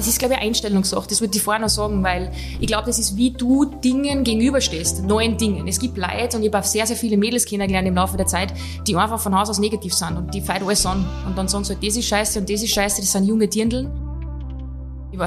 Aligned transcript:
Das 0.00 0.08
ist, 0.08 0.18
glaube 0.18 0.32
ich, 0.32 0.40
eine 0.40 0.48
Einstellungssache. 0.48 1.06
Das 1.10 1.20
würde 1.20 1.36
ich 1.36 1.42
vorher 1.42 1.60
noch 1.60 1.68
sagen, 1.68 2.02
weil 2.02 2.32
ich 2.58 2.66
glaube, 2.66 2.86
das 2.86 2.98
ist, 2.98 3.18
wie 3.18 3.32
du 3.32 3.66
Dingen 3.66 4.24
gegenüberstehst, 4.24 5.04
neuen 5.04 5.36
Dingen. 5.36 5.68
Es 5.68 5.78
gibt 5.78 5.98
Leute, 5.98 6.38
und 6.38 6.42
ich 6.42 6.50
habe 6.50 6.66
sehr, 6.66 6.86
sehr 6.86 6.96
viele 6.96 7.18
Mädels 7.18 7.44
kennengelernt 7.44 7.86
im 7.86 7.96
Laufe 7.96 8.16
der 8.16 8.26
Zeit, 8.26 8.54
die 8.86 8.96
einfach 8.96 9.20
von 9.20 9.38
Haus 9.38 9.50
aus 9.50 9.58
negativ 9.58 9.92
sind 9.92 10.16
und 10.16 10.32
die 10.32 10.40
feiern 10.40 10.62
alles 10.62 10.86
an. 10.86 11.04
Und 11.26 11.36
dann 11.36 11.48
sagen 11.48 11.64
sie 11.64 11.74
halt, 11.74 11.86
das 11.86 11.96
ist 11.98 12.06
scheiße 12.06 12.38
und 12.38 12.48
das 12.48 12.62
ist 12.62 12.70
scheiße, 12.70 13.02
das 13.02 13.12
sind 13.12 13.26
junge 13.26 13.46
Dirndln. 13.46 14.09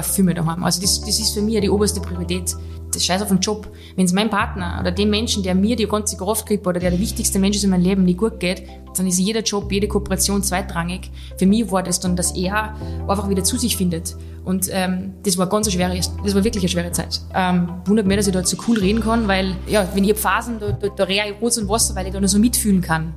Viel 0.02 0.24
mehr 0.24 0.34
daheim. 0.34 0.64
Also 0.64 0.80
das, 0.80 1.00
das 1.00 1.18
ist 1.18 1.34
für 1.34 1.42
mich 1.42 1.60
die 1.60 1.70
oberste 1.70 2.00
Priorität. 2.00 2.54
Das 2.92 3.04
Scheiß 3.04 3.22
auf 3.22 3.28
den 3.28 3.40
Job. 3.40 3.68
Wenn 3.96 4.04
es 4.04 4.12
meinem 4.12 4.30
Partner 4.30 4.78
oder 4.80 4.92
dem 4.92 5.10
Menschen, 5.10 5.42
der 5.42 5.54
mir 5.54 5.74
die 5.74 5.86
ganze 5.86 6.16
Kraft 6.16 6.46
gibt 6.46 6.66
oder 6.66 6.78
der 6.78 6.90
der 6.92 7.00
wichtigste 7.00 7.38
Mensch 7.38 7.56
ist 7.56 7.64
in 7.64 7.70
meinem 7.70 7.82
Leben, 7.82 8.04
nicht 8.04 8.18
gut 8.18 8.38
geht, 8.38 8.62
dann 8.96 9.06
ist 9.06 9.18
jeder 9.18 9.40
Job, 9.40 9.72
jede 9.72 9.88
Kooperation 9.88 10.42
zweitrangig. 10.42 11.10
Für 11.36 11.46
mich 11.46 11.70
war 11.72 11.82
das 11.82 11.98
dann, 11.98 12.14
dass 12.14 12.36
er 12.36 12.76
einfach 13.08 13.28
wieder 13.28 13.42
zu 13.42 13.58
sich 13.58 13.76
findet. 13.76 14.16
Und 14.44 14.68
ähm, 14.70 15.14
das 15.22 15.38
war 15.38 15.48
ganz 15.48 15.72
schwere, 15.72 15.96
das 15.96 16.34
war 16.34 16.44
wirklich 16.44 16.62
eine 16.62 16.68
schwere 16.68 16.92
Zeit. 16.92 17.20
Ähm, 17.34 17.68
wundert 17.86 18.06
mich, 18.06 18.16
dass 18.16 18.26
ich 18.26 18.32
da 18.32 18.44
so 18.44 18.56
cool 18.68 18.78
reden 18.78 19.00
kann, 19.00 19.26
weil 19.26 19.56
ja, 19.66 19.88
wenn 19.94 20.04
ich 20.04 20.10
hab 20.10 20.18
Phasen, 20.18 20.60
da, 20.60 20.72
da, 20.72 20.88
da 20.88 21.08
ich 21.08 21.20
Rot 21.40 21.56
und 21.58 21.68
Wasser, 21.68 21.94
weil 21.96 22.06
ich 22.06 22.12
da 22.12 22.20
nur 22.20 22.28
so 22.28 22.38
mitfühlen 22.38 22.80
kann. 22.80 23.14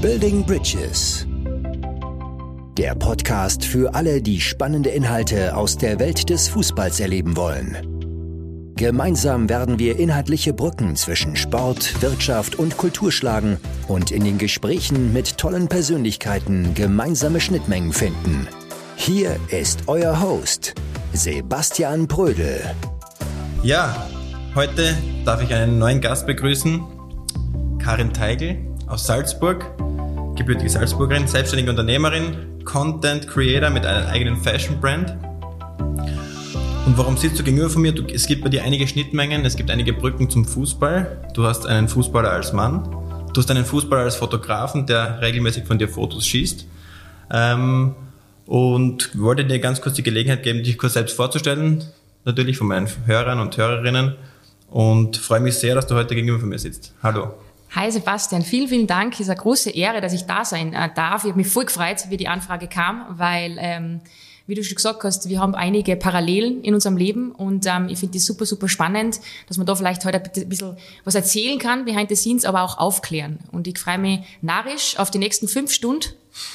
Building 0.00 0.44
Bridges. 0.44 1.26
Der 2.78 2.94
Podcast 2.94 3.66
für 3.66 3.94
alle, 3.94 4.22
die 4.22 4.40
spannende 4.40 4.88
Inhalte 4.88 5.54
aus 5.54 5.76
der 5.76 6.00
Welt 6.00 6.30
des 6.30 6.48
Fußballs 6.48 7.00
erleben 7.00 7.36
wollen. 7.36 7.76
Gemeinsam 8.76 9.50
werden 9.50 9.78
wir 9.78 9.98
inhaltliche 9.98 10.54
Brücken 10.54 10.96
zwischen 10.96 11.36
Sport, 11.36 12.00
Wirtschaft 12.00 12.54
und 12.54 12.78
Kultur 12.78 13.12
schlagen 13.12 13.58
und 13.88 14.10
in 14.10 14.24
den 14.24 14.38
Gesprächen 14.38 15.12
mit 15.12 15.36
tollen 15.36 15.68
Persönlichkeiten 15.68 16.72
gemeinsame 16.72 17.40
Schnittmengen 17.42 17.92
finden. 17.92 18.48
Hier 18.96 19.36
ist 19.48 19.82
euer 19.86 20.22
Host, 20.22 20.72
Sebastian 21.12 22.06
Brödel. 22.06 22.62
Ja, 23.62 24.06
heute 24.54 24.96
darf 25.26 25.42
ich 25.42 25.52
einen 25.52 25.78
neuen 25.78 26.00
Gast 26.00 26.26
begrüßen, 26.26 26.80
Karin 27.78 28.14
Teigl 28.14 28.56
aus 28.86 29.06
Salzburg, 29.06 29.62
gebürtige 30.36 30.70
Salzburgerin, 30.70 31.26
selbstständige 31.26 31.70
Unternehmerin, 31.70 32.51
Content 32.64 33.28
Creator 33.28 33.70
mit 33.70 33.84
einer 33.84 34.08
eigenen 34.08 34.36
Fashion 34.36 34.80
Brand. 34.80 35.16
Und 36.84 36.98
warum 36.98 37.16
sitzt 37.16 37.38
du 37.38 37.44
gegenüber 37.44 37.70
von 37.70 37.82
mir? 37.82 37.92
Du, 37.92 38.04
es 38.06 38.26
gibt 38.26 38.42
bei 38.42 38.48
dir 38.48 38.64
einige 38.64 38.86
Schnittmengen, 38.88 39.44
es 39.44 39.56
gibt 39.56 39.70
einige 39.70 39.92
Brücken 39.92 40.28
zum 40.28 40.44
Fußball. 40.44 41.30
Du 41.34 41.44
hast 41.44 41.66
einen 41.66 41.88
Fußballer 41.88 42.30
als 42.30 42.52
Mann, 42.52 42.82
du 43.32 43.40
hast 43.40 43.50
einen 43.50 43.64
Fußballer 43.64 44.02
als 44.02 44.16
Fotografen, 44.16 44.86
der 44.86 45.20
regelmäßig 45.20 45.64
von 45.64 45.78
dir 45.78 45.88
Fotos 45.88 46.26
schießt. 46.26 46.66
Ähm, 47.32 47.94
und 48.46 49.18
wollte 49.18 49.44
dir 49.44 49.60
ganz 49.60 49.80
kurz 49.80 49.94
die 49.94 50.02
Gelegenheit 50.02 50.42
geben, 50.42 50.62
dich 50.62 50.76
kurz 50.76 50.94
selbst 50.94 51.16
vorzustellen, 51.16 51.84
natürlich 52.24 52.58
von 52.58 52.66
meinen 52.66 52.88
Hörern 53.06 53.38
und 53.38 53.56
Hörerinnen. 53.56 54.16
Und 54.68 55.18
freue 55.18 55.40
mich 55.40 55.54
sehr, 55.54 55.74
dass 55.74 55.86
du 55.86 55.94
heute 55.94 56.14
gegenüber 56.14 56.40
von 56.40 56.48
mir 56.48 56.58
sitzt. 56.58 56.94
Hallo. 57.02 57.34
Hi 57.74 57.90
Sebastian, 57.90 58.42
vielen, 58.42 58.68
vielen 58.68 58.86
Dank. 58.86 59.14
Es 59.14 59.20
ist 59.20 59.30
eine 59.30 59.40
große 59.40 59.70
Ehre, 59.70 60.02
dass 60.02 60.12
ich 60.12 60.26
da 60.26 60.44
sein 60.44 60.74
äh, 60.74 60.90
darf. 60.94 61.24
Ich 61.24 61.30
habe 61.30 61.38
mich 61.38 61.48
voll 61.48 61.64
gefreut, 61.64 62.04
wie 62.10 62.18
die 62.18 62.28
Anfrage 62.28 62.68
kam, 62.68 63.06
weil, 63.08 63.56
ähm, 63.58 64.02
wie 64.46 64.54
du 64.54 64.62
schon 64.62 64.74
gesagt 64.74 65.02
hast, 65.04 65.30
wir 65.30 65.40
haben 65.40 65.54
einige 65.54 65.96
Parallelen 65.96 66.62
in 66.62 66.74
unserem 66.74 66.98
Leben 66.98 67.32
und 67.32 67.64
ähm, 67.64 67.88
ich 67.88 67.98
finde 67.98 68.18
das 68.18 68.26
super, 68.26 68.44
super 68.44 68.68
spannend, 68.68 69.20
dass 69.48 69.56
man 69.56 69.64
da 69.64 69.74
vielleicht 69.74 70.04
heute 70.04 70.22
ein 70.22 70.48
bisschen 70.50 70.76
was 71.04 71.14
erzählen 71.14 71.58
kann, 71.58 71.86
behind 71.86 72.10
the 72.10 72.14
scenes, 72.14 72.44
aber 72.44 72.60
auch 72.60 72.76
aufklären. 72.76 73.38
Und 73.52 73.66
ich 73.66 73.78
freue 73.78 73.96
mich 73.96 74.20
narrisch 74.42 74.98
auf 74.98 75.10
die 75.10 75.18
nächsten 75.18 75.48
fünf 75.48 75.72
Stunden 75.72 76.10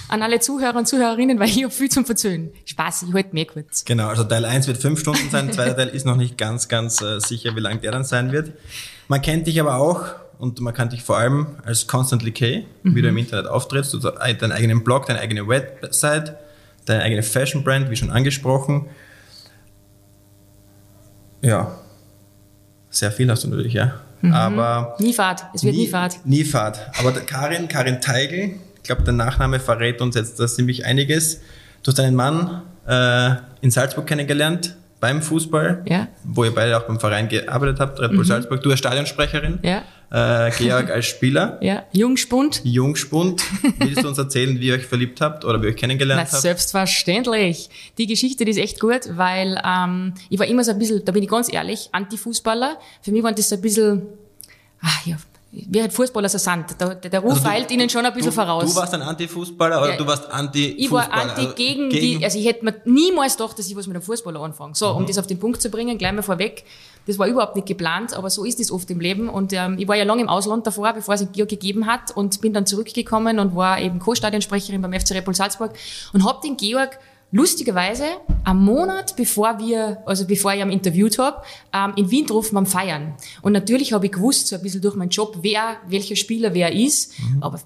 an 0.10 0.22
alle 0.22 0.40
Zuhörer 0.40 0.76
und 0.76 0.88
Zuhörerinnen, 0.88 1.40
weil 1.40 1.50
ich 1.50 1.64
habe 1.64 1.74
viel 1.74 1.90
zum 1.90 2.06
Verzöhnen. 2.06 2.52
Spaß, 2.66 3.06
ich 3.10 3.14
halte 3.16 3.30
mir 3.34 3.46
kurz. 3.46 3.86
Genau, 3.86 4.10
also 4.10 4.24
Teil 4.24 4.46
1 4.46 4.68
wird 4.68 4.78
fünf 4.78 5.00
Stunden 5.00 5.32
sein, 5.32 5.52
zweiter 5.52 5.78
Teil 5.78 5.90
ist 5.90 6.06
noch 6.06 6.16
nicht 6.16 6.38
ganz, 6.38 6.68
ganz 6.68 7.02
äh, 7.02 7.20
sicher, 7.20 7.56
wie 7.56 7.60
lang 7.60 7.82
der 7.82 7.92
dann 7.92 8.04
sein 8.04 8.32
wird. 8.32 8.52
Man 9.08 9.22
kennt 9.24 9.48
dich 9.48 9.60
aber 9.60 9.78
auch 9.78 10.14
und 10.40 10.60
man 10.60 10.74
kann 10.74 10.90
dich 10.90 11.04
vor 11.04 11.18
allem 11.18 11.48
als 11.66 11.88
Constantly 11.88 12.32
K, 12.32 12.66
mhm. 12.84 12.96
wie 12.96 13.02
du 13.02 13.10
im 13.10 13.18
Internet 13.18 13.48
auftrittst, 13.48 13.94
du 13.94 14.02
hast 14.02 14.42
deinen 14.42 14.52
eigenen 14.52 14.84
Blog, 14.84 15.06
deine 15.08 15.20
eigene 15.20 15.48
Website, 15.48 16.36
deine 16.86 17.04
eigene 17.04 17.24
Fashion 17.24 17.64
Brand, 17.64 17.90
wie 17.90 17.96
schon 17.96 18.12
angesprochen. 18.12 18.88
Ja, 21.42 21.78
sehr 22.90 23.12
viel 23.12 23.30
hast 23.30 23.44
du 23.44 23.50
natürlich, 23.50 23.74
ja. 23.74 23.94
Mhm. 24.22 24.34
Aber 24.34 24.96
nie 25.00 25.14
Fahrt, 25.14 25.46
es 25.54 25.64
wird 25.64 25.76
nie, 25.76 25.82
nie 25.82 25.88
Fahrt. 25.88 26.26
Nie 26.26 26.44
Fahrt. 26.44 26.80
Aber 27.00 27.12
Karin, 27.12 27.68
Karin 27.68 28.02
Teigl, 28.02 28.56
ich 28.76 28.84
glaube, 28.84 29.04
der 29.04 29.14
Nachname 29.14 29.60
verrät 29.60 30.02
uns 30.02 30.16
jetzt 30.16 30.40
da 30.40 30.48
ziemlich 30.48 30.86
einiges. 30.86 31.42
Du 31.84 31.92
hast 31.92 32.00
einen 32.00 32.16
Mann 32.16 32.64
äh, 32.88 33.36
in 33.62 33.70
Salzburg 33.70 34.08
kennengelernt, 34.08 34.76
beim 35.00 35.22
Fußball, 35.22 35.84
ja. 35.86 36.08
wo 36.24 36.44
ihr 36.44 36.54
beide 36.54 36.78
auch 36.78 36.84
beim 36.84 37.00
Verein 37.00 37.30
gearbeitet 37.30 37.80
habt, 37.80 38.00
Red 38.00 38.10
Bull 38.10 38.20
mhm. 38.20 38.24
Salzburg. 38.26 38.62
Du 38.64 38.72
als 38.72 38.80
Stadionsprecherin, 38.80 39.60
ja. 39.62 39.84
Äh, 40.10 40.52
Georg 40.52 40.90
als 40.90 41.06
Spieler. 41.06 41.60
Ja, 41.68 41.84
Jungspund. 41.92 42.62
Jungspund. 42.64 43.42
Willst 43.80 44.04
du 44.04 44.08
uns 44.08 44.18
erzählen, 44.18 44.60
wie 44.60 44.68
ihr 44.68 44.76
euch 44.76 44.86
verliebt 44.86 45.20
habt 45.22 45.44
oder 45.44 45.62
wie 45.62 45.66
ihr 45.66 45.72
euch 45.72 45.78
kennengelernt 45.78 46.24
Na, 46.26 46.32
habt? 46.32 46.42
Selbstverständlich. 46.42 47.70
Die 47.98 48.08
Geschichte 48.08 48.46
die 48.46 48.52
ist 48.52 48.58
echt 48.58 48.80
gut, 48.80 49.02
weil 49.18 49.62
ähm, 49.66 50.14
ich 50.30 50.40
war 50.40 50.46
immer 50.46 50.64
so 50.64 50.72
ein 50.72 50.80
bisschen, 50.80 51.04
da 51.04 51.12
bin 51.12 51.24
ich 51.24 51.30
ganz 51.30 51.52
ehrlich, 51.52 51.90
Anti-Fußballer. 51.92 52.78
Für 53.02 53.12
mich 53.12 53.24
waren 53.24 53.36
das 53.36 53.50
so 53.50 53.56
ein 53.56 53.62
bisschen, 53.62 54.04
ach 54.82 55.06
ja, 55.06 55.18
wie 55.52 55.82
halt 55.82 55.92
Fußballer 55.92 56.30
so 56.30 56.38
sind. 56.38 56.66
Der, 56.80 56.96
der 56.96 57.20
Ruf 57.20 57.34
also 57.34 57.48
eilt 57.48 57.72
ihnen 57.72 57.90
schon 57.90 58.06
ein 58.06 58.14
bisschen 58.14 58.30
du, 58.30 58.36
voraus. 58.36 58.66
Du 58.66 58.76
warst 58.76 58.94
ein 58.94 59.02
Anti-Fußballer 59.02 59.82
oder 59.82 59.92
ja, 59.92 59.98
du 59.98 60.06
warst 60.06 60.30
Anti-Fußballer? 60.30 60.78
Ich 60.78 60.92
war 60.92 61.12
Anti 61.12 61.42
also 61.42 61.54
gegen, 61.56 61.90
gegen, 61.90 62.20
die, 62.20 62.24
also 62.24 62.38
ich 62.38 62.46
hätte 62.46 62.64
mir 62.64 62.76
niemals 62.86 63.38
gedacht, 63.38 63.58
dass 63.58 63.68
ich 63.68 63.76
was 63.76 63.88
mit 63.88 63.96
einem 63.96 64.04
Fußballer 64.04 64.40
anfange. 64.40 64.76
So, 64.76 64.92
mhm. 64.92 64.98
um 64.98 65.06
das 65.06 65.18
auf 65.18 65.28
den 65.28 65.40
Punkt 65.40 65.62
zu 65.62 65.70
bringen, 65.70 65.98
gleich 65.98 66.14
mal 66.14 66.22
vorweg. 66.22 66.64
Das 67.08 67.18
war 67.18 67.28
überhaupt 67.28 67.56
nicht 67.56 67.68
geplant, 67.68 68.14
aber 68.14 68.30
so 68.30 68.44
ist 68.44 68.60
es 68.60 68.72
oft 68.72 68.90
im 68.92 69.00
Leben. 69.00 69.30
Und 69.30 69.54
ähm, 69.54 69.78
ich 69.80 69.88
war 69.88 69.96
ja 69.96 70.04
lange 70.04 70.22
im 70.22 70.30
Ausland 70.30 70.68
davor, 70.68 70.94
bevor 70.94 71.16
es 71.16 71.26
Georg 71.32 71.50
gegeben 71.50 71.88
hat 71.88 72.16
und 72.16 72.42
bin 72.42 72.54
dann 72.54 72.66
zurückgekommen 72.66 73.40
und 73.40 73.56
war 73.56 73.80
eben 73.82 74.00
Co-Stadionsprecherin 74.00 74.82
beim 74.82 74.94
FC 74.94 75.12
Repul 75.12 75.34
Salzburg 75.34 75.74
und 76.14 76.26
habe 76.26 76.40
den 76.44 76.58
Georg 76.58 77.00
lustigerweise 77.32 78.06
am 78.44 78.64
Monat, 78.64 79.16
bevor 79.16 79.60
wir, 79.60 79.98
also 80.06 80.26
bevor 80.26 80.54
ich 80.54 80.62
ihn 80.62 80.70
interviewt 80.70 81.20
habe, 81.20 81.42
ähm, 81.74 81.94
in 81.96 82.10
Wien 82.10 82.26
getroffen 82.26 82.56
beim 82.56 82.66
Feiern. 82.66 83.16
Und 83.42 83.52
natürlich 83.52 83.94
habe 83.94 84.06
ich 84.06 84.14
gewusst, 84.14 84.48
so 84.48 84.56
ein 84.56 84.62
bisschen 84.62 84.82
durch 84.82 84.96
meinen 84.96 85.10
Job, 85.10 85.40
wer, 85.42 85.78
welcher 85.88 86.16
Spieler 86.16 86.54
wer 86.54 86.74
ist. 86.74 87.20
Mhm. 87.20 87.44
Aber 87.44 87.60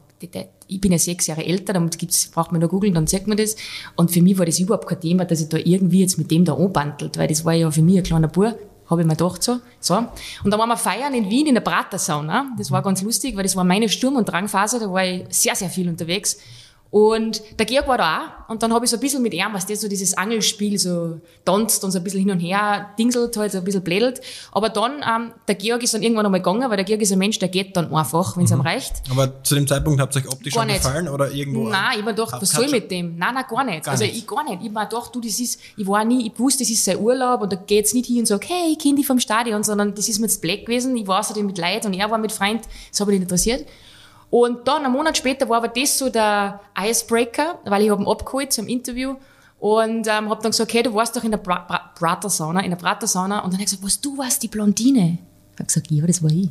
ich 0.68 0.82
bin 0.82 0.92
ja 0.92 0.98
sechs 0.98 1.28
Jahre 1.28 1.46
älter, 1.46 1.74
damit 1.74 1.98
gibt's, 1.98 2.28
braucht 2.28 2.52
man 2.52 2.62
nur 2.62 2.70
googeln, 2.70 2.94
dann 2.94 3.08
sagt 3.08 3.28
man 3.28 3.38
das. 3.38 3.56
Und 3.96 4.12
für 4.12 4.22
mich 4.22 4.38
war 4.38 4.46
das 4.46 4.60
überhaupt 4.60 4.88
kein 4.88 5.00
Thema, 5.00 5.26
dass 5.26 5.42
ich 5.42 5.50
da 5.50 5.58
irgendwie 5.58 6.02
jetzt 6.02 6.18
mit 6.18 6.32
dem 6.32 6.46
da 6.46 6.54
anbandelt, 6.54 7.18
weil 7.18 7.28
das 7.28 7.46
war 7.46 7.54
ja 7.54 7.70
für 7.70 7.82
mich 7.82 7.98
ein 7.98 8.04
kleiner 8.04 8.28
Bub, 8.28 8.58
habe 8.92 9.02
ich 9.02 9.08
mir 9.08 9.16
gedacht 9.16 9.42
so. 9.42 9.60
so. 9.80 9.96
Und 9.96 10.52
dann 10.52 10.60
waren 10.60 10.70
wir 10.70 10.78
feiern 10.78 11.14
in 11.14 11.30
Wien 11.30 11.48
in 11.48 11.56
der 11.56 11.62
Pratersauna. 11.62 12.52
Das 12.58 12.70
war 12.70 12.82
ganz 12.82 13.02
lustig, 13.02 13.36
weil 13.36 13.44
das 13.44 13.56
war 13.56 13.64
meine 13.64 13.90
Sturm- 13.90 14.18
und 14.18 14.26
Drangphase, 14.26 14.80
da 14.80 14.92
war 14.92 15.04
ich 15.04 15.26
sehr, 15.30 15.56
sehr 15.56 15.70
viel 15.70 15.90
unterwegs. 15.90 16.38
Und 16.92 17.42
der 17.58 17.66
Georg 17.66 17.88
war 17.88 17.98
da 17.98 18.18
auch. 18.18 18.50
Und 18.52 18.62
dann 18.62 18.74
habe 18.74 18.84
ich 18.84 18.92
so 18.92 18.98
ein 18.98 19.00
bisschen 19.00 19.24
mit 19.24 19.34
ihm, 19.34 19.48
was 19.54 19.66
der 19.66 19.78
so 19.78 19.88
dieses 19.88 20.18
Angelspiel 20.18 20.78
so 20.78 21.22
tanzt 21.46 21.86
und 21.86 21.92
so 21.92 22.00
ein 22.00 22.04
bisschen 22.04 22.20
hin 22.20 22.32
und 22.32 22.40
her 22.42 22.90
dingselt, 23.00 23.38
halt 23.38 23.54
so 23.54 23.60
ein 23.60 23.64
bisschen 23.64 23.82
blädelt. 23.82 24.20
Aber 24.52 24.68
dann, 24.68 24.96
ähm, 24.98 25.32
der 25.48 25.56
Georg 25.56 25.82
ist 25.84 25.94
dann 25.94 26.04
irgendwann 26.04 26.26
einmal 26.26 26.42
gegangen, 26.42 26.70
weil 26.70 26.76
der 26.76 26.84
Georg 26.84 27.02
ist 27.02 27.14
ein 27.14 27.20
Mensch, 27.20 27.40
der 27.40 27.48
geht 27.48 27.78
dann 27.78 27.96
einfach, 27.96 28.36
wenn 28.36 28.44
es 28.44 28.52
mhm. 28.52 28.58
ihm 28.58 28.62
reicht. 28.62 29.04
Aber 29.10 29.42
zu 29.42 29.56
dem 29.56 29.66
Zeitpunkt 29.66 30.02
habt 30.02 30.14
ihr 30.18 30.22
euch 30.22 30.28
optisch 30.34 30.54
gar 30.54 30.64
schon 30.64 30.68
nicht. 30.68 30.84
gefallen 30.84 31.08
oder 31.08 31.32
irgendwo? 31.32 31.70
Nein, 31.70 32.00
ich 32.00 32.06
war 32.06 32.12
doch, 32.12 32.42
was 32.42 32.50
soll 32.50 32.70
mit 32.70 32.92
dem? 32.92 33.18
Nein, 33.18 33.36
nein, 33.36 33.46
gar 33.50 33.64
nicht. 33.64 33.86
Gar 33.86 33.92
also 33.94 34.04
nicht. 34.04 34.18
ich 34.18 34.28
gar 34.28 34.44
nicht. 34.44 34.62
Ich 34.62 34.76
war 34.76 34.90
doch, 34.90 35.10
du, 35.14 35.22
das 35.22 35.40
ist, 35.40 35.62
ich 35.78 35.88
war 35.88 36.04
nie, 36.04 36.28
ich 36.28 36.38
wusste, 36.38 36.64
das 36.64 36.72
ist 36.72 36.84
sein 36.84 37.00
Urlaub 37.00 37.42
und 37.42 37.54
da 37.54 37.56
geht's 37.56 37.94
nicht 37.94 38.08
hin 38.08 38.20
und 38.20 38.26
sag, 38.26 38.44
hey, 38.50 38.76
Kind, 38.76 39.02
vom 39.06 39.20
Stadion, 39.20 39.64
sondern 39.64 39.96
das 39.96 40.10
ist 40.10 40.20
mir 40.20 40.26
jetzt 40.26 40.42
Black 40.42 40.66
gewesen. 40.66 40.98
Ich 40.98 41.08
war 41.08 41.22
außerdem 41.22 41.46
mit 41.46 41.58
Leid 41.58 41.86
und 41.86 41.94
er 41.94 42.12
war 42.12 42.18
mit 42.18 42.34
Freund. 42.34 42.62
Das 42.90 43.00
habe 43.00 43.14
ich 43.14 43.20
nicht 43.20 43.32
interessiert. 43.32 43.66
Und 44.32 44.68
dann, 44.68 44.86
einen 44.86 44.94
Monat 44.94 45.18
später, 45.18 45.48
war 45.50 45.58
aber 45.58 45.68
das 45.68 46.00
so 46.00 46.10
der 46.10 46.62
Icebreaker, 46.80 47.60
weil 47.66 47.84
ich 47.84 47.92
habe 47.92 48.02
ihn 48.02 48.08
abgeholt 48.08 48.52
zum 48.54 48.68
Interview 48.68 49.16
und 49.60 50.08
ähm, 50.08 50.30
habe 50.30 50.42
dann 50.42 50.52
gesagt, 50.52 50.72
okay, 50.72 50.82
du 50.82 50.94
warst 50.94 51.16
doch 51.16 51.24
in 51.24 51.32
der 51.32 51.38
Bra 51.38 51.92
in 52.64 52.70
der 52.70 52.78
Prater-Sauna. 52.78 53.40
Und 53.42 53.54
dann 53.54 53.60
hat 53.60 53.60
er 53.60 53.66
gesagt, 53.66 53.84
was, 53.84 54.00
du 54.00 54.18
warst 54.18 54.42
die 54.42 54.48
Blondine? 54.48 55.20
Habe 55.62 55.68
gesagt, 55.68 55.92
ja, 55.92 56.06
das 56.06 56.24
war 56.24 56.32
ich. 56.32 56.50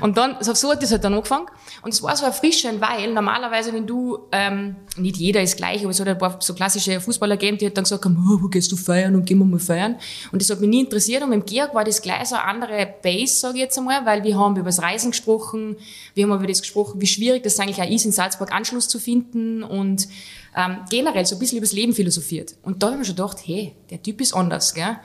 Und 0.00 0.16
dann, 0.16 0.36
so 0.40 0.70
hat 0.70 0.82
das 0.82 0.90
halt 0.90 1.04
dann 1.04 1.14
angefangen. 1.14 1.46
Und 1.82 1.94
es 1.94 2.02
war 2.02 2.16
so 2.16 2.24
erfrischend, 2.24 2.80
weil 2.80 3.12
normalerweise, 3.12 3.72
wenn 3.72 3.86
du, 3.86 4.18
ähm, 4.32 4.76
nicht 4.96 5.16
jeder 5.16 5.40
ist 5.42 5.56
gleich, 5.56 5.82
aber 5.82 5.90
es 5.90 6.00
hat 6.00 6.08
ein 6.08 6.18
paar 6.18 6.36
so 6.40 6.54
klassische 6.54 7.00
Fußballer 7.00 7.36
gegeben, 7.36 7.58
die 7.58 7.66
hat 7.66 7.76
dann 7.76 7.84
gesagt, 7.84 8.04
oh, 8.06 8.38
wo 8.42 8.48
gehst 8.48 8.70
du 8.72 8.76
feiern 8.76 9.14
und 9.14 9.24
gehen 9.24 9.38
wir 9.38 9.44
mal 9.44 9.60
feiern. 9.60 9.96
Und 10.32 10.42
das 10.42 10.50
hat 10.50 10.60
mich 10.60 10.68
nie 10.68 10.80
interessiert. 10.80 11.22
Und 11.22 11.30
mit 11.30 11.42
dem 11.42 11.46
Georg 11.46 11.74
war 11.74 11.84
das 11.84 12.02
gleich 12.02 12.28
so 12.28 12.34
eine 12.34 12.44
andere 12.44 12.94
Base, 13.02 13.38
sage 13.38 13.54
ich 13.54 13.60
jetzt 13.62 13.78
einmal, 13.78 14.04
weil 14.04 14.24
wir 14.24 14.36
haben 14.36 14.56
über 14.56 14.64
das 14.64 14.82
Reisen 14.82 15.12
gesprochen, 15.12 15.76
wir 16.14 16.24
haben 16.24 16.34
über 16.34 16.46
das 16.46 16.60
gesprochen, 16.60 17.00
wie 17.00 17.06
schwierig 17.06 17.44
das 17.44 17.60
eigentlich 17.60 17.80
auch 17.80 17.90
ist, 17.90 18.04
in 18.04 18.12
Salzburg 18.12 18.52
Anschluss 18.52 18.88
zu 18.88 18.98
finden 18.98 19.62
und 19.62 20.08
ähm, 20.56 20.78
generell 20.90 21.24
so 21.26 21.36
ein 21.36 21.38
bisschen 21.38 21.58
übers 21.58 21.72
Leben 21.72 21.92
philosophiert. 21.92 22.56
Und 22.62 22.82
da 22.82 22.88
habe 22.88 22.96
ich 22.96 22.98
mir 23.00 23.04
schon 23.04 23.16
gedacht, 23.16 23.38
hey, 23.44 23.74
der 23.90 24.02
Typ 24.02 24.20
ist 24.20 24.34
anders, 24.34 24.74
gell? 24.74 24.96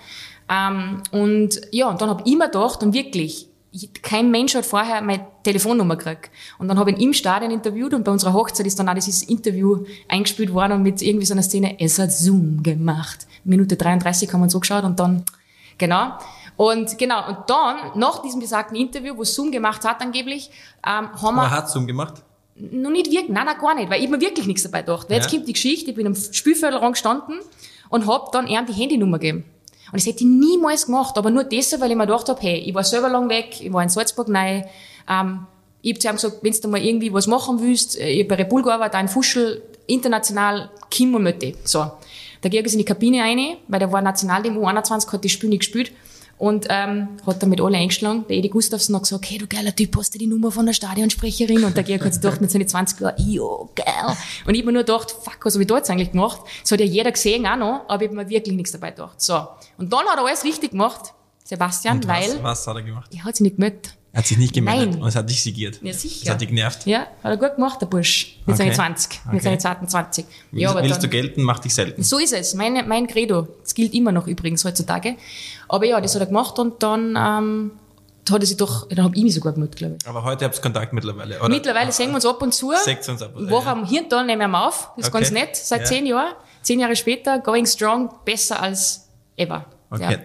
Ähm, 0.50 1.02
und 1.12 1.62
ja, 1.72 1.90
und 1.90 2.02
dann 2.02 2.10
habe 2.10 2.24
ich 2.26 2.36
mir 2.36 2.46
gedacht, 2.46 2.84
und 2.84 2.94
wirklich, 2.94 3.48
ich, 3.72 3.92
kein 4.02 4.30
Mensch 4.30 4.56
hat 4.56 4.66
vorher 4.66 5.02
meine 5.02 5.26
Telefonnummer 5.44 5.96
gekriegt. 5.96 6.30
Und 6.60 6.68
dann 6.68 6.78
habe 6.78 6.92
ich 6.92 6.98
ihn 6.98 7.08
im 7.08 7.14
Stadion 7.14 7.52
interviewt 7.52 7.94
und 7.94 8.04
bei 8.04 8.12
unserer 8.12 8.34
Hochzeit 8.34 8.68
ist 8.68 8.78
dann 8.78 8.88
auch 8.88 8.94
dieses 8.94 9.24
Interview 9.24 9.86
eingespielt 10.08 10.54
worden 10.54 10.74
und 10.74 10.84
mit 10.84 11.02
irgendwie 11.02 11.26
so 11.26 11.34
einer 11.34 11.44
Szene, 11.44 11.78
es 11.80 11.98
hat 11.98 12.12
Zoom 12.12 12.62
gemacht. 12.62 13.28
Minute 13.44 13.76
33 13.76 14.32
haben 14.32 14.42
wir 14.42 14.44
uns 14.44 14.54
so 14.54 14.60
geschaut 14.60 14.84
und 14.84 15.00
dann, 15.00 15.24
genau. 15.78 16.14
Und 16.56 16.98
genau, 17.00 17.28
und 17.28 17.38
dann, 17.48 17.78
nach 17.96 18.22
diesem 18.22 18.40
besagten 18.40 18.78
Interview, 18.78 19.18
wo 19.18 19.24
Zoom 19.24 19.52
gemacht 19.52 19.84
hat 19.86 20.02
angeblich, 20.02 20.52
ähm, 20.86 21.10
haben 21.20 21.36
wir... 21.36 21.42
Aber 21.42 21.52
hat 21.52 21.70
Zoom 21.70 21.88
gemacht? 21.88 22.22
Noch 22.56 22.92
nicht 22.92 23.08
wirklich, 23.08 23.30
nein, 23.30 23.48
nein, 23.48 23.58
gar 23.60 23.74
nicht, 23.74 23.90
weil 23.90 24.04
ich 24.04 24.10
mir 24.10 24.22
wirklich 24.22 24.46
nichts 24.46 24.62
dabei 24.62 24.82
gedacht. 24.82 25.10
Weil 25.10 25.18
ja. 25.18 25.24
jetzt 25.24 25.32
kommt 25.32 25.48
die 25.48 25.54
Geschichte, 25.54 25.90
ich 25.90 25.96
bin 25.96 26.06
am 26.06 26.16
Spielfeldrand 26.16 26.94
gestanden 26.94 27.40
und 27.90 28.06
hab 28.06 28.32
dann 28.32 28.46
ihm 28.46 28.66
die 28.68 28.74
Handynummer 28.74 29.18
gegeben. 29.18 29.46
Und 29.94 30.00
das 30.00 30.08
hätte 30.08 30.24
ich 30.24 30.30
niemals 30.30 30.88
gemacht, 30.88 31.20
aber 31.20 31.30
nur 31.30 31.44
deshalb, 31.44 31.84
weil 31.84 31.92
ich 31.92 31.96
mir 31.96 32.08
gedacht 32.08 32.28
habe, 32.28 32.42
hey, 32.42 32.58
ich 32.58 32.74
war 32.74 32.84
selber 32.84 33.10
lang 33.10 33.30
weg, 33.30 33.62
ich 33.62 33.72
war 33.72 33.84
in 33.84 33.90
Salzburg 33.90 34.28
neu, 34.28 34.64
ähm, 35.08 35.46
ich 35.84 35.94
hab 35.94 36.02
zu 36.02 36.08
ihm 36.08 36.16
gesagt, 36.16 36.38
wenn 36.42 36.52
du 36.52 36.68
mal 36.68 36.84
irgendwie 36.84 37.14
was 37.14 37.28
machen 37.28 37.62
willst, 37.62 38.00
äh, 38.00 38.10
ich 38.10 38.22
hab 38.22 38.30
bei 38.30 38.36
Red 38.36 38.50
Bull 38.50 38.64
gearbeitet, 38.64 38.96
ein 38.96 39.08
Fuschel, 39.08 39.62
international, 39.86 40.72
Kim 40.90 41.14
und 41.14 41.22
Mötte. 41.22 41.54
So. 41.64 41.92
Der 42.42 42.50
Georg 42.50 42.66
ist 42.66 42.74
in 42.74 42.80
die 42.80 42.86
Kabine 42.86 43.22
rein, 43.22 43.58
weil 43.68 43.80
der 43.80 43.92
war 43.92 44.02
Nationalteam 44.02 44.58
U21, 44.58 45.12
hat 45.14 45.24
das 45.24 45.32
Spiel 45.32 45.50
nicht 45.50 45.60
gespielt 45.60 45.92
und 46.38 46.68
ähm, 46.70 47.10
hat 47.26 47.42
damit 47.42 47.62
alle 47.62 47.78
eingeschlagen. 47.78 48.26
Der 48.28 48.38
Edi 48.38 48.50
Gustafsson 48.50 48.96
hat 48.96 49.04
gesagt, 49.04 49.30
hey, 49.30 49.38
du 49.38 49.48
geiler 49.48 49.76
Typ, 49.76 49.96
hast 49.98 50.14
du 50.14 50.20
die 50.20 50.28
Nummer 50.28 50.52
von 50.52 50.66
der 50.66 50.74
Stadionsprecherin? 50.74 51.64
Und 51.64 51.78
der 51.78 51.84
Georg 51.84 52.04
hat 52.04 52.14
sich 52.14 52.22
gedacht, 52.22 52.42
mit 52.42 52.52
seinen 52.52 52.68
20 52.68 53.00
Jahren, 53.00 53.16
jo, 53.18 53.70
geil. 53.76 53.86
Und 54.46 54.54
ich 54.56 54.62
hab 54.62 54.66
mir 54.66 54.74
nur 54.74 54.84
gedacht, 54.84 55.12
fuck, 55.12 55.40
was 55.44 55.54
hab 55.56 55.62
ich 55.62 55.68
da 55.68 55.78
jetzt 55.78 55.90
eigentlich 55.90 56.12
gemacht? 56.12 56.42
Das 56.62 56.72
hat 56.72 56.80
ja 56.80 56.86
jeder 56.86 57.12
gesehen 57.12 57.46
auch 57.46 57.56
noch, 57.58 57.82
aber 57.88 58.04
ich 58.04 58.10
hab 58.10 58.16
mir 58.16 58.30
wirklich 58.30 58.56
nichts 58.56 58.72
dabei 58.72 58.92
gedacht. 58.92 59.22
So. 59.22 59.48
Und 59.78 59.92
dann 59.94 60.06
hat 60.08 60.18
er 60.18 60.26
alles 60.26 60.44
richtig 60.44 60.72
gemacht, 60.72 61.14
Sebastian, 61.44 61.98
Und 61.98 62.08
weil... 62.08 62.30
Was, 62.42 62.44
was 62.44 62.68
hat 62.68 62.76
er 62.78 62.82
gemacht? 62.84 63.10
Er 63.14 63.24
hat 63.24 63.36
sich 63.36 63.44
nicht 63.44 63.56
gemeldet. 63.56 63.94
Er 64.16 64.20
hat 64.20 64.28
sich 64.28 64.38
nicht 64.38 64.54
gemeldet 64.54 64.92
Nein. 64.92 65.02
und 65.02 65.08
es 65.08 65.16
hat 65.16 65.28
dich 65.28 65.42
sigiert. 65.42 65.80
Ja, 65.82 65.92
sicher. 65.92 66.22
Es 66.26 66.30
hat 66.30 66.40
dich 66.40 66.48
genervt. 66.48 66.86
Ja, 66.86 67.00
hat 67.24 67.32
er 67.32 67.38
gut 67.38 67.56
gemacht, 67.56 67.82
der 67.82 67.88
Bursch. 67.88 68.38
Mit 68.46 68.54
Okay. 68.54 68.66
seinen 68.66 68.76
20, 68.76 69.22
Okay. 69.26 69.34
mit 69.34 69.42
seinen 69.44 69.60
zarten 69.60 69.88
20. 69.90 70.26
Willst, 70.52 70.62
ja, 70.62 70.76
willst 70.76 70.92
dann, 70.98 71.02
du 71.02 71.08
gelten, 71.10 71.42
mach 71.42 71.58
dich 71.58 71.74
selten. 71.74 72.04
So 72.04 72.20
ist 72.20 72.32
es. 72.32 72.54
Meine, 72.54 72.84
mein 72.84 73.08
Credo. 73.08 73.48
Das 73.64 73.74
gilt 73.74 73.92
immer 73.96 74.12
noch 74.12 74.28
übrigens 74.28 74.64
heutzutage. 74.66 75.16
Aber 75.70 75.86
ja, 75.86 76.00
das 76.02 76.14
hat 76.16 76.22
er 76.22 76.28
gemacht 76.28 76.58
und 76.60 76.82
dann 76.84 77.16
ähm, 77.18 77.72
hat 78.30 78.42
er 78.42 78.46
sich 78.46 78.58
doch, 78.58 78.88
dann 78.90 79.04
hab 79.06 79.16
ich 79.16 79.24
mich 79.24 79.34
sogar 79.34 79.54
gemeldet, 79.54 79.76
glaube 79.78 79.98
ich. 80.02 80.08
Aber 80.08 80.24
heute 80.24 80.46
habt 80.46 80.56
ihr 80.58 80.62
Kontakt 80.62 80.94
mittlerweile, 80.94 81.40
oder? 81.40 81.50
Mittlerweile 81.50 81.92
sehen 81.92 82.10
wir 82.10 82.16
uns 82.16 82.26
ab 82.26 82.42
und 82.42 82.54
zu. 82.54 82.72
Seht 82.84 83.08
uns 83.10 83.22
ab 83.22 83.32
und 83.36 83.46
zu, 83.46 83.50
Woche 83.52 83.70
am 83.70 83.86
Hirntal 83.86 84.26
nehmen 84.26 84.50
wir 84.52 84.68
auf. 84.68 84.92
Das 84.98 85.08
ist 85.08 85.14
Okay. 85.14 85.24
ganz 85.24 85.32
nett. 85.32 85.56
Seit 85.56 85.82
Ja. 85.82 85.86
zehn 85.86 86.06
Jahren. 86.06 86.34
Zehn 86.62 86.80
Jahre 86.80 86.96
später, 86.96 87.40
going 87.40 87.66
strong, 87.66 88.10
besser 88.24 88.62
als 88.62 89.10
ever. 89.36 89.66
Okay. 89.92 90.12
Ja. 90.14 90.18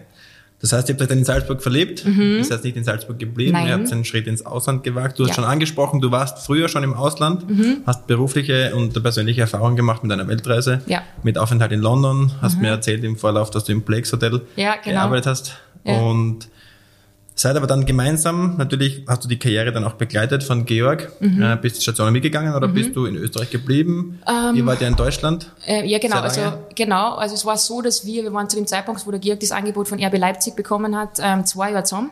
Das 0.61 0.73
heißt, 0.73 0.89
ihr 0.89 0.95
habt 0.95 1.03
euch 1.03 1.09
dann 1.09 1.19
in 1.19 1.25
Salzburg 1.25 1.63
verliebt, 1.63 2.05
ihr 2.05 2.45
seid 2.45 2.65
nicht 2.65 2.77
in 2.77 2.83
Salzburg 2.83 3.17
geblieben, 3.19 3.53
Mhm. 3.53 3.59
Nein. 3.59 3.67
ihr 3.69 3.75
habt 3.75 3.93
einen 3.93 4.05
Schritt 4.05 4.27
ins 4.27 4.45
Ausland 4.45 4.83
gewagt. 4.83 5.17
Du 5.19 5.23
hast 5.23 5.29
Ja. 5.29 5.33
Mhm. 5.35 5.35
schon 5.37 5.45
angesprochen, 5.45 6.01
du 6.01 6.11
warst 6.11 6.45
früher 6.45 6.69
schon 6.69 6.83
im 6.83 6.95
Ausland, 6.95 7.45
hast 7.87 8.09
berufliche 8.09 8.75
und 8.75 9.01
persönliche 9.01 9.43
Erfahrungen 9.43 9.77
gemacht 9.77 10.03
mit 10.03 10.11
einer 10.11 10.27
Weltreise, 10.27 10.81
Ja. 10.87 11.03
mit 11.23 11.39
Aufenthalt 11.39 11.71
in 11.71 11.81
London, 11.81 12.33
hast 12.43 12.61
mir 12.61 12.69
erzählt 12.71 13.05
im 13.05 13.17
Vorlauf, 13.17 13.51
dass 13.51 13.65
du 13.65 13.73
im 13.73 13.83
Plex 13.83 14.13
Hotel 14.13 14.41
Ja, 14.57 14.75
genau. 14.83 14.97
gearbeitet 14.97 15.27
hast. 15.27 15.53
Und 15.85 16.49
seid 17.41 17.57
aber 17.57 17.67
dann 17.67 17.87
gemeinsam, 17.87 18.57
natürlich 18.57 19.05
hast 19.07 19.25
du 19.25 19.29
die 19.29 19.39
Karriere 19.39 19.73
dann 19.73 19.85
auch 19.85 19.95
begleitet 19.95 20.43
von 20.43 20.65
Georg, 20.65 21.11
Mhm. 21.21 21.43
äh, 21.43 21.57
bist 21.61 21.77
die 21.77 21.83
Stationen 21.83 22.13
mitgegangen 22.13 22.55
oder 22.55 22.69
bist 22.69 22.95
du 22.97 23.07
in 23.07 23.17
Österreich 23.17 23.51
geblieben? 23.51 24.19
Ihr 24.55 24.67
wart 24.67 24.81
ja 24.81 24.89
in 24.89 24.97
Deutschland. 24.97 25.53
Äh, 25.67 25.87
ja, 25.87 25.99
genau. 25.99 26.21
Also, 26.21 26.41
genau. 26.75 27.15
Also, 27.15 27.35
es 27.35 27.45
war 27.45 27.57
so, 27.57 27.81
dass 27.81 28.05
wir, 28.05 28.23
wir 28.25 28.33
waren 28.33 28.49
zu 28.51 28.57
dem 28.57 28.67
Zeitpunkt, 28.67 29.07
wo 29.07 29.11
der 29.11 29.21
Georg 29.21 29.41
das 29.41 29.53
Angebot 29.53 29.89
von 29.89 30.03
RB 30.03 30.19
Leipzig 30.19 30.57
bekommen 30.57 30.97
hat, 30.97 31.19
ähm, 31.23 31.47
zwei 31.47 31.71
Jahre 31.71 31.85
zusammen. 31.85 32.11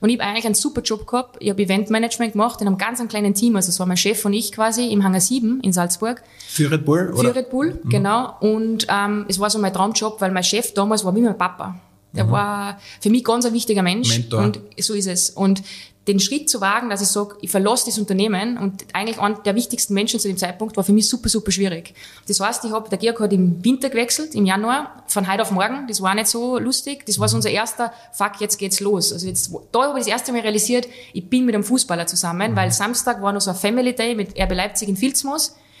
Und 0.00 0.08
ich 0.10 0.18
habe 0.18 0.28
eigentlich 0.28 0.44
einen 0.46 0.54
super 0.54 0.82
Job 0.82 1.06
gehabt. 1.06 1.36
Ich 1.40 1.48
habe 1.50 1.62
Eventmanagement 1.62 2.32
gemacht 2.32 2.60
in 2.60 2.66
einem 2.66 2.76
ganz 2.78 2.98
einem 3.00 3.08
kleinen 3.08 3.34
Team. 3.34 3.56
Also, 3.56 3.70
es 3.70 3.78
war 3.78 3.86
mein 3.86 3.96
Chef 3.96 4.24
und 4.24 4.32
ich 4.34 4.52
quasi 4.52 4.88
im 4.92 5.02
Hangar 5.04 5.20
7 5.20 5.60
in 5.62 5.72
Salzburg. 5.72 6.22
Für 6.48 6.70
Red 6.70 6.84
Bull? 6.84 7.12
Oder? 7.14 7.30
Für 7.30 7.36
Red 7.36 7.50
Bull, 7.50 7.80
genau. 7.88 8.36
Und 8.40 8.86
ähm, 8.90 9.24
es 9.28 9.38
war 9.40 9.48
so 9.48 9.58
mein 9.58 9.72
Traumjob, 9.72 10.20
weil 10.20 10.32
mein 10.32 10.44
Chef 10.44 10.74
damals 10.74 11.04
war 11.04 11.14
wie 11.16 11.20
mein 11.22 11.36
Papa. 11.38 11.76
Der 12.16 12.30
war 12.30 12.80
für 13.00 13.10
mich 13.10 13.24
ganz 13.24 13.44
ein 13.46 13.52
wichtiger 13.52 13.82
Mensch. 13.82 14.10
Mentor. 14.10 14.42
Und 14.42 14.60
so 14.78 14.94
ist 14.94 15.06
es. 15.06 15.30
Und 15.30 15.62
den 16.06 16.20
Schritt 16.20 16.48
zu 16.48 16.60
wagen, 16.60 16.88
dass 16.88 17.02
ich 17.02 17.08
sage, 17.08 17.36
ich 17.40 17.50
verlasse 17.50 17.86
das 17.86 17.98
Unternehmen 17.98 18.58
und 18.58 18.84
eigentlich 18.92 19.18
einer 19.18 19.36
der 19.38 19.54
wichtigsten 19.56 19.92
Menschen 19.92 20.20
zu 20.20 20.28
dem 20.28 20.36
Zeitpunkt 20.36 20.76
war 20.76 20.84
für 20.84 20.92
mich 20.92 21.08
super, 21.08 21.28
super 21.28 21.50
schwierig. 21.50 21.94
Das 22.28 22.38
heißt, 22.38 22.64
ich 22.64 22.70
habe, 22.70 22.88
der 22.88 22.98
Georg 22.98 23.18
hat 23.20 23.32
im 23.32 23.64
Winter 23.64 23.90
gewechselt, 23.90 24.34
im 24.34 24.46
Januar, 24.46 25.02
von 25.08 25.30
heute 25.30 25.42
auf 25.42 25.50
morgen. 25.50 25.86
Das 25.88 26.00
war 26.00 26.14
nicht 26.14 26.28
so 26.28 26.58
lustig. 26.58 27.04
Das 27.06 27.18
war 27.18 27.28
so 27.28 27.36
unser 27.36 27.50
erster, 27.50 27.92
fuck, 28.12 28.40
jetzt 28.40 28.58
geht's 28.58 28.78
los. 28.80 29.12
Also 29.12 29.26
jetzt, 29.26 29.50
da 29.72 29.82
habe 29.82 29.98
ich 29.98 30.04
das 30.04 30.12
erste 30.12 30.32
Mal 30.32 30.42
realisiert, 30.42 30.86
ich 31.12 31.28
bin 31.28 31.44
mit 31.44 31.54
einem 31.54 31.64
Fußballer 31.64 32.06
zusammen, 32.06 32.54
weil 32.54 32.70
Samstag 32.70 33.20
war 33.20 33.32
noch 33.32 33.40
so 33.40 33.50
ein 33.50 33.56
Family 33.56 33.94
Day 33.94 34.14
mit 34.14 34.38
RB 34.38 34.54
Leipzig 34.54 34.88
in 34.88 34.96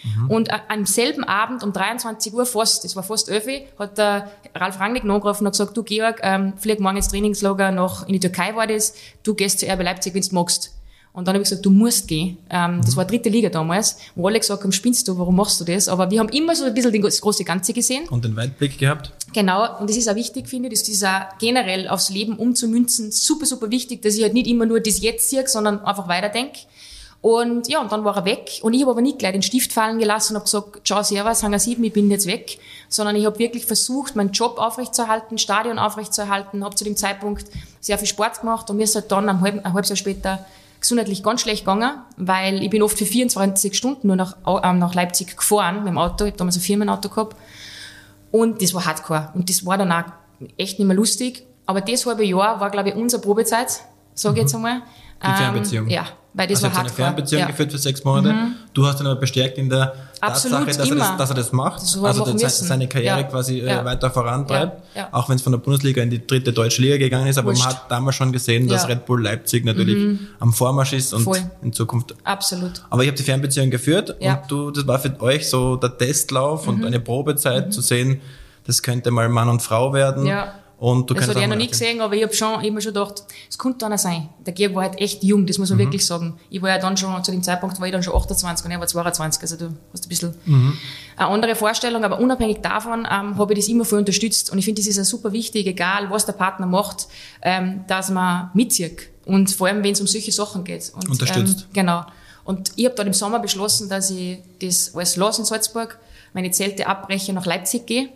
Vilsmoos. 0.06 0.30
Und 0.30 0.50
am 0.68 0.86
selben 0.86 1.24
Abend 1.24 1.62
um 1.62 1.72
23 1.72 2.32
Uhr 2.32 2.46
fast, 2.46 2.84
das 2.84 2.96
war 2.96 3.02
fast 3.02 3.28
11 3.28 3.46
Uhr, 3.46 3.60
hat 3.78 3.98
der 3.98 4.30
Ralf 4.54 4.78
Rangnick 4.80 5.04
angerufen 5.04 5.42
und 5.42 5.46
hat 5.46 5.52
gesagt, 5.52 5.76
du 5.76 5.82
Georg, 5.82 6.20
ähm, 6.22 6.54
flieg 6.56 6.80
morgen 6.80 6.96
ins 6.96 7.08
Trainingslager 7.08 7.70
nach, 7.70 8.06
in 8.06 8.12
die 8.14 8.20
Türkei 8.20 8.54
war 8.54 8.66
das, 8.66 8.94
du 9.22 9.34
gehst 9.34 9.60
zu 9.60 9.66
RB 9.66 9.82
Leipzig, 9.82 10.14
wenn 10.14 10.22
du 10.22 10.34
magst. 10.34 10.72
Und 11.16 11.26
dann 11.26 11.34
habe 11.34 11.42
ich 11.44 11.48
gesagt, 11.48 11.64
du 11.64 11.70
musst 11.70 12.08
gehen. 12.08 12.36
Ähm, 12.50 12.82
Das 12.84 12.94
war 12.94 13.06
dritte 13.06 13.30
Liga 13.30 13.48
damals, 13.48 13.96
wo 14.14 14.28
alle 14.28 14.38
gesagt 14.38 14.62
haben, 14.62 14.70
spinnst 14.70 15.08
du, 15.08 15.16
warum 15.16 15.36
machst 15.36 15.58
du 15.58 15.64
das? 15.64 15.88
Aber 15.88 16.10
wir 16.10 16.20
haben 16.20 16.28
immer 16.28 16.54
so 16.54 16.64
ein 16.64 16.74
bisschen 16.74 17.00
das 17.00 17.22
große 17.22 17.42
Ganze 17.42 17.72
gesehen. 17.72 18.06
Und 18.10 18.26
den 18.26 18.36
Weitblick 18.36 18.76
gehabt? 18.76 19.12
Genau, 19.32 19.78
und 19.78 19.88
das 19.88 19.96
ist 19.96 20.10
auch 20.10 20.14
wichtig, 20.14 20.46
finde 20.46 20.68
ich, 20.68 20.78
das 20.78 20.86
ist 20.90 21.02
auch 21.04 21.22
generell 21.38 21.88
aufs 21.88 22.10
Leben 22.10 22.36
umzumünzen, 22.36 23.12
super, 23.12 23.46
super 23.46 23.70
wichtig, 23.70 24.02
dass 24.02 24.14
ich 24.14 24.24
halt 24.24 24.34
nicht 24.34 24.46
immer 24.46 24.66
nur 24.66 24.78
das 24.78 25.00
Jetzt 25.00 25.30
sehe, 25.30 25.48
sondern 25.48 25.82
einfach 25.86 26.06
weiterdenke. 26.06 26.58
Und 27.20 27.68
ja, 27.68 27.80
und 27.80 27.90
dann 27.90 28.04
war 28.04 28.16
er 28.16 28.24
weg. 28.24 28.60
Und 28.62 28.74
ich 28.74 28.82
habe 28.82 28.92
aber 28.92 29.00
nicht 29.00 29.18
gleich 29.18 29.32
den 29.32 29.42
Stift 29.42 29.72
fallen 29.72 29.98
gelassen 29.98 30.34
und 30.34 30.36
habe 30.36 30.44
gesagt, 30.44 30.86
ciao, 30.86 31.02
servus, 31.02 31.42
Hangar 31.42 31.58
7, 31.58 31.82
ich 31.82 31.92
bin 31.92 32.10
jetzt 32.10 32.26
weg. 32.26 32.58
Sondern 32.88 33.16
ich 33.16 33.26
habe 33.26 33.38
wirklich 33.38 33.66
versucht, 33.66 34.14
meinen 34.14 34.30
Job 34.30 34.58
aufrechtzuerhalten, 34.58 35.38
Stadion 35.38 35.78
aufrechtzuerhalten, 35.78 36.64
habe 36.64 36.74
zu 36.76 36.84
dem 36.84 36.96
Zeitpunkt 36.96 37.46
sehr 37.80 37.98
viel 37.98 38.06
Sport 38.06 38.40
gemacht 38.40 38.70
und 38.70 38.76
mir 38.76 38.84
ist 38.84 38.94
halt 38.94 39.10
dann 39.10 39.28
ein, 39.28 39.40
halb, 39.40 39.64
ein 39.64 39.72
halbes 39.72 39.88
Jahr 39.88 39.96
später 39.96 40.46
gesundheitlich 40.80 41.22
ganz 41.22 41.40
schlecht 41.40 41.64
gegangen, 41.64 41.98
weil 42.16 42.62
ich 42.62 42.70
bin 42.70 42.82
oft 42.82 42.96
für 42.96 43.06
24 43.06 43.76
Stunden 43.76 44.06
nur 44.06 44.16
nach, 44.16 44.36
ähm, 44.62 44.78
nach 44.78 44.94
Leipzig 44.94 45.36
gefahren 45.36 45.78
mit 45.78 45.88
dem 45.88 45.98
Auto. 45.98 46.24
Ich 46.24 46.32
habe 46.32 46.38
damals 46.38 46.56
ein 46.56 46.60
Firmenauto 46.60 47.08
gehabt. 47.08 47.36
Und 48.30 48.62
das 48.62 48.74
war 48.74 48.84
hardcore. 48.84 49.30
Und 49.34 49.48
das 49.48 49.64
war 49.64 49.78
dann 49.78 49.90
auch 49.90 50.04
echt 50.56 50.78
nicht 50.78 50.86
mehr 50.86 50.96
lustig. 50.96 51.46
Aber 51.64 51.80
das 51.80 52.06
halbe 52.06 52.24
Jahr 52.24 52.60
war, 52.60 52.70
glaube 52.70 52.90
ich, 52.90 52.94
unsere 52.94 53.20
Probezeit, 53.20 53.80
sage 54.14 54.36
ich 54.36 54.42
jetzt 54.42 54.54
einmal. 54.54 54.78
Mhm. 54.78 54.82
Die 55.24 55.32
Fernbeziehung. 55.32 55.86
Ähm, 55.86 55.92
ja, 55.92 56.06
weil 56.36 56.46
das 56.46 56.62
also 56.62 56.66
er 56.66 56.72
hat 56.74 56.80
eine. 56.86 56.88
Fernbeziehung 56.90 57.40
ja. 57.40 57.46
Mhm. 57.46 57.50
geführt 57.50 57.72
für 57.72 57.78
sechs 57.78 58.04
Monate. 58.04 58.34
Du 58.74 58.86
hast 58.86 59.00
ihn 59.00 59.06
aber 59.06 59.18
bestärkt 59.18 59.56
in 59.58 59.70
der 59.70 59.94
Absolut, 60.20 60.58
Tatsache, 60.66 60.78
dass 60.78 60.86
er, 60.88 60.92
immer. 60.96 61.04
das, 61.08 61.16
dass 61.16 61.30
er 61.30 61.34
das 61.36 61.52
macht. 61.52 61.82
Das 61.82 61.96
er 61.96 62.04
also 62.04 62.26
müssen. 62.26 62.66
seine 62.66 62.86
Karriere 62.88 63.18
Ja. 63.20 63.22
quasi 63.24 63.60
äh, 63.60 63.66
Ja. 63.66 63.84
weiter 63.84 64.10
vorantreibt. 64.10 64.82
Auch 65.12 65.28
wenn 65.28 65.36
es 65.36 65.42
von 65.42 65.52
der 65.52 65.58
Bundesliga 65.58 66.02
in 66.02 66.10
die 66.10 66.26
dritte 66.26 66.52
deutsche 66.52 66.82
Liga 66.82 66.98
gegangen 66.98 67.26
ist. 67.26 67.38
Aber 67.38 67.48
Wurscht. 67.48 67.64
man 67.64 67.74
hat 67.74 67.90
damals 67.90 68.16
schon 68.16 68.32
gesehen, 68.32 68.68
dass. 68.68 68.86
Red 68.86 69.06
Bull 69.06 69.22
Leipzig 69.22 69.64
natürlich 69.64 70.18
am 70.38 70.52
Vormarsch 70.52 70.92
ist 70.92 71.12
und 71.14 71.22
Voll. 71.24 71.40
in 71.62 71.72
Zukunft 71.72 72.14
Absolut. 72.24 72.82
aber 72.90 73.02
ich 73.02 73.08
habe 73.08 73.16
die 73.16 73.22
Fernbeziehung 73.24 73.70
geführt. 73.70 74.14
Mhm. 74.20 74.26
und 74.28 74.38
du, 74.48 74.70
das 74.70 74.86
war 74.86 74.98
für 74.98 75.18
euch 75.20 75.48
so 75.48 75.76
der 75.76 75.96
Testlauf 75.96 76.68
und 76.68 76.84
eine 76.84 77.00
Probezeit 77.00 77.72
zu 77.72 77.80
sehen, 77.80 78.20
das 78.66 78.82
könnte 78.82 79.10
mal 79.10 79.28
Mann 79.28 79.48
und 79.48 79.62
Frau 79.62 79.92
werden. 79.92 80.26
Ja. 80.26 80.52
Und 80.78 81.08
du 81.08 81.14
Das 81.14 81.28
auch 81.30 81.36
er 81.36 81.48
noch 81.48 81.56
nie 81.56 81.68
gesehen, 81.68 82.02
aber 82.02 82.14
ich 82.14 82.22
habe 82.22 82.34
schon, 82.34 82.62
ich 82.62 82.70
mir 82.70 82.82
schon 82.82 82.92
gedacht, 82.92 83.24
es 83.48 83.56
könnte 83.56 83.86
einer 83.86 83.96
sein. 83.96 84.28
Der 84.44 84.52
Georg 84.52 84.74
war 84.74 84.82
halt 84.82 85.00
echt 85.00 85.24
jung, 85.24 85.46
das 85.46 85.56
muss 85.56 85.70
man 85.70 85.78
wirklich 85.78 86.04
sagen. 86.04 86.38
Ich 86.50 86.60
war 86.60 86.68
ja 86.68 86.78
dann 86.78 86.98
schon, 86.98 87.24
zu 87.24 87.30
dem 87.30 87.42
Zeitpunkt 87.42 87.80
war 87.80 87.86
ich 87.86 87.92
dann 87.92 88.02
schon 88.02 88.14
28 88.14 88.66
und 88.66 88.72
er 88.72 88.80
war 88.80 88.86
22, 88.86 89.42
also 89.42 89.56
du 89.56 89.74
hast 89.92 90.04
ein 90.04 90.08
bisschen 90.10 90.34
eine 91.16 91.28
andere 91.30 91.54
Vorstellung, 91.54 92.04
aber 92.04 92.20
unabhängig 92.20 92.58
davon 92.60 93.08
ähm, 93.10 93.38
habe 93.38 93.54
ich 93.54 93.60
das 93.60 93.68
immer 93.68 93.86
voll 93.86 94.00
unterstützt 94.00 94.50
und 94.50 94.58
ich 94.58 94.66
finde, 94.66 94.82
das 94.82 94.86
ist 94.86 94.98
ja 94.98 95.04
super 95.04 95.32
wichtig, 95.32 95.66
egal 95.66 96.10
was 96.10 96.26
der 96.26 96.34
Partner 96.34 96.66
macht, 96.66 97.08
ähm, 97.40 97.84
dass 97.86 98.10
man 98.10 98.50
mitzieht 98.52 99.08
und 99.24 99.50
vor 99.50 99.68
allem, 99.68 99.82
wenn 99.82 99.92
es 99.92 100.00
um 100.02 100.06
solche 100.06 100.30
Sachen 100.30 100.62
geht. 100.64 100.92
Und, 100.94 101.08
Unterstützt. 101.08 101.60
Ähm, 101.60 101.66
genau. 101.72 102.04
Und 102.44 102.72
ich 102.76 102.84
habe 102.84 102.94
dann 102.94 103.06
im 103.06 103.14
Sommer 103.14 103.38
beschlossen, 103.38 103.88
dass 103.88 104.10
ich 104.10 104.38
das 104.60 104.94
alles 104.94 105.16
lasse 105.16 105.40
in 105.40 105.46
Salzburg, 105.46 105.98
meine 106.34 106.50
Zelte 106.50 106.86
abbreche, 106.86 107.32
nach 107.32 107.46
Leipzig 107.46 107.86
gehe 107.86 108.10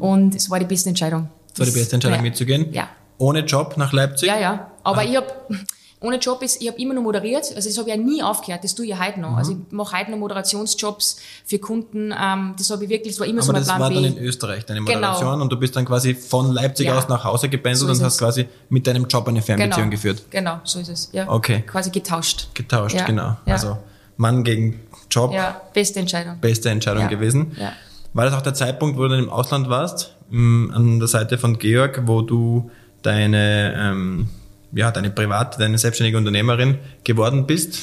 und 0.00 0.34
es 0.34 0.48
war 0.48 0.58
die 0.58 0.64
beste 0.64 0.88
Entscheidung. 0.88 1.28
Das 1.58 1.66
war 1.66 1.72
die 1.74 1.78
beste 1.78 1.94
Entscheidung 1.96 2.18
ja. 2.18 2.22
mitzugehen. 2.22 2.72
Ja. 2.72 2.88
Ohne 3.18 3.40
Job 3.40 3.76
nach 3.76 3.92
Leipzig. 3.92 4.28
Ja, 4.28 4.38
ja. 4.38 4.70
Aber 4.84 5.00
Ah. 5.00 5.04
ich 5.04 5.16
hab 5.16 5.48
ohne 6.00 6.18
Job 6.18 6.42
ist, 6.42 6.62
ich 6.62 6.68
habe 6.68 6.80
immer 6.80 6.94
noch 6.94 7.02
moderiert. 7.02 7.44
Also 7.56 7.68
das 7.68 7.76
habe 7.76 7.90
ich 7.90 7.96
ja 7.96 8.00
nie 8.00 8.22
aufgehört. 8.22 8.62
Das 8.62 8.74
tue 8.76 8.84
ich 8.84 8.92
ja 8.92 9.04
heute 9.04 9.18
noch. 9.20 9.36
Also 9.36 9.50
ich 9.52 9.58
mache 9.72 9.98
heute 9.98 10.12
noch 10.12 10.18
Moderationsjobs 10.18 11.18
für 11.44 11.58
Kunden. 11.58 12.12
Ähm, 12.16 12.54
das 12.56 12.70
habe 12.70 12.84
ich 12.84 12.90
wirklich, 12.90 13.14
das 13.14 13.20
war 13.20 13.26
immer 13.26 13.42
so 13.42 13.50
Aber 13.50 13.58
mein 13.58 13.66
das 13.66 13.68
Plan 13.68 13.80
war 13.80 13.88
B. 13.90 13.94
dann 13.96 14.04
in 14.04 14.18
Österreich, 14.18 14.64
deine 14.64 14.80
Genau. 14.84 14.92
Moderation, 15.08 15.42
und 15.42 15.50
du 15.52 15.56
bist 15.58 15.74
dann 15.74 15.84
quasi 15.84 16.14
von 16.14 16.52
Leipzig 16.52 16.86
Ja. 16.86 16.96
aus 16.96 17.08
nach 17.08 17.24
Hause 17.24 17.48
gependelt 17.48 17.78
So 17.80 17.86
und 17.86 18.00
hast 18.04 18.12
es. 18.14 18.18
quasi 18.18 18.46
mit 18.68 18.86
deinem 18.86 19.06
Job 19.08 19.26
eine 19.26 19.42
Fernbeziehung 19.42 19.90
genau. 19.90 19.90
geführt. 19.90 20.22
Genau, 20.30 20.60
so 20.62 20.78
ist 20.78 20.88
es. 20.88 21.08
Ja. 21.12 21.28
Okay. 21.28 21.62
Quasi 21.66 21.90
getauscht. 21.90 22.48
Getauscht, 22.54 22.94
Ja. 22.94 23.04
genau. 23.04 23.36
Ja. 23.46 23.54
Also 23.54 23.78
Mann 24.16 24.44
gegen 24.44 24.80
Job, 25.10 25.32
Ja, 25.32 25.60
beste 25.74 25.98
Entscheidung. 25.98 26.38
beste 26.40 26.70
Entscheidung 26.70 27.08
gewesen. 27.08 27.56
Ja. 27.58 27.72
War 28.18 28.24
das 28.24 28.34
auch 28.34 28.42
der 28.42 28.54
Zeitpunkt, 28.54 28.98
wo 28.98 29.04
du 29.04 29.10
dann 29.10 29.20
im 29.20 29.30
Ausland 29.30 29.68
warst, 29.68 30.16
mh, 30.30 30.74
an 30.74 30.98
der 30.98 31.06
Seite 31.06 31.38
von 31.38 31.56
Georg, 31.56 32.02
wo 32.06 32.20
du 32.20 32.68
deine, 33.02 33.74
ähm, 33.78 34.28
ja, 34.72 34.90
deine 34.90 35.10
private, 35.10 35.56
deine 35.60 35.78
selbstständige 35.78 36.18
Unternehmerin 36.18 36.78
geworden 37.04 37.46
bist? 37.46 37.78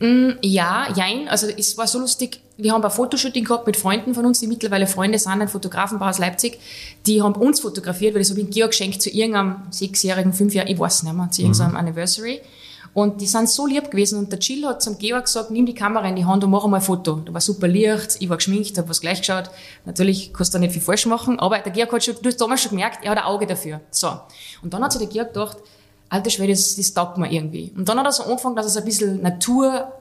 Mm, 0.00 0.30
ja, 0.40 0.86
jein. 0.96 1.28
Also 1.28 1.48
es 1.48 1.76
war 1.76 1.86
so 1.86 1.98
lustig. 1.98 2.40
Wir 2.56 2.72
haben 2.72 2.82
ein 2.82 2.90
Fotoshooting 2.90 3.44
gehabt 3.44 3.66
mit 3.66 3.76
Freunden 3.76 4.14
von 4.14 4.24
uns, 4.24 4.40
die 4.40 4.46
mittlerweile 4.46 4.86
Freunde 4.86 5.18
sind, 5.18 5.32
ein 5.32 5.48
Fotografenpaar 5.48 6.08
aus 6.08 6.18
Leipzig. 6.18 6.58
Die 7.04 7.20
haben 7.20 7.34
uns 7.34 7.60
fotografiert, 7.60 8.14
weil 8.14 8.22
das 8.22 8.30
habe 8.30 8.40
ich 8.40 8.48
Georg 8.48 8.70
geschenkt 8.70 9.02
zu 9.02 9.10
irgendeinem 9.10 9.56
sechsjährigen, 9.68 10.32
fünfjährigen, 10.32 10.72
ich 10.72 10.80
weiß 10.80 11.02
nicht 11.02 11.14
mehr, 11.14 11.30
zu 11.30 11.42
irgendeinem 11.42 11.72
mhm. 11.72 11.76
Anniversary. 11.76 12.40
Und 12.94 13.20
die 13.20 13.26
sind 13.26 13.48
so 13.48 13.66
lieb 13.66 13.90
gewesen 13.90 14.20
und 14.20 14.30
der 14.30 14.38
Jill 14.38 14.64
hat 14.66 14.80
zum 14.80 14.96
Georg 14.98 15.24
gesagt, 15.24 15.50
nimm 15.50 15.66
die 15.66 15.74
Kamera 15.74 16.08
in 16.08 16.14
die 16.14 16.24
Hand 16.24 16.44
und 16.44 16.50
mach 16.50 16.64
einmal 16.64 16.78
ein 16.80 16.84
Foto. 16.84 17.16
Da 17.16 17.34
war 17.34 17.40
super 17.40 17.66
Licht, 17.66 18.16
ich 18.20 18.28
war 18.28 18.36
geschminkt, 18.36 18.78
habe 18.78 18.88
was 18.88 19.00
gleich 19.00 19.18
geschaut. 19.18 19.50
Natürlich 19.84 20.32
kannst 20.32 20.54
du 20.54 20.58
da 20.58 20.60
nicht 20.60 20.72
viel 20.72 20.80
falsch 20.80 21.06
machen, 21.06 21.40
aber 21.40 21.58
der 21.58 21.72
Georg 21.72 21.92
hat 21.92 22.04
schon, 22.04 22.14
du 22.22 22.28
hast 22.28 22.40
damals 22.40 22.62
schon 22.62 22.70
gemerkt, 22.70 23.04
er 23.04 23.10
hat 23.10 23.18
ein 23.18 23.24
Auge 23.24 23.46
dafür. 23.46 23.80
So. 23.90 24.12
Und 24.62 24.72
dann 24.72 24.82
hat 24.84 24.92
sich 24.92 25.00
der 25.00 25.10
Georg 25.10 25.34
gedacht, 25.34 25.56
alter 26.08 26.30
Schwede, 26.30 26.52
das, 26.52 26.76
das 26.76 26.94
taugt 26.94 27.18
mir 27.18 27.30
irgendwie. 27.30 27.72
Und 27.76 27.88
dann 27.88 27.98
hat 27.98 28.06
er 28.06 28.12
so 28.12 28.22
angefangen, 28.22 28.54
dass 28.54 28.66
er 28.66 28.70
so 28.70 28.78
ein 28.78 28.84
bisschen 28.84 29.20
Natur, 29.20 29.92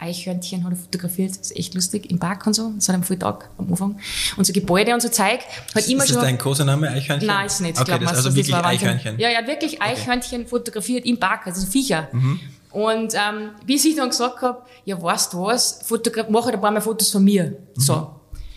Eichhörnchen 0.00 0.64
hat 0.64 0.72
er 0.72 0.76
fotografiert, 0.76 1.30
das 1.30 1.50
ist 1.50 1.56
echt 1.56 1.74
lustig, 1.74 2.10
im 2.10 2.18
Park 2.18 2.46
und 2.46 2.54
so, 2.54 2.72
das 2.74 2.88
hat 2.88 2.96
er 2.96 3.02
voll 3.02 3.18
Tag 3.18 3.50
am 3.58 3.70
Anfang. 3.70 3.98
Und 4.36 4.46
so 4.46 4.52
Gebäude 4.52 4.94
und 4.94 5.00
so 5.00 5.08
Zeug. 5.08 5.40
Hat 5.74 5.76
ist 5.76 5.90
immer 5.90 6.04
ist 6.04 6.14
das 6.14 6.22
dein 6.22 6.38
Kosename, 6.38 6.88
Eichhörnchen? 6.90 7.26
Nein, 7.26 7.46
ist 7.46 7.60
nicht, 7.60 7.80
okay, 7.80 7.98
das, 8.00 8.14
also 8.14 8.34
wirklich 8.34 8.54
Eichhörnchen. 8.54 9.18
Ja, 9.18 9.28
er 9.28 9.38
hat 9.38 9.46
wirklich 9.46 9.80
Eichhörnchen 9.80 10.40
okay. 10.40 10.48
fotografiert 10.48 11.04
im 11.04 11.18
Park, 11.18 11.46
also 11.46 11.66
Viecher. 11.66 12.08
Mhm. 12.12 12.40
Und 12.72 13.14
ähm, 13.14 13.50
bis 13.66 13.84
ich 13.84 13.96
dann 13.96 14.10
gesagt 14.10 14.42
habe, 14.42 14.62
ja, 14.84 15.00
weißt 15.00 15.32
du 15.32 15.42
was, 15.42 15.80
Fotograf 15.84 16.28
mach 16.28 16.44
halt 16.44 16.54
ein 16.54 16.60
paar 16.60 16.70
Mal 16.70 16.80
Fotos 16.80 17.10
von 17.10 17.24
mir. 17.24 17.44
Mhm. 17.44 17.80
So. 17.80 18.10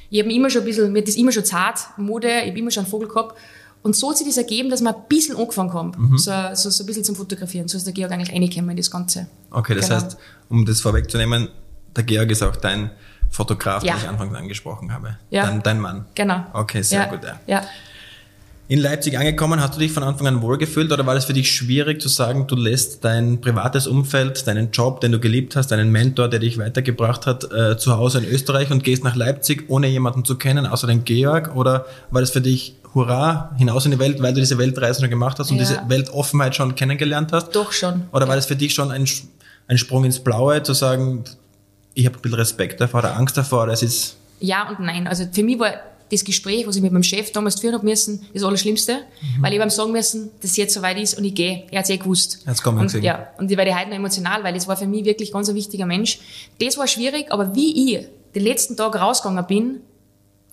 Ich 0.10 0.20
habe 0.22 0.32
immer 0.32 0.50
schon 0.50 0.62
ein 0.62 0.66
bisschen, 0.66 0.94
mir 0.94 1.04
das 1.04 1.16
immer 1.16 1.32
schon 1.32 1.44
zart, 1.44 1.80
Mode, 1.98 2.28
ich 2.42 2.50
habe 2.50 2.60
immer 2.60 2.70
schon 2.70 2.84
einen 2.84 2.92
Vogel 2.92 3.08
gehabt. 3.08 3.36
Und 3.84 3.96
so 3.96 4.10
hat 4.10 4.18
sich 4.18 4.28
das 4.28 4.38
ergeben, 4.38 4.70
dass 4.70 4.82
wir 4.82 4.96
ein 4.96 5.04
bisschen 5.10 5.36
angefangen 5.36 5.74
haben, 5.74 5.92
mhm. 5.98 6.18
so, 6.18 6.32
so, 6.54 6.70
so 6.70 6.84
ein 6.84 6.88
bisschen 6.88 7.04
zum 7.04 7.16
Fotografieren. 7.16 7.68
So 7.68 7.78
ist 7.78 7.86
der 7.86 7.94
Georg 7.94 8.12
eigentlich 8.12 8.32
reingekommen 8.32 8.72
in 8.72 8.78
das 8.78 8.90
Ganze. 8.90 9.28
Okay, 9.52 9.76
das 9.76 9.90
genau. 9.90 10.02
heißt, 10.02 10.18
um 10.50 10.66
das 10.66 10.80
vorwegzunehmen, 10.80 11.50
der 11.96 12.04
Georg 12.04 12.32
ist 12.32 12.42
auch 12.42 12.56
dein 12.56 12.92
Fotograf, 13.30 13.84
ja. 13.84 13.94
den 13.94 14.04
ich 14.04 14.08
anfangs 14.08 14.36
angesprochen 14.36 14.94
habe. 14.94 15.18
Ja. 15.30 15.46
Dein, 15.48 15.62
dein 15.62 15.80
Mann. 15.80 16.06
Genau. 16.16 16.46
Okay, 16.54 16.82
sehr 16.82 17.02
ja. 17.02 17.06
gut. 17.08 17.24
Ja. 17.24 17.40
ja. 17.46 17.64
In 18.70 18.80
Leipzig 18.80 19.18
angekommen, 19.20 19.60
hast 19.60 19.76
du 19.76 19.80
dich 19.80 19.92
von 19.92 20.04
Anfang 20.04 20.26
an 20.26 20.42
wohlgefühlt 20.42 20.90
oder 20.94 21.06
war 21.06 21.16
es 21.18 21.26
für 21.26 21.34
dich 21.34 21.52
schwierig 21.52 22.02
zu 22.02 22.08
sagen, 22.08 22.48
du 22.48 22.56
lässt 22.56 23.04
dein 23.04 23.42
privates 23.42 23.88
Umfeld, 23.88 24.48
deinen 24.48 24.72
Job, 24.72 25.02
den 25.02 25.12
du 25.12 25.20
geliebt 25.20 25.58
hast, 25.58 25.68
deinen 25.68 25.92
Mentor, 25.92 26.30
der 26.30 26.40
dich 26.40 26.58
weitergebracht 26.58 27.28
hat, 27.28 27.52
äh, 27.52 27.78
zu 27.78 27.98
Hause 27.98 28.20
in 28.20 28.26
Österreich 28.26 28.72
und 28.72 28.86
gehst 28.86 29.04
nach 29.04 29.16
Leipzig, 29.16 29.66
ohne 29.68 29.88
jemanden 29.88 30.24
zu 30.24 30.38
kennen, 30.38 30.66
außer 30.66 30.88
den 30.88 31.04
Georg? 31.04 31.56
Oder 31.56 31.86
war 32.10 32.22
das 32.22 32.32
für 32.32 32.40
dich 32.40 32.76
Hurra, 32.94 33.52
hinaus 33.58 33.84
in 33.84 33.92
die 33.92 34.00
Welt, 34.00 34.22
weil 34.22 34.34
du 34.34 34.40
diese 34.40 34.58
Weltreise 34.58 35.02
schon 35.02 35.10
gemacht 35.10 35.40
hast 35.40 35.52
und 35.52 35.58
ja. 35.58 35.64
diese 35.64 35.82
Weltoffenheit 35.90 36.56
schon 36.56 36.74
kennengelernt 36.76 37.34
hast? 37.34 37.52
Doch 37.52 37.74
schon. 37.74 38.04
Oder 38.14 38.30
war 38.30 38.38
das 38.38 38.46
für 38.46 38.56
dich 38.56 38.74
schon 38.74 38.92
ein, 38.92 39.06
ein 39.68 39.78
Sprung 39.78 40.06
ins 40.06 40.22
Blaue, 40.22 40.64
zu 40.64 40.74
sagen, 40.74 41.26
ich 41.96 42.06
habe 42.06 42.18
ein 42.18 42.22
bisschen 42.22 42.38
Respekt 42.38 42.80
davor 42.80 43.02
oder 43.02 43.18
Angst 43.18 43.36
davor, 43.36 43.68
das 43.68 43.84
ist... 43.84 44.16
Ja 44.40 44.70
und 44.70 44.80
nein. 44.80 45.06
Also 45.06 45.26
für 45.32 45.44
mich 45.44 45.60
war 45.60 45.74
das 46.14 46.24
Gespräch, 46.24 46.68
was 46.68 46.76
ich 46.76 46.82
mit 46.82 46.92
meinem 46.92 47.04
Chef 47.04 47.32
damals 47.32 47.60
führen 47.60 47.74
habe 47.74 47.86
müssen, 47.86 48.26
das 48.34 48.44
Allerschlimmste, 48.44 48.94
mhm. 48.94 49.44
weil 49.44 49.54
ich 49.54 49.60
ihm 49.60 49.70
sagen 49.70 49.92
müssen, 49.92 50.32
dass 50.42 50.52
es 50.52 50.58
jetzt 50.58 50.74
soweit 50.74 51.00
ist 51.00 51.18
und 51.18 51.24
ich 51.24 51.36
gehe. 51.36 51.64
Er 51.72 51.80
hat 51.80 51.86
es 51.86 51.90
eh 51.90 51.98
gewusst. 51.98 52.40
Hat's 52.46 52.62
kommen 52.62 52.80
und, 52.80 52.94
ja, 53.04 53.30
und 53.38 53.52
ich 53.52 53.58
werde 53.58 53.76
heute 53.76 53.90
noch 53.90 53.98
emotional, 53.98 54.44
weil 54.44 54.54
das 54.54 54.68
war 54.68 54.78
für 54.78 54.88
mich 54.88 55.06
wirklich 55.06 55.32
ganz 55.32 55.50
ein 55.50 55.56
wichtiger 55.56 55.86
Mensch. 55.86 56.20
Das 56.60 56.78
war 56.78 56.88
schwierig, 56.88 57.32
aber 57.32 57.56
wie 57.56 57.96
ich 57.96 58.08
den 58.36 58.44
letzten 58.44 58.76
Tag 58.76 58.96
rausgegangen 58.96 59.46
bin, 59.46 59.82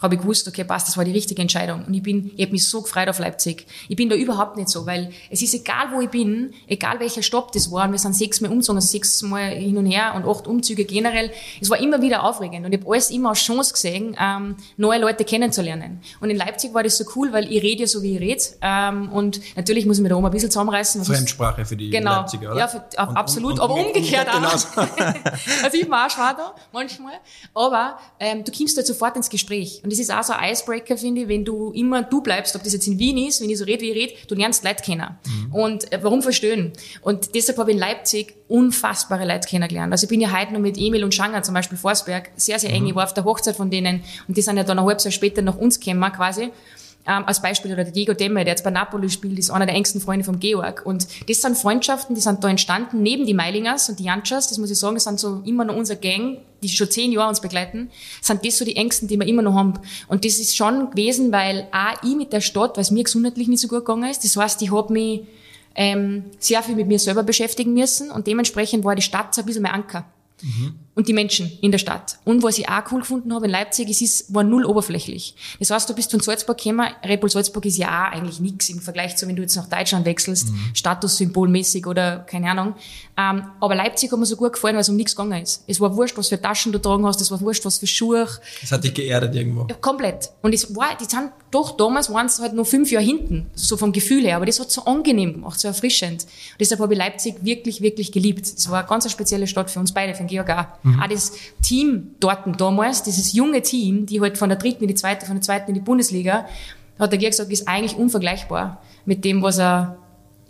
habe 0.01 0.15
ich 0.15 0.21
gewusst, 0.21 0.49
okay, 0.49 0.65
passt, 0.65 0.89
das 0.89 0.97
war 0.97 1.05
die 1.05 1.13
richtige 1.13 1.43
Entscheidung. 1.43 1.85
Und 1.87 1.95
ich 1.95 2.03
bin, 2.03 2.33
ich 2.37 2.43
habe 2.43 2.53
mich 2.53 2.67
so 2.67 2.83
gefreut 2.83 3.09
auf 3.09 3.19
Leipzig. 3.19 3.67
Ich 3.89 3.97
bin 3.97 4.09
da 4.09 4.17
überhaupt 4.17 4.57
nicht 4.57 4.69
so, 4.69 4.87
weil 4.87 5.11
es 5.31 5.43
ist 5.43 5.55
egal, 5.55 5.89
wo 5.93 6.01
ich 6.01 6.09
bin, 6.09 6.55
egal 6.67 7.01
welcher 7.01 7.23
Stopp 7.23 7.53
das 7.53 7.71
war, 7.71 7.85
und 7.85 7.93
wir 7.93 7.99
sind 7.99 8.15
sechsmal 8.15 8.51
umgezogen, 8.51 8.79
also 8.79 8.89
sechsmal 8.89 9.51
hin 9.51 9.77
und 9.77 9.87
her 9.87 10.15
und 10.15 10.27
acht 10.27 10.47
Umzüge 10.47 10.85
generell. 10.85 11.31
Es 11.61 11.71
war 11.71 11.79
immer 11.79 12.01
wieder 12.01 12.25
aufregend 12.25 12.67
und 12.67 12.73
ich 12.73 12.81
habe 12.81 12.91
alles 12.91 13.11
immer 13.11 13.31
als 13.31 13.41
Chance 13.41 13.73
gesehen, 13.73 14.17
ähm, 14.19 14.57
neue 14.77 14.99
Leute 15.01 15.25
kennenzulernen. 15.25 16.01
Und 16.21 16.31
in 16.31 16.37
Leipzig 16.37 16.73
war 16.73 16.83
das 16.83 16.97
so 16.97 17.05
cool, 17.17 17.33
weil 17.33 17.51
ich 17.53 17.63
rede 17.63 17.83
ja 17.83 17.87
so, 17.87 18.03
wie 18.03 18.15
ich 18.15 18.21
rede. 18.21 18.43
Ähm, 18.63 19.11
und 19.13 19.41
natürlich 19.57 19.87
muss 19.87 19.99
ich 19.99 20.03
mir 20.03 20.09
da 20.09 20.17
oben 20.17 20.27
ein 20.27 20.33
bisschen 20.33 20.51
zusammenreißen. 20.51 21.05
Fremdsprache 21.05 21.65
für 21.65 21.77
die 21.77 21.91
genau, 21.91 22.21
Leipziger, 22.21 22.53
oder? 22.53 22.59
Ja, 22.59 22.69
für, 22.69 22.79
und, 22.79 23.17
absolut, 23.17 23.53
und, 23.53 23.59
und, 23.59 23.65
aber 23.65 23.75
umgekehrt 23.75 24.29
auch. 24.29 24.35
Genau. 24.35 24.49
also 25.63 25.77
ich 25.77 25.85
bin 25.85 25.93
auch 25.93 26.11
schwer 26.11 26.35
da, 26.37 26.55
manchmal. 26.73 27.15
Aber 27.55 27.99
ähm, 28.19 28.45
du 28.45 28.53
kommst 28.53 28.77
halt 28.77 28.87
sofort 28.87 29.17
ins 29.17 29.29
Gespräch. 29.29 29.81
Und 29.83 29.90
das 29.91 29.99
ist 29.99 30.13
auch 30.13 30.23
so 30.23 30.33
ein 30.33 30.53
Icebreaker, 30.53 30.97
finde 30.97 31.23
ich, 31.23 31.29
wenn 31.29 31.45
du 31.45 31.73
immer 31.73 32.03
du 32.03 32.21
bleibst, 32.21 32.55
ob 32.57 32.63
das 32.63 32.73
jetzt 32.73 32.87
in 32.87 32.99
Wien 32.99 33.19
ist, 33.19 33.41
wenn 33.41 33.51
ich 33.51 33.59
so 33.59 33.65
rede, 33.65 33.83
wie 33.83 33.91
ich 33.91 33.97
rede, 33.97 34.13
du 34.29 34.35
lernst 34.35 34.65
Leute 34.65 34.83
kennen. 34.83 35.19
Mhm. 35.27 35.55
Und 35.55 35.93
äh, 35.93 35.99
warum 36.03 36.23
verstehen? 36.23 36.73
Und 37.03 37.35
deshalb 37.35 37.59
habe 37.59 37.71
ich 37.71 37.77
in 37.77 37.81
Leipzig 37.81 38.35
unfassbare 38.49 39.27
Leute 39.27 39.49
kennengelernt. 39.49 39.93
Also 39.93 40.05
ich 40.05 40.09
bin 40.09 40.21
ja 40.21 40.37
heute 40.37 40.53
noch 40.53 40.61
mit 40.61 40.77
Emil 40.79 41.05
und 41.05 41.15
Schanger, 41.15 41.43
zum 41.43 41.55
Beispiel 41.55 41.79
Forsberg, 41.79 42.31
sehr, 42.37 42.59
sehr 42.59 42.71
eng. 42.71 42.83
Mhm. 42.83 42.89
Ich 42.89 42.95
war 42.95 43.05
auf 43.05 43.15
der 43.15 43.25
Hochzeit 43.25 43.57
von 43.57 43.71
denen 43.71 44.03
und 44.29 44.37
die 44.37 44.43
sind 44.43 44.57
ja 44.57 44.65
dann 44.65 44.79
ein 44.79 44.85
halbes 44.85 45.05
Jahr 45.05 45.13
später 45.13 45.43
nach 45.43 45.57
uns 45.57 45.79
gekommen 45.79 46.13
quasi. 46.13 46.51
Ähm, 47.07 47.25
als 47.27 47.41
Beispiel, 47.41 47.73
oder 47.73 47.85
der 47.85 47.93
Diego 47.93 48.13
Demme, 48.13 48.45
der 48.45 48.53
jetzt 48.53 48.63
bei 48.63 48.71
Napoli 48.71 49.09
spielt, 49.09 49.39
ist 49.39 49.51
einer 49.51 49.65
der 49.65 49.75
engsten 49.75 50.03
Freunde 50.03 50.25
vom 50.25 50.39
Georg. 50.39 50.85
Und 50.85 51.07
das 51.29 51.41
sind 51.41 51.57
Freundschaften, 51.57 52.15
die 52.15 52.21
sind 52.21 52.45
da 52.45 52.49
entstanden, 52.49 53.03
neben 53.03 53.25
die 53.25 53.33
Meilingers 53.33 53.89
und 53.89 53.99
die 53.99 54.05
Janschas, 54.05 54.49
das 54.49 54.59
muss 54.59 54.71
ich 54.71 54.79
sagen, 54.79 54.99
sind 54.99 55.19
so 55.19 55.41
immer 55.47 55.65
noch 55.65 55.77
unser 55.77 55.97
Gang, 55.97 56.39
die 56.63 56.69
schon 56.69 56.91
zehn 56.91 57.11
Jahre 57.11 57.31
uns 57.31 57.41
begleiten, 57.41 57.91
sind 58.21 58.45
das 58.45 58.59
so 58.59 58.67
die 58.67 58.77
Ängsten, 58.77 59.09
die 59.09 59.19
wir 59.19 59.27
immer 59.27 59.41
noch 59.41 59.55
haben. 59.55 59.75
Und 60.09 60.27
das 60.27 60.39
ist 60.39 60.55
schon 60.55 60.91
gewesen, 60.91 61.33
weil 61.33 61.69
auch 61.73 62.03
ich 62.03 62.17
mit 62.17 62.35
der 62.35 62.43
Stadt, 62.43 62.77
weil 62.77 62.83
es 62.83 62.91
mir 62.91 63.05
gesundheitlich 63.05 63.49
nicht 63.49 63.61
so 63.61 63.69
gut 63.69 63.87
gegangen 63.87 64.11
ist, 64.11 64.23
das 64.23 64.37
heißt, 64.37 64.61
ich 64.61 64.71
habe 64.71 64.93
mich 64.93 65.23
ähm, 65.75 66.25
sehr 66.39 66.63
viel 66.63 66.77
mit 66.77 66.87
mir 66.87 66.99
selber 66.99 67.23
beschäftigen 67.23 67.73
müssen 67.73 68.11
und 68.11 68.27
dementsprechend 68.27 68.85
war 68.85 68.95
die 68.95 69.03
Stadt 69.03 69.35
so 69.35 69.41
ein 69.41 69.47
bisschen 69.47 69.63
mein 69.63 69.73
Anker. 69.73 70.05
Mhm 70.43 70.75
und 71.01 71.09
die 71.09 71.15
Menschen 71.15 71.51
in 71.63 71.71
der 71.71 71.79
Stadt. 71.79 72.19
Und 72.25 72.43
was 72.43 72.59
ich 72.59 72.69
auch 72.69 72.83
cool 72.93 73.01
gefunden 73.01 73.33
habe 73.33 73.47
in 73.47 73.51
Leipzig, 73.51 73.89
es 73.89 74.03
ist, 74.03 74.35
war 74.35 74.43
null 74.43 74.67
oberflächlich. 74.67 75.35
Das 75.59 75.71
heißt, 75.71 75.89
du 75.89 75.95
bist 75.95 76.11
von 76.11 76.21
Salzburg 76.21 76.59
gekommen, 76.59 76.87
Red 77.03 77.21
Bull 77.21 77.31
Salzburg 77.31 77.65
ist 77.65 77.79
ja 77.79 77.89
auch 77.89 78.13
eigentlich 78.13 78.41
nichts 78.41 78.69
im 78.69 78.81
Vergleich 78.81 79.17
zu, 79.17 79.27
wenn 79.27 79.37
du 79.37 79.43
jetzt 79.43 79.57
nach 79.57 79.69
Deutschland 79.69 80.05
wechselst, 80.05 80.49
mhm. 80.49 80.75
Statussymbolmäßig 80.75 81.87
oder 81.87 82.19
keine 82.19 82.51
Ahnung. 82.51 82.75
Ähm, 83.17 83.45
aber 83.61 83.75
Leipzig 83.75 84.11
hat 84.13 84.19
mir 84.19 84.27
so 84.27 84.37
gut 84.37 84.53
gefallen, 84.53 84.75
weil 84.75 84.83
es 84.83 84.89
um 84.89 84.97
nichts 84.97 85.17
gegangen 85.17 85.43
ist. 85.43 85.65
Es 85.67 85.81
war 85.81 85.97
wurscht, 85.97 86.19
was 86.19 86.29
für 86.29 86.41
Taschen 86.41 86.73
du 86.73 86.79
tragen 86.79 87.07
hast, 87.07 87.21
es 87.21 87.31
war 87.31 87.41
wurscht, 87.41 87.65
was 87.65 87.79
für 87.79 87.87
Schuhe. 87.87 88.29
Es 88.63 88.71
hat 88.71 88.85
dich 88.85 88.93
geerdet 88.93 89.35
irgendwo. 89.35 89.67
Ja, 89.71 89.77
komplett. 89.77 90.31
Und 90.43 90.53
es 90.53 90.75
war, 90.77 90.97
die 91.01 91.05
sind, 91.05 91.31
doch 91.51 91.77
damals 91.77 92.13
waren 92.13 92.27
es 92.27 92.41
halt 92.41 92.53
nur 92.53 92.67
fünf 92.67 92.91
Jahre 92.91 93.05
hinten, 93.05 93.47
so 93.55 93.77
vom 93.77 93.93
Gefühl 93.93 94.25
her, 94.25 94.37
aber 94.37 94.47
das 94.47 94.61
hat 94.61 94.71
so 94.71 94.85
angenehm 94.85 95.33
gemacht, 95.33 95.59
so 95.59 95.69
erfrischend. 95.69 96.25
Und 96.25 96.61
deshalb 96.61 96.81
habe 96.81 96.93
ich 96.93 96.99
Leipzig 96.99 97.37
wirklich, 97.43 97.81
wirklich 97.81 98.13
geliebt. 98.13 98.45
Es 98.45 98.69
war 98.71 98.81
eine 98.81 98.89
ganz 98.89 99.11
spezielle 99.11 99.47
Stadt 99.47 99.71
für 99.71 99.81
uns 99.81 99.93
beide, 99.93 100.15
für 100.15 100.23
den 100.23 100.29
Georg 100.31 100.51
auch. 100.51 100.67
Mhm. 100.83 101.03
Auch 101.03 101.09
das 101.09 101.33
Team 101.63 102.15
dort 102.21 102.61
damals, 102.61 103.03
dieses 103.03 103.33
junge 103.33 103.63
Team, 103.63 104.07
die 104.07 104.21
halt 104.21 104.39
von 104.39 104.49
der 104.49 104.59
dritten 104.59 104.85
in 104.85 104.89
die 104.89 104.95
zweite, 104.95 105.27
von 105.27 105.37
der 105.37 105.43
zweiten 105.43 105.69
in 105.69 105.75
die 105.75 105.81
Bundesliga, 105.81 106.47
hat 106.99 107.13
der 107.13 107.19
Georg 107.19 107.33
gesagt, 107.33 107.53
ist 107.53 107.69
eigentlich 107.69 107.97
unvergleichbar 107.97 108.81
mit 109.05 109.25
dem, 109.25 109.43
was 109.43 109.59
er 109.59 109.99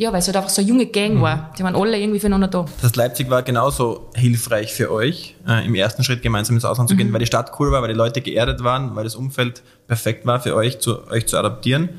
ja, 0.01 0.11
weil 0.15 0.21
es 0.21 0.29
halt 0.29 0.37
einfach 0.39 0.49
so 0.49 0.63
eine 0.63 0.69
junge 0.71 0.87
Gang 0.87 1.17
mhm. 1.17 1.21
war. 1.21 1.53
Die 1.59 1.63
waren 1.63 1.77
alle 1.77 1.99
irgendwie 1.99 2.19
füreinander 2.19 2.49
da. 2.49 2.63
Das 2.63 2.85
heißt, 2.85 2.97
Leipzig 2.97 3.29
war 3.29 3.43
genauso 3.43 4.09
hilfreich 4.15 4.73
für 4.73 4.91
euch, 4.91 5.37
äh, 5.47 5.67
im 5.67 5.75
ersten 5.75 6.03
Schritt 6.05 6.23
gemeinsam 6.23 6.57
ins 6.57 6.65
Ausland 6.65 6.89
zu 6.89 6.97
gehen, 6.97 7.09
mhm. 7.09 7.13
weil 7.13 7.21
die 7.21 7.27
Stadt 7.27 7.53
cool 7.59 7.71
war, 7.71 7.83
weil 7.83 7.91
die 7.91 7.99
Leute 7.99 8.23
geerdet 8.23 8.65
waren, 8.65 8.97
weil 8.97 9.05
das 9.05 9.15
Umfeld 9.15 9.63
perfekt 9.89 10.25
war 10.25 10.41
für 10.41 10.55
euch, 10.55 10.79
zu, 10.79 11.07
euch 11.11 11.27
zu 11.27 11.37
adaptieren. 11.37 11.91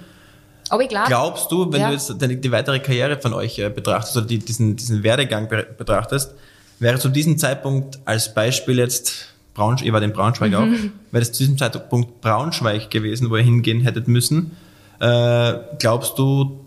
Aber 0.70 0.82
ich 0.82 0.90
glaub, 0.90 1.06
Glaubst 1.06 1.52
du, 1.52 1.72
wenn 1.72 1.82
ja. 1.82 1.88
du 1.90 1.94
jetzt 1.94 2.20
die, 2.20 2.42
die, 2.42 2.52
weitere 2.52 2.80
Karriere 2.80 3.20
von 3.20 3.36
euch 3.36 3.60
äh, 3.60 3.70
betrachtest 3.70 4.18
oder 4.18 4.26
die, 4.26 4.40
diesen, 4.40 4.78
diesen 4.78 5.04
Werdegang 5.04 5.48
betrachtest, 5.78 6.34
wäre 6.82 7.00
zu 7.00 7.10
diesem 7.10 7.38
Zeitpunkt 7.38 8.00
als 8.06 8.34
Beispiel 8.34 8.78
jetzt 8.78 9.30
Braunschweig, 9.54 9.86
ihr 9.86 9.94
war 9.94 10.02
in 10.02 10.14
Braunschweig 10.14 10.52
mhm. 10.52 10.58
auch, 10.58 11.12
wäre 11.12 11.22
es 11.22 11.32
zu 11.32 11.44
diesem 11.44 11.58
Zeitpunkt 11.58 12.22
Braunschweig 12.22 12.90
gewesen, 12.90 13.30
wo 13.30 13.38
ihr 13.38 13.44
hingehen 13.44 13.82
hättet 13.82 14.08
müssen. 14.08 14.52
Äh, 15.00 15.54
glaubst 15.80 16.18
du, 16.18 16.60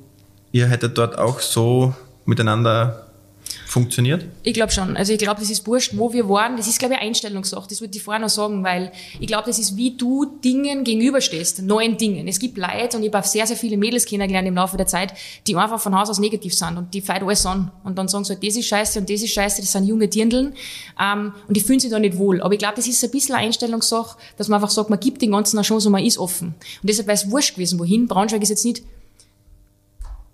ihr 0.52 0.68
hättet 0.68 0.97
dort 0.97 1.18
auch 1.18 1.40
so 1.40 1.94
miteinander 2.26 3.03
funktioniert? 3.66 4.25
Ich 4.42 4.54
glaube 4.54 4.73
schon. 4.73 4.96
Also 4.96 5.12
ich 5.12 5.18
glaube, 5.18 5.40
das 5.40 5.50
ist 5.50 5.66
wurscht, 5.66 5.92
wo 5.96 6.12
wir 6.12 6.28
waren. 6.28 6.56
Das 6.56 6.66
ist, 6.66 6.78
glaube 6.78 6.94
ich, 6.94 7.00
eine 7.00 7.08
Einstellungssache. 7.08 7.66
Das 7.68 7.80
würde 7.80 7.96
ich 7.96 8.02
vorher 8.02 8.20
noch 8.20 8.28
sagen, 8.28 8.62
weil 8.64 8.92
ich 9.20 9.26
glaube, 9.26 9.44
das 9.46 9.58
ist, 9.58 9.76
wie 9.76 9.96
du 9.96 10.26
Dingen 10.42 10.84
gegenüberstehst, 10.84 11.62
neuen 11.62 11.96
Dingen. 11.96 12.28
Es 12.28 12.38
gibt 12.38 12.58
Leute, 12.58 12.96
und 12.96 13.02
ich 13.02 13.12
habe 13.12 13.26
sehr, 13.26 13.46
sehr 13.46 13.56
viele 13.56 13.76
Mädels 13.76 14.04
kennengelernt 14.04 14.49
im 14.49 14.54
Laufe 14.54 14.76
der 14.76 14.87
Zeit, 14.87 15.14
die 15.46 15.56
einfach 15.56 15.80
von 15.80 15.99
Haus 15.99 16.11
aus 16.11 16.18
negativ 16.18 16.54
sind 16.54 16.76
und 16.76 16.94
die 16.94 17.00
feit 17.00 17.23
alles 17.23 17.44
an. 17.46 17.70
Und 17.84 17.99
dann 17.99 18.08
sagen 18.08 18.25
sie, 18.25 18.34
halt, 18.34 18.46
das 18.46 18.56
ist 18.56 18.66
scheiße 18.66 19.00
und 19.00 19.11
das 19.11 19.23
ist 19.23 19.32
scheiße, 19.32 19.61
das 19.61 19.73
sind 19.73 19.84
junge 19.84 20.08
Dirndeln. 20.08 20.54
Ähm, 21.00 21.32
und 21.49 21.56
die 21.56 21.61
fühlen 21.61 21.80
sich 21.80 21.90
da 21.90 21.99
nicht 21.99 22.18
wohl. 22.18 22.40
Aber 22.42 22.52
ich 22.52 22.58
glaube, 22.58 22.75
das 22.76 22.87
ist 22.87 23.02
ein 23.04 23.11
bisschen 23.11 23.34
eine 23.34 23.46
Einstellungssache, 23.46 24.16
dass 24.37 24.49
man 24.49 24.56
einfach 24.56 24.70
sagt, 24.70 24.90
man 24.90 25.00
gibt 25.00 25.23
den 25.23 25.32
Ganzen 25.32 25.58
eine 25.58 25.64
Chance 25.64 25.88
und 25.88 25.92
man 25.92 26.04
ist 26.04 26.18
offen. 26.18 26.49
Und 26.49 26.88
deshalb 26.88 27.06
wäre 27.06 27.16
es 27.16 27.30
wurscht 27.30 27.54
gewesen, 27.54 27.78
wohin. 27.78 28.06
Braunschweig 28.08 28.42
ist 28.42 28.50
jetzt 28.50 28.64
nicht 28.64 28.82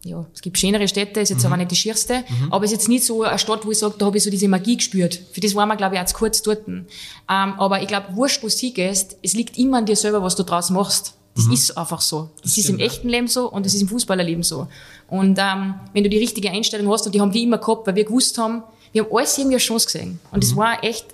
ja, 0.03 0.25
es 0.33 0.41
gibt 0.41 0.59
schönere 0.59 0.89
Städte, 0.89 1.21
ist 1.21 1.29
jetzt 1.29 1.41
mhm. 1.41 1.47
aber 1.47 1.57
nicht 1.59 1.71
die 1.71 1.77
schierste, 1.77 2.25
mhm. 2.27 2.53
aber 2.53 2.65
ist 2.65 2.71
jetzt 2.71 2.89
nicht 2.89 3.05
so 3.05 3.23
eine 3.23 3.39
Stadt, 3.39 3.67
wo 3.67 3.71
ich 3.71 3.79
sage, 3.79 3.95
da 3.99 4.07
habe 4.07 4.17
ich 4.17 4.25
so 4.25 4.31
diese 4.31 4.49
Magie 4.49 4.77
gespürt. 4.77 5.21
Für 5.33 5.41
das 5.41 5.55
waren 5.55 5.69
wir, 5.69 5.77
glaube 5.77 5.97
ich, 5.97 6.01
auch 6.01 6.07
zu 6.07 6.15
kurz 6.15 6.41
dort. 6.41 6.67
Ähm, 6.67 6.87
aber 7.29 7.83
ich 7.83 7.89
glaube, 7.89 8.17
wurscht, 8.17 8.43
wo 8.43 8.49
du 8.49 8.55
hingehst, 8.55 9.17
es 9.23 9.35
liegt 9.35 9.59
immer 9.59 9.79
an 9.79 9.87
dir 9.87 9.97
selber, 9.97 10.23
was 10.23 10.37
du 10.37 10.43
draus 10.43 10.71
machst. 10.71 11.15
Das 11.37 11.45
mhm. 11.45 11.53
ist 11.53 11.77
einfach 11.77 12.01
so. 12.01 12.31
Das, 12.37 12.43
das 12.43 12.59
ist 12.59 12.65
stimmt, 12.65 12.81
im 12.81 12.87
echten 12.87 13.09
Leben 13.09 13.29
so 13.29 13.51
und 13.51 13.67
das 13.67 13.75
ist 13.75 13.83
im 13.83 13.89
Fußballerleben 13.89 14.43
so. 14.43 14.69
Und 15.09 15.39
ähm, 15.39 15.75
wenn 15.93 16.03
du 16.03 16.11
die 16.11 16.19
richtige 16.19 16.51
Einstellung 16.51 16.91
hast, 16.91 17.07
und 17.07 17.15
die 17.15 17.21
haben 17.21 17.35
wir 17.35 17.43
immer 17.43 17.59
gehabt, 17.59 17.87
weil 17.87 17.95
wir 17.95 18.05
gewusst 18.05 18.39
haben, 18.39 18.63
wir 18.93 19.05
haben 19.05 19.15
alles 19.15 19.37
irgendwie 19.39 19.57
eine 19.57 19.63
Chance 19.63 19.87
gesehen. 19.87 20.19
Und 20.33 20.43
das 20.43 20.53
mhm. 20.53 20.57
war 20.57 20.83
echt, 20.83 21.07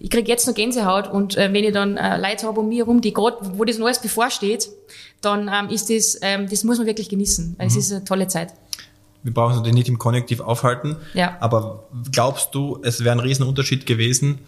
ich 0.00 0.10
krieg 0.10 0.28
jetzt 0.28 0.46
noch 0.46 0.54
Gänsehaut 0.54 1.08
und 1.08 1.36
äh, 1.36 1.52
wenn 1.52 1.64
ich 1.64 1.72
dann 1.72 1.96
äh, 1.96 2.16
Leute 2.16 2.46
habe 2.46 2.60
um 2.60 2.68
mich 2.68 2.78
herum, 2.78 3.00
die 3.00 3.12
gerade, 3.12 3.36
wo 3.54 3.64
das 3.64 3.78
noch 3.78 3.86
alles 3.86 4.00
bevorsteht, 4.00 4.68
dann 5.20 5.50
ähm, 5.52 5.68
ist 5.68 5.90
das, 5.90 6.18
ähm, 6.22 6.48
das 6.48 6.64
muss 6.64 6.78
man 6.78 6.86
wirklich 6.86 7.08
genießen, 7.08 7.56
weil 7.58 7.66
es 7.66 7.74
mhm. 7.74 7.80
ist 7.80 7.92
eine 7.92 8.04
tolle 8.04 8.28
Zeit 8.28 8.54
wir 9.22 9.34
brauchen 9.34 9.50
uns 9.50 9.56
natürlich 9.56 9.74
nicht 9.74 9.88
im 9.88 9.98
Konnektiv 9.98 10.40
aufhalten. 10.40 10.96
Ja. 11.14 11.36
Aber 11.40 11.84
glaubst 12.12 12.54
du, 12.54 12.80
es 12.82 13.04
wäre 13.04 13.12
ein 13.12 13.20
Riesenunterschied 13.20 13.86
gewesen, 13.86 14.38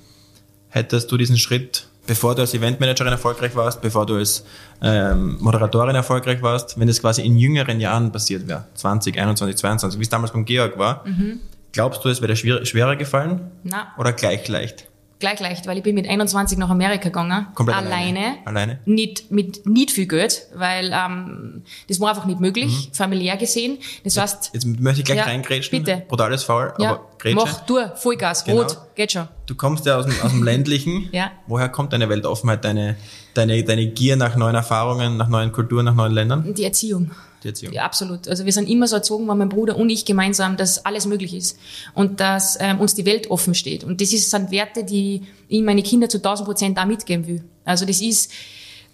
hättest 0.68 1.12
du 1.12 1.16
diesen 1.16 1.36
Schritt, 1.36 1.86
bevor 2.06 2.34
du 2.34 2.40
als 2.40 2.54
Eventmanagerin 2.54 3.12
erfolgreich 3.12 3.54
warst, 3.54 3.82
bevor 3.82 4.06
du 4.06 4.14
als 4.16 4.44
ähm, 4.80 5.36
Moderatorin 5.40 5.94
erfolgreich 5.94 6.42
warst, 6.42 6.80
wenn 6.80 6.88
es 6.88 7.00
quasi 7.00 7.22
in 7.22 7.36
jüngeren 7.36 7.80
Jahren 7.80 8.12
passiert 8.12 8.48
wäre, 8.48 8.64
20, 8.74 9.18
21, 9.18 9.56
22, 9.56 9.98
wie 9.98 10.04
es 10.04 10.08
damals 10.08 10.32
beim 10.32 10.44
Georg 10.44 10.78
war, 10.78 11.06
mhm. 11.06 11.40
glaubst 11.72 12.04
du, 12.04 12.08
es 12.08 12.22
wäre 12.22 12.34
schwer, 12.34 12.64
schwerer 12.64 12.96
gefallen? 12.96 13.50
Nein. 13.64 13.84
Oder 13.98 14.12
gleich 14.12 14.48
leicht? 14.48 14.88
Gleich 15.22 15.40
leicht, 15.40 15.66
weil 15.66 15.78
ich 15.78 15.82
bin 15.82 15.94
mit 15.94 16.06
21 16.06 16.58
nach 16.58 16.68
Amerika 16.68 17.04
gegangen. 17.04 17.46
Komplett 17.54 17.78
alleine. 17.78 18.38
Alleine? 18.44 18.80
Nicht, 18.84 19.30
mit 19.30 19.64
nicht 19.64 19.92
viel 19.92 20.06
Geld, 20.06 20.48
weil 20.54 20.92
ähm, 20.92 21.62
das 21.88 22.00
war 22.00 22.10
einfach 22.10 22.26
nicht 22.26 22.40
möglich, 22.40 22.88
mhm. 22.88 22.94
familiär 22.94 23.36
gesehen. 23.38 23.78
Das 24.04 24.18
heißt... 24.18 24.50
Jetzt 24.52 24.66
möchte 24.66 25.00
ich 25.00 25.06
gleich 25.06 25.18
ja, 25.18 25.24
reingrätschen. 25.24 25.78
Bitte. 25.78 26.02
Brutales 26.08 26.42
Foul, 26.42 26.74
ja. 26.78 26.90
aber 26.90 27.06
Grätsche. 27.18 27.36
Mach, 27.36 27.60
du, 27.66 27.78
Vollgas, 27.94 28.44
genau. 28.44 28.62
rot, 28.62 28.76
geht 28.94 29.12
schon. 29.12 29.28
Du 29.46 29.54
kommst 29.54 29.86
ja 29.86 29.96
aus 29.96 30.06
dem, 30.06 30.14
aus 30.22 30.30
dem 30.32 30.42
ländlichen. 30.44 31.08
ja. 31.12 31.30
Woher 31.46 31.68
kommt 31.68 31.92
deine 31.92 32.08
Weltoffenheit, 32.08 32.64
deine, 32.64 32.96
deine, 33.34 33.62
deine 33.62 33.86
Gier 33.86 34.16
nach 34.16 34.36
neuen 34.36 34.56
Erfahrungen, 34.56 35.16
nach 35.16 35.28
neuen 35.28 35.52
Kulturen, 35.52 35.84
nach 35.84 35.94
neuen 35.94 36.12
Ländern? 36.12 36.52
Die 36.52 36.64
Erziehung 36.64 37.12
die 37.42 37.48
Erziehung. 37.48 37.72
Ja, 37.72 37.84
absolut. 37.84 38.28
Also 38.28 38.44
wir 38.44 38.52
sind 38.52 38.68
immer 38.68 38.86
so 38.86 38.96
erzogen, 38.96 39.26
weil 39.28 39.36
mein 39.36 39.48
Bruder 39.48 39.76
und 39.76 39.90
ich 39.90 40.04
gemeinsam, 40.04 40.56
dass 40.56 40.84
alles 40.84 41.06
möglich 41.06 41.34
ist 41.34 41.58
und 41.94 42.20
dass 42.20 42.56
ähm, 42.60 42.80
uns 42.80 42.94
die 42.94 43.06
Welt 43.06 43.30
offen 43.30 43.54
steht. 43.54 43.84
Und 43.84 44.00
das 44.00 44.12
ist, 44.12 44.30
sind 44.30 44.50
Werte, 44.50 44.84
die 44.84 45.22
ich 45.48 45.62
meine 45.62 45.82
Kinder 45.82 46.08
zu 46.08 46.18
1000 46.18 46.46
Prozent 46.46 46.78
auch 46.78 46.86
mitgeben 46.86 47.26
will. 47.26 47.44
Also 47.64 47.84
das 47.84 48.00
ist 48.00 48.30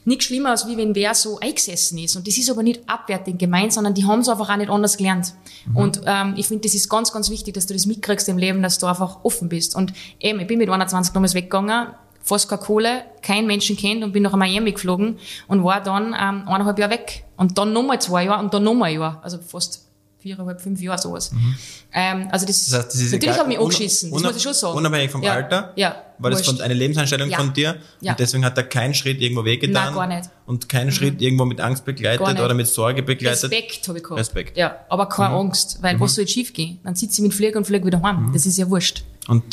nichts 0.05 0.25
schlimmer, 0.25 0.51
als 0.51 0.67
wie 0.67 0.77
wenn 0.77 0.95
wer 0.95 1.15
so 1.15 1.39
eingesessen 1.39 1.99
ist. 1.99 2.17
Und 2.17 2.27
das 2.27 2.37
ist 2.39 2.51
aber 2.51 2.63
nicht 2.63 2.81
abwertend 2.89 3.39
gemeint, 3.39 3.73
sondern 3.73 3.95
die 3.95 4.05
haben 4.07 4.21
es 4.21 4.29
einfach 4.29 4.49
auch 4.49 4.57
nicht 4.57 4.71
anders 4.71 4.97
gelernt. 4.97 5.35
Mhm. 5.67 5.77
Und 5.77 6.01
ähm, 6.07 6.35
ich 6.37 6.47
finde, 6.47 6.63
das 6.63 6.75
ist 6.75 6.89
ganz, 6.89 7.13
ganz 7.13 7.31
wichtig, 7.31 7.55
dass 7.55 7.67
du 7.67 7.75
das 7.75 7.87
mitkriegst 7.87 8.29
im 8.29 8.39
Leben, 8.39 8.63
dass 8.63 8.79
du 8.79 8.87
einfach 8.87 9.25
offen 9.25 9.49
bist. 9.49 9.77
Und 9.77 9.93
eben, 10.21 10.41
ich 10.41 10.47
bin 10.47 10.59
mit 10.59 10.69
21 10.69 11.13
damals 11.13 11.35
weggegangen, 11.35 11.89
fast 12.21 12.49
keine 12.49 12.61
Kohle, 12.61 13.03
kein 13.23 13.47
Menschen 13.47 13.77
kennt 13.77 14.05
und 14.05 14.13
bin 14.13 14.23
nach 14.23 14.35
Miami 14.35 14.73
geflogen 14.73 15.19
und 15.47 15.65
war 15.65 15.83
dann 15.83 16.09
ähm, 16.09 16.49
eineinhalb 16.49 16.79
Jahre 16.79 16.93
weg. 16.93 17.25
Und 17.37 17.57
dann 17.57 17.73
nochmal 17.73 18.01
zwei 18.01 18.25
Jahre 18.25 18.43
und 18.43 18.53
dann 18.53 18.65
nochmal 18.65 18.91
ein 18.91 19.01
Jahr. 19.01 19.21
Also 19.23 19.39
fast 19.39 19.89
viereinhalb, 20.19 20.61
fünf 20.61 20.81
Jahre 20.81 20.99
sowas. 20.99 21.33
Mhm. 21.33 21.55
Ähm, 21.93 22.29
also 22.31 22.45
das, 22.45 22.67
das 22.67 22.79
heißt, 22.79 22.89
das 22.89 22.95
ist 22.97 23.13
natürlich 23.13 23.35
egal, 23.35 23.43
ich 23.43 23.49
mich 23.49 23.59
angeschissen, 23.61 24.11
das 24.11 24.23
muss 24.23 24.37
ich 24.37 24.43
schon 24.43 24.55
sagen. 24.55 24.77
Unabhängig 24.77 25.11
vom 25.11 25.23
ja. 25.23 25.33
Alter? 25.33 25.73
Ja. 25.77 25.97
War 26.19 26.31
das 26.33 26.45
von, 26.45 26.61
eine 26.61 26.75
Lebenseinstellung 26.75 27.31
ja. 27.31 27.39
von 27.39 27.53
dir? 27.53 27.77
Ja. 28.01 28.13
Und 28.13 28.21
deswegen 28.21 28.45
hat 28.45 28.57
er 28.59 28.65
keinen 28.65 28.95
Schritt 28.95 29.21
irgendwo 29.21 29.45
wehgetan? 29.45 29.73
Nein, 29.73 29.95
gar 29.95 30.07
nicht. 30.09 30.31
Und 30.47 30.69
keinen 30.69 30.87
mhm. 30.87 30.93
Schritt 30.93 31.23
irgendwo 31.23 31.45
mit 31.45 31.61
Angst 31.61 31.85
begleitet 31.85 32.41
oder 32.41 32.55
mit 32.55 32.67
Sorge 32.67 33.03
begleitet? 33.03 33.45
Respekt 33.45 33.87
habe 33.87 33.99
ich 33.99 34.05
gehabt. 34.05 34.21
Respekt. 34.21 34.57
Ja, 34.57 34.81
aber 34.89 35.09
keine 35.09 35.31
mhm. 35.31 35.41
Angst, 35.41 35.79
weil 35.81 35.97
mhm. 35.97 36.01
was 36.01 36.15
soll 36.15 36.23
jetzt 36.23 36.33
schief 36.33 36.53
gehen? 36.53 36.81
Dann 36.83 36.97
sitze 36.97 37.23
ich 37.23 37.29
mit 37.29 37.35
Flieger 37.35 37.59
und 37.59 37.65
fliege 37.65 37.87
wieder 37.87 38.03
heim. 38.03 38.27
Mhm. 38.27 38.33
Das 38.33 38.45
ist 38.45 38.59
ja 38.59 38.69
wurscht. 38.69 39.05
Und 39.29 39.45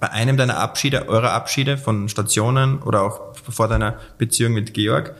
bei 0.00 0.10
einem 0.10 0.36
deiner 0.36 0.58
Abschiede, 0.58 1.08
eurer 1.08 1.32
Abschiede 1.32 1.78
von 1.78 2.08
Stationen 2.08 2.82
oder 2.82 3.02
auch 3.02 3.34
vor 3.34 3.68
deiner 3.68 3.98
Beziehung 4.18 4.52
mit 4.52 4.74
Georg, 4.74 5.14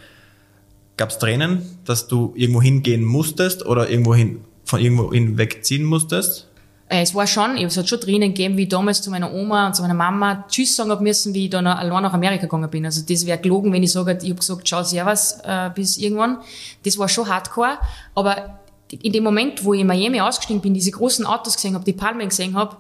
gab 0.97 1.11
es 1.11 1.19
Tränen, 1.19 1.79
dass 1.85 2.09
du 2.09 2.33
irgendwo 2.37 2.63
hingehen 2.63 3.05
musstest 3.05 3.67
oder 3.67 3.89
irgendwo 3.89 4.15
hin, 4.15 4.45
von 4.65 4.81
irgendwo 4.81 5.13
hin 5.13 5.39
wegziehen 5.39 5.85
musstest? 5.85 6.49
Äh, 6.89 7.03
es 7.03 7.15
war 7.15 7.27
schon, 7.27 7.57
es 7.57 7.77
hat 7.77 7.89
schon 7.89 8.01
Tränen 8.01 8.35
gegeben, 8.35 8.57
wie 8.57 8.65
ich 8.65 8.69
damals 8.69 9.03
zu 9.03 9.11
meiner 9.11 9.33
Oma 9.33 9.67
und 9.69 9.75
zu 9.75 9.83
meiner 9.83 9.95
Mama 9.95 10.45
Tschüss 10.49 10.77
sagen 10.77 10.91
hab 10.91 11.01
müssen, 11.01 11.35
wie 11.35 11.45
ich 11.45 11.51
dann 11.51 11.67
allein 11.67 12.03
nach 12.03 12.13
Amerika 12.13 12.43
gegangen 12.43 12.71
bin. 12.71 12.85
Also 12.85 13.03
das 13.09 13.27
wäre 13.27 13.39
gelogen, 13.39 13.73
wenn 13.73 13.83
ich 13.83 13.93
sage, 13.93 14.19
ich 14.23 14.31
habe 14.31 14.39
gesagt, 14.39 14.69
ciao, 14.69 14.83
servus, 14.83 15.39
äh, 15.45 15.71
bis 15.75 15.97
irgendwann. 15.97 16.39
Das 16.85 16.99
war 16.99 17.09
schon 17.09 17.29
hardcore, 17.29 17.79
aber 18.15 18.61
in 19.03 19.13
dem 19.13 19.25
Moment, 19.25 19.65
wo 19.65 19.75
ich 19.75 19.81
in 19.81 19.87
Miami 19.87 20.21
ausgestiegen 20.21 20.61
bin, 20.61 20.75
diese 20.75 20.91
großen 20.91 21.27
Autos 21.27 21.57
gesehen 21.57 21.75
habe, 21.75 21.85
die 21.85 21.95
Palmen 21.95 22.29
gesehen 22.29 22.55
habe, 22.55 22.77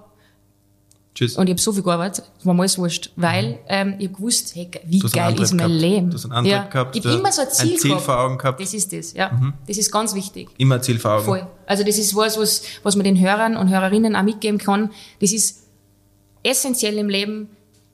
Tschüss. 1.14 1.36
Und 1.36 1.46
ich 1.46 1.52
habe 1.52 1.60
so 1.60 1.72
viel 1.72 1.82
gearbeitet, 1.82 2.24
war 2.42 2.54
mir 2.54 2.62
alles 2.62 2.76
wurscht, 2.76 3.12
weil 3.14 3.50
mhm. 3.50 3.58
ähm, 3.68 3.94
ich 3.98 4.08
habe 4.08 4.16
gewusst, 4.16 4.54
hey, 4.56 4.68
wie 4.84 4.98
geil 4.98 5.40
ist 5.40 5.52
mein 5.52 5.58
gehabt. 5.58 5.74
Leben. 5.74 6.10
Du 6.10 6.16
hast 6.16 6.24
einen 6.24 6.32
Antrieb 6.32 6.52
ja. 6.52 6.64
gehabt. 6.64 6.96
Ich 6.96 7.04
habe 7.04 7.16
immer 7.16 7.32
so 7.32 7.42
ein 7.42 7.50
Ziel, 7.50 7.72
ein 7.72 7.78
Ziel 7.78 7.98
vor 7.98 8.18
Augen 8.18 8.38
gehabt. 8.38 8.60
Das 8.60 8.74
ist 8.74 8.92
das, 8.92 9.12
ja. 9.12 9.30
Mhm. 9.30 9.54
Das 9.66 9.78
ist 9.78 9.92
ganz 9.92 10.14
wichtig. 10.14 10.48
Immer 10.58 10.76
ein 10.76 10.82
Ziel 10.82 10.98
vor 10.98 11.12
Augen. 11.12 11.24
Voll. 11.24 11.46
Also 11.66 11.84
das 11.84 11.98
ist 11.98 12.16
was, 12.16 12.36
was, 12.36 12.62
was 12.82 12.96
man 12.96 13.04
den 13.04 13.20
Hörern 13.20 13.56
und 13.56 13.68
Hörerinnen 13.68 14.16
auch 14.16 14.24
mitgeben 14.24 14.58
kann. 14.58 14.90
Das 15.20 15.32
ist 15.32 15.64
essentiell 16.42 16.98
im 16.98 17.08
Leben, 17.08 17.48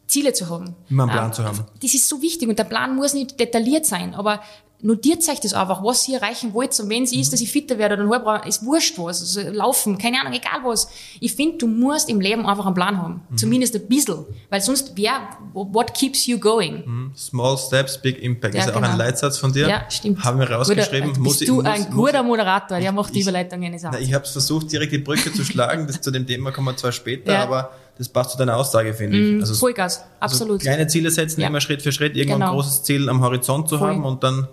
Ziele 0.07 0.33
zu 0.33 0.49
haben. 0.49 0.75
Immer 0.89 1.05
einen 1.05 1.13
Plan 1.13 1.27
ähm, 1.27 1.33
zu 1.33 1.45
haben. 1.45 1.65
Das 1.83 1.95
ist 1.95 2.09
so 2.09 2.23
wichtig 2.23 2.49
und 2.49 2.59
der 2.59 2.65
Plan 2.65 2.97
muss 2.97 3.13
nicht 3.13 3.39
detailliert 3.39 3.85
sein, 3.85 4.15
aber 4.15 4.41
notiert 4.83 5.29
euch 5.29 5.41
das 5.41 5.53
einfach, 5.55 5.83
was 5.83 6.09
ihr 6.09 6.21
erreichen 6.21 6.53
wollt. 6.55 6.79
Und 6.81 6.89
wenn 6.89 7.05
es 7.05 7.13
ist, 7.13 7.33
dass 7.33 7.41
ich 7.41 7.51
fitter 7.51 7.79
werde 7.79 8.03
oder 8.03 8.21
brauche, 8.21 8.49
ist 8.49 8.65
wurscht 8.65 8.99
was. 8.99 9.21
Also 9.21 9.51
laufen, 9.51 9.99
keine 9.99 10.21
Ahnung, 10.21 10.33
egal 10.33 10.61
was. 10.65 10.89
Ich 11.21 11.35
finde, 11.35 11.59
du 11.59 11.67
musst 11.67 12.09
im 12.09 12.21
Leben 12.21 12.47
einfach 12.47 12.67
einen 12.67 12.75
Plan 12.75 12.99
haben. 12.99 13.23
Mhm. 13.31 13.37
Zumindest 13.37 13.75
ein 13.75 13.87
bisschen. 13.87 14.25
Weil 14.49 14.61
sonst, 14.61 14.93
wer, 14.97 15.13
what 15.53 15.95
keeps 15.95 16.27
you 16.27 16.39
going? 16.39 16.83
Mhm. 16.87 17.13
Small 17.17 17.57
steps, 17.59 17.99
big 17.99 18.23
impact. 18.23 18.55
Ja, 18.55 18.61
ist 18.61 18.67
ja 18.67 18.73
genau. 18.73 18.87
auch 18.87 18.91
ein 18.91 18.97
genau. 18.97 19.05
Leitsatz 19.05 19.39
von 19.39 19.53
dir. 19.53 19.69
Ja, 19.69 19.91
stimmt. 19.91 20.25
Haben 20.25 20.39
wir 20.39 20.51
rausgeschrieben. 20.51 21.13
Guter, 21.13 21.23
bist 21.23 21.49
du 21.49 21.57
muss, 21.57 21.65
ein 21.65 21.91
guter 21.91 22.23
Moderator, 22.23 22.79
der 22.79 22.93
macht 22.93 23.15
die 23.15 23.23
Überleitungen. 23.23 23.77
Na, 23.83 23.99
ich 23.99 24.13
habe 24.15 24.27
versucht, 24.27 24.73
direkt 24.73 24.93
die 24.93 24.99
Brücke 24.99 25.33
zu 25.33 25.45
schlagen. 25.45 25.87
Das, 25.87 26.01
zu 26.01 26.11
dem 26.11 26.27
Thema 26.27 26.53
kommen 26.53 26.69
wir 26.69 26.77
zwar 26.77 26.93
später, 26.93 27.33
ja. 27.33 27.43
aber 27.43 27.71
das 27.99 28.09
passt 28.09 28.31
zu 28.31 28.39
deiner 28.39 28.57
Aussage, 28.57 28.95
finde 28.95 29.19
ich. 29.19 29.37
Mm, 29.37 29.41
also, 29.41 29.55
Vollgas, 29.55 30.03
absolut. 30.21 30.61
Also 30.61 30.71
kleine 30.71 30.87
Ziele 30.87 31.11
setzen, 31.11 31.43
ja. 31.43 31.49
immer 31.49 31.61
Schritt 31.61 31.83
für 31.83 31.93
Schritt, 31.93 32.17
irgendwann 32.17 32.41
genau. 32.41 32.53
ein 32.53 32.57
großes 32.57 32.83
Ziel 32.83 33.09
am 33.11 33.21
Horizont 33.21 33.69
zu 33.69 33.77
Voll. 33.77 33.89
haben 33.89 34.05
und 34.05 34.23
dann 34.23 34.49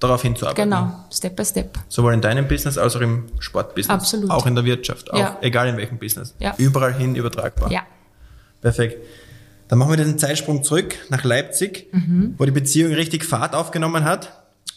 darauf 0.00 0.22
hinzuarbeiten. 0.22 0.70
Genau, 0.70 1.04
Step 1.10 1.36
by 1.36 1.44
Step. 1.44 1.78
Sowohl 1.88 2.14
in 2.14 2.20
deinem 2.20 2.46
Business 2.46 2.78
als 2.78 2.96
auch 2.96 3.00
im 3.00 3.24
Sportbusiness. 3.38 3.94
Absolut. 3.94 4.30
Auch 4.30 4.46
in 4.46 4.54
der 4.54 4.64
Wirtschaft, 4.64 5.12
auch 5.12 5.18
ja. 5.18 5.38
egal 5.40 5.68
in 5.68 5.76
welchem 5.76 5.98
Business. 5.98 6.34
Ja. 6.38 6.54
Überall 6.58 6.94
hin 6.94 7.14
übertragbar. 7.14 7.70
Ja. 7.70 7.82
Perfekt. 8.60 9.04
Dann 9.68 9.78
machen 9.78 9.90
wir 9.90 9.96
den 9.96 10.18
Zeitsprung 10.18 10.62
zurück 10.62 10.94
nach 11.10 11.24
Leipzig, 11.24 11.88
mhm. 11.92 12.34
wo 12.38 12.44
die 12.44 12.52
Beziehung 12.52 12.92
richtig 12.92 13.24
Fahrt 13.24 13.54
aufgenommen 13.54 14.04
hat 14.04 14.32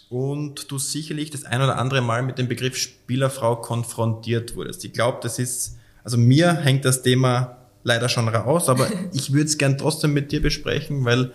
und 0.09 0.69
du 0.69 0.77
sicherlich 0.77 1.29
das 1.29 1.45
ein 1.45 1.61
oder 1.61 1.77
andere 1.77 2.01
Mal 2.01 2.21
mit 2.21 2.37
dem 2.37 2.49
Begriff 2.49 2.75
Spielerfrau 2.75 3.55
konfrontiert 3.55 4.55
wurdest. 4.55 4.83
Ich 4.83 4.91
glaube, 4.91 5.19
das 5.21 5.39
ist, 5.39 5.77
also 6.03 6.17
mir 6.17 6.51
hängt 6.51 6.83
das 6.83 7.01
Thema 7.01 7.57
leider 7.83 8.09
schon 8.09 8.27
raus, 8.27 8.67
aber 8.67 8.87
ich 9.13 9.31
würde 9.31 9.45
es 9.45 9.57
gern 9.57 9.77
trotzdem 9.77 10.13
mit 10.13 10.33
dir 10.33 10.41
besprechen, 10.41 11.05
weil 11.05 11.31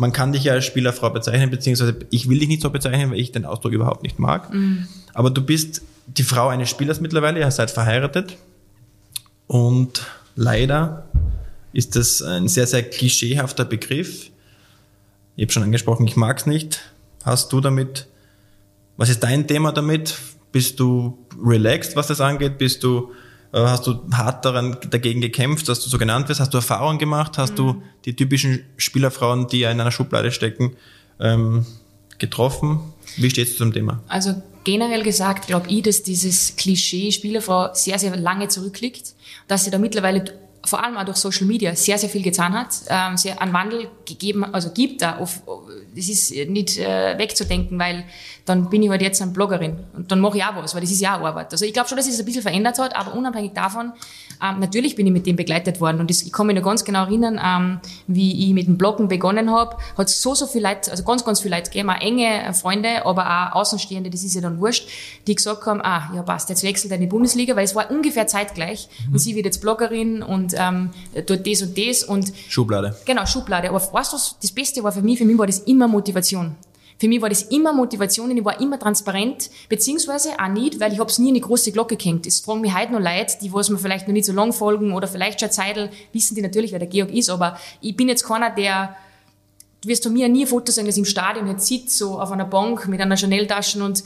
man 0.00 0.12
kann 0.12 0.32
dich 0.32 0.44
ja 0.44 0.54
als 0.54 0.64
Spielerfrau 0.64 1.10
bezeichnen, 1.10 1.50
beziehungsweise 1.50 1.94
ich 2.08 2.28
will 2.28 2.38
dich 2.38 2.48
nicht 2.48 2.62
so 2.62 2.70
bezeichnen, 2.70 3.10
weil 3.10 3.20
ich 3.20 3.32
den 3.32 3.44
Ausdruck 3.44 3.72
überhaupt 3.72 4.02
nicht 4.02 4.18
mag. 4.18 4.52
Mhm. 4.52 4.88
Aber 5.12 5.30
du 5.30 5.42
bist 5.42 5.82
die 6.06 6.22
Frau 6.22 6.48
eines 6.48 6.70
Spielers 6.70 7.00
mittlerweile, 7.00 7.38
ihr 7.38 7.50
seid 7.50 7.70
verheiratet. 7.70 8.38
Und 9.46 10.06
leider 10.36 11.06
ist 11.74 11.96
das 11.96 12.22
ein 12.22 12.48
sehr, 12.48 12.66
sehr 12.66 12.82
klischeehafter 12.82 13.66
Begriff. 13.66 14.30
Ich 15.36 15.44
habe 15.44 15.52
schon 15.52 15.62
angesprochen, 15.62 16.06
ich 16.06 16.16
mag 16.16 16.38
es 16.38 16.46
nicht. 16.46 16.80
Hast 17.22 17.52
du 17.52 17.60
damit, 17.60 18.06
was 18.96 19.10
ist 19.10 19.22
dein 19.22 19.46
Thema 19.46 19.70
damit? 19.70 20.16
Bist 20.50 20.80
du 20.80 21.18
relaxed, 21.44 21.94
was 21.94 22.06
das 22.06 22.22
angeht? 22.22 22.56
Bist 22.56 22.82
du 22.82 23.12
hast 23.52 23.86
du 23.86 24.00
hart 24.12 24.44
daran, 24.44 24.76
dagegen 24.90 25.20
gekämpft, 25.20 25.68
dass 25.68 25.82
du 25.82 25.90
so 25.90 25.98
genannt 25.98 26.28
wirst? 26.28 26.40
Hast 26.40 26.54
du 26.54 26.58
Erfahrungen 26.58 26.98
gemacht? 26.98 27.38
Hast 27.38 27.52
mhm. 27.52 27.56
du 27.56 27.82
die 28.04 28.14
typischen 28.14 28.64
Spielerfrauen, 28.76 29.48
die 29.48 29.60
ja 29.60 29.70
in 29.70 29.80
einer 29.80 29.90
Schublade 29.90 30.30
stecken, 30.30 30.76
ähm, 31.18 31.66
getroffen? 32.18 32.80
Wie 33.16 33.30
stehst 33.30 33.54
du 33.54 33.58
zum 33.58 33.72
Thema? 33.72 34.02
Also 34.08 34.40
generell 34.64 35.02
gesagt 35.02 35.46
glaube 35.46 35.68
ich, 35.68 35.82
dass 35.82 36.02
dieses 36.02 36.54
Klischee 36.56 37.10
Spielerfrau 37.10 37.74
sehr, 37.74 37.98
sehr 37.98 38.16
lange 38.16 38.48
zurückliegt, 38.48 39.14
dass 39.48 39.64
sie 39.64 39.70
da 39.70 39.78
mittlerweile 39.78 40.24
vor 40.64 40.84
allem 40.84 40.96
auch 40.96 41.04
durch 41.04 41.16
Social 41.16 41.46
Media 41.46 41.74
sehr, 41.74 41.98
sehr 41.98 42.08
viel 42.08 42.22
getan 42.22 42.52
hat, 42.52 42.68
ähm, 42.88 43.16
sehr 43.16 43.40
einen 43.40 43.52
Wandel 43.52 43.88
gegeben, 44.06 44.44
also 44.44 44.70
gibt 44.70 45.02
da. 45.02 45.16
Auf, 45.18 45.42
das 45.94 46.08
ist 46.08 46.32
nicht 46.48 46.78
äh, 46.78 47.18
wegzudenken, 47.18 47.78
weil 47.78 48.04
dann 48.44 48.68
bin 48.68 48.82
ich 48.82 48.90
halt 48.90 49.02
jetzt 49.02 49.22
eine 49.22 49.30
Bloggerin 49.30 49.78
und 49.94 50.10
dann 50.10 50.20
mache 50.20 50.38
ich 50.38 50.44
auch 50.44 50.56
was, 50.56 50.74
weil 50.74 50.80
das 50.80 50.90
ist 50.90 51.00
ja 51.00 51.18
auch 51.18 51.24
Arbeit. 51.24 51.52
Also 51.52 51.64
ich 51.64 51.72
glaube 51.72 51.88
schon, 51.88 51.96
dass 51.96 52.08
es 52.08 52.18
ein 52.18 52.24
bisschen 52.24 52.42
verändert 52.42 52.78
hat, 52.78 52.96
aber 52.96 53.14
unabhängig 53.14 53.52
davon, 53.52 53.92
ähm, 54.42 54.60
natürlich 54.60 54.96
bin 54.96 55.06
ich 55.06 55.12
mit 55.12 55.26
dem 55.26 55.36
begleitet 55.36 55.80
worden 55.80 56.00
und 56.00 56.10
das, 56.10 56.22
ich 56.22 56.32
kann 56.32 56.46
mich 56.46 56.56
noch 56.56 56.62
ganz 56.62 56.84
genau 56.84 57.04
erinnern, 57.04 57.40
ähm, 57.44 57.80
wie 58.06 58.48
ich 58.48 58.54
mit 58.54 58.66
dem 58.66 58.76
Bloggen 58.76 59.08
begonnen 59.08 59.50
habe, 59.50 59.76
hat 59.96 60.08
so, 60.08 60.34
so 60.34 60.46
viel 60.46 60.62
Leute, 60.62 60.90
also 60.90 61.04
ganz, 61.04 61.24
ganz 61.24 61.40
viele 61.40 61.56
Leute 61.56 61.70
gegeben, 61.70 61.90
auch 61.90 62.00
enge 62.00 62.52
Freunde, 62.54 63.06
aber 63.06 63.26
auch 63.26 63.60
Außenstehende, 63.60 64.10
das 64.10 64.24
ist 64.24 64.34
ja 64.34 64.40
dann 64.40 64.60
wurscht, 64.60 64.88
die 65.26 65.34
gesagt 65.34 65.64
haben, 65.66 65.80
ah, 65.82 66.10
ja 66.14 66.22
passt, 66.22 66.48
jetzt 66.48 66.62
wechselt 66.62 66.90
er 66.92 66.96
in 66.96 67.02
die 67.02 67.06
Bundesliga, 67.06 67.56
weil 67.56 67.64
es 67.64 67.74
war 67.74 67.90
ungefähr 67.90 68.26
zeitgleich 68.26 68.88
mhm. 69.06 69.12
und 69.12 69.18
sie 69.18 69.34
wird 69.36 69.46
jetzt 69.46 69.60
Bloggerin 69.60 70.22
und 70.22 70.49
ähm, 70.58 70.90
dort 71.26 71.46
das 71.46 71.62
und 71.62 71.76
das 71.76 72.04
und 72.04 72.32
Schublade. 72.48 72.96
Genau, 73.04 73.26
Schublade. 73.26 73.68
Aber 73.68 73.80
weißt 73.80 74.12
du, 74.12 74.16
das 74.16 74.52
Beste 74.52 74.82
war 74.82 74.92
für 74.92 75.02
mich, 75.02 75.18
für 75.18 75.24
mich 75.24 75.38
war 75.38 75.46
das 75.46 75.60
immer 75.60 75.88
Motivation 75.88 76.56
Für 76.98 77.08
mich 77.08 77.22
war 77.22 77.28
das 77.28 77.42
immer 77.44 77.72
Motivation 77.72 78.30
und 78.30 78.36
ich 78.36 78.44
war 78.44 78.60
immer 78.60 78.78
transparent, 78.78 79.50
beziehungsweise 79.68 80.30
auch 80.38 80.48
nicht, 80.48 80.80
weil 80.80 80.92
ich 80.92 80.98
hab's 80.98 81.18
nie 81.18 81.28
in 81.28 81.34
die 81.34 81.40
große 81.40 81.72
Glocke 81.72 81.96
gehängt. 81.96 82.26
Es 82.26 82.40
fragen 82.40 82.60
mich 82.60 82.74
heute 82.76 82.92
noch 82.92 83.00
Leute, 83.00 83.38
die 83.40 83.52
was 83.52 83.70
mir 83.70 83.78
vielleicht 83.78 84.06
noch 84.06 84.12
nicht 84.12 84.26
so 84.26 84.32
lang 84.32 84.52
folgen 84.52 84.92
oder 84.92 85.08
vielleicht 85.08 85.40
schon 85.40 85.50
Zeitl, 85.50 85.90
wissen 86.12 86.34
die 86.34 86.42
natürlich, 86.42 86.72
wer 86.72 86.78
der 86.78 86.88
Georg 86.88 87.10
ist, 87.10 87.30
aber 87.30 87.58
ich 87.80 87.96
bin 87.96 88.08
jetzt 88.08 88.24
keiner, 88.24 88.50
der 88.50 88.96
du 89.82 89.88
wirst 89.88 90.02
von 90.02 90.12
mir 90.12 90.28
nie 90.28 90.44
ein 90.44 90.46
Foto 90.46 90.72
sehen, 90.72 90.86
dass 90.86 90.96
ich 90.96 91.00
im 91.00 91.04
Stadion 91.06 91.46
jetzt 91.46 91.66
sitze, 91.66 91.96
so 91.96 92.20
auf 92.20 92.32
einer 92.32 92.44
Bank 92.44 92.86
mit 92.88 93.00
einer 93.00 93.16
Chanel-Tasche 93.16 93.82
und 93.82 94.04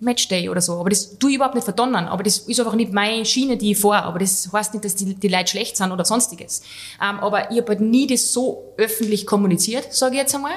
Matchday 0.00 0.48
oder 0.48 0.60
so. 0.60 0.74
Aber 0.74 0.90
das 0.90 1.18
tue 1.18 1.30
ich 1.30 1.36
überhaupt 1.36 1.54
nicht 1.54 1.64
verdonnern. 1.64 2.06
Aber 2.06 2.22
das 2.22 2.38
ist 2.38 2.60
einfach 2.60 2.74
nicht 2.74 2.92
meine 2.92 3.24
Schiene, 3.24 3.56
die 3.56 3.72
ich 3.72 3.78
fahre. 3.78 4.04
Aber 4.04 4.18
das 4.18 4.50
heißt 4.52 4.74
nicht, 4.74 4.84
dass 4.84 4.94
die, 4.94 5.14
die 5.14 5.28
Leute 5.28 5.48
schlecht 5.48 5.76
sind 5.76 5.90
oder 5.90 6.04
sonstiges. 6.04 6.62
Ähm, 7.02 7.18
aber 7.20 7.50
ich 7.50 7.58
habe 7.58 7.68
halt 7.68 7.80
nie 7.80 8.06
das 8.06 8.32
so 8.32 8.72
öffentlich 8.76 9.26
kommuniziert, 9.26 9.92
sage 9.92 10.14
ich 10.14 10.20
jetzt 10.20 10.34
einmal. 10.34 10.52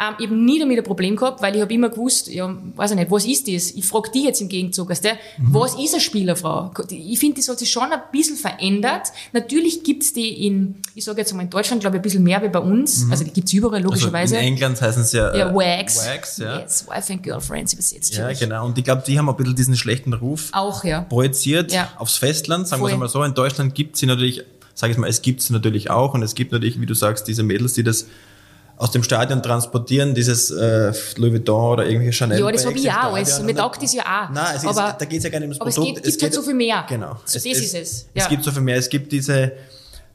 Ähm, 0.00 0.14
ich 0.18 0.26
habe 0.26 0.36
nie 0.36 0.58
damit 0.58 0.78
ein 0.78 0.84
Problem 0.84 1.16
gehabt, 1.16 1.42
weil 1.42 1.54
ich 1.54 1.62
habe 1.62 1.72
immer 1.72 1.88
gewusst, 1.88 2.28
ja, 2.28 2.54
weiß 2.76 2.92
ich 2.92 2.96
nicht, 2.96 3.10
was 3.10 3.26
ist 3.26 3.48
das? 3.48 3.72
Ich 3.72 3.84
frage 3.84 4.10
die 4.12 4.24
jetzt 4.24 4.40
im 4.40 4.48
Gegenzug, 4.48 4.90
weißt 4.90 5.04
du, 5.04 5.08
mhm. 5.10 5.54
was 5.54 5.74
ist 5.74 5.94
eine 5.94 6.00
Spielerfrau? 6.00 6.70
Ich 6.90 7.18
finde, 7.18 7.36
das 7.36 7.48
hat 7.48 7.58
sich 7.58 7.70
schon 7.70 7.90
ein 7.90 8.00
bisschen 8.12 8.36
verändert. 8.36 9.08
Natürlich 9.32 9.82
gibt's 9.82 10.12
die 10.12 10.46
in, 10.46 10.76
ich 10.94 11.04
sage 11.04 11.20
jetzt 11.20 11.32
einmal 11.32 11.44
in 11.44 11.50
Deutschland, 11.50 11.80
glaube 11.80 11.96
ich, 11.96 12.00
ein 12.00 12.02
bisschen 12.02 12.22
mehr 12.22 12.42
wie 12.42 12.48
bei 12.48 12.58
uns. 12.58 13.04
Mhm. 13.04 13.12
Also 13.12 13.24
die 13.24 13.30
gibt's 13.30 13.52
überall, 13.52 13.82
logischerweise. 13.82 14.36
Also 14.36 14.46
in 14.46 14.54
England 14.54 14.80
heißen 14.80 15.04
sie 15.04 15.16
ja, 15.16 15.34
ja 15.34 15.50
äh, 15.50 15.54
Wags. 15.54 16.06
Wags, 16.06 16.38
ja. 16.38 16.60
Yes, 16.60 16.86
Wife 16.88 17.12
and 17.12 17.22
Girlfriends 17.22 17.72
übersetzt. 17.72 18.14
Ja, 18.14 18.32
genau. 18.32 18.66
Und 18.74 18.78
ich 18.78 18.84
glaube, 18.84 19.04
die 19.06 19.16
haben 19.16 19.28
ein 19.28 19.36
bisschen 19.36 19.54
diesen 19.54 19.76
schlechten 19.76 20.12
Ruf 20.12 20.48
auch, 20.50 20.82
ja. 20.82 21.02
projiziert 21.02 21.72
ja. 21.72 21.92
aufs 21.96 22.16
Festland, 22.16 22.66
sagen 22.66 22.82
wir 22.82 22.90
es 22.90 22.98
mal 22.98 23.08
so. 23.08 23.22
In 23.22 23.32
Deutschland 23.32 23.76
gibt 23.76 23.96
sie 23.96 24.06
natürlich, 24.06 24.42
sage 24.74 24.92
ich 24.92 24.98
mal, 24.98 25.08
es 25.08 25.22
gibt 25.22 25.42
sie 25.42 25.52
natürlich 25.52 25.90
auch 25.90 26.12
und 26.14 26.24
es 26.24 26.34
gibt 26.34 26.50
natürlich, 26.50 26.80
wie 26.80 26.86
du 26.86 26.94
sagst, 26.94 27.28
diese 27.28 27.44
Mädels, 27.44 27.74
die 27.74 27.84
das 27.84 28.06
aus 28.76 28.90
dem 28.90 29.04
Stadion 29.04 29.44
transportieren, 29.44 30.16
dieses 30.16 30.50
äh, 30.50 30.92
Louis 31.18 31.34
Vuitton 31.34 31.72
oder 31.72 31.86
irgendwelche 31.86 32.14
Chanel. 32.14 32.40
Ja, 32.40 32.50
das 32.50 32.66
habe 32.66 32.76
ich 32.76 32.90
auch 32.90 33.14
alles. 33.14 33.40
Mir 33.42 33.54
taugt 33.54 33.80
das 33.80 33.94
ja 33.94 34.02
auch. 34.02 34.30
Nein, 34.30 34.56
es 34.56 34.66
aber, 34.66 34.88
ist, 34.88 35.00
da 35.00 35.04
geht 35.04 35.18
es 35.18 35.24
ja 35.24 35.30
gar 35.30 35.38
nicht 35.38 35.46
ums 35.46 35.60
aber 35.60 35.70
Produkt. 35.70 35.90
Aber 35.90 35.98
es 35.98 36.02
gibt, 36.02 36.06
es 36.08 36.12
gibt 36.14 36.22
halt 36.24 36.34
so 36.34 36.42
viel 36.42 36.54
mehr. 36.54 36.84
Genau. 36.88 37.16
So, 37.24 37.36
es, 37.36 37.44
das 37.44 37.44
ist 37.44 37.74
es. 37.74 38.08
Ja. 38.12 38.24
Es 38.24 38.28
gibt 38.28 38.42
so 38.42 38.50
viel 38.50 38.62
mehr. 38.62 38.76
Es 38.76 38.88
gibt 38.88 39.12
diese, 39.12 39.52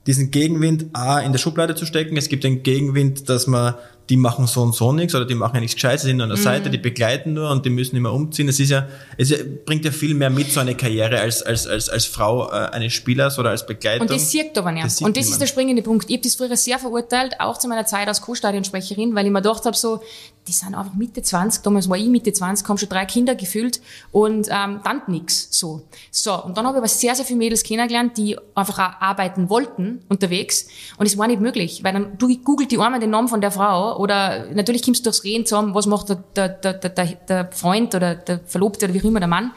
diesen 0.05 0.31
Gegenwind 0.31 0.87
A 0.91 1.19
in 1.21 1.31
der 1.31 1.39
Schublade 1.39 1.73
zu 1.75 1.85
stecken. 1.85 2.17
Es 2.17 2.27
gibt 2.27 2.43
den 2.43 2.61
Gegenwind, 2.61 3.29
dass 3.29 3.47
man 3.47 3.75
die 4.09 4.17
machen 4.17 4.47
so 4.47 4.63
und 4.63 4.75
so 4.75 4.91
nichts 4.91 5.13
oder 5.13 5.25
die 5.25 5.35
machen 5.35 5.55
ja 5.55 5.61
nichts 5.61 5.75
Gescheites, 5.75 6.01
sind 6.01 6.17
nur 6.17 6.23
an 6.23 6.29
der 6.29 6.39
mhm. 6.39 6.43
Seite, 6.43 6.69
die 6.69 6.79
begleiten 6.79 7.33
nur 7.33 7.51
und 7.51 7.63
die 7.65 7.69
müssen 7.69 7.95
immer 7.95 8.11
umziehen. 8.11 8.49
Es 8.49 8.59
ist 8.59 8.71
ja, 8.71 8.87
es 9.17 9.33
bringt 9.65 9.85
ja 9.85 9.91
viel 9.91 10.15
mehr 10.15 10.31
mit 10.31 10.51
so 10.51 10.59
eine 10.59 10.75
Karriere 10.75 11.19
als, 11.19 11.43
als, 11.43 11.67
als, 11.67 11.89
als 11.89 12.05
Frau 12.05 12.49
äh, 12.49 12.69
eines 12.71 12.93
Spielers 12.93 13.37
oder 13.37 13.51
als 13.51 13.65
Begleitung. 13.65 14.07
Und 14.07 14.09
das 14.09 14.31
sieht 14.31 14.57
aber 14.57 14.71
nicht. 14.71 14.85
Das 14.85 15.01
und 15.01 15.15
das 15.15 15.25
niemand. 15.25 15.33
ist 15.33 15.41
der 15.41 15.47
springende 15.47 15.81
Punkt. 15.83 16.09
Ich 16.09 16.17
habe 16.17 16.23
das 16.23 16.35
früher 16.35 16.57
sehr 16.57 16.79
verurteilt, 16.79 17.35
auch 17.39 17.57
zu 17.57 17.67
meiner 17.67 17.85
Zeit 17.85 18.07
als 18.07 18.21
Co-Stadionsprecherin, 18.21 19.13
weil 19.13 19.27
ich 19.27 19.31
mir 19.31 19.41
gedacht 19.41 19.65
habe, 19.65 19.77
so, 19.77 20.01
die 20.49 20.53
sind 20.53 20.73
einfach 20.73 20.95
Mitte 20.95 21.21
20, 21.21 21.62
damals 21.62 21.88
war 21.88 21.97
ich 21.97 22.07
Mitte 22.07 22.33
20, 22.33 22.67
haben 22.67 22.77
schon 22.79 22.89
drei 22.89 23.05
Kinder 23.05 23.35
gefühlt 23.35 23.79
und 24.12 24.47
ähm, 24.49 24.79
dann 24.83 25.01
nix 25.07 25.47
so. 25.51 25.83
So, 26.09 26.43
und 26.43 26.57
dann 26.57 26.65
habe 26.65 26.77
ich 26.77 26.79
aber 26.79 26.88
sehr, 26.88 27.13
sehr 27.13 27.23
viele 27.23 27.38
Mädels 27.38 27.63
kennengelernt, 27.63 28.17
die 28.17 28.35
einfach 28.55 28.79
auch 28.79 29.01
arbeiten 29.01 29.49
wollten 29.49 30.01
unterwegs 30.09 30.67
und 30.97 31.05
es 31.05 31.17
war 31.19 31.27
nicht 31.27 31.39
möglich, 31.39 31.83
weil 31.83 31.93
dann 31.93 32.17
du 32.17 32.35
googelt 32.39 32.71
die 32.71 32.79
einmal 32.79 32.99
den 32.99 33.12
Namen 33.12 33.27
von 33.27 33.41
der 33.41 33.51
Frau 33.51 33.97
oder 33.97 34.47
natürlich 34.53 34.81
kommst 34.83 35.01
du 35.01 35.09
durchs 35.12 35.23
Reden 35.23 35.45
zusammen, 35.45 35.75
was 35.75 35.85
macht 35.85 36.09
der, 36.09 36.15
der, 36.15 36.49
der, 36.49 36.73
der, 36.73 37.05
der 37.05 37.51
Freund 37.51 37.93
oder 37.93 38.15
der 38.15 38.39
Verlobte 38.39 38.85
oder 38.85 38.95
wie 38.95 39.01
auch 39.01 39.05
immer 39.05 39.19
der 39.19 39.29
Mann 39.29 39.51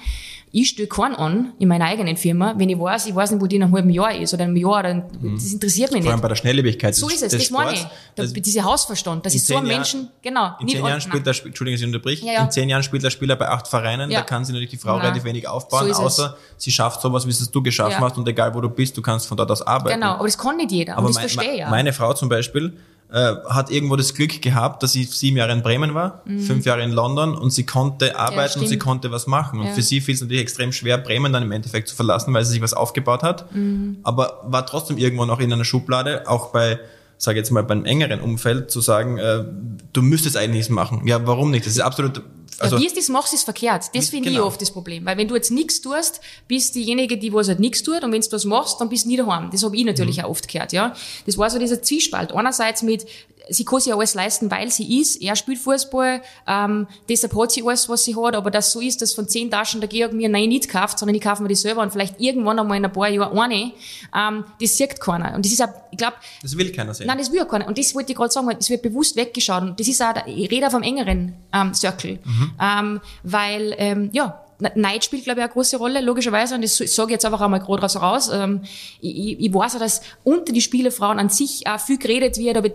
ich 0.55 0.69
stelle 0.69 0.87
keinen 0.87 1.15
an 1.15 1.53
in 1.59 1.67
meiner 1.67 1.87
eigenen 1.87 2.19
Firma, 2.19 2.55
wenn 2.59 2.69
ich 2.69 2.79
weiß, 2.79 3.07
ich 3.07 3.15
weiß 3.15 3.31
nicht, 3.31 3.41
wo 3.41 3.47
die 3.47 3.57
in 3.57 3.63
einem 3.63 3.75
halben 3.75 3.89
Jahr 3.89 4.15
ist 4.15 4.35
oder 4.35 4.45
einem 4.45 4.57
Jahr, 4.57 4.83
dann, 4.83 5.05
mhm. 5.19 5.35
das 5.35 5.51
interessiert 5.51 5.91
mich 5.93 6.01
nicht. 6.01 6.05
Vor 6.05 6.13
allem 6.13 6.21
bei 6.21 6.29
der 6.29 6.35
Schnelllebigkeit 6.35 6.95
So 6.95 7.09
ist 7.09 7.23
es, 7.23 7.33
das 7.33 7.51
meine 7.51 7.73
ich. 7.73 7.87
Da, 8.15 8.25
dieser 8.27 8.65
Hausverstand, 8.65 9.25
das 9.25 9.35
ist 9.35 9.47
so 9.47 9.57
ein 9.57 9.65
Menschen, 9.65 10.11
genau. 10.21 10.55
In 10.61 10.69
zehn 10.69 10.85
Jahren 10.85 11.01
spielt 11.01 11.25
der, 11.25 11.35
Entschuldigung, 11.43 11.81
ich 11.81 11.87
unterbrich, 11.87 12.23
ja, 12.23 12.33
ja. 12.35 12.45
in 12.45 12.51
zehn 12.51 12.69
Jahren 12.69 12.83
spielt 12.83 13.03
der 13.03 13.09
Spieler 13.09 13.37
bei 13.37 13.49
acht 13.49 13.67
Vereinen, 13.67 14.11
ja. 14.11 14.21
da 14.21 14.27
kann 14.27 14.45
sich 14.45 14.53
natürlich 14.53 14.71
die 14.71 14.77
Frau 14.77 14.97
Nein. 14.97 15.07
relativ 15.07 15.25
wenig 15.25 15.49
aufbauen, 15.49 15.93
so 15.95 16.03
außer 16.03 16.37
es. 16.59 16.65
sie 16.65 16.71
schafft 16.71 17.01
sowas, 17.01 17.27
wie 17.27 17.31
es 17.31 17.51
du 17.51 17.63
geschaffen 17.63 18.05
hast 18.05 18.19
und 18.19 18.29
egal 18.29 18.55
wo 18.55 18.61
du 18.61 18.69
bist, 18.69 18.95
du 18.95 19.01
kannst 19.01 19.27
von 19.27 19.39
dort 19.39 19.51
aus 19.51 19.63
arbeiten. 19.63 20.01
Genau, 20.01 20.15
aber 20.15 20.25
das 20.25 20.37
kann 20.37 20.59
nicht 20.59 20.71
jeder, 20.71 20.99
aber 20.99 21.07
das 21.07 21.17
mein, 21.17 21.29
verstehe 21.31 21.53
ich 21.55 21.59
ja. 21.61 21.71
Meine 21.71 21.95
Frau 21.95 22.13
zum 22.13 22.29
Beispiel, 22.29 22.77
äh, 23.13 23.35
hat 23.51 23.71
irgendwo 23.71 23.97
das 23.97 24.15
Glück 24.15 24.41
gehabt, 24.41 24.83
dass 24.83 24.93
sie 24.93 25.05
sieben 25.05 25.37
Jahre 25.37 25.53
in 25.53 25.63
Bremen 25.63 25.93
war, 25.93 26.23
mhm. 26.25 26.41
fünf 26.41 26.65
Jahre 26.65 26.83
in 26.83 26.93
London 26.93 27.37
und 27.37 27.51
sie 27.51 27.67
konnte 27.67 28.19
arbeiten 28.19 28.59
ja, 28.59 28.63
und 28.63 28.69
sie 28.69 28.79
konnte 28.79 29.11
was 29.11 29.27
machen. 29.27 29.61
Und 29.61 29.67
ja. 29.67 29.73
für 29.73 29.83
sie 29.83 30.01
fiel 30.01 30.15
es 30.15 30.23
natürlich 30.23 30.43
extrem 30.43 30.73
schwer, 30.73 30.97
Bremen 30.97 31.33
dann 31.33 31.43
im 31.43 31.53
Endeffekt 31.53 31.89
zu 31.89 31.95
verlassen, 31.95 32.33
weil 32.33 32.45
sie 32.45 32.53
sich 32.53 32.63
was 32.63 32.73
aufgebaut 32.73 33.23
hat. 33.23 33.55
Mhm. 33.55 33.99
Aber 34.03 34.41
war 34.45 34.65
trotzdem 34.65 34.97
irgendwo 34.97 35.27
noch 35.27 35.41
in 35.41 35.53
einer 35.53 35.65
Schublade, 35.65 36.27
auch 36.27 36.53
bei 36.53 36.79
sage 37.19 37.39
jetzt 37.39 37.51
mal 37.51 37.63
beim 37.63 37.85
engeren 37.85 38.21
Umfeld, 38.21 38.71
zu 38.71 38.81
sagen, 38.81 39.19
äh, 39.19 39.45
du 39.93 40.03
müsstest 40.03 40.37
eigentlich 40.37 40.53
nichts 40.53 40.69
machen. 40.71 41.07
Ja, 41.07 41.27
warum 41.27 41.51
nicht? 41.51 41.67
Das 41.67 41.73
ist 41.73 41.81
absolut 41.81 42.23
also, 42.59 42.77
ja, 42.77 42.83
wie 42.83 42.87
es 42.87 42.95
das 42.95 43.09
machst, 43.09 43.35
ist 43.35 43.45
verkehrt. 43.45 43.91
Das 43.95 44.11
finde 44.11 44.29
genau. 44.29 44.43
ich 44.43 44.47
oft 44.47 44.61
das 44.61 44.71
Problem. 44.71 45.05
Weil 45.05 45.17
wenn 45.17 45.29
du 45.29 45.35
jetzt 45.35 45.51
nichts 45.51 45.81
tust, 45.81 46.21
bist 46.49 46.75
diejenige, 46.75 47.19
die 47.19 47.33
was 47.33 47.49
halt 47.49 47.61
nichts 47.61 47.83
tut. 47.83 48.05
Und 48.05 48.13
wenn 48.13 48.21
du 48.21 48.33
was 48.33 48.45
machst, 48.45 48.81
dann 48.81 48.89
bist 48.89 49.05
du 49.05 49.09
nie 49.09 49.17
daheim. 49.17 49.51
Das 49.51 49.63
habe 49.65 49.77
ich 49.77 49.85
natürlich 49.85 50.19
mhm. 50.19 50.25
auch 50.25 50.31
oft 50.31 50.49
gehört, 50.49 50.73
ja. 50.73 50.95
Das 51.27 51.39
war 51.39 51.51
so 51.51 51.59
dieser 51.59 51.83
Zwiespalt. 51.83 52.33
Einerseits 52.33 52.83
mit, 52.83 53.07
sie 53.49 53.65
kann 53.65 53.81
sich 53.81 53.93
alles 53.93 54.15
leisten, 54.15 54.51
weil 54.51 54.71
sie 54.71 55.01
ist. 55.01 55.21
Er 55.21 55.37
spielt 55.37 55.59
Fußball, 55.59 56.23
ähm, 56.47 56.87
deshalb 57.09 57.35
hat 57.37 57.53
sie 57.53 57.63
alles, 57.63 57.89
was 57.89 58.05
sie 58.05 58.17
hat. 58.17 58.35
Aber 58.35 58.51
das 58.51 58.73
so 58.73 58.81
ist, 58.81 59.03
dass 59.03 59.13
von 59.13 59.29
zehn 59.29 59.51
Taschen 59.51 59.81
der 59.81 59.89
Georg 59.89 60.13
mir 60.13 60.29
nein 60.29 60.49
nicht 60.49 60.69
kauft, 60.69 60.99
sondern 60.99 61.15
ich 61.15 61.23
kaufe 61.23 61.43
mir 61.43 61.49
die 61.49 61.55
selber 61.55 61.83
und 61.83 61.93
vielleicht 61.93 62.21
irgendwann 62.21 62.59
einmal 62.59 62.77
in 62.77 62.85
ein 62.85 62.93
paar 62.93 63.09
Jahren 63.09 63.39
eine. 63.39 63.73
Ähm, 64.17 64.45
das 64.61 64.77
sieht 64.77 65.01
keiner. 65.01 65.35
Und 65.35 65.45
das 65.45 65.53
ist 65.53 65.63
auch, 65.63 65.69
ich 65.91 65.99
glaube... 65.99 66.17
Das 66.43 66.57
will 66.57 66.71
keiner 66.73 66.95
sehen. 66.95 67.07
Nein, 67.07 67.19
das 67.19 67.33
will 67.33 67.41
auch 67.41 67.49
keiner. 67.49 67.67
Und 67.67 67.79
das 67.79 67.95
wollte 67.95 68.13
ich 68.13 68.19
gerade 68.19 68.33
sagen, 68.33 68.49
es 68.59 68.71
wird 68.71 68.83
bewusst 68.83 69.17
weggeschaut. 69.17 69.63
Und 69.63 69.81
das 69.81 69.89
ist 69.89 70.03
auch, 70.03 70.15
ich 70.27 70.51
rede 70.51 70.67
auf 70.67 70.75
einem 70.75 70.85
engeren 70.85 71.35
ähm, 71.53 71.75
Circle. 71.75 72.19
Mhm. 72.25 72.53
Ähm, 72.61 73.01
weil, 73.23 73.75
ähm, 73.79 74.11
ja, 74.13 74.39
Neid 74.77 75.05
spielt, 75.05 75.25
glaube 75.25 75.41
ich, 75.41 75.45
eine 75.45 75.53
große 75.53 75.77
Rolle, 75.77 76.01
logischerweise. 76.01 76.55
Und 76.55 76.63
das 76.63 76.77
sage 76.77 77.09
ich 77.09 77.13
jetzt 77.13 77.25
einfach 77.25 77.41
einmal 77.41 77.61
gerade 77.61 77.85
raus. 77.99 78.31
Ähm, 78.33 78.63
ich, 79.01 79.41
ich 79.41 79.53
weiß 79.53 79.77
auch, 79.77 79.81
dass 79.81 80.03
unter 80.25 80.53
die 80.53 80.61
Spielerfrauen 80.61 81.19
an 81.19 81.29
sich 81.29 81.67
auch 81.67 81.81
viel 81.81 81.99
geredet 81.99 82.39
wird, 82.39 82.57
aber 82.57 82.71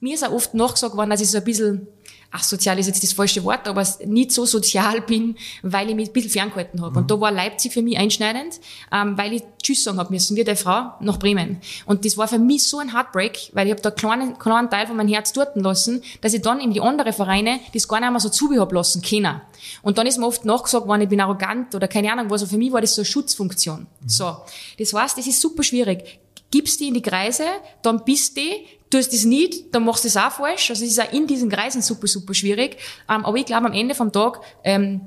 mir 0.00 0.14
ist 0.14 0.24
auch 0.24 0.32
oft 0.32 0.54
nachgesagt 0.54 0.96
worden, 0.96 1.10
dass 1.10 1.20
ich 1.20 1.30
so 1.30 1.38
ein 1.38 1.44
bisschen 1.44 1.88
ach, 2.36 2.42
sozial 2.42 2.76
ist 2.80 2.88
jetzt 2.88 3.02
das 3.02 3.12
falsche 3.12 3.44
Wort, 3.44 3.68
aber 3.68 3.86
nicht 4.06 4.32
so 4.32 4.44
sozial 4.44 5.02
bin, 5.02 5.36
weil 5.62 5.88
ich 5.88 5.94
mich 5.94 6.08
ein 6.08 6.12
bisschen 6.12 6.30
ferngehalten 6.30 6.82
habe. 6.82 6.90
Mhm. 6.90 6.96
Und 6.96 7.10
da 7.10 7.20
war 7.20 7.30
Leipzig 7.30 7.72
für 7.72 7.80
mich 7.80 7.96
einschneidend, 7.96 8.60
ähm, 8.92 9.16
weil 9.16 9.34
ich 9.34 9.42
Tschüss 9.62 9.84
sagen 9.84 9.98
habe 9.98 10.12
müssen, 10.12 10.36
wie 10.36 10.42
der 10.42 10.56
Frau, 10.56 10.94
nach 10.98 11.20
Bremen. 11.20 11.60
Und 11.86 12.04
das 12.04 12.18
war 12.18 12.26
für 12.26 12.40
mich 12.40 12.64
so 12.64 12.78
ein 12.78 12.92
Heartbreak, 12.92 13.50
weil 13.52 13.68
ich 13.68 13.72
habe 13.72 13.82
da 13.82 13.90
einen 13.90 13.96
kleinen, 13.96 14.38
kleinen 14.38 14.68
Teil 14.68 14.88
von 14.88 14.96
meinem 14.96 15.08
Herz 15.08 15.32
dort 15.32 15.54
lassen, 15.54 16.02
dass 16.22 16.34
ich 16.34 16.42
dann 16.42 16.58
in 16.58 16.72
die 16.72 16.80
anderen 16.80 17.12
Vereine 17.12 17.60
das 17.72 17.86
gar 17.86 18.00
nicht 18.00 18.10
mehr 18.10 18.18
so 18.18 18.28
zubi 18.28 18.56
lassen 18.56 19.00
können. 19.00 19.40
Und 19.82 19.98
dann 19.98 20.08
ist 20.08 20.18
mir 20.18 20.26
oft 20.26 20.44
nachgesagt 20.44 20.88
worden, 20.88 21.02
ich 21.02 21.08
bin 21.08 21.20
arrogant 21.20 21.72
oder 21.76 21.86
keine 21.86 22.10
Ahnung 22.12 22.30
was. 22.30 22.42
Also 22.42 22.46
für 22.46 22.58
mich 22.58 22.72
war 22.72 22.80
das 22.80 22.96
so 22.96 23.02
eine 23.02 23.06
Schutzfunktion. 23.06 23.86
Mhm. 24.00 24.08
So. 24.08 24.38
Das 24.76 24.92
heißt, 24.92 25.16
das 25.16 25.26
ist 25.28 25.40
super 25.40 25.62
schwierig 25.62 26.18
gibst 26.54 26.78
die 26.78 26.86
in 26.86 26.94
die 26.94 27.02
Kreise, 27.02 27.42
dann 27.82 28.04
bist 28.04 28.36
die, 28.36 28.64
tust 28.90 29.12
das 29.12 29.24
nicht, 29.24 29.74
dann 29.74 29.84
machst 29.84 30.04
du 30.04 30.08
es 30.08 30.16
auch 30.16 30.30
falsch. 30.30 30.70
Also 30.70 30.84
es 30.84 30.92
ist 30.92 31.00
auch 31.00 31.12
in 31.12 31.26
diesen 31.26 31.50
Kreisen 31.50 31.82
super, 31.82 32.06
super 32.06 32.34
schwierig. 32.34 32.76
Ähm, 33.08 33.24
aber 33.24 33.36
ich 33.36 33.46
glaube, 33.46 33.66
am 33.66 33.72
Ende 33.72 33.94
vom 33.94 34.12
Tag, 34.12 34.40
ähm, 34.62 35.00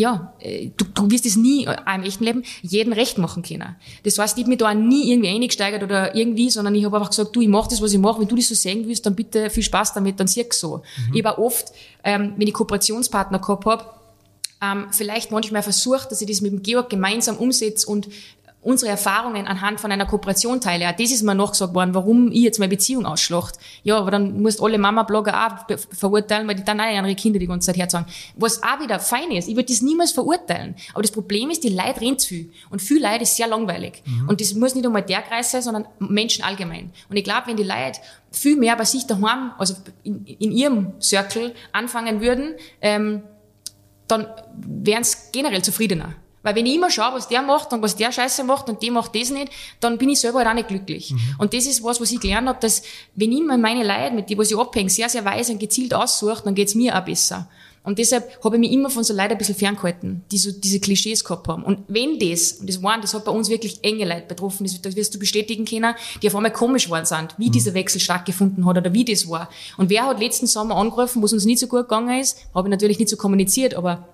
ja, 0.00 0.32
äh, 0.40 0.70
du, 0.76 0.84
du 0.86 1.10
wirst 1.10 1.26
es 1.26 1.36
nie 1.36 1.66
äh, 1.66 1.76
auch 1.84 1.94
im 1.94 2.02
echten 2.02 2.24
Leben 2.24 2.42
jeden 2.62 2.92
recht 2.92 3.18
machen 3.18 3.42
können. 3.42 3.76
Das 4.02 4.18
heißt, 4.18 4.38
ich 4.38 4.44
habe 4.44 4.50
mich 4.50 4.58
da 4.58 4.70
auch 4.70 4.74
nie 4.74 5.12
irgendwie 5.12 5.28
eingesteigert 5.28 5.82
oder 5.82 6.14
irgendwie, 6.14 6.50
sondern 6.50 6.74
ich 6.74 6.84
habe 6.84 6.96
einfach 6.96 7.10
gesagt, 7.10 7.36
du, 7.36 7.40
ich 7.40 7.48
mach 7.48 7.66
das, 7.66 7.82
was 7.82 7.92
ich 7.92 7.98
mache. 7.98 8.20
Wenn 8.20 8.28
du 8.28 8.36
das 8.36 8.48
so 8.48 8.54
sehen 8.54 8.86
willst, 8.86 9.04
dann 9.04 9.14
bitte 9.14 9.50
viel 9.50 9.62
Spaß 9.62 9.92
damit, 9.94 10.18
dann 10.18 10.26
siehst 10.26 10.54
so. 10.54 10.78
Mhm. 10.78 11.14
Ich 11.14 11.24
habe 11.24 11.36
auch 11.36 11.44
oft, 11.44 11.72
ähm, 12.02 12.34
wenn 12.36 12.46
ich 12.46 12.54
Kooperationspartner 12.54 13.38
gehabt 13.38 13.66
habe, 13.66 13.84
ähm, 14.62 14.88
vielleicht 14.90 15.30
manchmal 15.30 15.62
versucht, 15.62 16.10
dass 16.10 16.20
ich 16.20 16.28
das 16.28 16.40
mit 16.40 16.52
dem 16.52 16.62
Georg 16.62 16.90
gemeinsam 16.90 17.36
umsetze 17.36 17.86
und 17.86 18.08
unsere 18.62 18.90
Erfahrungen 18.90 19.46
anhand 19.46 19.80
von 19.80 19.90
einer 19.90 20.04
Kooperation 20.04 20.60
teile. 20.60 20.84
Ja, 20.84 20.92
das 20.92 21.10
ist 21.10 21.22
mir 21.22 21.34
nachgesagt 21.34 21.74
worden, 21.74 21.94
warum 21.94 22.30
ich 22.30 22.42
jetzt 22.42 22.58
meine 22.58 22.68
Beziehung 22.68 23.06
ausschlacht. 23.06 23.54
Ja, 23.84 23.98
aber 23.98 24.10
dann 24.10 24.42
musst 24.42 24.62
alle 24.62 24.76
Mama-Blogger 24.76 25.46
auch 25.46 25.78
verurteilen, 25.92 26.46
weil 26.46 26.56
die 26.56 26.64
dann 26.64 26.80
auch 26.80 26.92
ihre 26.92 27.14
Kinder 27.14 27.38
die 27.38 27.46
ganze 27.46 27.66
Zeit 27.66 27.78
herzagen. 27.78 28.06
Was 28.36 28.62
auch 28.62 28.80
wieder 28.80 28.98
fein 29.00 29.30
ist, 29.30 29.48
ich 29.48 29.56
würde 29.56 29.68
das 29.68 29.80
niemals 29.80 30.12
verurteilen. 30.12 30.74
Aber 30.92 31.02
das 31.02 31.10
Problem 31.10 31.48
ist, 31.50 31.64
die 31.64 31.70
Leute 31.70 32.02
reden 32.02 32.18
zu 32.18 32.28
viel. 32.28 32.52
Und 32.68 32.82
viel 32.82 33.00
Leid 33.00 33.22
ist 33.22 33.34
sehr 33.34 33.46
langweilig. 33.46 34.02
Mhm. 34.04 34.28
Und 34.28 34.40
das 34.42 34.52
muss 34.52 34.74
nicht 34.74 34.84
einmal 34.84 35.02
der 35.02 35.22
Kreis 35.22 35.50
sein, 35.50 35.62
sondern 35.62 35.86
Menschen 35.98 36.44
allgemein. 36.44 36.92
Und 37.08 37.16
ich 37.16 37.24
glaube, 37.24 37.46
wenn 37.46 37.56
die 37.56 37.62
Leute 37.62 38.00
viel 38.30 38.56
mehr 38.56 38.76
bei 38.76 38.84
sich 38.84 39.06
daheim, 39.06 39.52
also 39.58 39.74
in, 40.02 40.26
in 40.26 40.52
ihrem 40.52 40.92
Circle 41.00 41.54
anfangen 41.72 42.20
würden, 42.20 42.54
ähm, 42.82 43.22
dann 44.06 44.26
wären 44.54 45.04
sie 45.04 45.16
generell 45.32 45.62
zufriedener. 45.62 46.14
Weil 46.42 46.54
wenn 46.54 46.66
ich 46.66 46.74
immer 46.74 46.90
schaue, 46.90 47.14
was 47.14 47.28
der 47.28 47.42
macht 47.42 47.72
und 47.72 47.82
was 47.82 47.96
der 47.96 48.12
Scheiße 48.12 48.44
macht 48.44 48.68
und 48.68 48.82
der 48.82 48.92
macht 48.92 49.14
das 49.14 49.30
nicht, 49.30 49.52
dann 49.80 49.98
bin 49.98 50.08
ich 50.08 50.20
selber 50.20 50.38
halt 50.38 50.48
auch 50.48 50.54
nicht 50.54 50.68
glücklich. 50.68 51.12
Mhm. 51.12 51.36
Und 51.38 51.52
das 51.52 51.66
ist 51.66 51.84
was, 51.84 52.00
was 52.00 52.10
ich 52.12 52.20
gelernt 52.20 52.48
habe, 52.48 52.58
dass 52.60 52.82
wenn 53.14 53.32
ich 53.32 53.42
meine 53.42 53.84
Leute, 53.84 54.14
mit 54.14 54.30
denen 54.30 54.40
was 54.40 54.50
ich 54.50 54.58
abhänge, 54.58 54.88
sehr, 54.88 55.08
sehr 55.08 55.24
weise 55.24 55.52
und 55.52 55.58
gezielt 55.58 55.92
aussuche, 55.92 56.42
dann 56.44 56.54
geht's 56.54 56.74
mir 56.74 56.96
auch 56.96 57.04
besser. 57.04 57.48
Und 57.82 57.98
deshalb 57.98 58.44
habe 58.44 58.56
ich 58.56 58.60
mich 58.60 58.72
immer 58.72 58.90
von 58.90 59.04
so 59.04 59.14
Leuten 59.14 59.32
ein 59.32 59.38
bisschen 59.38 59.54
ferngehalten, 59.54 60.22
die 60.30 60.36
so 60.36 60.52
diese 60.52 60.80
Klischees 60.80 61.24
gehabt 61.24 61.48
haben. 61.48 61.62
Und 61.62 61.80
wenn 61.88 62.18
das, 62.18 62.52
und 62.52 62.68
das 62.68 62.82
waren, 62.82 63.00
das 63.00 63.14
hat 63.14 63.24
bei 63.24 63.32
uns 63.32 63.48
wirklich 63.48 63.82
enge 63.82 64.04
Leute 64.04 64.26
betroffen, 64.28 64.64
das, 64.64 64.80
das 64.82 64.96
wirst 64.96 65.14
du 65.14 65.18
bestätigen 65.18 65.64
können, 65.64 65.94
die 66.22 66.28
auf 66.28 66.36
einmal 66.36 66.52
komisch 66.52 66.90
waren 66.90 67.06
sind, 67.06 67.34
wie 67.38 67.48
mhm. 67.48 67.52
dieser 67.52 67.72
Wechsel 67.72 67.98
stattgefunden 67.98 68.66
hat 68.66 68.76
oder 68.76 68.92
wie 68.92 69.04
das 69.04 69.28
war. 69.30 69.48
Und 69.78 69.88
wer 69.88 70.04
hat 70.04 70.20
letzten 70.20 70.46
Sommer 70.46 70.76
angerufen, 70.76 71.22
wo 71.22 71.26
es 71.26 71.32
uns 71.32 71.46
nicht 71.46 71.58
so 71.58 71.68
gut 71.68 71.88
gegangen 71.88 72.20
ist, 72.20 72.38
habe 72.54 72.68
ich 72.68 72.70
natürlich 72.70 72.98
nicht 72.98 73.08
so 73.08 73.16
kommuniziert, 73.16 73.74
aber 73.74 74.08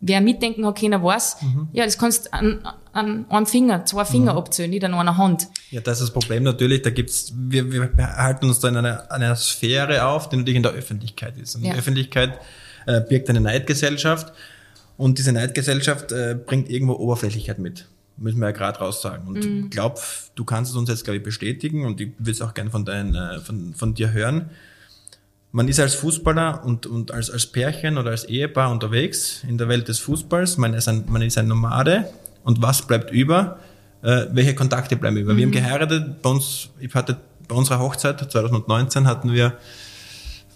wer 0.00 0.20
mitdenken 0.20 0.66
hat 0.66 0.78
keiner 0.78 1.02
weiß, 1.02 1.42
mhm. 1.42 1.68
ja, 1.72 1.84
das 1.84 1.98
kannst 1.98 2.32
an, 2.32 2.60
an 2.92 3.26
einem 3.28 3.46
Finger, 3.46 3.84
zwei 3.84 4.04
Finger 4.04 4.32
mhm. 4.32 4.38
abzählen, 4.38 4.70
nicht 4.70 4.84
an 4.84 4.94
einer 4.94 5.16
Hand. 5.16 5.48
Ja, 5.70 5.80
das 5.80 6.00
ist 6.00 6.08
das 6.08 6.12
Problem 6.12 6.42
natürlich, 6.42 6.82
da 6.82 6.90
gibt's, 6.90 7.32
wir, 7.36 7.70
wir 7.70 7.90
halten 7.98 8.46
uns 8.46 8.60
da 8.60 8.68
in 8.68 8.76
einer, 8.76 9.10
einer 9.10 9.34
Sphäre 9.36 10.06
auf, 10.06 10.28
die 10.28 10.36
natürlich 10.36 10.56
in 10.56 10.62
der 10.62 10.72
Öffentlichkeit 10.72 11.36
ist. 11.38 11.56
Und 11.56 11.64
ja. 11.64 11.72
die 11.72 11.78
Öffentlichkeit 11.78 12.38
äh, 12.86 13.00
birgt 13.00 13.30
eine 13.30 13.40
Neidgesellschaft 13.40 14.32
und 14.96 15.18
diese 15.18 15.32
Neidgesellschaft 15.32 16.12
äh, 16.12 16.34
bringt 16.34 16.70
irgendwo 16.70 16.94
Oberflächlichkeit 16.94 17.58
mit. 17.58 17.86
Müssen 18.18 18.38
wir 18.38 18.46
ja 18.46 18.52
gerade 18.52 18.78
raus 18.78 19.02
sagen. 19.02 19.26
Und 19.28 19.44
mhm. 19.44 19.70
glaub, 19.70 20.00
du 20.36 20.44
kannst 20.44 20.70
es 20.70 20.76
uns 20.76 20.88
jetzt, 20.88 21.04
glaube 21.04 21.18
ich, 21.18 21.22
bestätigen 21.22 21.84
und 21.84 22.00
ich 22.00 22.12
will 22.18 22.32
es 22.32 22.40
auch 22.40 22.54
gern 22.54 22.70
von, 22.70 22.84
dein, 22.84 23.14
äh, 23.14 23.40
von, 23.40 23.74
von 23.74 23.94
dir 23.94 24.12
hören. 24.12 24.50
Man 25.52 25.68
ist 25.68 25.80
als 25.80 25.94
Fußballer 25.94 26.64
und, 26.64 26.86
und 26.86 27.12
als, 27.12 27.30
als 27.30 27.46
Pärchen 27.46 27.98
oder 27.98 28.10
als 28.10 28.24
Ehepaar 28.24 28.70
unterwegs 28.70 29.42
in 29.48 29.58
der 29.58 29.68
Welt 29.68 29.88
des 29.88 29.98
Fußballs. 30.00 30.58
Man 30.58 30.74
ist 30.74 30.88
ein, 30.88 31.04
man 31.08 31.22
ist 31.22 31.38
ein 31.38 31.48
Nomade. 31.48 32.08
Und 32.44 32.62
was 32.62 32.82
bleibt 32.86 33.10
über? 33.10 33.58
Äh, 34.02 34.26
welche 34.32 34.54
Kontakte 34.54 34.96
bleiben 34.96 35.16
über? 35.16 35.32
Mhm. 35.32 35.36
Wir 35.36 35.44
haben 35.44 35.50
mhm. 35.50 35.54
geheiratet. 35.54 36.22
Bei 36.22 36.30
uns, 36.30 36.70
ich 36.78 36.94
hatte 36.94 37.16
bei 37.48 37.54
unserer 37.54 37.78
Hochzeit 37.78 38.20
2019 38.20 39.06
hatten 39.06 39.32
wir 39.32 39.56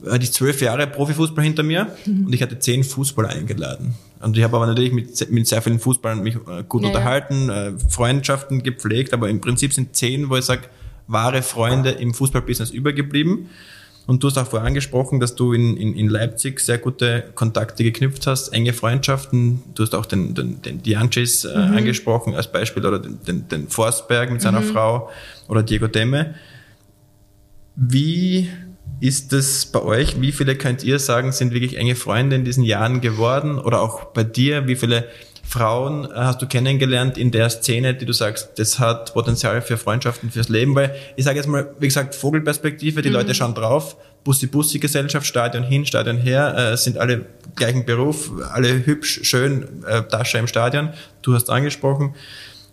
hatte 0.08 0.24
ich 0.24 0.32
zwölf 0.32 0.60
Jahre 0.60 0.86
Profifußball 0.86 1.44
hinter 1.44 1.62
mir 1.62 1.88
mhm. 2.06 2.26
und 2.26 2.34
ich 2.34 2.42
hatte 2.42 2.58
zehn 2.58 2.84
Fußballer 2.84 3.28
eingeladen. 3.28 3.94
Und 4.20 4.36
ich 4.36 4.42
habe 4.44 4.56
aber 4.56 4.66
natürlich 4.66 4.92
mit, 4.92 5.30
mit 5.30 5.46
sehr 5.46 5.62
vielen 5.62 5.78
Fußballern 5.78 6.22
mich 6.22 6.36
äh, 6.36 6.64
gut 6.68 6.82
ja, 6.82 6.88
unterhalten, 6.88 7.48
ja. 7.48 7.68
Äh, 7.68 7.78
Freundschaften 7.78 8.62
gepflegt, 8.62 9.12
aber 9.12 9.28
im 9.28 9.40
Prinzip 9.40 9.72
sind 9.72 9.96
zehn, 9.96 10.30
wo 10.30 10.36
ich 10.36 10.44
sage, 10.44 10.62
wahre 11.06 11.42
Freunde 11.42 11.90
im 11.90 12.14
Fußballbusiness 12.14 12.70
übergeblieben. 12.70 13.48
Und 14.10 14.24
du 14.24 14.26
hast 14.26 14.36
auch 14.38 14.46
vorher 14.48 14.66
angesprochen, 14.66 15.20
dass 15.20 15.36
du 15.36 15.52
in, 15.52 15.76
in, 15.76 15.94
in 15.94 16.08
Leipzig 16.08 16.58
sehr 16.58 16.78
gute 16.78 17.26
Kontakte 17.36 17.84
geknüpft 17.84 18.26
hast, 18.26 18.48
enge 18.48 18.72
Freundschaften. 18.72 19.62
Du 19.76 19.84
hast 19.84 19.94
auch 19.94 20.04
den, 20.04 20.34
den, 20.34 20.60
den 20.62 20.82
Diancis 20.82 21.44
äh, 21.44 21.56
mhm. 21.56 21.76
angesprochen 21.76 22.34
als 22.34 22.50
Beispiel 22.50 22.84
oder 22.84 22.98
den, 22.98 23.22
den, 23.22 23.46
den 23.46 23.68
Forstberg 23.68 24.32
mit 24.32 24.42
seiner 24.42 24.62
mhm. 24.62 24.72
Frau 24.72 25.10
oder 25.46 25.62
Diego 25.62 25.86
Demme. 25.86 26.34
Wie 27.76 28.50
ist 28.98 29.32
das 29.32 29.66
bei 29.66 29.80
euch? 29.80 30.20
Wie 30.20 30.32
viele 30.32 30.56
könnt 30.56 30.82
ihr 30.82 30.98
sagen, 30.98 31.30
sind 31.30 31.54
wirklich 31.54 31.76
enge 31.76 31.94
Freunde 31.94 32.34
in 32.34 32.44
diesen 32.44 32.64
Jahren 32.64 33.00
geworden? 33.00 33.60
Oder 33.60 33.80
auch 33.80 34.06
bei 34.06 34.24
dir, 34.24 34.66
wie 34.66 34.74
viele 34.74 35.04
Frauen 35.50 36.04
äh, 36.04 36.14
hast 36.14 36.40
du 36.40 36.46
kennengelernt 36.46 37.18
in 37.18 37.32
der 37.32 37.50
Szene, 37.50 37.94
die 37.94 38.06
du 38.06 38.12
sagst, 38.12 38.50
das 38.60 38.78
hat 38.78 39.12
Potenzial 39.14 39.60
für 39.62 39.76
Freundschaften, 39.76 40.30
fürs 40.30 40.48
Leben? 40.48 40.76
Weil 40.76 40.94
ich 41.16 41.24
sage 41.24 41.38
jetzt 41.38 41.48
mal, 41.48 41.74
wie 41.80 41.88
gesagt, 41.88 42.14
Vogelperspektive, 42.14 43.02
die 43.02 43.08
mhm. 43.08 43.16
Leute 43.16 43.34
schauen 43.34 43.54
drauf, 43.54 43.96
Bussi-Bussi-Gesellschaft, 44.22 45.26
Stadion 45.26 45.64
hin, 45.64 45.84
Stadion 45.84 46.18
her, 46.18 46.56
äh, 46.56 46.76
sind 46.76 46.98
alle 46.98 47.26
gleichen 47.56 47.84
Beruf, 47.84 48.30
alle 48.52 48.86
hübsch, 48.86 49.20
schön, 49.24 49.82
äh, 49.86 50.02
Tasche 50.02 50.38
im 50.38 50.46
Stadion. 50.46 50.90
Du 51.22 51.34
hast 51.34 51.50
angesprochen. 51.50 52.14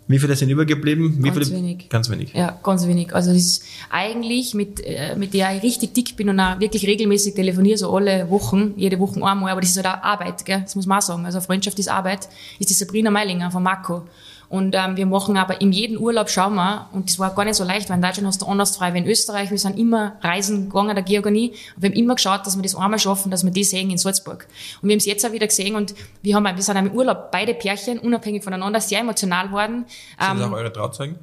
Wie 0.08 0.20
viele 0.20 0.36
sind 0.36 0.50
übergeblieben? 0.50 1.18
Wie 1.20 1.30
ganz 1.30 1.50
viele? 1.50 1.60
wenig. 1.60 1.90
Ganz 1.90 2.10
wenig. 2.10 2.34
Ja, 2.34 2.58
ganz 2.64 2.88
wenig. 2.88 3.14
Also 3.14 3.32
das 3.32 3.42
ist 3.42 3.64
eigentlich 3.90 4.54
mit, 4.54 4.80
äh, 4.86 5.16
mit 5.18 5.34
der 5.34 5.56
ich 5.56 5.64
richtig 5.64 5.94
dick 5.94 6.16
bin 6.16 6.30
und 6.30 6.40
auch 6.40 6.60
wirklich 6.60 6.88
regelmäßig 6.88 7.34
telefoniere, 7.34 7.78
so 7.78 7.94
alle 7.94 8.30
Wochen, 8.30 8.74
jede 8.78 9.00
Woche 9.00 9.22
einmal, 9.24 9.52
aber 9.52 9.60
das 9.60 9.72
ist 9.72 9.78
halt 9.78 9.88
auch 9.88 10.04
Arbeit, 10.04 10.46
gell? 10.46 10.62
das 10.62 10.76
muss 10.76 10.86
man 10.86 11.00
auch 11.00 11.02
sagen. 11.02 11.26
Also 11.26 11.42
Freundschaft 11.42 11.78
ist 11.80 11.90
Arbeit, 11.90 12.30
ist 12.58 12.70
die 12.70 12.74
Sabrina 12.74 13.12
Meilinger 13.12 13.52
von 13.52 13.64
Marco. 13.64 14.04
Und 14.50 14.76
ähm, 14.76 14.96
wir 14.96 15.06
machen 15.06 15.36
aber 15.38 15.60
in 15.60 15.72
jedem 15.72 15.98
Urlaub 15.98 16.30
schauen 16.30 16.56
wir, 16.56 16.88
und 16.94 17.10
das 17.10 17.20
war 17.20 17.36
gar 17.36 17.44
nicht 17.44 17.56
so 17.56 17.64
leicht, 17.64 17.90
weil 17.90 17.98
in 17.98 18.02
Deutschland 18.02 18.28
hast 18.28 18.42
du 18.42 18.46
anders 18.46 18.78
frei 18.78 18.94
wie 18.94 19.00
in 19.00 19.06
Österreich. 19.06 19.52
Wir 19.52 19.58
sind 19.58 19.78
immer 19.78 20.16
reisen 20.22 20.70
gegangen, 20.70 20.96
der 20.96 21.04
Georganie. 21.04 21.50
Und 21.76 21.84
wir 21.84 21.90
haben 21.90 21.98
immer 21.98 22.16
geschaut, 22.16 22.46
dass 22.46 22.56
wir 22.56 22.64
das 22.64 22.76
einmal 22.76 23.00
schaffen, 23.00 23.30
dass 23.30 23.44
wir 23.44 23.52
die 23.52 23.64
sehen 23.64 23.90
in 23.90 23.98
Salzburg. 23.98 24.48
Und 24.82 24.88
wir 24.88 24.94
haben 24.94 25.00
es 25.00 25.06
jetzt 25.06 25.26
auch 25.26 25.32
wieder 25.34 25.48
gesehen 25.48 25.76
und 25.76 25.94
wir 26.22 26.36
haben, 26.36 26.46
wir 26.46 26.64
sind 26.64 26.78
im 26.78 26.92
Urlaub 26.92 27.32
beide 27.32 27.54
Pärchen, 27.54 28.00
unabhängig 28.00 28.44
voneinander, 28.44 28.80
sehr 28.80 29.02
emotional 29.02 29.52
worden. 29.52 29.86
Sind 30.20 30.32
ähm, 30.32 30.40
das 30.40 30.48
auch 30.48 30.54
eure 30.54 30.72
Trauzeugen? 30.72 31.16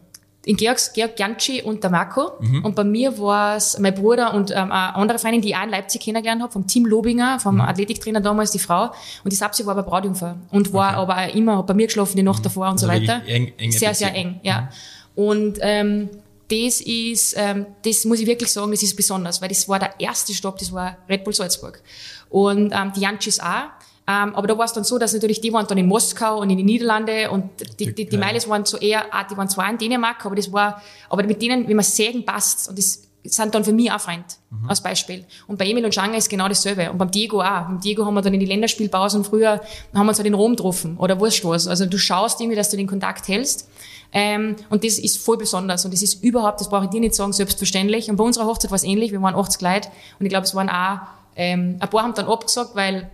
In 0.47 0.57
Georgs, 0.57 0.93
Georg 0.93 1.17
Gianci 1.17 1.63
und 1.63 1.83
der 1.83 1.91
Marco. 1.91 2.33
Mhm. 2.41 2.65
Und 2.65 2.75
bei 2.75 2.85
mir 2.85 3.19
war 3.19 3.57
es 3.57 3.79
mein 3.79 3.95
Bruder 3.95 4.35
und 4.35 4.51
ähm, 4.51 4.71
eine 4.71 4.95
andere 4.95 5.19
Freundin, 5.19 5.41
die 5.41 5.49
ich 5.49 5.57
auch 5.57 5.63
in 5.63 5.71
Leipzig 5.71 6.03
kennengelernt 6.03 6.43
habe, 6.43 6.53
vom 6.53 6.67
Team 6.67 6.85
Lobinger, 6.85 7.41
vom 7.41 7.57
mhm. 7.57 7.61
Athletiktrainer 7.63 8.21
damals, 8.21 8.51
die 8.51 8.59
Frau. 8.59 8.93
Und 9.25 9.33
die 9.33 9.37
Sapsi 9.37 9.65
war 9.65 9.77
aber 9.77 9.83
Brautjungfer 9.83 10.37
und 10.51 10.73
war 10.73 10.93
okay. 10.93 11.13
aber 11.13 11.17
auch 11.17 11.35
immer, 11.35 11.59
hat 11.59 11.67
bei 11.67 11.75
mir 11.75 11.87
geschlafen 11.87 12.17
die 12.17 12.23
Nacht 12.23 12.41
mhm. 12.41 12.45
davor 12.45 12.67
und 12.67 12.73
also 12.73 12.87
so 12.87 12.93
weiter. 12.93 13.23
Eng, 13.27 13.53
sehr, 13.71 13.91
Beziehung. 13.91 13.95
sehr 13.95 14.15
eng, 14.15 14.41
ja. 14.43 14.61
Mhm. 14.61 14.69
Und 15.15 15.59
ähm, 15.61 16.11
das 16.49 16.81
ist, 16.81 17.35
ähm, 17.39 17.67
das 17.83 18.05
muss 18.05 18.21
ich 18.21 18.27
wirklich 18.27 18.51
sagen, 18.51 18.71
das 18.71 18.83
ist 18.83 18.97
besonders, 18.97 19.41
weil 19.41 19.49
das 19.49 19.69
war 19.69 19.79
der 19.79 19.99
erste 19.99 20.35
Stopp, 20.35 20.59
das 20.59 20.73
war 20.73 20.99
Red 21.09 21.25
Bull 21.25 21.33
Salzburg. 21.33 21.81
Und 22.29 22.73
ähm, 22.73 22.93
die 22.95 23.01
Jancis 23.01 23.41
auch. 23.41 23.71
Ähm, 24.07 24.35
aber 24.35 24.47
da 24.47 24.59
war 24.59 24.67
es 24.67 24.73
dann 24.73 24.85
so, 24.85 24.99
dass 24.99 25.15
natürlich 25.15 25.41
die 25.41 25.53
waren 25.53 25.67
dann 25.67 25.79
in 25.79 25.87
Moskau 25.87 26.41
und 26.41 26.51
in 26.51 26.59
den 26.59 26.67
Niederlande 26.67 27.31
und 27.31 27.51
die, 27.81 27.95
die, 27.95 28.07
die 28.07 28.19
Meiles 28.19 28.49
waren 28.49 28.67
so 28.67 28.77
eher, 28.77 29.07
ah, 29.15 29.25
die 29.25 29.37
waren 29.37 29.49
zwar 29.49 29.71
in 29.71 29.79
Dänemark, 29.79 30.25
aber 30.27 30.37
das 30.37 30.53
war, 30.53 30.83
aber 31.09 31.23
mit 31.23 31.41
denen, 31.41 31.67
wie 31.69 31.75
man 31.75 31.85
sägen 31.85 32.25
passt 32.25 32.69
und 32.69 32.79
das 32.79 33.05
sind 33.25 33.55
dann 33.55 33.65
für 33.65 33.73
mich 33.73 33.91
auch 33.91 34.01
Freund, 34.01 34.25
mhm. 34.51 34.69
als 34.69 34.83
Beispiel. 34.83 35.25
Und 35.47 35.59
bei 35.59 35.67
Emil 35.67 35.85
und 35.85 35.95
Schanga 35.95 36.17
ist 36.17 36.29
genau 36.29 36.47
dasselbe. 36.47 36.91
Und 36.91 36.99
beim 36.99 37.11
Diego 37.11 37.41
auch. 37.41 37.67
Beim 37.67 37.81
Diego 37.81 38.05
haben 38.05 38.15
wir 38.15 38.21
dann 38.21 38.35
in 38.35 38.41
die 38.41 38.47
Länderspielpausen 38.47 39.25
früher, 39.25 39.63
haben 39.95 40.07
wir 40.07 40.09
uns 40.11 40.19
halt 40.19 40.27
in 40.27 40.35
Rom 40.35 40.57
getroffen 40.57 40.99
oder 40.99 41.19
wurscht 41.19 41.45
was. 41.45 41.67
Also 41.67 41.87
du 41.87 41.97
schaust 41.97 42.41
irgendwie, 42.41 42.57
dass 42.57 42.69
du 42.69 42.77
den 42.77 42.87
Kontakt 42.87 43.27
hältst. 43.29 43.69
Ähm, 44.13 44.57
und 44.69 44.85
das 44.85 44.99
ist 44.99 45.19
voll 45.19 45.39
besonders. 45.39 45.85
Und 45.87 45.95
das 45.95 46.03
ist 46.03 46.23
überhaupt, 46.23 46.61
das 46.61 46.69
brauche 46.69 46.85
ich 46.85 46.91
dir 46.91 47.01
nicht 47.01 47.15
sagen, 47.15 47.33
selbstverständlich. 47.33 48.11
Und 48.11 48.17
bei 48.17 48.25
unserer 48.25 48.45
Hochzeit 48.45 48.71
war 48.71 48.77
es 48.77 48.85
ähnlich. 48.85 49.11
Wir 49.11 49.23
waren 49.23 49.35
80 49.35 49.61
Leute. 49.63 49.89
Und 50.19 50.27
ich 50.27 50.31
glaube, 50.31 50.45
es 50.45 50.55
waren 50.55 50.69
auch, 50.69 51.01
ähm, 51.35 51.79
ein 51.81 51.89
paar 51.89 52.03
haben 52.03 52.15
dann 52.15 52.27
abgesagt, 52.27 52.75
weil 52.75 53.11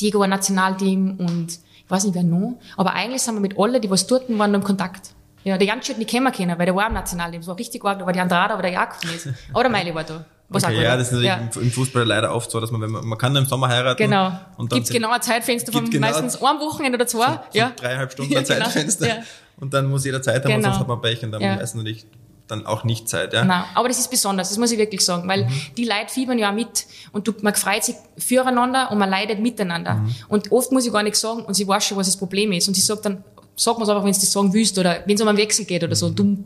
Diego 0.00 0.20
war 0.20 0.26
Nationalteam 0.26 1.16
und 1.18 1.52
ich 1.52 1.90
weiß 1.90 2.04
nicht 2.04 2.14
wer 2.14 2.22
noch. 2.22 2.58
Aber 2.76 2.94
eigentlich 2.94 3.22
sind 3.22 3.34
wir 3.34 3.40
mit 3.40 3.58
allen, 3.58 3.80
die 3.80 3.90
was 3.90 4.06
dort 4.06 4.24
waren, 4.38 4.54
im 4.54 4.64
Kontakt. 4.64 5.10
Ja, 5.44 5.58
der 5.58 5.66
Jansch 5.66 5.88
hat 5.88 5.98
nicht 5.98 6.10
kennen 6.10 6.26
weil 6.56 6.66
der 6.66 6.74
war 6.74 6.86
im 6.86 6.94
Nationalteam. 6.94 7.40
Das 7.40 7.48
war 7.48 7.58
richtig 7.58 7.84
arg, 7.84 7.98
da 7.98 8.06
war 8.06 8.12
die 8.12 8.20
Andrada, 8.20 8.54
aber 8.54 8.62
der 8.62 8.72
Jakob 8.72 9.04
nicht. 9.04 9.28
Aber 9.52 9.62
der 9.64 9.72
Meili 9.72 9.94
war 9.94 10.04
da. 10.04 10.24
Was 10.52 10.64
okay, 10.64 10.82
ja, 10.82 10.96
das 10.96 11.06
ist 11.06 11.12
natürlich 11.14 11.30
ja. 11.30 11.60
im 11.62 11.70
Fußball 11.70 12.04
leider 12.04 12.34
oft 12.34 12.50
so, 12.50 12.60
dass 12.60 12.70
man, 12.70 12.82
wenn 12.82 12.90
man, 12.90 13.06
man 13.06 13.18
kann 13.18 13.34
im 13.34 13.46
Sommer 13.46 13.68
heiraten. 13.68 13.96
Genau. 13.96 14.32
Und 14.58 14.70
dann 14.70 14.80
gibt 14.80 14.90
genau 14.90 15.10
ein 15.10 15.22
Zeitfenster 15.22 15.72
von 15.72 15.88
genau 15.88 16.06
meistens 16.06 16.42
einem 16.42 16.60
Wochenende 16.60 16.96
oder 16.96 17.06
zwei. 17.06 17.26
So, 17.26 17.58
ja. 17.58 17.72
dreieinhalb 17.74 18.12
Stunden 18.12 18.36
ein 18.36 18.44
ja, 18.44 18.54
genau. 18.54 18.64
Zeitfenster. 18.66 19.08
Ja. 19.08 19.14
Und 19.58 19.72
dann 19.72 19.86
muss 19.86 20.04
jeder 20.04 20.20
Zeit 20.20 20.44
haben, 20.44 20.52
genau. 20.52 20.68
sonst 20.68 20.80
hat 20.80 20.88
man 20.88 21.00
Pech 21.00 21.24
und 21.24 21.32
dann 21.32 21.40
ja. 21.40 21.56
meistens 21.56 21.82
natürlich 21.82 22.06
dann 22.48 22.66
auch 22.66 22.84
nicht 22.84 23.08
Zeit. 23.08 23.32
Ja? 23.32 23.44
Nein, 23.44 23.64
aber 23.74 23.88
das 23.88 23.98
ist 23.98 24.10
besonders, 24.10 24.50
das 24.50 24.58
muss 24.58 24.72
ich 24.72 24.78
wirklich 24.78 25.02
sagen, 25.02 25.28
weil 25.28 25.44
mhm. 25.44 25.50
die 25.76 25.84
Leute 25.84 26.08
fiebern 26.08 26.38
ja 26.38 26.50
auch 26.50 26.54
mit 26.54 26.86
und 27.12 27.26
du, 27.26 27.32
man 27.42 27.54
freut 27.54 27.84
sich 27.84 27.94
füreinander 28.18 28.90
und 28.90 28.98
man 28.98 29.08
leidet 29.08 29.40
miteinander. 29.40 29.94
Mhm. 29.94 30.14
Und 30.28 30.52
oft 30.52 30.72
muss 30.72 30.86
ich 30.86 30.92
gar 30.92 31.02
nichts 31.02 31.20
sagen 31.20 31.42
und 31.42 31.54
sie 31.54 31.66
weiß 31.66 31.84
schon, 31.84 31.96
was 31.96 32.06
das 32.06 32.16
Problem 32.16 32.52
ist. 32.52 32.68
Und 32.68 32.74
sie 32.74 32.80
sagt 32.80 33.04
dann, 33.04 33.24
sag 33.56 33.78
mir 33.78 33.84
es 33.84 33.88
einfach, 33.88 34.04
wenn 34.04 34.12
du 34.12 34.18
das 34.18 34.32
sagen 34.32 34.52
willst 34.52 34.78
oder 34.78 35.02
wenn 35.06 35.14
es 35.14 35.22
um 35.22 35.28
einen 35.28 35.38
Wechsel 35.38 35.64
geht 35.64 35.84
oder 35.84 35.94
so. 35.94 36.10
Du 36.10 36.24
mm, 36.24 36.44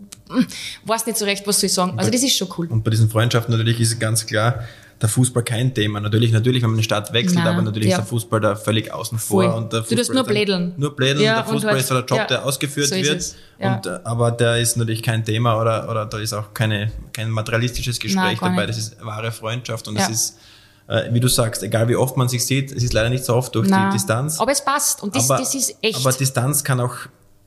weißt 0.85 1.07
nicht 1.07 1.19
so 1.19 1.25
recht, 1.25 1.47
was 1.47 1.61
soll 1.61 1.67
ich 1.67 1.73
sagen. 1.73 1.99
Also 1.99 2.11
das 2.11 2.23
ist 2.23 2.37
schon 2.37 2.49
cool. 2.59 2.67
Und 2.69 2.85
bei 2.85 2.91
diesen 2.91 3.09
Freundschaften 3.09 3.53
natürlich 3.53 3.81
ist 3.81 3.93
es 3.93 3.99
ganz 3.99 4.27
klar, 4.27 4.65
der 5.01 5.09
Fußball 5.09 5.43
kein 5.43 5.75
Thema. 5.75 6.01
Natürlich, 6.01 6.33
natürlich, 6.33 6.63
wenn 6.63 6.71
man 6.71 6.79
eine 6.79 6.83
Stadt 6.85 7.13
wechselt, 7.13 7.45
Nein, 7.45 7.49
aber 7.49 7.63
natürlich 7.63 7.91
ja. 7.91 7.97
ist 7.97 8.05
der 8.05 8.07
Fußball 8.07 8.41
da 8.41 8.57
völlig 8.57 8.93
außen 8.93 9.19
vor. 9.19 9.45
Voll. 9.45 9.53
Und 9.53 9.73
der 9.73 9.81
Fußball 9.81 9.91
du 9.91 9.97
darfst 9.97 10.15
nur 10.15 10.25
blädeln. 10.25 10.75
Nur 10.77 10.97
blädeln. 10.97 11.25
Ja, 11.25 11.43
der 11.43 11.45
Fußball 11.45 11.73
halt, 11.73 11.81
ist 11.81 11.91
der 11.91 11.99
Job, 11.99 12.19
ja, 12.19 12.25
der 12.27 12.45
ausgeführt 12.45 12.89
so 12.89 12.97
wird. 12.97 13.35
Und, 13.59 13.87
äh, 13.87 13.99
aber 14.05 14.31
der 14.31 14.59
ist 14.59 14.77
natürlich 14.77 15.03
kein 15.03 15.25
Thema 15.25 15.61
oder, 15.61 15.89
oder 15.91 16.07
da 16.07 16.19
ist 16.19 16.33
auch 16.33 16.55
keine, 16.55 16.91
kein 17.13 17.31
materialistisches 17.31 18.01
Gespräch 18.01 18.41
Nein, 18.41 18.55
dabei. 18.55 18.67
Das 18.67 18.79
ist 18.79 18.97
wahre 19.05 19.33
Freundschaft 19.33 19.87
und 19.89 19.97
es 19.97 20.09
ist, 20.09 20.39
äh, 20.89 21.13
wie 21.13 21.21
du 21.21 21.29
sagst, 21.29 21.63
egal 21.63 21.89
wie 21.89 21.97
oft 21.97 22.17
man 22.17 22.29
sich 22.29 22.45
sieht, 22.47 22.73
es 22.73 22.83
ist 22.83 22.95
leider 22.95 23.11
nicht 23.11 23.25
so 23.25 23.35
oft 23.35 23.55
durch 23.55 23.69
Nein. 23.69 23.91
die 23.91 23.97
Distanz. 23.99 24.41
Aber 24.41 24.53
es 24.53 24.65
passt 24.65 25.03
und 25.03 25.15
das, 25.15 25.31
aber, 25.31 25.41
das 25.41 25.55
ist 25.55 25.77
echt. 25.83 25.99
Aber 25.99 26.13
Distanz 26.13 26.65
kann 26.65 26.81
auch 26.81 26.95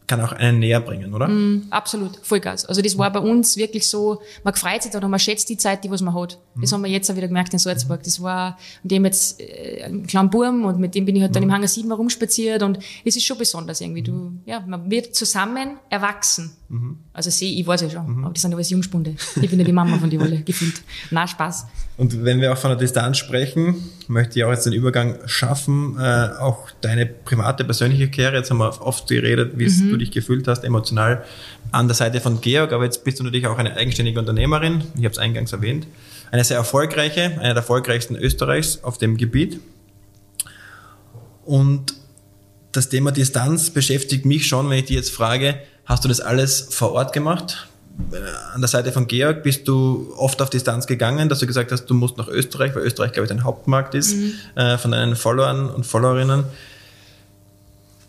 kann 0.10 0.22
auch 0.22 0.32
einen 0.32 0.60
näher 0.60 0.82
bringen, 0.82 1.14
oder? 1.14 1.28
Mm, 1.28 1.68
absolut, 1.70 2.18
Vollgas. 2.24 2.66
Also 2.66 2.82
das 2.82 2.98
war 2.98 3.14
bei 3.14 3.20
uns 3.20 3.56
wirklich 3.58 3.88
so, 3.88 4.22
man 4.44 4.56
freut 4.56 4.82
sich 4.82 4.92
da 4.92 4.98
und 5.00 5.10
man 5.10 5.20
schätzt 5.20 5.48
die 5.50 5.56
Zeit, 5.56 5.84
die 5.84 5.92
was 5.92 6.02
man 6.02 6.16
hat. 6.16 6.40
Das 6.56 6.72
mhm. 6.72 6.76
haben 6.76 6.84
wir 6.86 6.90
jetzt 6.90 7.12
auch 7.12 7.16
wieder 7.16 7.28
gemerkt 7.28 7.54
in 7.54 7.60
Salzburg. 7.60 8.02
Das 8.04 8.22
war, 8.22 8.58
mit 8.82 8.92
dem 8.92 9.06
jetzt 9.06 9.40
äh, 9.40 9.84
ein 9.84 10.08
kleiner 10.08 10.28
Burm 10.28 10.66
und 10.66 10.80
mit 10.80 10.96
dem 10.96 11.06
bin 11.06 11.16
ich 11.16 11.22
halt 11.22 11.36
dann 11.36 11.44
mhm. 11.44 11.50
im 11.50 11.56
Hangar 11.56 11.68
7 11.68 11.88
herumspaziert 11.90 12.64
und 12.64 12.80
es 13.06 13.16
ist 13.16 13.24
schon 13.24 13.38
besonders 13.38 13.82
irgendwie. 13.82 14.02
Du, 14.02 14.34
ja, 14.46 14.62
man 14.62 14.90
wird 14.90 15.16
zusammen 15.16 15.78
erwachsen. 15.92 16.54
Mhm. 16.70 16.98
Also 17.14 17.30
sehe 17.30 17.52
ich 17.60 17.66
weiß 17.66 17.82
ja 17.82 17.90
schon, 17.90 18.18
mhm. 18.18 18.26
aber 18.26 18.34
die 18.34 18.40
sind 18.40 18.54
alles 18.54 18.70
Jungspunde. 18.70 19.16
Ich 19.42 19.50
bin 19.50 19.60
ja 19.60 19.66
die 19.66 19.72
Mama 19.72 19.98
von 19.98 20.10
die 20.10 20.20
Wolle, 20.20 20.42
gefühlt. 20.46 20.82
Na, 21.12 21.28
Spaß. 21.28 21.68
Und 21.98 22.24
wenn 22.24 22.42
wir 22.42 22.54
auch 22.54 22.58
von 22.58 22.70
der 22.70 22.78
Distanz 22.78 23.18
sprechen, 23.18 23.76
möchte 24.08 24.40
ich 24.40 24.46
auch 24.46 24.52
jetzt 24.52 24.66
den 24.66 24.74
Übergang 24.74 25.18
schaffen, 25.26 25.98
äh, 26.00 26.30
auch 26.40 26.70
deine 26.82 27.06
private, 27.06 27.66
persönliche 27.66 28.10
Karriere, 28.10 28.38
jetzt 28.38 28.52
haben 28.52 28.60
wir 28.60 28.82
oft 28.82 29.08
geredet, 29.08 29.54
wie 29.58 29.68
mhm. 29.68 29.90
du 29.90 29.98
dich 30.00 30.12
gefühlt 30.12 30.48
hast, 30.48 30.64
emotional, 30.64 31.24
an 31.72 31.88
der 31.88 31.96
Seite 31.96 32.20
von 32.22 32.42
Georg, 32.42 32.74
aber 32.74 32.86
jetzt 32.86 33.04
bist 33.04 33.20
du 33.20 33.24
natürlich 33.24 33.48
auch 33.48 33.58
eine 33.58 33.76
eigenständige 33.76 34.20
Unternehmerin, 34.20 34.84
ich 34.96 35.06
habe 35.06 35.12
es 35.12 35.18
eingangs 35.18 35.54
erwähnt, 35.54 35.88
eine 36.32 36.44
sehr 36.44 36.58
erfolgreiche, 36.58 37.22
eine 37.22 37.50
der 37.50 37.56
erfolgreichsten 37.58 38.16
Österreichs 38.16 38.84
auf 38.84 38.98
dem 38.98 39.18
Gebiet. 39.18 39.60
Und 41.46 41.94
das 42.72 42.90
Thema 42.90 43.12
Distanz 43.12 43.72
beschäftigt 43.72 44.26
mich 44.26 44.48
schon, 44.48 44.70
wenn 44.70 44.78
ich 44.78 44.86
dich 44.86 44.96
jetzt 44.96 45.12
frage, 45.12 45.60
hast 45.86 46.04
du 46.04 46.08
das 46.08 46.22
alles 46.22 46.68
vor 46.70 46.92
Ort 46.92 47.14
gemacht? 47.14 47.68
Äh, 48.12 48.18
an 48.54 48.62
der 48.62 48.68
Seite 48.68 48.92
von 48.92 49.08
Georg 49.08 49.44
bist 49.44 49.68
du 49.68 50.14
oft 50.16 50.42
auf 50.42 50.50
Distanz 50.50 50.88
gegangen, 50.88 51.30
dass 51.30 51.40
du 51.40 51.48
gesagt 51.48 51.72
hast, 51.72 51.86
du 51.86 51.94
musst 51.94 52.18
nach 52.18 52.28
Österreich, 52.28 52.76
weil 52.76 52.84
Österreich, 52.84 53.12
glaube 53.12 53.26
ich, 53.26 53.30
dein 53.30 53.44
Hauptmarkt 53.44 53.96
ist, 53.96 54.16
mhm. 54.16 54.34
äh, 54.56 54.78
von 54.78 54.92
deinen 54.92 55.16
Followern 55.16 55.70
und 55.70 55.86
Followerinnen. 55.86 56.46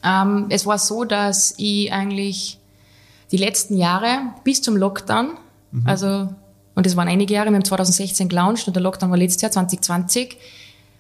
Ähm, 0.03 0.47
es 0.49 0.67
war 0.67 0.79
so, 0.79 1.05
dass 1.05 1.55
ich 1.59 1.93
eigentlich 1.93 2.59
die 3.33 3.37
letzten 3.37 3.77
Jahre 3.77 4.35
bis 4.45 4.63
zum 4.63 4.77
Lockdown, 4.77 5.37
mhm. 5.73 5.87
also, 5.87 6.29
und 6.75 6.87
das 6.87 6.97
waren 6.97 7.09
einige 7.09 7.35
Jahre, 7.35 7.51
wir 7.51 7.57
haben 7.57 7.65
2016 7.65 8.29
gelauncht 8.29 8.67
und 8.67 8.75
der 8.75 8.83
Lockdown 8.83 9.11
war 9.11 9.19
letztes 9.19 9.43
Jahr, 9.43 9.53
2020, 9.53 10.37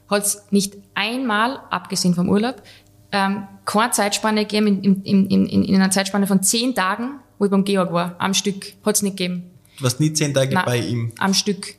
hat 0.08 0.24
es 0.24 0.42
nicht 0.50 0.76
einmal, 0.94 1.60
abgesehen 1.70 2.14
vom 2.14 2.28
Urlaub, 2.28 2.62
ähm, 3.12 3.46
keine 3.64 3.90
Zeitspanne 3.92 4.44
gegeben, 4.44 4.82
in, 4.82 5.02
in, 5.02 5.26
in, 5.26 5.64
in 5.64 5.74
einer 5.74 5.90
Zeitspanne 5.90 6.26
von 6.26 6.42
zehn 6.42 6.74
Tagen, 6.74 7.20
wo 7.38 7.44
ich 7.44 7.50
beim 7.50 7.64
Georg 7.64 7.92
war, 7.92 8.14
am 8.18 8.34
Stück, 8.34 8.74
hat 8.84 8.96
es 8.96 9.02
nicht 9.02 9.16
gegeben. 9.16 9.50
Du 9.78 9.84
warst 9.84 9.98
nie 9.98 10.12
zehn 10.12 10.34
Tage 10.34 10.54
Nein, 10.54 10.64
bei 10.66 10.78
ihm? 10.78 11.12
am 11.18 11.34
Stück. 11.34 11.76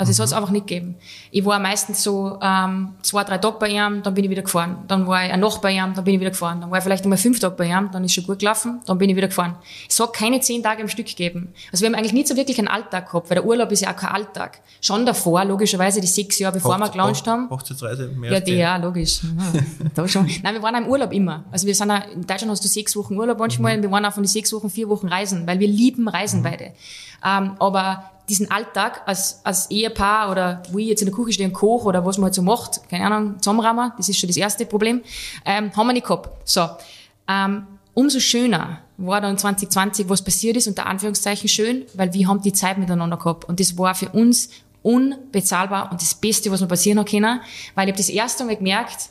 Also 0.00 0.12
es 0.12 0.18
mhm. 0.18 0.22
hat 0.22 0.26
es 0.28 0.32
einfach 0.32 0.50
nicht 0.50 0.66
gegeben. 0.66 0.94
Ich 1.30 1.44
war 1.44 1.58
meistens 1.58 2.02
so 2.02 2.38
ähm, 2.40 2.94
zwei, 3.02 3.22
drei 3.22 3.36
Tage 3.36 3.56
bei 3.60 3.68
ihm, 3.68 4.02
dann 4.02 4.14
bin 4.14 4.24
ich 4.24 4.30
wieder 4.30 4.40
gefahren. 4.40 4.78
Dann 4.88 5.06
war 5.06 5.26
ich 5.26 5.30
eine 5.30 5.42
Nacht 5.42 5.60
bei 5.60 5.72
ihm, 5.72 5.92
dann 5.94 6.04
bin 6.04 6.14
ich 6.14 6.20
wieder 6.20 6.30
gefahren. 6.30 6.62
Dann 6.62 6.70
war 6.70 6.78
ich 6.78 6.84
vielleicht 6.84 7.04
einmal 7.04 7.18
fünf 7.18 7.38
Tage 7.38 7.54
bei 7.54 7.66
ihm, 7.66 7.90
dann 7.92 8.02
ist 8.02 8.14
schon 8.14 8.24
gut 8.24 8.38
gelaufen, 8.38 8.80
dann 8.86 8.96
bin 8.96 9.10
ich 9.10 9.16
wieder 9.16 9.28
gefahren. 9.28 9.56
Es 9.86 10.00
hat 10.00 10.14
keine 10.14 10.40
zehn 10.40 10.62
Tage 10.62 10.80
am 10.80 10.88
Stück 10.88 11.04
gegeben. 11.04 11.52
Also 11.70 11.82
wir 11.82 11.88
haben 11.88 11.96
eigentlich 11.96 12.14
nicht 12.14 12.28
so 12.28 12.36
wirklich 12.36 12.58
einen 12.58 12.68
Alltag 12.68 13.10
gehabt, 13.10 13.28
weil 13.28 13.34
der 13.34 13.44
Urlaub 13.44 13.70
ist 13.72 13.82
ja 13.82 13.92
auch 13.92 13.96
kein 13.96 14.08
Alltag. 14.08 14.60
Schon 14.80 15.04
davor, 15.04 15.44
logischerweise, 15.44 16.00
die 16.00 16.06
sechs 16.06 16.38
Jahre, 16.38 16.54
bevor 16.54 16.76
Hochze 16.76 16.84
wir 16.84 16.92
gelauncht 16.92 17.26
haben. 17.26 17.50
Hochzeitsreise 17.50 18.08
mehr 18.08 18.32
Ja, 18.32 18.40
die, 18.40 18.54
ja, 18.54 18.76
logisch. 18.78 19.20
Da 19.94 20.08
schon. 20.08 20.30
Nein, 20.42 20.54
wir 20.54 20.62
waren 20.62 20.76
auch 20.76 20.80
im 20.80 20.86
Urlaub 20.86 21.12
immer. 21.12 21.44
Also 21.50 21.66
wir 21.66 21.74
sind 21.74 21.90
auch, 21.90 22.00
in 22.14 22.26
Deutschland 22.26 22.50
hast 22.50 22.64
du 22.64 22.68
sechs 22.68 22.96
Wochen 22.96 23.18
Urlaub 23.18 23.38
manchmal, 23.38 23.76
mhm. 23.76 23.82
wir 23.82 23.90
waren 23.90 24.06
auch 24.06 24.12
von 24.14 24.22
den 24.22 24.28
sechs 24.28 24.50
Wochen 24.54 24.70
vier 24.70 24.88
Wochen 24.88 25.08
reisen, 25.08 25.46
weil 25.46 25.58
wir 25.60 25.68
lieben 25.68 26.08
Reisen 26.08 26.40
mhm. 26.40 26.44
beide. 26.44 26.64
Ähm, 27.22 27.56
aber 27.58 28.04
diesen 28.30 28.50
Alltag 28.50 29.02
als, 29.06 29.40
als 29.44 29.70
Ehepaar 29.70 30.30
oder 30.30 30.62
wo 30.70 30.78
ich 30.78 30.86
jetzt 30.86 31.02
in 31.02 31.06
der 31.06 31.14
Küche 31.14 31.32
stehe 31.32 31.48
und 31.48 31.52
koche 31.52 31.86
oder 31.86 32.06
was 32.06 32.16
man 32.16 32.26
halt 32.26 32.34
so 32.34 32.42
macht, 32.42 32.88
keine 32.88 33.04
Ahnung, 33.04 33.34
zusammenrammen, 33.40 33.92
das 33.96 34.08
ist 34.08 34.18
schon 34.18 34.28
das 34.28 34.36
erste 34.36 34.64
Problem, 34.64 35.02
ähm, 35.44 35.74
haben 35.76 35.86
wir 35.88 35.92
nicht 35.92 36.06
gehabt. 36.06 36.30
So, 36.48 36.68
ähm, 37.28 37.66
umso 37.92 38.20
schöner 38.20 38.78
war 38.96 39.20
dann 39.20 39.36
2020, 39.36 40.08
was 40.08 40.22
passiert 40.22 40.56
ist, 40.56 40.68
unter 40.68 40.86
Anführungszeichen 40.86 41.48
schön, 41.48 41.84
weil 41.94 42.14
wir 42.14 42.28
haben 42.28 42.40
die 42.40 42.52
Zeit 42.52 42.78
miteinander 42.78 43.16
gehabt 43.16 43.44
und 43.44 43.60
das 43.60 43.76
war 43.76 43.94
für 43.94 44.08
uns 44.10 44.50
unbezahlbar 44.82 45.90
und 45.90 46.00
das 46.00 46.14
Beste, 46.14 46.50
was 46.50 46.60
mir 46.60 46.68
passieren 46.68 47.04
können, 47.04 47.40
weil 47.74 47.88
ich 47.88 47.92
habe 47.92 47.98
das 47.98 48.08
erste 48.08 48.44
Mal 48.44 48.56
gemerkt, 48.56 49.10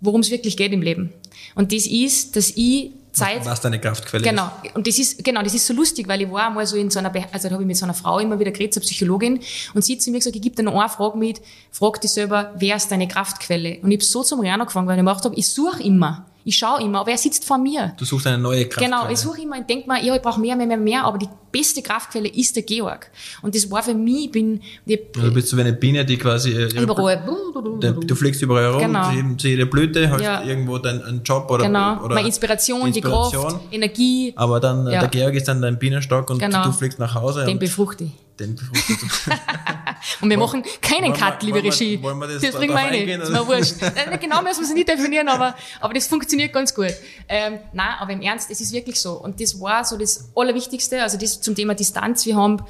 worum 0.00 0.20
es 0.20 0.30
wirklich 0.30 0.56
geht 0.56 0.72
im 0.72 0.82
Leben. 0.82 1.12
Und 1.54 1.72
das 1.72 1.86
ist, 1.86 2.36
dass 2.36 2.50
ich 2.50 2.90
Zeit. 3.12 3.44
Was 3.44 3.60
deine 3.60 3.78
Kraftquelle 3.78 4.24
Genau. 4.24 4.50
Ist. 4.62 4.74
Und 4.74 4.86
das 4.86 4.98
ist, 4.98 5.22
genau, 5.24 5.42
das 5.42 5.54
ist 5.54 5.66
so 5.66 5.74
lustig, 5.74 6.08
weil 6.08 6.22
ich 6.22 6.30
war 6.30 6.48
einmal 6.48 6.66
so 6.66 6.76
in 6.76 6.90
so 6.90 6.98
einer, 6.98 7.12
also 7.32 7.48
da 7.48 7.54
habe 7.54 7.62
ich 7.62 7.66
mit 7.66 7.76
so 7.76 7.84
einer 7.84 7.94
Frau 7.94 8.18
immer 8.18 8.38
wieder 8.38 8.50
geredet, 8.50 8.74
so 8.74 8.80
eine 8.80 8.86
Psychologin, 8.86 9.40
und 9.74 9.84
sie 9.84 9.94
hat 9.94 10.02
zu 10.02 10.10
mir 10.10 10.18
gesagt, 10.18 10.34
ich 10.36 10.42
gebe 10.42 10.56
dir 10.56 10.62
noch 10.62 10.78
eine 10.78 10.88
Frage 10.88 11.18
mit, 11.18 11.40
frag 11.70 12.00
dich 12.00 12.10
selber, 12.10 12.52
wer 12.56 12.76
ist 12.76 12.90
deine 12.90 13.06
Kraftquelle? 13.08 13.78
Und 13.82 13.90
ich 13.90 13.98
habe 13.98 14.04
so 14.04 14.22
zum 14.22 14.40
Reden 14.40 14.60
angefangen, 14.60 14.86
weil 14.88 14.94
ich 14.96 15.00
gemacht 15.00 15.24
habe, 15.24 15.34
ich 15.34 15.48
suche 15.48 15.82
immer. 15.82 16.26
Ich 16.44 16.56
schaue 16.56 16.82
immer, 16.82 17.00
aber 17.00 17.12
er 17.12 17.18
sitzt 17.18 17.44
vor 17.44 17.58
mir. 17.58 17.92
Du 17.96 18.04
suchst 18.04 18.26
eine 18.26 18.38
neue 18.38 18.66
Kraftquelle. 18.66 18.90
Genau, 18.90 19.10
ich 19.10 19.18
suche 19.18 19.42
immer 19.42 19.58
und 19.58 19.68
denke 19.68 19.88
mir, 19.88 20.02
ja, 20.02 20.14
ich 20.14 20.22
brauche 20.22 20.40
mehr, 20.40 20.56
mehr, 20.56 20.66
mehr, 20.66 20.76
mehr, 20.76 21.04
aber 21.04 21.18
die 21.18 21.28
beste 21.50 21.82
Kraftquelle 21.82 22.28
ist 22.28 22.56
der 22.56 22.62
Georg. 22.62 23.10
Und 23.42 23.54
das 23.54 23.70
war 23.70 23.82
für 23.82 23.94
mich, 23.94 24.26
ich 24.26 24.32
bin... 24.32 24.60
Ich, 24.86 25.00
ja, 25.16 25.22
du 25.22 25.32
bist 25.32 25.48
so 25.48 25.56
wie 25.56 25.60
eine 25.60 25.72
Biene, 25.74 26.04
die 26.04 26.16
quasi... 26.16 26.50
Äh, 26.52 26.80
überall. 26.80 27.22
Der, 27.80 27.92
du 27.92 28.14
fliegst 28.14 28.42
überall 28.42 28.64
herum, 28.64 28.80
genau. 28.80 29.10
zu, 29.10 29.36
zu 29.36 29.48
jeder 29.48 29.66
Blüte, 29.66 30.10
hast 30.10 30.20
ja. 30.20 30.42
irgendwo 30.42 30.78
deinen 30.78 31.22
Job 31.22 31.50
oder... 31.50 31.66
Genau, 31.66 32.02
oder 32.02 32.14
meine 32.14 32.26
Inspiration, 32.26 32.86
Inspiration, 32.86 33.48
die 33.48 33.54
Kraft, 33.54 33.72
Energie. 33.72 34.32
Aber 34.36 34.58
dann, 34.58 34.86
äh, 34.86 34.94
ja. 34.94 35.00
der 35.00 35.08
Georg 35.08 35.34
ist 35.34 35.48
dann 35.48 35.62
dein 35.62 35.78
Bienenstock 35.78 36.30
und 36.30 36.38
genau. 36.38 36.64
du 36.64 36.72
fliegst 36.72 36.98
nach 36.98 37.14
Hause. 37.14 37.44
Den 37.44 37.58
befruchte 37.58 38.04
ich. 38.04 38.12
Den 38.42 38.58
Und 40.20 40.30
wir 40.30 40.38
machen 40.38 40.64
keinen 40.80 41.12
Cut, 41.12 41.42
liebe 41.42 41.62
Regie. 41.62 42.02
Wollen 42.02 42.18
wir 42.18 42.26
das, 42.26 42.42
das 42.42 42.54
bringen 42.56 42.74
wir 42.74 42.80
rein. 42.80 43.20
Das 43.20 43.28
ist 43.28 43.34
mir 43.34 43.46
wurscht. 43.46 43.74
genau 44.20 44.42
müssen 44.42 44.60
wir 44.60 44.66
es 44.66 44.74
nicht 44.74 44.88
definieren, 44.88 45.28
aber, 45.28 45.54
aber 45.80 45.94
das 45.94 46.08
funktioniert 46.08 46.52
ganz 46.52 46.74
gut. 46.74 46.94
Ähm, 47.28 47.58
nein, 47.72 47.94
aber 48.00 48.12
im 48.12 48.20
Ernst, 48.20 48.50
es 48.50 48.60
ist 48.60 48.72
wirklich 48.72 49.00
so. 49.00 49.12
Und 49.12 49.40
das 49.40 49.60
war 49.60 49.84
so 49.84 49.96
das 49.96 50.30
Allerwichtigste, 50.34 51.02
also 51.02 51.18
das 51.18 51.40
zum 51.40 51.54
Thema 51.54 51.74
Distanz. 51.74 52.26
Wir 52.26 52.36
haben, 52.36 52.62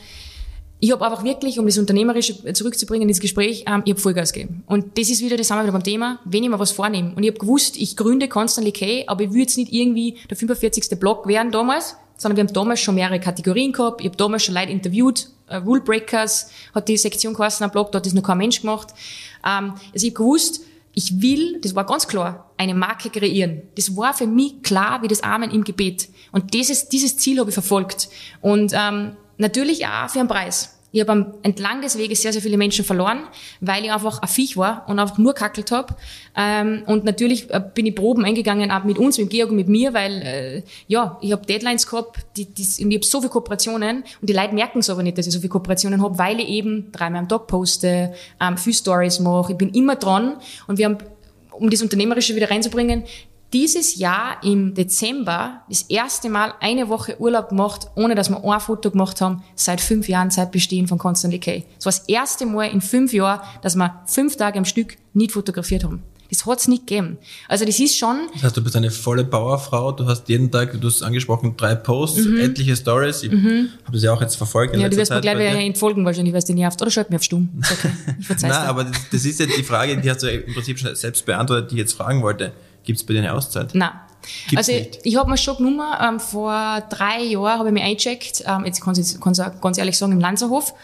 ich 0.78 0.92
habe 0.92 1.04
einfach 1.04 1.24
wirklich, 1.24 1.58
um 1.58 1.66
das 1.66 1.78
Unternehmerische 1.78 2.52
zurückzubringen 2.52 3.08
ins 3.08 3.20
Gespräch, 3.20 3.64
ähm, 3.66 3.82
ich 3.84 3.92
habe 3.92 4.00
Vollgas 4.00 4.32
gegeben. 4.32 4.62
Und 4.66 4.98
das 4.98 5.08
ist 5.08 5.22
wieder, 5.22 5.36
das 5.36 5.48
sind 5.48 5.56
wir 5.56 5.62
wieder 5.62 5.72
beim 5.72 5.84
Thema, 5.84 6.20
wenn 6.24 6.42
ich 6.42 6.50
mir 6.50 6.58
was 6.58 6.72
vornehme. 6.72 7.14
Und 7.14 7.22
ich 7.22 7.30
habe 7.30 7.38
gewusst, 7.38 7.76
ich 7.76 7.96
gründe 7.96 8.28
Constantly 8.28 8.72
K, 8.72 9.04
aber 9.06 9.24
ich 9.24 9.32
will 9.32 9.40
jetzt 9.40 9.56
nicht 9.56 9.72
irgendwie 9.72 10.18
der 10.28 10.36
45. 10.36 10.98
Blog 10.98 11.26
werden 11.26 11.50
damals, 11.50 11.96
sondern 12.22 12.36
wir 12.36 12.44
haben 12.44 12.52
damals 12.52 12.80
schon 12.80 12.94
mehrere 12.94 13.18
Kategorien 13.18 13.72
gehabt. 13.72 14.00
Ich 14.00 14.06
habe 14.06 14.16
damals 14.16 14.44
schon 14.44 14.54
Leute 14.54 14.70
interviewt, 14.70 15.28
uh, 15.50 15.56
Rule 15.56 15.80
Breakers 15.80 16.50
hat 16.72 16.88
die 16.88 16.96
Sektion 16.96 17.34
geheißen 17.34 17.64
am 17.64 17.72
Blog, 17.72 17.90
da 17.90 17.98
hat 17.98 18.06
das 18.06 18.14
noch 18.14 18.22
kein 18.22 18.38
Mensch 18.38 18.60
gemacht. 18.60 18.94
Ähm, 19.44 19.74
also 19.92 20.06
ich 20.06 20.14
habe 20.14 20.24
gewusst, 20.24 20.60
ich 20.94 21.20
will, 21.20 21.58
das 21.60 21.74
war 21.74 21.84
ganz 21.84 22.06
klar, 22.06 22.52
eine 22.58 22.74
Marke 22.74 23.10
kreieren. 23.10 23.62
Das 23.74 23.96
war 23.96 24.14
für 24.14 24.28
mich 24.28 24.62
klar 24.62 25.02
wie 25.02 25.08
das 25.08 25.22
Amen 25.24 25.50
im 25.50 25.64
Gebet. 25.64 26.08
Und 26.30 26.54
dieses, 26.54 26.88
dieses 26.88 27.16
Ziel 27.16 27.40
habe 27.40 27.50
ich 27.50 27.54
verfolgt. 27.54 28.08
Und 28.40 28.72
ähm, 28.72 29.16
natürlich 29.38 29.86
auch 29.86 30.08
für 30.08 30.20
einen 30.20 30.28
Preis. 30.28 30.71
Ich 30.92 31.00
habe 31.00 31.34
entlang 31.42 31.80
des 31.80 31.96
Weges 31.96 32.22
sehr, 32.22 32.32
sehr 32.32 32.42
viele 32.42 32.58
Menschen 32.58 32.84
verloren, 32.84 33.24
weil 33.60 33.84
ich 33.84 33.92
einfach 33.92 34.20
ein 34.20 34.28
Viech 34.28 34.56
war 34.56 34.84
und 34.88 34.98
einfach 34.98 35.18
nur 35.18 35.32
kackelt 35.34 35.72
habe. 35.72 35.96
Ähm, 36.36 36.82
und 36.86 37.04
natürlich 37.04 37.50
äh, 37.50 37.62
bin 37.74 37.86
ich 37.86 37.94
Proben 37.94 38.24
eingegangen, 38.24 38.70
auch 38.70 38.84
mit 38.84 38.98
uns, 38.98 39.18
mit 39.18 39.30
Georg 39.30 39.50
und 39.50 39.56
mit 39.56 39.68
mir, 39.68 39.94
weil 39.94 40.22
äh, 40.22 40.62
ja, 40.86 41.18
ich 41.22 41.32
habe 41.32 41.46
Deadlines 41.46 41.86
gehabt, 41.86 42.18
die, 42.36 42.44
die, 42.44 42.62
ich 42.62 42.84
habe 42.84 43.04
so 43.04 43.20
viele 43.20 43.30
Kooperationen 43.30 44.04
und 44.20 44.28
die 44.28 44.34
Leute 44.34 44.54
merken 44.54 44.80
es 44.80 44.90
aber 44.90 45.02
nicht, 45.02 45.16
dass 45.16 45.26
ich 45.26 45.32
so 45.32 45.40
viele 45.40 45.50
Kooperationen 45.50 46.02
habe, 46.02 46.18
weil 46.18 46.40
ich 46.40 46.48
eben 46.48 46.92
dreimal 46.92 47.20
am 47.20 47.28
Tag 47.28 47.46
poste, 47.46 48.12
ähm, 48.40 48.56
viel 48.58 48.74
Stories 48.74 49.18
mache, 49.20 49.52
ich 49.52 49.58
bin 49.58 49.70
immer 49.70 49.96
dran 49.96 50.36
und 50.66 50.78
wir 50.78 50.86
haben 50.86 50.98
um 51.52 51.70
das 51.70 51.82
Unternehmerische 51.82 52.34
wieder 52.34 52.50
reinzubringen, 52.50 53.04
dieses 53.52 53.96
Jahr 53.96 54.42
im 54.42 54.74
Dezember 54.74 55.62
das 55.68 55.82
erste 55.82 56.28
Mal 56.28 56.54
eine 56.60 56.88
Woche 56.88 57.20
Urlaub 57.20 57.50
gemacht, 57.50 57.88
ohne 57.94 58.14
dass 58.14 58.30
wir 58.30 58.42
ein 58.42 58.60
Foto 58.60 58.90
gemacht 58.90 59.20
haben, 59.20 59.42
seit 59.54 59.80
fünf 59.80 60.08
Jahren, 60.08 60.30
seit 60.30 60.52
Bestehen 60.52 60.88
von 60.88 60.98
Constantly 60.98 61.38
K. 61.38 61.64
Es 61.78 61.84
war 61.84 61.92
das 61.92 62.08
erste 62.08 62.46
Mal 62.46 62.66
in 62.70 62.80
fünf 62.80 63.12
Jahren, 63.12 63.40
dass 63.62 63.76
wir 63.76 64.02
fünf 64.06 64.36
Tage 64.36 64.58
am 64.58 64.64
Stück 64.64 64.96
nicht 65.12 65.32
fotografiert 65.32 65.84
haben. 65.84 66.02
Das 66.32 66.46
hat's 66.46 66.66
nicht 66.66 66.86
gegeben. 66.86 67.18
Also 67.46 67.66
das 67.66 67.78
ist 67.78 67.98
schon... 67.98 68.16
Das 68.32 68.42
heißt, 68.42 68.56
du 68.56 68.64
bist 68.64 68.74
eine 68.74 68.90
volle 68.90 69.22
Powerfrau, 69.22 69.92
du 69.92 70.06
hast 70.06 70.30
jeden 70.30 70.50
Tag, 70.50 70.80
du 70.80 70.86
hast 70.86 71.02
angesprochen, 71.02 71.54
drei 71.58 71.74
Posts, 71.74 72.24
mhm. 72.24 72.40
etliche 72.40 72.74
Stories. 72.74 73.22
Ich 73.22 73.30
mhm. 73.30 73.68
habe 73.84 73.92
das 73.92 74.02
ja 74.02 74.14
auch 74.14 74.20
jetzt 74.22 74.36
verfolgt. 74.36 74.74
ja, 74.74 74.88
du 74.88 74.96
wirst 74.96 75.10
mir 75.10 75.20
gleich 75.20 75.36
wieder 75.36 75.60
entfolgen 75.60 76.06
wahrscheinlich, 76.06 76.32
weil 76.32 76.38
es 76.38 76.46
dir 76.46 76.54
nervt. 76.54 76.80
Oder 76.80 76.90
schreib 76.90 77.10
mir 77.10 77.16
auf 77.16 77.22
Stumm. 77.22 77.50
Okay. 77.60 77.90
Ich 78.18 78.28
Nein, 78.42 78.50
aber 78.50 78.84
das, 78.84 78.96
das 79.10 79.26
ist 79.26 79.40
jetzt 79.40 79.58
die 79.58 79.62
Frage, 79.62 79.98
die 79.98 80.08
hast 80.10 80.22
du 80.22 80.30
im 80.30 80.54
Prinzip 80.54 80.78
schon 80.78 80.94
selbst 80.94 81.26
beantwortet, 81.26 81.70
die 81.70 81.74
ich 81.74 81.80
jetzt 81.80 81.92
fragen 81.92 82.22
wollte. 82.22 82.52
Gibt 82.84 82.98
es 82.98 83.06
bei 83.06 83.14
dir 83.14 83.20
eine 83.20 83.34
Auszeit? 83.34 83.74
Nein. 83.74 83.90
Gibt's 84.48 84.68
also 84.68 84.72
nicht. 84.72 84.96
ich, 84.96 85.12
ich 85.12 85.16
habe 85.16 85.30
mir 85.30 85.36
schon 85.36 85.56
genommen, 85.56 85.88
ähm, 86.00 86.20
vor 86.20 86.82
drei 86.88 87.22
Jahren 87.22 87.58
habe 87.58 87.68
ich 87.68 87.74
mich 87.74 87.82
eingecheckt, 87.82 88.44
ähm, 88.46 88.64
jetzt 88.64 88.80
kann 88.80 88.94
ich 88.98 89.20
ganz, 89.60 89.78
ehrlich 89.78 89.98
sagen, 89.98 90.12
im 90.12 90.20
Lanzerhof 90.20 90.74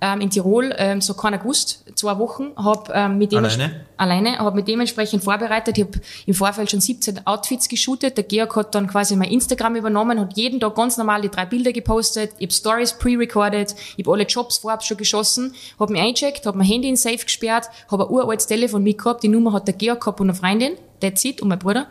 ähm, 0.00 0.20
in 0.20 0.30
Tirol, 0.30 0.74
ähm, 0.76 1.00
so 1.00 1.14
keiner 1.14 1.38
gewusst, 1.38 1.84
zwei 1.94 2.18
Wochen, 2.18 2.50
habe 2.56 2.92
ähm, 2.94 3.18
mit 3.18 3.32
dem 3.32 3.44
alleine, 3.44 3.84
alleine 3.96 4.38
habe 4.38 4.56
mit 4.56 4.68
dementsprechend 4.68 5.22
vorbereitet, 5.22 5.78
ich 5.78 5.84
habe 5.84 6.00
im 6.26 6.34
Vorfeld 6.34 6.70
schon 6.70 6.80
17 6.80 7.26
Outfits 7.26 7.68
geshootet, 7.68 8.16
der 8.16 8.24
Georg 8.24 8.54
hat 8.56 8.74
dann 8.74 8.86
quasi 8.86 9.16
mein 9.16 9.30
Instagram 9.30 9.76
übernommen, 9.76 10.20
hat 10.20 10.36
jeden 10.36 10.60
Tag 10.60 10.74
ganz 10.74 10.96
normal 10.96 11.22
die 11.22 11.30
drei 11.30 11.46
Bilder 11.46 11.72
gepostet, 11.72 12.32
ich 12.38 12.46
habe 12.46 12.52
Stories 12.52 12.92
pre-recorded, 12.94 13.74
ich 13.96 14.04
habe 14.04 14.12
alle 14.12 14.24
Jobs 14.24 14.58
vorab 14.58 14.84
schon 14.84 14.96
geschossen, 14.96 15.54
habe 15.78 15.92
mich 15.92 16.02
eingecheckt, 16.02 16.46
habe 16.46 16.58
mein 16.58 16.66
Handy 16.66 16.88
in 16.88 16.96
Safe 16.96 17.18
gesperrt, 17.18 17.68
habe 17.90 18.04
ein 18.04 18.10
uraltes 18.10 18.46
Telefon 18.46 18.82
mitgehabt, 18.82 19.22
die 19.22 19.28
Nummer 19.28 19.52
hat 19.52 19.66
der 19.66 19.74
Georg 19.74 20.00
gehabt 20.00 20.20
und 20.20 20.30
eine 20.30 20.38
Freundin, 20.38 20.72
that's 21.00 21.24
it, 21.24 21.40
und 21.40 21.48
mein 21.48 21.58
Bruder 21.58 21.86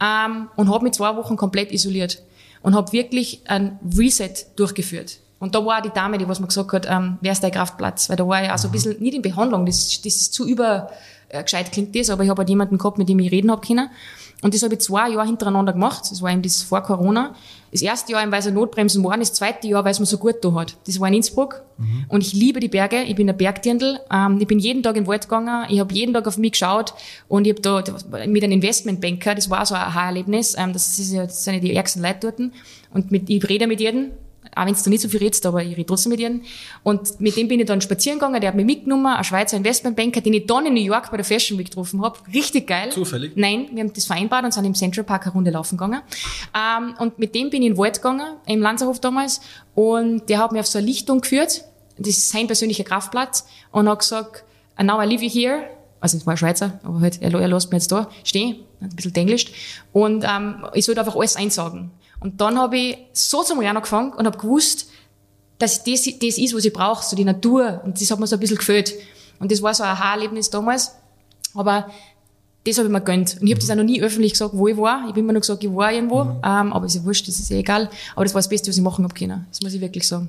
ähm, 0.00 0.48
und 0.56 0.70
habe 0.70 0.84
mich 0.84 0.94
zwei 0.94 1.14
Wochen 1.16 1.36
komplett 1.36 1.72
isoliert 1.72 2.22
und 2.62 2.74
habe 2.74 2.92
wirklich 2.92 3.42
ein 3.46 3.78
Reset 3.96 4.32
durchgeführt. 4.56 5.18
Und 5.38 5.54
da 5.54 5.64
war 5.64 5.80
die 5.80 5.90
Dame, 5.90 6.18
die 6.18 6.28
was 6.28 6.40
mir 6.40 6.48
gesagt 6.48 6.72
hat, 6.72 6.86
ähm, 6.90 7.18
wer 7.20 7.32
ist 7.32 7.42
dein 7.42 7.52
Kraftplatz? 7.52 8.08
Weil 8.10 8.16
da 8.16 8.26
war 8.26 8.42
ich 8.42 8.50
auch 8.50 8.58
so 8.58 8.68
ein 8.68 8.72
bisschen 8.72 9.00
nicht 9.00 9.14
in 9.14 9.22
Behandlung, 9.22 9.66
das, 9.66 10.00
das 10.02 10.16
ist 10.16 10.34
zu 10.34 10.46
über 10.46 10.90
äh, 11.28 11.42
gescheit 11.42 11.70
klingt 11.70 11.94
das, 11.94 12.10
aber 12.10 12.24
ich 12.24 12.30
habe 12.30 12.40
halt 12.40 12.48
jemanden 12.48 12.78
gehabt, 12.78 12.98
mit 12.98 13.08
dem 13.08 13.18
ich 13.20 13.30
reden 13.30 13.50
hab 13.50 13.66
können. 13.66 13.90
Und 14.40 14.54
das 14.54 14.62
habe 14.62 14.74
ich 14.74 14.80
zwei 14.80 15.10
Jahre 15.10 15.26
hintereinander 15.26 15.72
gemacht. 15.72 16.04
Das 16.10 16.22
war 16.22 16.30
eben 16.30 16.42
das 16.42 16.62
vor 16.62 16.82
Corona. 16.82 17.34
Das 17.72 17.82
erste 17.82 18.12
Jahr, 18.12 18.30
weil 18.30 18.38
es 18.38 18.50
Notbremsen 18.50 19.02
waren, 19.04 19.20
das 19.20 19.32
zweite 19.32 19.66
Jahr, 19.66 19.84
weil 19.84 19.90
es 19.90 19.98
mir 19.98 20.06
so 20.06 20.16
gut 20.16 20.36
da 20.42 20.52
hat. 20.54 20.76
Das 20.86 21.00
war 21.00 21.08
in 21.08 21.14
Innsbruck. 21.14 21.62
Mhm. 21.76 22.04
Und 22.08 22.20
ich 22.20 22.32
liebe 22.32 22.60
die 22.60 22.68
Berge. 22.68 23.02
Ich 23.02 23.16
bin 23.16 23.28
ein 23.28 23.36
Bergdirndl. 23.36 23.98
Ähm, 24.12 24.38
ich 24.40 24.46
bin 24.46 24.60
jeden 24.60 24.82
Tag 24.82 24.96
in 24.96 25.04
den 25.04 25.08
Wald 25.08 25.22
gegangen. 25.22 25.66
Ich 25.68 25.80
habe 25.80 25.92
jeden 25.92 26.14
Tag 26.14 26.26
auf 26.26 26.38
mich 26.38 26.52
geschaut. 26.52 26.94
Und 27.26 27.46
ich 27.46 27.54
habe 27.54 27.62
da 27.62 27.84
mit 28.26 28.44
einem 28.44 28.52
Investmentbanker, 28.52 29.34
das 29.34 29.50
war 29.50 29.66
so 29.66 29.74
ein 29.74 29.82
Aha-Erlebnis. 29.82 30.54
Ähm, 30.56 30.72
das, 30.72 30.98
ist 30.98 31.12
ja, 31.12 31.24
das 31.24 31.42
sind 31.42 31.54
ja 31.54 31.60
die 31.60 31.74
ärgsten 31.74 32.02
Leute 32.02 32.18
dort. 32.20 32.38
Und 32.94 33.10
mit, 33.10 33.28
ich 33.28 33.48
rede 33.48 33.66
mit 33.66 33.80
jedem 33.80 34.12
auch 34.54 34.66
wenn 34.66 34.74
du 34.74 34.90
nicht 34.90 35.00
so 35.00 35.08
viel 35.08 35.20
redest, 35.20 35.44
aber 35.46 35.62
ich 35.62 35.76
rede 35.76 35.86
trotzdem 35.86 36.10
mit 36.10 36.20
ihnen. 36.20 36.42
Und 36.82 37.20
mit 37.20 37.36
dem 37.36 37.48
bin 37.48 37.60
ich 37.60 37.66
dann 37.66 37.80
spazieren 37.80 38.18
gegangen, 38.18 38.40
der 38.40 38.48
hat 38.48 38.56
mich 38.56 38.66
mitgenommen, 38.66 39.06
ein 39.06 39.24
Schweizer 39.24 39.56
Investmentbanker, 39.56 40.20
den 40.20 40.34
ich 40.34 40.46
dann 40.46 40.66
in 40.66 40.74
New 40.74 40.80
York 40.82 41.10
bei 41.10 41.16
der 41.16 41.24
Fashion 41.24 41.58
Week 41.58 41.68
getroffen 41.68 42.02
habe. 42.02 42.18
Richtig 42.32 42.66
geil. 42.66 42.90
Zufällig? 42.90 43.32
Nein, 43.36 43.68
wir 43.72 43.82
haben 43.82 43.92
das 43.92 44.06
vereinbart 44.06 44.44
und 44.44 44.52
sind 44.52 44.64
im 44.64 44.74
Central 44.74 45.04
Park 45.04 45.26
eine 45.26 45.32
Runde 45.32 45.50
laufen 45.50 45.76
gegangen. 45.76 46.00
Ähm, 46.54 46.94
und 46.98 47.18
mit 47.18 47.34
dem 47.34 47.50
bin 47.50 47.62
ich 47.62 47.68
in 47.68 47.74
den 47.74 47.78
Wald 47.78 47.96
gegangen, 47.96 48.36
im 48.46 48.60
Lanzerhof 48.60 49.00
damals, 49.00 49.40
und 49.74 50.28
der 50.28 50.38
hat 50.38 50.52
mich 50.52 50.60
auf 50.60 50.66
so 50.66 50.78
eine 50.78 50.86
Lichtung 50.86 51.20
geführt. 51.20 51.64
Das 51.98 52.08
ist 52.08 52.30
sein 52.30 52.46
persönlicher 52.46 52.84
Kraftplatz. 52.84 53.46
Und 53.70 53.88
hat 53.88 54.00
gesagt, 54.00 54.44
and 54.76 54.88
now 54.88 55.02
I 55.02 55.06
live 55.06 55.20
here. 55.20 55.77
Also, 56.00 56.16
es 56.16 56.26
war 56.26 56.36
Schweizer, 56.36 56.78
aber 56.82 57.00
halt, 57.00 57.20
er, 57.20 57.34
er 57.34 57.48
lässt 57.48 57.70
mich 57.70 57.82
jetzt 57.82 57.92
da 57.92 58.08
stehen, 58.24 58.56
ein 58.80 58.90
bisschen 58.90 59.14
englischt. 59.14 59.52
Und 59.92 60.24
ähm, 60.28 60.64
ich 60.74 60.84
sollte 60.84 61.00
einfach 61.00 61.16
alles 61.16 61.36
einsagen. 61.36 61.90
Und 62.20 62.40
dann 62.40 62.58
habe 62.58 62.76
ich 62.76 62.98
so 63.12 63.42
zum 63.42 63.60
Lernen 63.60 63.78
angefangen 63.78 64.12
und 64.12 64.26
habe 64.26 64.38
gewusst, 64.38 64.88
dass 65.58 65.82
das, 65.84 66.04
das 66.04 66.38
ist, 66.38 66.54
was 66.54 66.64
ich 66.64 66.72
brauche, 66.72 67.04
so 67.04 67.16
die 67.16 67.24
Natur. 67.24 67.80
Und 67.84 68.00
das 68.00 68.10
hat 68.10 68.20
mir 68.20 68.26
so 68.26 68.36
ein 68.36 68.40
bisschen 68.40 68.58
gefällt. 68.58 68.94
Und 69.40 69.50
das 69.50 69.62
war 69.62 69.74
so 69.74 69.82
ein 69.82 69.90
Aha-Erlebnis 69.90 70.50
damals. 70.50 70.94
Aber 71.54 71.88
das 72.64 72.78
habe 72.78 72.88
ich 72.88 72.92
mir 72.92 73.00
gönnt. 73.00 73.38
Und 73.40 73.46
ich 73.46 73.52
habe 73.52 73.60
das 73.60 73.70
auch 73.70 73.76
noch 73.76 73.84
nie 73.84 74.00
öffentlich 74.00 74.32
gesagt, 74.32 74.52
wo 74.54 74.68
ich 74.68 74.76
war. 74.76 75.02
Ich 75.02 75.08
habe 75.10 75.20
immer 75.20 75.32
nur 75.32 75.40
gesagt, 75.40 75.62
ich 75.64 75.74
war 75.74 75.92
irgendwo. 75.92 76.24
Mhm. 76.24 76.40
Ähm, 76.44 76.72
aber 76.72 76.86
ist 76.86 76.96
ja 76.96 77.04
wurscht, 77.04 77.26
das 77.26 77.38
ist 77.38 77.50
eh 77.50 77.58
egal. 77.58 77.90
Aber 78.14 78.24
das 78.24 78.34
war 78.34 78.40
das 78.40 78.48
Beste, 78.48 78.70
was 78.70 78.76
ich 78.76 78.82
machen 78.82 79.04
habe 79.04 79.14
können. 79.14 79.46
Das 79.50 79.60
muss 79.62 79.72
ich 79.72 79.80
wirklich 79.80 80.06
sagen. 80.06 80.28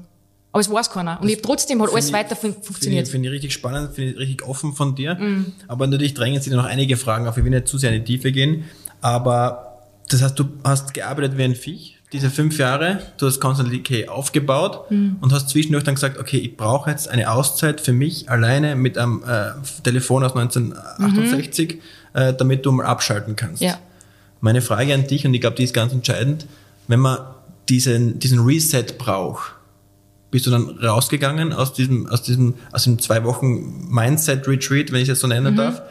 Aber 0.51 0.61
es 0.61 0.69
weiß 0.69 0.89
keiner. 0.89 1.21
Und 1.21 1.29
ich, 1.29 1.41
trotzdem 1.41 1.81
hat 1.81 1.91
alles 1.91 2.07
ich, 2.07 2.13
weiter 2.13 2.35
funktioniert. 2.35 2.81
Finde 2.81 3.01
ich, 3.01 3.09
find 3.09 3.25
ich 3.25 3.31
richtig 3.31 3.53
spannend, 3.53 3.93
finde 3.93 4.11
ich 4.11 4.17
richtig 4.17 4.47
offen 4.47 4.73
von 4.73 4.95
dir. 4.95 5.13
Mm. 5.15 5.53
Aber 5.67 5.85
natürlich 5.85 6.15
drängen 6.15 6.41
sich 6.41 6.51
noch 6.51 6.65
einige 6.65 6.97
Fragen 6.97 7.27
auf. 7.27 7.37
Ich 7.37 7.43
will 7.43 7.51
nicht 7.51 7.67
zu 7.67 7.77
sehr 7.77 7.93
in 7.93 8.03
die 8.03 8.13
Tiefe 8.13 8.31
gehen. 8.31 8.63
Aber 8.99 9.69
das 10.09 10.23
heißt, 10.23 10.39
du 10.39 10.45
hast 10.63 10.93
gearbeitet 10.93 11.37
wie 11.37 11.43
ein 11.43 11.55
Viech, 11.55 11.99
diese 12.11 12.31
fünf 12.31 12.57
Jahre, 12.57 12.99
du 13.17 13.27
hast 13.27 13.39
Constant 13.39 13.71
Decay 13.71 14.07
aufgebaut 14.07 14.89
mhm. 14.89 15.17
und 15.21 15.31
hast 15.31 15.49
zwischendurch 15.49 15.83
dann 15.83 15.93
gesagt, 15.95 16.17
okay, 16.17 16.37
ich 16.37 16.57
brauche 16.57 16.89
jetzt 16.89 17.07
eine 17.07 17.31
Auszeit 17.31 17.79
für 17.79 17.93
mich 17.93 18.29
alleine 18.29 18.75
mit 18.75 18.97
einem 18.97 19.23
äh, 19.23 19.51
Telefon 19.83 20.23
aus 20.23 20.35
1968, 20.35 21.75
mhm. 21.75 22.19
äh, 22.19 22.33
damit 22.33 22.65
du 22.65 22.71
mal 22.71 22.87
abschalten 22.87 23.35
kannst. 23.35 23.61
Ja. 23.61 23.77
Meine 24.41 24.61
Frage 24.61 24.93
an 24.95 25.05
dich, 25.05 25.27
und 25.27 25.33
ich 25.35 25.41
glaube, 25.41 25.57
die 25.57 25.63
ist 25.63 25.73
ganz 25.73 25.93
entscheidend, 25.93 26.47
wenn 26.87 26.99
man 26.99 27.19
diesen, 27.67 28.17
diesen 28.17 28.39
Reset 28.39 28.97
braucht, 28.97 29.53
bist 30.31 30.45
du 30.45 30.51
dann 30.51 30.77
rausgegangen 30.79 31.53
aus 31.53 31.73
diesem, 31.73 32.07
aus 32.07 32.21
diesem, 32.21 32.55
aus 32.71 32.83
dem 32.83 32.99
zwei 32.99 33.23
Wochen 33.23 33.87
Mindset 33.89 34.47
Retreat, 34.47 34.91
wenn 34.91 35.01
ich 35.01 35.09
es 35.09 35.19
so 35.19 35.27
nennen 35.27 35.53
mhm. 35.53 35.57
darf, 35.57 35.81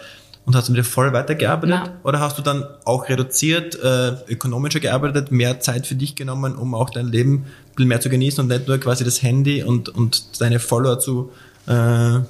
und 0.49 0.57
hast 0.57 0.71
du 0.71 0.73
wieder 0.73 0.85
voll 0.85 1.13
weitergearbeitet? 1.13 1.69
Nein. 1.69 1.91
Oder 2.05 2.21
hast 2.21 2.39
du 2.39 2.43
dann 2.43 2.65
auch 2.87 3.11
reduziert, 3.11 3.79
äh, 3.83 4.13
ökonomischer 4.29 4.81
gearbeitet, 4.81 5.31
mehr 5.31 5.61
Zeit 5.61 5.87
für 5.87 5.95
dich 5.95 6.17
genommen, 6.17 6.57
um 6.57 6.75
auch 6.75 6.89
dein 6.89 7.07
Leben 7.07 7.35
ein 7.35 7.75
bisschen 7.75 7.89
mehr 7.89 8.01
zu 8.01 8.09
genießen 8.09 8.41
und 8.41 8.49
nicht 8.49 8.67
nur 8.67 8.79
quasi 8.79 9.05
das 9.05 9.23
Handy 9.23 9.63
und, 9.63 9.91
und 9.91 10.41
deine 10.41 10.59
Follower 10.59 10.99
zu 10.99 11.33
äh, 11.67 12.21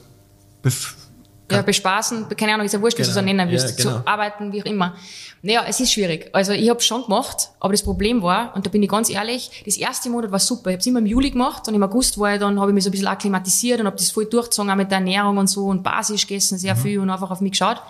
ja, 1.51 1.63
bespaßen, 1.63 2.27
keine 2.37 2.55
Ahnung, 2.55 2.67
ist 2.67 2.73
ja 2.73 2.81
wurscht, 2.81 2.97
genau. 2.97 3.09
wie 3.09 3.13
du 3.13 3.19
es 3.19 3.23
so 3.23 3.25
nennen 3.25 3.51
willst, 3.51 3.79
ja, 3.79 3.85
genau. 3.85 4.01
zu 4.01 4.07
arbeiten, 4.07 4.53
wie 4.53 4.63
auch 4.63 4.67
immer. 4.67 4.95
Naja, 5.43 5.65
es 5.69 5.79
ist 5.81 5.93
schwierig. 5.93 6.29
Also 6.33 6.53
ich 6.53 6.69
habe 6.69 6.81
schon 6.81 7.05
gemacht, 7.05 7.51
aber 7.61 7.73
das 7.73 7.83
Problem 7.83 8.23
war, 8.23 8.55
und 8.57 8.67
da 8.67 8.71
bin 8.71 8.83
ich 8.83 8.89
ganz 8.89 9.09
ehrlich, 9.09 9.63
das 9.65 9.77
erste 9.77 10.11
Monat 10.11 10.33
war 10.33 10.41
super. 10.41 10.71
Ich 10.71 10.75
habe 10.75 10.81
es 10.81 10.87
immer 10.87 10.99
im 10.99 11.07
Juli 11.07 11.31
gemacht 11.31 11.69
und 11.69 11.75
im 11.75 11.83
August 11.83 12.19
war 12.19 12.35
ich 12.35 12.41
dann, 12.41 12.59
habe 12.61 12.71
ich 12.71 12.75
mich 12.75 12.85
so 12.85 12.89
ein 12.89 12.93
bisschen 12.93 13.07
akklimatisiert 13.07 13.81
und 13.81 13.87
habe 13.87 13.97
das 13.97 14.11
voll 14.11 14.27
durchgezogen, 14.27 14.71
auch 14.71 14.77
mit 14.77 14.91
der 14.91 14.99
Ernährung 14.99 15.39
und 15.39 15.47
so 15.47 15.67
und 15.67 15.83
basisch 15.83 16.27
gegessen, 16.27 16.59
sehr 16.59 16.75
mhm. 16.75 16.81
viel 16.81 16.99
und 16.99 17.11
einfach 17.11 17.31
auf 17.31 17.41
mich 17.41 17.53
geschaut. 17.53 17.81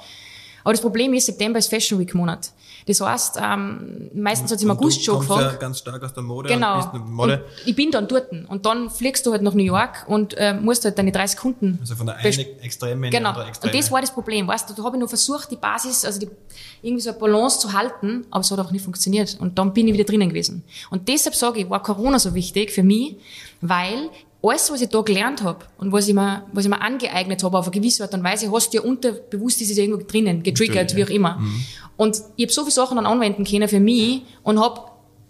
Aber 0.68 0.74
das 0.74 0.82
Problem 0.82 1.14
ist, 1.14 1.24
September 1.24 1.58
ist 1.58 1.70
Fashion 1.70 1.98
Week 1.98 2.14
Monat. 2.14 2.52
Das 2.84 3.00
heißt, 3.00 3.38
ähm, 3.42 4.10
meistens 4.12 4.50
hat 4.50 4.58
es 4.58 4.64
im 4.64 4.70
August 4.70 5.02
schon 5.02 5.20
gefragt. 5.20 5.52
ja 5.52 5.58
ganz 5.58 5.78
stark 5.78 6.02
aus 6.02 6.12
der 6.12 6.22
Mode. 6.22 6.50
Genau. 6.50 6.92
Mode. 7.06 7.42
Ich 7.64 7.74
bin 7.74 7.90
dann 7.90 8.06
dort. 8.06 8.30
Und 8.32 8.66
dann 8.66 8.90
fliegst 8.90 9.24
du 9.24 9.32
halt 9.32 9.40
nach 9.40 9.54
New 9.54 9.64
York 9.64 10.04
und 10.08 10.34
äh, 10.36 10.52
musst 10.52 10.84
halt 10.84 10.98
deine 10.98 11.10
30 11.10 11.38
Kunden. 11.38 11.78
Also 11.80 11.96
von 11.96 12.04
der 12.04 12.16
einen 12.16 12.60
Extreme 12.60 13.06
in 13.06 13.12
genau. 13.12 13.30
die 13.30 13.36
andere 13.36 13.48
Extreme. 13.48 13.72
Und 13.72 13.78
das 13.80 13.90
war 13.90 14.02
das 14.02 14.12
Problem. 14.12 14.46
Weißt 14.46 14.68
du, 14.68 14.74
da 14.74 14.84
habe 14.84 14.96
ich 14.96 15.00
nur 15.00 15.08
versucht, 15.08 15.50
die 15.50 15.56
Basis, 15.56 16.04
also 16.04 16.20
die, 16.20 16.28
irgendwie 16.82 17.00
so 17.00 17.12
eine 17.12 17.18
Balance 17.18 17.60
zu 17.60 17.72
halten, 17.72 18.26
aber 18.28 18.42
es 18.42 18.50
hat 18.50 18.58
auch 18.58 18.70
nicht 18.70 18.84
funktioniert. 18.84 19.38
Und 19.40 19.58
dann 19.58 19.72
bin 19.72 19.88
ich 19.88 19.94
wieder 19.94 20.04
drinnen 20.04 20.28
gewesen. 20.28 20.64
Und 20.90 21.08
deshalb 21.08 21.34
sage 21.34 21.60
ich, 21.60 21.70
war 21.70 21.82
Corona 21.82 22.18
so 22.18 22.34
wichtig 22.34 22.72
für 22.72 22.82
mich, 22.82 23.16
weil 23.62 24.10
alles, 24.42 24.70
was 24.70 24.80
ich 24.80 24.88
da 24.88 25.00
gelernt 25.00 25.42
habe 25.42 25.64
und 25.78 25.90
was 25.92 26.06
ich 26.06 26.14
mir, 26.14 26.44
was 26.52 26.64
ich 26.64 26.70
mir 26.70 26.80
angeeignet 26.80 27.42
habe 27.42 27.58
auf 27.58 27.66
eine 27.66 27.72
gewisse 27.72 28.04
Art 28.04 28.14
und 28.14 28.22
Weise, 28.22 28.50
hast 28.52 28.72
du 28.72 28.78
ja 28.78 28.82
unterbewusst 28.84 29.60
ist 29.60 29.70
es 29.70 29.78
irgendwo 29.78 30.04
drinnen, 30.04 30.42
getriggert, 30.42 30.94
wie 30.94 31.04
auch 31.04 31.10
immer. 31.10 31.38
Mhm. 31.38 31.64
Und 31.96 32.22
ich 32.36 32.44
habe 32.44 32.52
so 32.52 32.62
viele 32.62 32.72
Sachen 32.72 32.96
dann 32.96 33.06
anwenden 33.06 33.44
können 33.44 33.68
für 33.68 33.80
mich 33.80 34.22
und 34.44 34.60
habe 34.60 34.82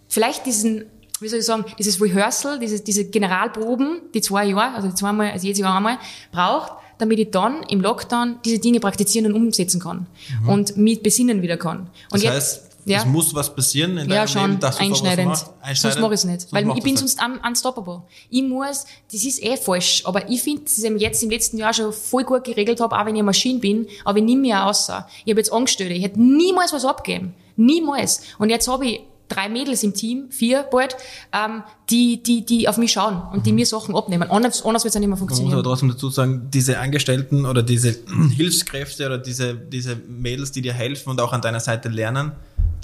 vielleicht 0.09 0.45
diesen, 0.45 0.85
wie 1.21 1.29
soll 1.29 1.39
ich 1.39 1.47
sagen, 1.47 1.65
dieses 1.79 2.01
Rehearsal, 2.01 2.59
diese, 2.59 2.81
diese 2.81 3.07
Generalproben, 3.07 4.03
die 4.13 4.21
zwei 4.21 4.45
Jahre, 4.45 4.75
also 4.75 4.93
zweimal, 4.93 5.31
also 5.31 5.47
jedes 5.47 5.61
Jahr 5.61 5.75
einmal, 5.75 5.99
braucht, 6.31 6.73
damit 6.99 7.19
ich 7.19 7.31
dann 7.31 7.63
im 7.63 7.81
Lockdown 7.81 8.41
diese 8.45 8.59
Dinge 8.59 8.81
praktizieren 8.81 9.33
und 9.33 9.41
umsetzen 9.41 9.81
kann 9.81 10.07
mhm. 10.43 10.49
und 10.49 10.77
mich 10.77 11.03
besinnen 11.03 11.41
wieder 11.41 11.57
kann. 11.57 11.79
Und 11.79 11.89
das 12.13 12.23
jetzt, 12.23 12.35
heißt, 12.35 12.68
ja. 12.89 12.99
Es 12.99 13.07
muss 13.07 13.35
was 13.35 13.55
passieren 13.55 13.99
in 13.99 14.09
ja, 14.09 14.17
deinem 14.17 14.29
schon. 14.29 14.51
Leben, 14.51 14.61
dass 14.61 14.77
du 14.77 14.83
einschneidend. 14.85 15.37
Sowas 15.37 15.55
machst. 15.61 15.83
Sonst 15.83 16.01
mache 16.01 16.15
ich 16.15 16.21
es 16.21 16.25
nicht. 16.25 16.41
Sonst 16.43 16.53
weil 16.53 16.77
ich 16.77 16.83
bin 16.83 16.97
sonst 16.97 17.23
un 17.23 17.39
unstoppable. 17.47 18.03
Ich 18.31 18.43
muss, 18.43 18.87
das 19.13 19.25
ist 19.25 19.43
eh 19.43 19.57
falsch, 19.57 20.03
aber 20.05 20.29
ich 20.29 20.43
finde, 20.43 20.63
dass 20.63 20.79
ich 20.79 21.01
jetzt 21.01 21.23
im 21.23 21.31
letzten 21.31 21.59
Jahr 21.59 21.73
schon 21.73 21.93
voll 21.93 22.25
gut 22.25 22.45
geregelt 22.45 22.81
habe, 22.81 22.97
auch 22.97 23.07
wenn 23.07 23.15
ich 23.15 23.21
eine 23.21 23.25
Maschine 23.25 23.59
bin, 23.61 23.87
aber 24.05 24.19
ich 24.19 24.25
nehme 24.25 24.43
mir 24.43 24.63
auch 24.63 24.69
raus. 24.69 24.91
Ich 25.25 25.31
habe 25.31 25.41
jetzt 25.41 25.53
Angestellte, 25.53 25.95
ich 25.95 26.03
hätte 26.03 26.21
niemals 26.21 26.73
was 26.73 26.85
abgeben. 26.85 27.35
Niemals. 27.57 28.23
Und 28.39 28.51
jetzt 28.51 28.69
habe 28.69 28.87
ich 28.87 29.01
drei 29.29 29.49
Mädels 29.49 29.83
im 29.83 29.95
Team, 29.95 30.31
vier 30.31 30.65
bald, 30.71 30.97
ähm, 31.33 31.63
die, 31.91 32.23
die, 32.23 32.45
die 32.45 32.69
auf 32.69 32.77
mich 32.77 32.93
schauen 32.93 33.23
und 33.33 33.47
die 33.47 33.53
mir 33.53 33.67
Sachen 33.67 33.95
abnehmen. 33.97 34.31
Anders, 34.31 34.65
anders 34.65 34.85
wird 34.85 34.91
es 34.91 34.95
ja 34.95 35.01
nicht 35.01 35.09
mehr 35.09 35.17
funktionieren. 35.17 35.51
Man 35.51 35.59
muss 35.59 35.67
aber 35.67 35.71
trotzdem 35.71 35.89
dazu 35.91 36.11
sagen, 36.11 36.49
diese 36.53 36.79
Angestellten 36.79 37.47
oder 37.47 37.63
diese 37.63 37.97
Hilfskräfte 38.37 39.07
oder 39.07 39.19
diese, 39.19 39.55
diese 39.55 39.97
Mädels, 39.97 40.53
die 40.53 40.63
dir 40.63 40.73
helfen 40.73 41.11
und 41.11 41.21
auch 41.21 41.33
an 41.33 41.41
deiner 41.41 41.61
Seite 41.61 41.89
lernen, 41.89 42.33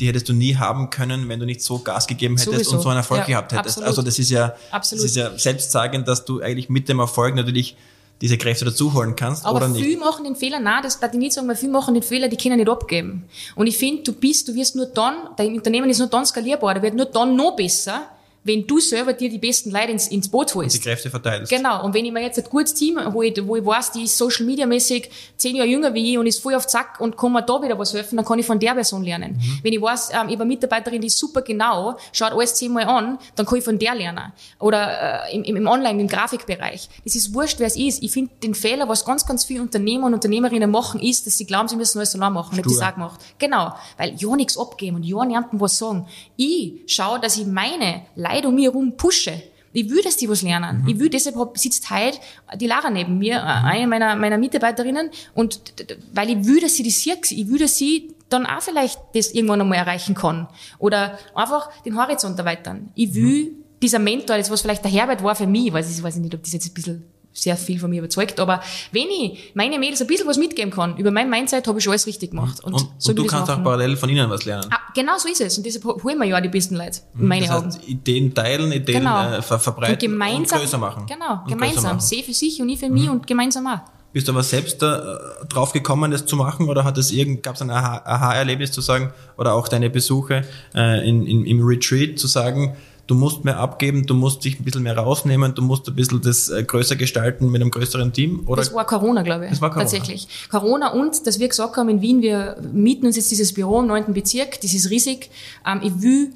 die 0.01 0.09
hättest 0.09 0.29
du 0.29 0.33
nie 0.33 0.57
haben 0.57 0.91
können, 0.91 1.29
wenn 1.29 1.41
du 1.41 1.47
nicht 1.47 1.63
so 1.63 1.79
Gas 1.79 2.07
gegeben 2.07 2.35
hättest 2.35 2.53
Sowieso. 2.53 2.77
und 2.77 2.83
so 2.83 2.89
einen 2.89 2.99
Erfolg 2.99 3.21
ja, 3.21 3.27
gehabt 3.27 3.53
hättest. 3.53 3.79
Absolut. 3.79 3.89
Also 3.89 4.03
das 4.03 4.19
ist 4.19 4.31
ja, 4.31 4.55
absolut. 4.71 5.05
das 5.05 5.11
ist 5.11 5.17
ja 5.17 5.39
selbstsagend, 5.39 6.09
dass 6.09 6.25
du 6.25 6.41
eigentlich 6.41 6.69
mit 6.69 6.89
dem 6.89 6.99
Erfolg 6.99 7.35
natürlich 7.35 7.77
diese 8.25 8.39
Kräfte 8.39 8.65
dazuholen 8.65 9.17
kannst 9.17 9.45
aber 9.45 9.59
oder 9.59 9.69
nicht. 9.69 9.83
Aber 9.83 9.87
viele 9.87 10.01
machen 10.01 10.25
den 10.25 10.35
Fehler, 10.35 10.59
nein, 10.59 10.83
das 10.83 10.99
darf 10.99 11.13
ich 11.13 11.19
nicht 11.19 11.35
sagen, 11.35 11.47
weil 11.47 11.57
viele 11.57 11.73
machen 11.73 11.93
den 11.93 12.03
Fehler, 12.03 12.29
die 12.29 12.39
können 12.39 12.57
nicht 12.57 12.71
abgeben. 12.71 13.25
Und 13.55 13.67
ich 13.67 13.77
finde, 13.77 14.03
du 14.03 14.15
bist, 14.15 14.49
du 14.49 14.55
wirst 14.55 14.77
nur 14.77 14.87
dann, 14.87 15.15
dein 15.37 15.53
Unternehmen 15.53 15.91
ist 15.91 15.99
nur 15.99 16.09
dann 16.09 16.25
skalierbar, 16.25 16.73
der 16.73 16.83
wird 16.83 16.95
nur 16.95 17.05
dann 17.05 17.37
noch 17.37 17.55
besser, 17.55 18.07
wenn 18.45 18.67
du 18.67 18.79
selber 18.79 19.15
dir 19.15 19.31
die 19.31 19.39
besten 19.39 19.71
Leute 19.71 19.93
ins, 19.93 20.09
ins 20.09 20.29
Boot 20.29 20.55
holst. 20.55 20.77
Und 20.77 20.85
die 20.85 20.89
Kräfte 20.89 21.11
verteilst. 21.11 21.51
Genau. 21.51 21.83
Und 21.83 21.95
wenn 21.95 22.05
ich 22.05 22.13
mir 22.13 22.23
jetzt 22.23 22.39
ein 22.39 22.45
gutes 22.45 22.75
Team, 22.75 23.01
wo 23.09 23.23
ich, 23.23 23.35
wo 23.47 23.57
ich 23.57 23.65
weiß, 23.65 23.93
die 23.93 24.05
ist 24.05 24.17
Social 24.17 24.45
Media 24.45 24.67
mäßig 24.67 25.11
zehn 25.37 25.57
Jahre 25.57 25.69
jünger 25.69 25.95
wie 25.95 26.13
ich 26.13 26.19
und 26.19 26.27
ist 26.27 26.43
voll 26.43 26.55
auf 26.55 26.67
Zack 26.67 27.01
und 27.01 27.17
kann 27.17 27.33
mir 27.33 27.43
da 27.43 27.63
wieder 27.63 27.79
was 27.79 27.95
helfen, 27.95 28.17
dann 28.17 28.25
kann 28.25 28.39
ich 28.39 28.47
von 28.47 28.59
der 28.59 28.75
Person 28.75 29.03
lernen. 29.03 29.33
Mhm. 29.33 29.61
Wenn 29.63 29.73
ich 29.73 29.81
weiß, 29.81 30.11
ähm, 30.11 30.29
ich 30.29 30.35
habe 30.35 30.43
eine 30.43 30.45
Mitarbeiterin, 30.45 31.01
die 31.01 31.07
ist 31.07 31.19
super 31.19 31.41
genau, 31.41 31.97
schaut 32.13 32.33
alles 32.33 32.55
zehnmal 32.55 32.85
an, 32.85 33.19
dann 33.35 33.47
kann 33.47 33.59
ich 33.59 33.65
von 33.65 33.79
der 33.79 33.95
lernen. 33.95 34.33
Oder 34.59 35.31
äh, 35.31 35.37
im, 35.37 35.45
im 35.45 35.67
Online, 35.67 36.01
im 36.01 36.09
Grafikbereich. 36.09 36.89
Das 37.05 37.17
ist 37.17 37.33
wurscht, 37.33 37.59
wer 37.61 37.67
es 37.67 37.77
ist. 37.77 38.03
Ich 38.03 38.13
finde 38.13 38.31
den 38.43 38.55
Fehler, 38.55 38.89
was 38.89 39.07
ganz, 39.07 39.25
ganz 39.25 39.45
viele 39.45 39.63
Unternehmer 39.63 40.07
und 40.07 40.15
Unternehmerinnen 40.15 40.71
machen, 40.71 41.01
ist, 41.01 41.27
dass 41.27 41.39
sie 41.39 41.47
glauben, 41.47 41.69
sie 41.69 41.77
müssen 41.77 41.99
alles 41.99 42.15
allein 42.15 42.33
machen, 42.35 42.53
Stur. 42.53 42.57
nicht 42.57 42.71
die 42.71 42.75
Sache 42.75 43.01
macht. 43.01 43.21
Genau. 43.39 43.73
Weil 43.97 44.15
ja 44.17 44.37
nichts 44.37 44.59
abgeben 44.59 44.97
und 44.97 45.05
ja 45.05 45.25
niemandem 45.25 45.61
was 45.61 45.79
sagen. 45.79 46.07
Ich 46.37 46.83
schaue, 46.87 47.21
dass 47.21 47.39
ich 47.39 47.47
meine 47.47 48.03
Leute 48.35 48.49
um 48.49 48.55
mich 48.55 48.65
herum 48.65 48.97
pushe. 48.97 49.43
Ich 49.73 49.91
will, 49.91 50.03
dass 50.03 50.17
die 50.17 50.29
was 50.29 50.43
lernen. 50.43 50.83
Mhm. 50.83 50.89
Ich 50.89 50.99
will, 50.99 51.09
deshalb 51.09 51.37
sitzt 51.59 51.91
heute 51.91 52.19
die 52.55 52.67
Lara 52.67 52.91
neben 52.91 53.19
mir, 53.19 53.41
mhm. 53.41 53.67
eine 53.67 53.87
meiner, 53.89 54.15
meiner 54.15 54.39
Mitarbeiterinnen, 54.39 55.11
und 55.35 55.61
weil 56.13 56.31
ich 56.31 56.45
will, 56.45 56.61
dass 56.61 56.77
sie 56.77 56.85
das 56.85 57.01
sieht, 57.01 57.33
ich 57.33 57.49
will, 57.49 57.59
dass 57.59 57.77
sie 57.77 58.15
dann 58.29 58.47
auch 58.47 58.63
vielleicht 58.63 59.01
das 59.15 59.33
irgendwann 59.33 59.61
einmal 59.61 59.79
erreichen 59.79 60.15
kann. 60.15 60.47
Oder 60.79 61.19
einfach 61.35 61.71
den 61.83 61.99
Horizont 62.01 62.39
erweitern. 62.39 62.91
Ich 62.95 63.15
will, 63.15 63.51
mhm. 63.51 63.65
dieser 63.83 63.99
Mentor, 63.99 64.37
das 64.37 64.51
was 64.51 64.61
vielleicht 64.61 64.85
der 64.85 64.93
Herbert 64.93 65.23
war 65.25 65.35
für 65.35 65.47
mich, 65.47 65.73
weiß 65.73 65.97
ich 65.97 66.03
weiß 66.03 66.17
nicht, 66.17 66.35
ob 66.35 66.43
das 66.43 66.53
jetzt 66.53 66.69
ein 66.69 66.75
bisschen 66.75 67.14
sehr 67.35 67.57
viel 67.57 67.79
von 67.79 67.91
mir 67.91 67.99
überzeugt. 67.99 68.41
Aber 68.41 68.63
wenn 68.93 69.09
ich 69.11 69.53
meine 69.55 69.79
Mädels 69.79 70.01
ein 70.01 70.07
bisschen 70.07 70.27
was 70.27 70.39
mitgeben 70.39 70.71
kann, 70.73 70.97
über 70.97 71.11
mein 71.11 71.29
Mindset 71.29 71.67
habe 71.67 71.79
ich 71.79 71.85
schon 71.85 71.91
alles 71.91 72.07
richtig 72.07 72.31
gemacht. 72.31 72.63
Und, 72.65 72.75
und, 72.75 72.89
so 72.97 73.11
und 73.11 73.17
du 73.17 73.27
kannst 73.27 73.49
machen. 73.49 73.61
auch 73.61 73.65
parallel 73.65 73.97
von 73.97 74.09
ihnen 74.09 74.31
was 74.31 74.45
lernen. 74.45 74.71
Ah, 74.71 74.79
genau 74.95 75.19
so 75.19 75.29
ist 75.29 75.41
es. 75.41 75.59
Und 75.59 75.67
deshalb 75.67 75.85
holen 75.85 76.19
wir 76.19 76.25
ja 76.27 76.41
die 76.41 76.49
besten 76.49 76.77
Leute, 76.77 77.01
in 77.15 77.23
mhm. 77.23 77.29
meine 77.29 77.47
das 77.47 77.51
heißt, 77.51 77.79
Augen. 77.79 77.87
Ideen 77.87 78.35
teilen, 78.35 78.73
Ideen 78.73 79.01
genau. 79.01 79.33
äh, 79.33 79.43
ver 79.43 79.59
verbreiten 79.59 79.95
und, 79.95 80.01
gemeinsam, 80.01 80.59
und 80.59 80.65
größer 80.65 80.79
machen. 80.79 81.07
Genau, 81.07 81.41
und 81.45 81.49
gemeinsam. 81.49 82.01
Sie 82.01 82.23
für 82.23 82.33
sich 82.33 82.63
und 82.63 82.69
ich 82.69 82.79
für 82.79 82.89
mich 82.89 83.05
mhm. 83.05 83.11
und 83.11 83.27
gemeinsam 83.27 83.67
auch. 83.67 83.81
Bist 84.13 84.29
du 84.29 84.33
aber 84.33 84.45
selbst 84.45 84.81
da, 84.81 85.17
äh, 85.43 85.47
drauf 85.47 85.73
gekommen, 85.73 86.13
das 86.13 86.25
zu 86.25 86.37
machen, 86.37 86.69
oder 86.69 86.85
hat 86.85 86.97
es 86.99 87.11
irgend, 87.11 87.43
gab 87.43 87.57
es 87.57 87.63
ein 87.63 87.71
Aha-Erlebnis 87.71 88.71
zu 88.71 88.81
sagen, 88.81 89.13
oder 89.37 89.55
auch 89.55 89.67
deine 89.67 89.91
Besuche 89.91 90.45
äh, 90.73 91.09
in, 91.09 91.27
in, 91.27 91.45
im 91.45 91.67
Retreat 91.67 92.17
zu 92.17 92.29
sagen, 92.29 92.77
du 93.07 93.15
musst 93.15 93.45
mehr 93.45 93.59
abgeben, 93.59 94.07
du 94.07 94.15
musst 94.15 94.45
dich 94.45 94.59
ein 94.59 94.65
bisschen 94.65 94.83
mehr 94.83 94.97
rausnehmen, 94.97 95.55
du 95.55 95.63
musst 95.63 95.89
ein 95.89 95.95
bisschen 95.95 96.21
das 96.23 96.49
äh, 96.49 96.63
größer 96.63 96.97
gestalten 96.97 97.51
mit 97.51 97.61
einem 97.61 97.71
größeren 97.71 98.13
Team? 98.13 98.45
Oder? 98.47 98.63
Das 98.63 98.75
war 98.75 98.87
Corona, 98.87 99.23
glaube 99.23 99.45
ich. 99.45 99.51
Das 99.51 99.61
war 99.61 99.71
Corona. 99.71 99.85
Tatsächlich. 99.85 100.29
Corona 100.51 100.93
und, 100.93 101.27
dass 101.27 101.39
wir 101.39 101.49
gesagt 101.49 101.77
haben, 101.77 101.89
in 101.89 102.01
Wien, 102.01 102.23
wir 102.23 102.57
mieten 102.73 103.07
uns 103.07 103.17
jetzt 103.17 103.31
dieses 103.31 103.53
Büro 103.53 103.81
im 103.81 103.87
neunten 103.87 104.15
Bezirk, 104.15 104.61
das 104.61 104.73
ist 104.75 104.91
riesig. 104.91 105.31
Ähm, 105.67 105.81
ich 105.83 106.03
will 106.03 106.33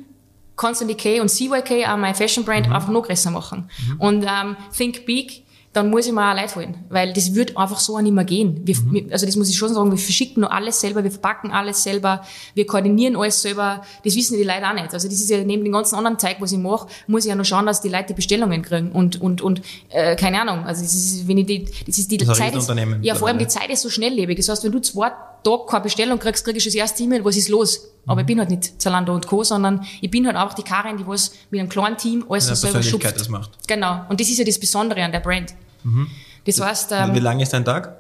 Constantly 0.56 0.96
K 0.96 1.20
und 1.20 1.28
CYK, 1.28 1.88
auch 1.88 1.96
meine 1.96 2.14
Fashion 2.14 2.44
Brand, 2.44 2.66
mhm. 2.66 2.74
einfach 2.74 2.90
noch 2.90 3.02
größer 3.02 3.30
machen. 3.30 3.70
Mhm. 3.86 4.00
Und 4.00 4.24
ähm, 4.24 4.56
Think 4.76 5.06
Big, 5.06 5.44
dann 5.78 5.90
muss 5.90 6.06
ich 6.06 6.12
mir 6.12 6.28
auch 6.28 6.34
Leute 6.34 6.56
holen, 6.56 6.74
weil 6.88 7.12
das 7.12 7.34
wird 7.36 7.56
einfach 7.56 7.78
so 7.78 7.96
auch 7.96 8.00
nicht 8.00 8.12
mehr 8.12 8.24
gehen. 8.24 8.62
Wir, 8.64 8.74
mhm. 8.76 9.10
Also 9.12 9.26
das 9.26 9.36
muss 9.36 9.48
ich 9.48 9.56
schon 9.56 9.72
sagen, 9.72 9.90
wir 9.92 9.98
verschicken 9.98 10.40
nur 10.40 10.52
alles 10.52 10.80
selber, 10.80 11.04
wir 11.04 11.10
verpacken 11.12 11.52
alles 11.52 11.84
selber, 11.84 12.22
wir 12.54 12.66
koordinieren 12.66 13.14
alles 13.14 13.40
selber, 13.40 13.82
das 14.04 14.16
wissen 14.16 14.36
die 14.36 14.42
Leute 14.42 14.68
auch 14.68 14.74
nicht. 14.74 14.92
Also 14.92 15.08
das 15.08 15.20
ist 15.20 15.30
ja 15.30 15.38
neben 15.44 15.62
den 15.62 15.72
ganzen 15.72 15.94
anderen 15.94 16.18
Zeug, 16.18 16.36
was 16.40 16.50
ich 16.50 16.58
mache, 16.58 16.88
muss 17.06 17.24
ich 17.24 17.28
ja 17.28 17.36
noch 17.36 17.44
schauen, 17.44 17.66
dass 17.66 17.80
die 17.80 17.88
Leute 17.88 18.06
die 18.08 18.14
Bestellungen 18.14 18.62
kriegen 18.62 18.90
und, 18.90 19.20
und, 19.20 19.40
und 19.40 19.62
äh, 19.90 20.16
keine 20.16 20.40
Ahnung, 20.40 20.64
also 20.64 20.82
das 20.82 20.94
ist, 20.94 21.28
wenn 21.28 21.38
ich 21.38 21.46
die, 21.46 21.64
das 21.86 21.96
ist 21.96 22.10
die 22.10 22.16
das 22.16 22.36
Zeit, 22.36 22.56
ist, 22.56 22.72
ja 23.02 23.14
vor 23.14 23.28
allem 23.28 23.38
die 23.38 23.46
Zeit 23.46 23.70
ist 23.70 23.82
so 23.82 23.90
schnelllebig, 23.90 24.36
das 24.36 24.48
heißt, 24.48 24.64
wenn 24.64 24.72
du 24.72 24.80
zwei 24.80 25.10
Tage 25.44 25.62
keine 25.68 25.82
Bestellung 25.82 26.18
kriegst, 26.18 26.44
kriegst 26.44 26.66
du 26.66 26.70
das 26.70 26.74
erste 26.74 27.04
E-Mail, 27.04 27.24
was 27.24 27.36
ist 27.36 27.48
los? 27.48 27.88
Aber 28.06 28.22
ich 28.22 28.26
bin 28.26 28.38
halt 28.38 28.50
nicht 28.50 28.80
Zalando 28.80 29.14
und 29.14 29.26
Co., 29.26 29.44
sondern 29.44 29.86
ich 30.00 30.10
bin 30.10 30.26
halt 30.26 30.36
auch 30.36 30.54
die 30.54 30.62
Karin, 30.62 30.96
die 30.96 31.06
was 31.06 31.32
mit 31.50 31.60
einem 31.60 31.68
kleinen 31.68 31.96
Team 31.96 32.24
alles 32.28 32.46
so 32.46 32.54
selber 32.54 32.82
schupft. 32.82 33.14
Das 33.14 33.28
macht. 33.28 33.50
Genau. 33.68 34.00
Und 34.08 34.18
das 34.18 34.28
ist 34.30 34.38
ja 34.38 34.44
das 34.44 34.58
Besondere 34.58 35.04
an 35.04 35.12
der 35.12 35.20
Brand. 35.20 35.54
Mhm. 35.84 36.08
Das 36.44 36.60
heißt, 36.60 36.92
ähm, 36.92 37.14
Wie 37.14 37.20
lang 37.20 37.40
ist 37.40 37.52
dein 37.52 37.64
Tag? 37.64 37.96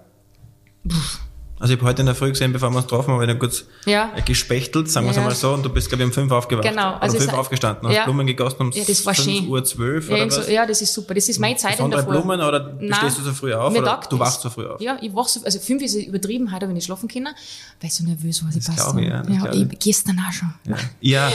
Pff. 0.88 1.20
Also 1.60 1.74
ich 1.74 1.80
habe 1.80 1.90
heute 1.90 2.02
in 2.02 2.06
der 2.06 2.14
Früh 2.14 2.28
gesehen, 2.28 2.52
bevor 2.52 2.70
wir 2.70 2.76
uns 2.76 2.86
getroffen 2.86 3.12
haben, 3.12 3.20
habe 3.20 3.32
ich 3.32 3.38
kurz 3.38 3.64
ja. 3.84 4.12
gespechtelt, 4.24 4.88
sagen 4.88 5.06
wir 5.06 5.10
es 5.10 5.16
ja. 5.16 5.22
einmal 5.22 5.34
so, 5.34 5.52
und 5.52 5.64
du 5.64 5.68
bist, 5.70 5.88
glaube 5.88 6.02
ich, 6.02 6.06
um 6.06 6.12
fünf 6.12 6.30
aufgewacht. 6.30 6.68
Genau. 6.68 6.94
Also 6.94 7.16
um 7.16 7.22
fünf 7.24 7.34
aufgestanden, 7.34 7.88
hast 7.88 7.96
ja. 7.96 8.04
Blumen 8.04 8.26
gegossen 8.26 8.56
um 8.60 8.70
ja, 8.70 8.84
das 8.86 9.04
war 9.04 9.14
5 9.14 9.26
schön. 9.26 9.48
Uhr 9.48 9.64
zwölf 9.64 10.08
oder 10.08 10.26
was? 10.26 10.48
ja, 10.48 10.66
das 10.66 10.82
ist 10.82 10.94
super. 10.94 11.14
Das 11.14 11.28
ist 11.28 11.38
meine 11.40 11.56
Zeit 11.56 11.72
Besondere 11.72 12.00
in 12.00 12.06
der 12.06 12.14
Früh. 12.14 12.22
Blumen 12.22 12.40
oder 12.40 12.74
Nein, 12.78 12.94
stehst 12.94 13.18
du 13.18 13.22
so 13.22 13.32
früh 13.32 13.52
auf 13.54 13.74
oder 13.74 14.00
du 14.08 14.18
wachst 14.18 14.40
so 14.40 14.50
früh 14.50 14.66
auf? 14.66 14.80
Ja, 14.80 14.98
ich 15.00 15.12
wach 15.14 15.26
so, 15.26 15.40
also 15.44 15.58
fünf 15.58 15.82
ist 15.82 15.94
übertrieben 15.94 16.52
heute, 16.52 16.68
wenn 16.68 16.76
ich 16.76 16.84
schlafen 16.84 17.08
kann, 17.08 17.24
weil 17.24 17.34
ich 17.82 17.94
so 17.94 18.04
nervös 18.04 18.42
war, 18.44 18.50
ich 18.54 18.64
glaube 18.64 19.02
ich, 19.02 19.08
ja. 19.08 19.22
ja 19.28 19.52
ich, 19.52 19.78
gestern 19.80 20.20
auch 20.26 20.32
schon. 20.32 20.54
Ja. 20.64 20.76
ja. 21.00 21.32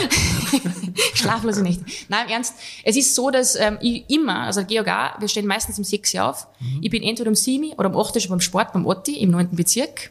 Schlaflose 1.14 1.62
nicht. 1.62 1.82
Nein, 2.08 2.26
im 2.26 2.32
Ernst. 2.32 2.54
Es 2.82 2.96
ist 2.96 3.14
so, 3.14 3.30
dass 3.30 3.56
ähm, 3.56 3.78
ich 3.80 4.08
immer, 4.08 4.40
also 4.40 4.64
Georg 4.64 4.88
auch, 4.88 5.20
wir 5.20 5.28
stehen 5.28 5.46
meistens 5.46 5.76
um 5.76 5.84
sechs 5.84 6.14
Uhr 6.14 6.24
auf. 6.24 6.46
Mhm. 6.60 6.80
Ich 6.82 6.90
bin 6.90 7.02
entweder 7.02 7.28
um 7.28 7.34
sieben 7.34 7.72
oder 7.74 7.90
um 7.90 8.00
acht 8.00 8.20
schon 8.20 8.30
beim 8.30 8.40
Sport, 8.40 8.72
beim 8.72 8.86
Otti 8.86 9.18
im 9.18 9.30
neunten 9.30 9.56
Bezirk 9.56 10.10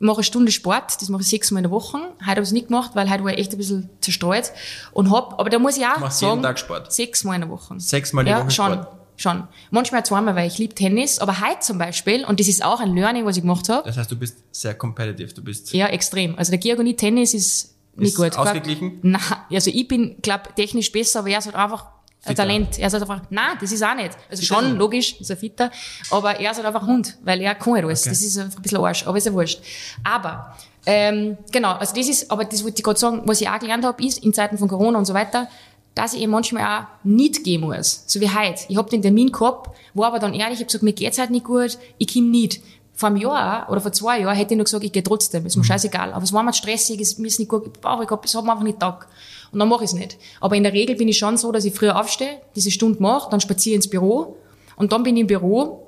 mache 0.00 0.18
eine 0.18 0.24
Stunde 0.24 0.50
Sport, 0.50 1.00
das 1.00 1.08
mache 1.08 1.22
ich 1.22 1.28
sechsmal 1.28 1.60
in 1.60 1.64
der 1.64 1.70
Woche. 1.70 1.98
Heute 1.98 2.26
habe 2.26 2.40
ich 2.40 2.48
es 2.48 2.52
nicht 2.52 2.68
gemacht, 2.68 2.92
weil 2.94 3.08
heute 3.08 3.22
war 3.22 3.32
ich 3.32 3.38
echt 3.38 3.52
ein 3.52 3.58
bisschen 3.58 3.90
zerstreut. 4.00 4.50
Und 4.92 5.10
hab, 5.10 5.38
aber 5.38 5.50
da 5.50 5.58
muss 5.58 5.76
ich 5.76 5.86
auch 5.86 6.00
du 6.00 6.10
sagen, 6.10 6.32
jeden 6.32 6.42
Tag 6.42 6.58
Sport? 6.58 6.92
sechsmal 6.92 7.36
in 7.36 7.42
der 7.42 7.50
Woche. 7.50 7.78
Sechsmal 7.78 8.22
in 8.22 8.26
der 8.26 8.38
ja, 8.38 8.42
Woche 8.42 8.50
schon. 8.50 8.72
Sport? 8.72 8.96
Schon. 9.16 9.46
Manchmal 9.70 10.02
zweimal, 10.06 10.34
weil 10.34 10.48
ich 10.48 10.56
liebe 10.56 10.74
Tennis, 10.74 11.18
aber 11.18 11.40
heute 11.42 11.60
zum 11.60 11.76
Beispiel, 11.76 12.24
und 12.24 12.40
das 12.40 12.48
ist 12.48 12.64
auch 12.64 12.80
ein 12.80 12.94
Learning, 12.94 13.26
was 13.26 13.36
ich 13.36 13.42
gemacht 13.42 13.68
habe. 13.68 13.86
Das 13.86 13.98
heißt, 13.98 14.10
du 14.10 14.16
bist 14.16 14.38
sehr 14.50 14.74
competitive, 14.74 15.34
du 15.34 15.44
bist. 15.44 15.74
Ja, 15.74 15.88
extrem. 15.88 16.38
Also 16.38 16.50
der 16.50 16.64
ich 16.64 16.96
Tennis 16.96 17.34
ist 17.34 17.76
nicht 17.96 18.12
ist 18.12 18.16
gut. 18.16 18.38
Ausgeglichen? 18.38 18.98
Nein, 19.02 19.20
also 19.52 19.70
ich 19.70 19.86
bin, 19.86 20.16
glaub, 20.22 20.56
technisch 20.56 20.90
besser, 20.90 21.18
aber 21.18 21.28
er 21.28 21.38
ist 21.38 21.44
halt 21.44 21.56
einfach 21.56 21.86
ein 22.24 22.34
Talent. 22.34 22.78
Er 22.78 22.90
sagt 22.90 23.02
einfach, 23.02 23.22
nein, 23.30 23.56
das 23.60 23.72
ist 23.72 23.82
auch 23.82 23.94
nicht. 23.94 24.16
Also 24.30 24.42
schon, 24.42 24.76
logisch, 24.76 25.18
ist 25.20 25.30
ein 25.30 25.36
Fitter, 25.36 25.70
aber 26.10 26.38
er 26.38 26.54
halt 26.54 26.64
einfach 26.64 26.86
Hund, 26.86 27.16
weil 27.22 27.40
er 27.40 27.54
kann 27.54 27.74
halt 27.74 27.84
alles. 27.84 28.02
Okay. 28.02 28.10
Das 28.10 28.22
ist 28.22 28.38
einfach 28.38 28.58
ein 28.58 28.62
bisschen 28.62 28.78
Arsch, 28.78 29.06
aber 29.06 29.18
ist 29.18 29.26
ja 29.26 29.32
wurscht. 29.32 29.60
Aber, 30.04 30.56
ähm, 30.86 31.38
genau, 31.50 31.72
also 31.72 31.94
das 31.94 32.08
ist, 32.08 32.30
aber 32.30 32.44
das 32.44 32.62
wollte 32.62 32.78
ich 32.78 32.84
gerade 32.84 32.98
sagen, 32.98 33.22
was 33.24 33.40
ich 33.40 33.48
auch 33.48 33.58
gelernt 33.58 33.84
habe, 33.84 34.04
ist, 34.04 34.22
in 34.22 34.32
Zeiten 34.32 34.58
von 34.58 34.68
Corona 34.68 34.98
und 34.98 35.06
so 35.06 35.14
weiter, 35.14 35.48
dass 35.94 36.14
ich 36.14 36.20
eben 36.20 36.32
manchmal 36.32 36.62
auch 36.64 36.86
nicht 37.04 37.42
gehen 37.42 37.62
muss. 37.62 38.04
So 38.06 38.20
wie 38.20 38.28
heute. 38.28 38.60
Ich 38.68 38.76
hab 38.76 38.88
den 38.90 39.02
Termin 39.02 39.32
gehabt, 39.32 39.76
war 39.94 40.08
aber 40.08 40.18
dann 40.18 40.34
ehrlich, 40.34 40.54
ich 40.54 40.60
hab 40.60 40.68
gesagt, 40.68 40.84
mir 40.84 40.92
geht's 40.92 41.18
halt 41.18 41.30
nicht 41.30 41.44
gut, 41.44 41.78
ich 41.98 42.12
komm 42.12 42.30
nicht. 42.30 42.60
Vor 43.00 43.06
einem 43.06 43.16
Jahr 43.16 43.66
oder 43.70 43.80
vor 43.80 43.92
zwei 43.92 44.20
Jahren 44.20 44.36
hätte 44.36 44.52
ich 44.52 44.58
nur 44.58 44.64
gesagt, 44.64 44.84
ich 44.84 44.92
gehe 44.92 45.02
trotzdem, 45.02 45.46
ist 45.46 45.56
mir 45.56 45.62
mhm. 45.62 45.64
scheißegal. 45.64 46.12
Aber 46.12 46.22
es 46.22 46.34
war 46.34 46.42
mir 46.42 46.52
stressig, 46.52 47.00
es 47.00 47.16
mir 47.16 47.28
ist 47.28 47.38
nicht 47.38 47.48
gut, 47.48 47.66
ich 47.66 47.72
brauche, 47.80 48.04
ich 48.04 48.10
hab, 48.10 48.22
es 48.26 48.34
hat 48.34 48.44
mir 48.44 48.52
einfach 48.52 48.62
nicht 48.62 48.78
Tag. 48.78 49.08
Und 49.52 49.58
dann 49.58 49.70
mache 49.70 49.84
ich 49.84 49.90
es 49.90 49.94
nicht. 49.94 50.18
Aber 50.38 50.54
in 50.54 50.64
der 50.64 50.74
Regel 50.74 50.96
bin 50.96 51.08
ich 51.08 51.16
schon 51.16 51.38
so, 51.38 51.50
dass 51.50 51.64
ich 51.64 51.74
früher 51.74 51.98
aufstehe, 51.98 52.42
diese 52.54 52.70
Stunde 52.70 53.00
mache, 53.00 53.30
dann 53.30 53.40
spaziere 53.40 53.76
ins 53.76 53.88
Büro 53.88 54.36
und 54.76 54.92
dann 54.92 55.02
bin 55.02 55.16
ich 55.16 55.22
im 55.22 55.28
Büro 55.28 55.86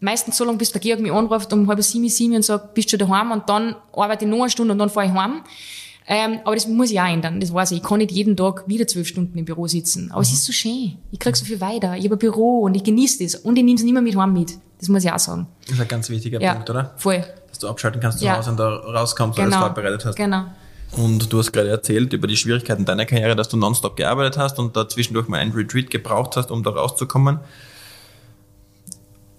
meistens 0.00 0.38
so 0.38 0.46
lange, 0.46 0.56
bis 0.56 0.72
der 0.72 0.80
Georg 0.80 1.00
mich 1.00 1.12
anruft 1.12 1.52
um 1.52 1.68
halb 1.68 1.82
sieben, 1.82 2.08
sieben 2.08 2.34
und 2.34 2.46
sagt, 2.46 2.72
bist 2.72 2.90
du 2.90 2.96
daheim? 2.96 3.30
Und 3.30 3.46
dann 3.50 3.76
arbeite 3.92 4.24
ich 4.24 4.30
noch 4.30 4.40
eine 4.40 4.48
Stunde 4.48 4.72
und 4.72 4.78
dann 4.78 4.88
fahre 4.88 5.06
ich 5.08 5.12
heim. 5.12 5.42
Ähm, 6.06 6.40
aber 6.44 6.54
das 6.54 6.66
muss 6.66 6.90
ich 6.90 7.00
auch 7.00 7.06
ändern, 7.06 7.40
das 7.40 7.52
weiß 7.52 7.70
ich. 7.72 7.78
Ich 7.78 7.82
kann 7.84 7.98
nicht 7.98 8.10
jeden 8.10 8.36
Tag 8.36 8.64
wieder 8.66 8.86
zwölf 8.86 9.06
Stunden 9.06 9.38
im 9.38 9.44
Büro 9.44 9.66
sitzen. 9.66 10.10
Aber 10.10 10.20
mhm. 10.20 10.26
es 10.26 10.32
ist 10.32 10.44
so 10.44 10.52
schön. 10.52 10.98
Ich 11.10 11.18
krieg 11.18 11.36
so 11.36 11.44
viel 11.44 11.60
weiter. 11.60 11.96
Ich 11.96 12.04
habe 12.04 12.16
ein 12.16 12.18
Büro 12.18 12.60
und 12.60 12.74
ich 12.74 12.84
genieße 12.84 13.22
das. 13.22 13.36
Und 13.36 13.56
ich 13.56 13.64
nehme 13.64 13.76
es 13.76 13.84
nicht 13.84 13.92
mehr 13.92 14.02
mit 14.02 14.16
heim 14.16 14.32
mit. 14.32 14.58
Das 14.78 14.88
muss 14.88 15.04
ich 15.04 15.12
auch 15.12 15.18
sagen. 15.18 15.46
Das 15.66 15.74
ist 15.74 15.80
ein 15.80 15.88
ganz 15.88 16.10
wichtiger 16.10 16.40
ja, 16.40 16.54
Punkt, 16.54 16.70
oder? 16.70 16.94
voll. 16.96 17.24
Dass 17.48 17.58
du 17.58 17.68
abschalten 17.68 18.00
kannst 18.00 18.18
zu 18.18 18.24
ja. 18.24 18.36
Hause 18.36 18.50
und 18.50 18.56
da 18.58 18.68
rauskommst 18.68 19.38
und 19.38 19.44
genau. 19.44 19.56
alles 19.58 19.66
vorbereitet 19.66 20.04
hast. 20.04 20.16
Genau. 20.16 20.44
Und 20.92 21.32
du 21.32 21.38
hast 21.38 21.52
gerade 21.52 21.70
erzählt 21.70 22.12
über 22.12 22.26
die 22.26 22.36
Schwierigkeiten 22.36 22.84
deiner 22.84 23.06
Karriere, 23.06 23.34
dass 23.34 23.48
du 23.48 23.56
nonstop 23.56 23.96
gearbeitet 23.96 24.36
hast 24.36 24.58
und 24.58 24.76
da 24.76 24.88
zwischendurch 24.88 25.28
mal 25.28 25.38
ein 25.38 25.52
Retreat 25.52 25.90
gebraucht 25.90 26.36
hast, 26.36 26.50
um 26.50 26.62
da 26.62 26.70
rauszukommen. 26.70 27.38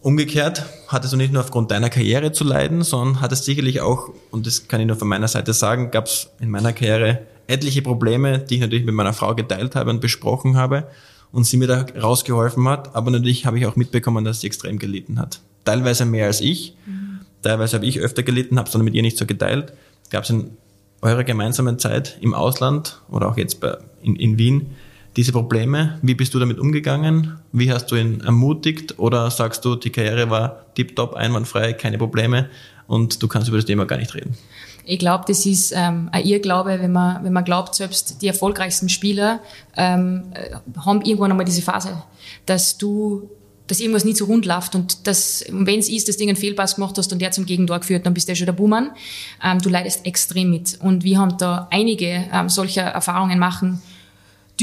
Umgekehrt 0.04 0.66
hattest 0.90 1.14
du 1.14 1.18
nicht 1.18 1.32
nur 1.32 1.42
aufgrund 1.42 1.72
deiner 1.72 1.90
Karriere 1.90 2.34
zu 2.34 2.44
leiden, 2.44 2.82
sondern 2.82 3.22
hattest 3.22 3.46
sicherlich 3.46 3.80
auch, 3.80 4.10
und 4.32 4.46
das 4.46 4.68
kann 4.68 4.82
ich 4.82 4.86
nur 4.86 4.98
von 4.98 5.08
meiner 5.08 5.30
Seite 5.30 5.54
sagen, 5.54 5.92
gab 5.92 6.08
es 6.08 6.30
in 6.42 6.50
meiner 6.50 6.74
Karriere 6.74 7.20
etliche 7.48 7.82
Probleme, 7.82 8.40
die 8.40 8.56
ich 8.56 8.62
natürlich 8.62 8.84
mit 8.86 8.96
meiner 8.96 9.14
Frau 9.14 9.34
geteilt 9.34 9.78
habe 9.78 9.92
und 9.92 10.02
besprochen 10.02 10.58
habe 10.58 10.90
und 11.32 11.46
sie 11.46 11.56
mir 11.56 11.68
da 11.68 11.86
rausgeholfen 12.02 12.68
hat. 12.68 12.94
Aber 12.98 13.12
natürlich 13.12 13.46
habe 13.46 13.58
ich 13.58 13.66
auch 13.66 13.78
mitbekommen, 13.78 14.26
dass 14.26 14.42
sie 14.42 14.48
extrem 14.48 14.78
gelitten 14.78 15.20
hat. 15.20 15.40
Teilweise 15.64 16.04
mehr 16.04 16.26
als 16.26 16.42
ich. 16.42 16.76
Mhm. 16.86 17.22
Teilweise 17.42 17.78
habe 17.78 17.86
ich 17.86 18.02
öfter 18.02 18.24
gelitten, 18.24 18.60
habe 18.60 18.68
es 18.68 18.74
dann 18.74 18.84
mit 18.84 18.96
ihr 18.96 19.04
nicht 19.04 19.18
so 19.18 19.26
geteilt. 19.26 19.72
Gab 20.10 20.26
es 20.26 20.30
in 20.30 20.58
eurer 21.02 21.24
gemeinsamen 21.24 21.80
Zeit 21.80 22.18
im 22.20 22.34
Ausland 22.34 23.00
oder 23.10 23.30
auch 23.30 23.38
jetzt 23.38 23.62
bei, 23.62 23.78
in, 24.02 24.18
in 24.18 24.38
Wien 24.38 24.72
diese 25.16 25.32
Probleme? 25.32 26.00
Wie 26.02 26.16
bist 26.16 26.34
du 26.34 26.40
damit 26.40 26.60
umgegangen? 26.60 27.40
Wie 27.52 27.72
hast 27.72 27.88
du 27.88 27.96
ihn 27.96 28.22
ermutigt? 28.22 29.00
Oder 29.00 29.30
sagst 29.30 29.64
du, 29.66 29.76
die 29.76 29.90
Karriere 29.90 30.30
war 30.30 30.66
tiptop, 30.76 31.14
einwandfrei, 31.14 31.74
keine 31.74 31.98
Probleme 31.98 32.50
und 32.88 33.22
du 33.22 33.28
kannst 33.28 33.48
über 33.48 33.58
das 33.58 33.66
Thema 33.66 33.86
gar 33.86 33.98
nicht 33.98 34.14
reden? 34.16 34.36
Ich 34.86 35.00
glaube, 35.00 35.24
das 35.28 35.46
ist 35.46 35.72
ähm, 35.72 36.10
ein 36.12 36.26
Irrglaube, 36.26 36.80
wenn 36.82 36.92
man, 36.92 37.24
wenn 37.24 37.32
man 37.32 37.46
glaubt, 37.46 37.74
selbst 37.76 38.22
die 38.22 38.28
erfolgreichsten 38.28 38.90
Spieler 38.90 39.40
ähm, 39.78 40.24
äh, 40.34 40.56
haben 40.82 41.02
irgendwann 41.02 41.32
einmal 41.32 41.46
diese 41.46 41.62
Phase, 41.62 42.04
dass 42.46 42.78
du 42.78 43.30
dass 43.66 43.80
irgendwas 43.80 44.04
nicht 44.04 44.18
so 44.18 44.26
rund 44.26 44.46
läuft 44.46 44.76
und 44.76 45.08
dass, 45.08 45.46
wenn 45.50 45.80
es 45.80 45.88
ist, 45.88 46.10
dass 46.10 46.18
du 46.18 46.24
einen 46.24 46.36
Fehlpass 46.36 46.76
gemacht 46.76 46.98
hast 46.98 47.14
und 47.14 47.20
der 47.20 47.32
zum 47.32 47.46
Gegentor 47.46 47.80
geführt, 47.80 48.06
dann 48.06 48.14
bist 48.14 48.28
du 48.28 48.34
ja 48.34 48.36
schon 48.36 48.46
der 48.46 48.54
Buhmann. 48.54 48.92
Ähm, 49.42 49.60
du 49.60 49.70
leidest 49.70 50.06
extrem 50.06 50.50
mit. 50.50 50.78
Und 50.82 51.06
wir 51.06 51.18
haben 51.18 51.38
da 51.38 51.70
einige 51.72 52.26
ähm, 52.34 52.50
solcher 52.50 52.84
Erfahrungen 52.84 53.40
machen 53.40 53.82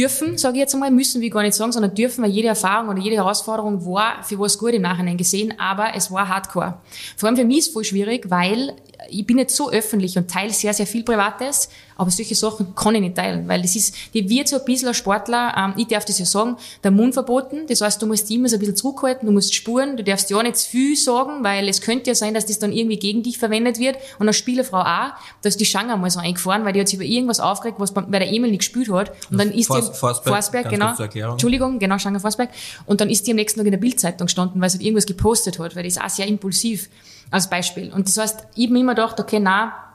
dürfen, 0.00 0.38
sage 0.38 0.54
ich 0.56 0.60
jetzt 0.60 0.74
einmal, 0.74 0.90
müssen 0.90 1.20
wir 1.20 1.30
gar 1.30 1.42
nicht 1.42 1.54
sagen, 1.54 1.72
sondern 1.72 1.94
dürfen, 1.94 2.24
weil 2.24 2.30
jede 2.30 2.48
Erfahrung 2.48 2.88
oder 2.88 3.00
jede 3.00 3.16
Herausforderung 3.16 3.84
war 3.84 4.22
für 4.22 4.38
was 4.38 4.58
gut 4.58 4.72
im 4.72 4.82
Nachhinein 4.82 5.16
gesehen, 5.16 5.54
aber 5.58 5.94
es 5.94 6.10
war 6.10 6.28
hardcore. 6.28 6.78
Vor 7.16 7.28
allem 7.28 7.36
für 7.36 7.44
mich 7.44 7.58
ist 7.58 7.66
es 7.68 7.72
voll 7.72 7.84
schwierig, 7.84 8.30
weil 8.30 8.74
ich 9.08 9.26
bin 9.26 9.36
nicht 9.36 9.50
so 9.50 9.70
öffentlich 9.70 10.16
und 10.16 10.30
teile 10.30 10.52
sehr, 10.52 10.74
sehr 10.74 10.86
viel 10.86 11.02
Privates, 11.02 11.68
aber 12.00 12.10
solche 12.10 12.34
Sachen 12.34 12.74
kann 12.74 12.94
ich 12.94 13.02
nicht 13.02 13.14
teilen, 13.14 13.46
weil 13.46 13.60
das 13.60 13.76
ist, 13.76 13.94
die 14.14 14.26
wird 14.26 14.48
so 14.48 14.58
ein 14.58 14.64
bisschen 14.64 14.88
ein 14.88 14.94
Sportler, 14.94 15.52
ähm, 15.54 15.74
ich 15.76 15.86
darf 15.86 16.06
das 16.06 16.18
ja 16.18 16.24
sagen, 16.24 16.56
der 16.82 16.90
Mund 16.90 17.12
verboten, 17.12 17.66
das 17.68 17.82
heißt, 17.82 18.00
du 18.00 18.06
musst 18.06 18.30
immer 18.30 18.48
so 18.48 18.56
ein 18.56 18.60
bisschen 18.60 18.74
zurückhalten, 18.74 19.26
du 19.26 19.32
musst 19.32 19.54
spuren, 19.54 19.98
du 19.98 20.02
darfst 20.02 20.30
ja 20.30 20.42
nicht 20.42 20.56
zu 20.56 20.70
viel 20.70 20.96
sagen, 20.96 21.44
weil 21.44 21.68
es 21.68 21.82
könnte 21.82 22.08
ja 22.08 22.14
sein, 22.14 22.32
dass 22.32 22.46
das 22.46 22.58
dann 22.58 22.72
irgendwie 22.72 22.98
gegen 22.98 23.22
dich 23.22 23.36
verwendet 23.36 23.78
wird. 23.78 23.98
Und 24.18 24.26
als 24.26 24.38
Spielerfrau 24.38 24.78
auch, 24.78 25.12
da 25.42 25.48
ist 25.48 25.60
die 25.60 25.66
Schanger 25.66 25.98
mal 25.98 26.08
so 26.08 26.20
eingefahren, 26.20 26.64
weil 26.64 26.72
die 26.72 26.80
hat 26.80 26.88
sich 26.88 26.96
über 26.96 27.04
irgendwas 27.04 27.38
aufgeregt, 27.38 27.78
was 27.78 27.92
bei 27.92 28.18
der 28.18 28.32
Emil 28.32 28.50
nicht 28.50 28.60
gespielt 28.60 28.90
hat. 28.90 29.12
Und 29.30 29.36
dann 29.36 29.52
ist 29.52 29.66
Fors, 29.66 29.92
die, 29.92 29.98
Forsberg, 29.98 30.34
Forsberg 30.34 30.70
genau, 30.70 31.32
Entschuldigung, 31.32 31.78
genau, 31.78 31.98
Schanger 31.98 32.20
Forsberg 32.20 32.48
und 32.86 33.02
dann 33.02 33.10
ist 33.10 33.26
die 33.26 33.32
am 33.32 33.36
nächsten 33.36 33.60
Tag 33.60 33.66
in 33.66 33.72
der 33.72 33.78
Bildzeitung 33.78 34.26
gestanden, 34.26 34.58
weil 34.62 34.70
sie 34.70 34.78
halt 34.78 34.86
irgendwas 34.86 35.04
gepostet 35.04 35.58
hat, 35.58 35.76
weil 35.76 35.82
das 35.82 35.96
ist 35.96 36.02
auch 36.02 36.08
sehr 36.08 36.26
impulsiv 36.26 36.88
als 37.30 37.50
Beispiel. 37.50 37.92
Und 37.92 38.08
das 38.08 38.16
heißt, 38.16 38.44
ich 38.54 38.64
habe 38.64 38.72
mir 38.72 38.80
immer 38.80 38.94
gedacht, 38.94 39.20
okay, 39.20 39.38
na, 39.38 39.89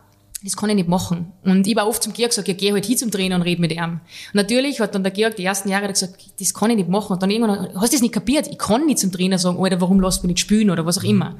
das 0.45 0.55
kann 0.55 0.69
ich 0.69 0.75
nicht 0.75 0.87
machen. 0.87 1.33
Und 1.43 1.65
ich 1.65 1.75
war 1.75 1.87
oft 1.87 2.03
zum 2.03 2.13
Georg 2.13 2.29
gesagt, 2.29 2.47
ja, 2.47 2.53
geh 2.53 2.71
halt 2.71 2.85
hin 2.85 2.97
zum 2.97 3.09
Trainer 3.09 3.35
und 3.35 3.41
red 3.41 3.57
mit 3.57 3.71
ihm. 3.71 3.83
Und 3.83 4.01
natürlich 4.33 4.79
hat 4.79 4.93
dann 4.93 5.01
der 5.01 5.11
Georg 5.11 5.35
die 5.35 5.43
ersten 5.43 5.69
Jahre 5.69 5.87
gesagt, 5.87 6.23
das 6.39 6.53
kann 6.53 6.69
ich 6.69 6.75
nicht 6.75 6.87
machen. 6.87 7.13
Und 7.13 7.23
dann 7.23 7.31
irgendwann, 7.31 7.73
hast 7.73 7.93
du 7.93 7.95
das 7.95 8.01
nicht 8.01 8.13
kapiert? 8.13 8.47
Ich 8.47 8.59
kann 8.59 8.85
nicht 8.85 8.99
zum 8.99 9.11
Trainer 9.11 9.39
sagen, 9.39 9.57
Alter, 9.59 9.81
warum 9.81 9.99
lässt 9.99 10.21
mich 10.21 10.29
nicht 10.29 10.39
spielen 10.39 10.69
oder 10.69 10.85
was 10.85 10.99
auch 10.99 11.03
immer. 11.03 11.35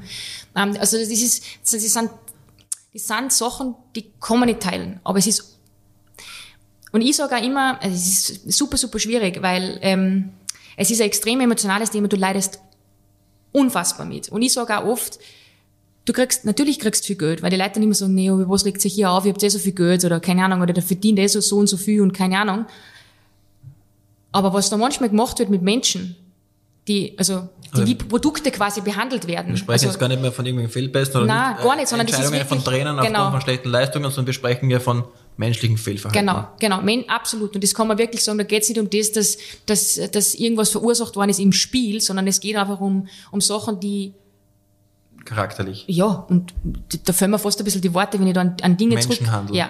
Ähm, 0.56 0.76
also 0.80 0.98
das 0.98 1.08
ist, 1.08 1.44
das 1.62 1.70
sind, 1.70 2.10
das 2.92 3.06
sind 3.06 3.32
Sachen, 3.32 3.76
die 3.94 4.10
kann 4.20 4.40
man 4.40 4.48
nicht 4.48 4.60
teilen. 4.60 4.98
Aber 5.04 5.20
es 5.20 5.28
ist, 5.28 5.56
und 6.90 7.00
ich 7.00 7.14
sage 7.14 7.36
auch 7.36 7.42
immer, 7.42 7.80
also 7.80 7.94
es 7.94 8.30
ist 8.30 8.52
super, 8.52 8.76
super 8.76 8.98
schwierig, 8.98 9.40
weil 9.40 9.78
ähm, 9.82 10.30
es 10.76 10.90
ist 10.90 11.00
ein 11.00 11.06
extrem 11.06 11.40
emotionales 11.40 11.90
Thema, 11.90 12.08
du 12.08 12.16
leidest 12.16 12.58
unfassbar 13.52 14.04
mit. 14.04 14.30
Und 14.30 14.42
ich 14.42 14.52
sage 14.52 14.76
auch 14.76 14.84
oft, 14.84 15.20
du 16.06 16.12
kriegst, 16.12 16.44
natürlich 16.46 16.78
kriegst 16.78 17.04
du 17.04 17.08
viel 17.08 17.16
Geld, 17.16 17.42
weil 17.42 17.50
die 17.50 17.56
Leute 17.56 17.72
dann 17.74 17.82
immer 17.82 17.94
sagen, 17.94 18.14
nee, 18.14 18.30
was 18.30 18.64
regt 18.64 18.80
sich 18.80 18.94
hier 18.94 19.10
auf, 19.10 19.26
ihr 19.26 19.32
habt 19.32 19.42
eh 19.42 19.48
so 19.48 19.58
viel 19.58 19.72
Geld 19.72 20.04
oder 20.04 20.20
keine 20.20 20.44
Ahnung, 20.44 20.62
oder 20.62 20.72
der 20.72 20.82
verdient 20.82 21.18
eh 21.18 21.26
so, 21.26 21.40
so 21.40 21.58
und 21.58 21.66
so 21.66 21.76
viel 21.76 22.00
und 22.00 22.12
keine 22.12 22.38
Ahnung. 22.38 22.64
Aber 24.32 24.54
was 24.54 24.70
da 24.70 24.76
manchmal 24.76 25.10
gemacht 25.10 25.38
wird 25.38 25.50
mit 25.50 25.62
Menschen, 25.62 26.16
die, 26.88 27.14
also, 27.18 27.48
die 27.64 27.70
also, 27.72 27.86
wie 27.86 27.94
Produkte 27.96 28.52
quasi 28.52 28.80
behandelt 28.80 29.26
werden. 29.26 29.48
Wir 29.48 29.56
sprechen 29.56 29.72
also, 29.72 29.86
jetzt 29.86 29.98
gar 29.98 30.08
nicht 30.08 30.22
mehr 30.22 30.30
von 30.30 30.46
irgendwelchen 30.46 30.72
Fehlbesten 30.72 31.22
oder 31.22 31.26
nein, 31.26 31.54
nicht, 31.54 31.64
gar 31.64 31.76
nicht, 31.76 31.88
sondern 31.88 32.06
Entscheidungen 32.06 32.38
das 32.38 32.42
ist 32.42 32.48
von 32.48 32.64
Trainern 32.64 32.96
genau. 32.98 33.18
aufgrund 33.18 33.32
von 33.32 33.40
schlechten 33.40 33.68
Leistungen, 33.70 34.04
sondern 34.04 34.26
wir 34.26 34.34
sprechen 34.34 34.70
ja 34.70 34.78
von 34.78 35.04
menschlichen 35.36 35.76
Fehlverhalten. 35.76 36.26
Genau, 36.26 36.48
genau, 36.60 36.80
Men, 36.82 37.08
absolut. 37.08 37.54
Und 37.56 37.64
das 37.64 37.74
kann 37.74 37.88
man 37.88 37.98
wirklich 37.98 38.22
sagen, 38.22 38.38
da 38.38 38.44
geht 38.44 38.62
es 38.62 38.68
nicht 38.68 38.78
um 38.78 38.88
das, 38.88 39.10
dass, 39.12 39.38
dass, 39.66 40.10
dass 40.12 40.34
irgendwas 40.34 40.70
verursacht 40.70 41.16
worden 41.16 41.30
ist 41.30 41.40
im 41.40 41.52
Spiel, 41.52 42.00
sondern 42.00 42.26
es 42.28 42.38
geht 42.38 42.56
einfach 42.56 42.80
um, 42.80 43.08
um 43.32 43.40
Sachen, 43.40 43.80
die 43.80 44.14
charakterlich. 45.26 45.84
Ja, 45.88 46.06
und 46.06 46.54
da 47.04 47.12
fällt 47.12 47.30
mir 47.30 47.38
fast 47.38 47.60
ein 47.60 47.64
bisschen 47.64 47.82
die 47.82 47.92
Worte, 47.92 48.18
wenn 48.18 48.26
ich 48.26 48.34
da 48.34 48.40
an, 48.40 48.56
an 48.62 48.76
Dinge 48.76 48.98
zurück, 49.00 49.20
ja, 49.52 49.68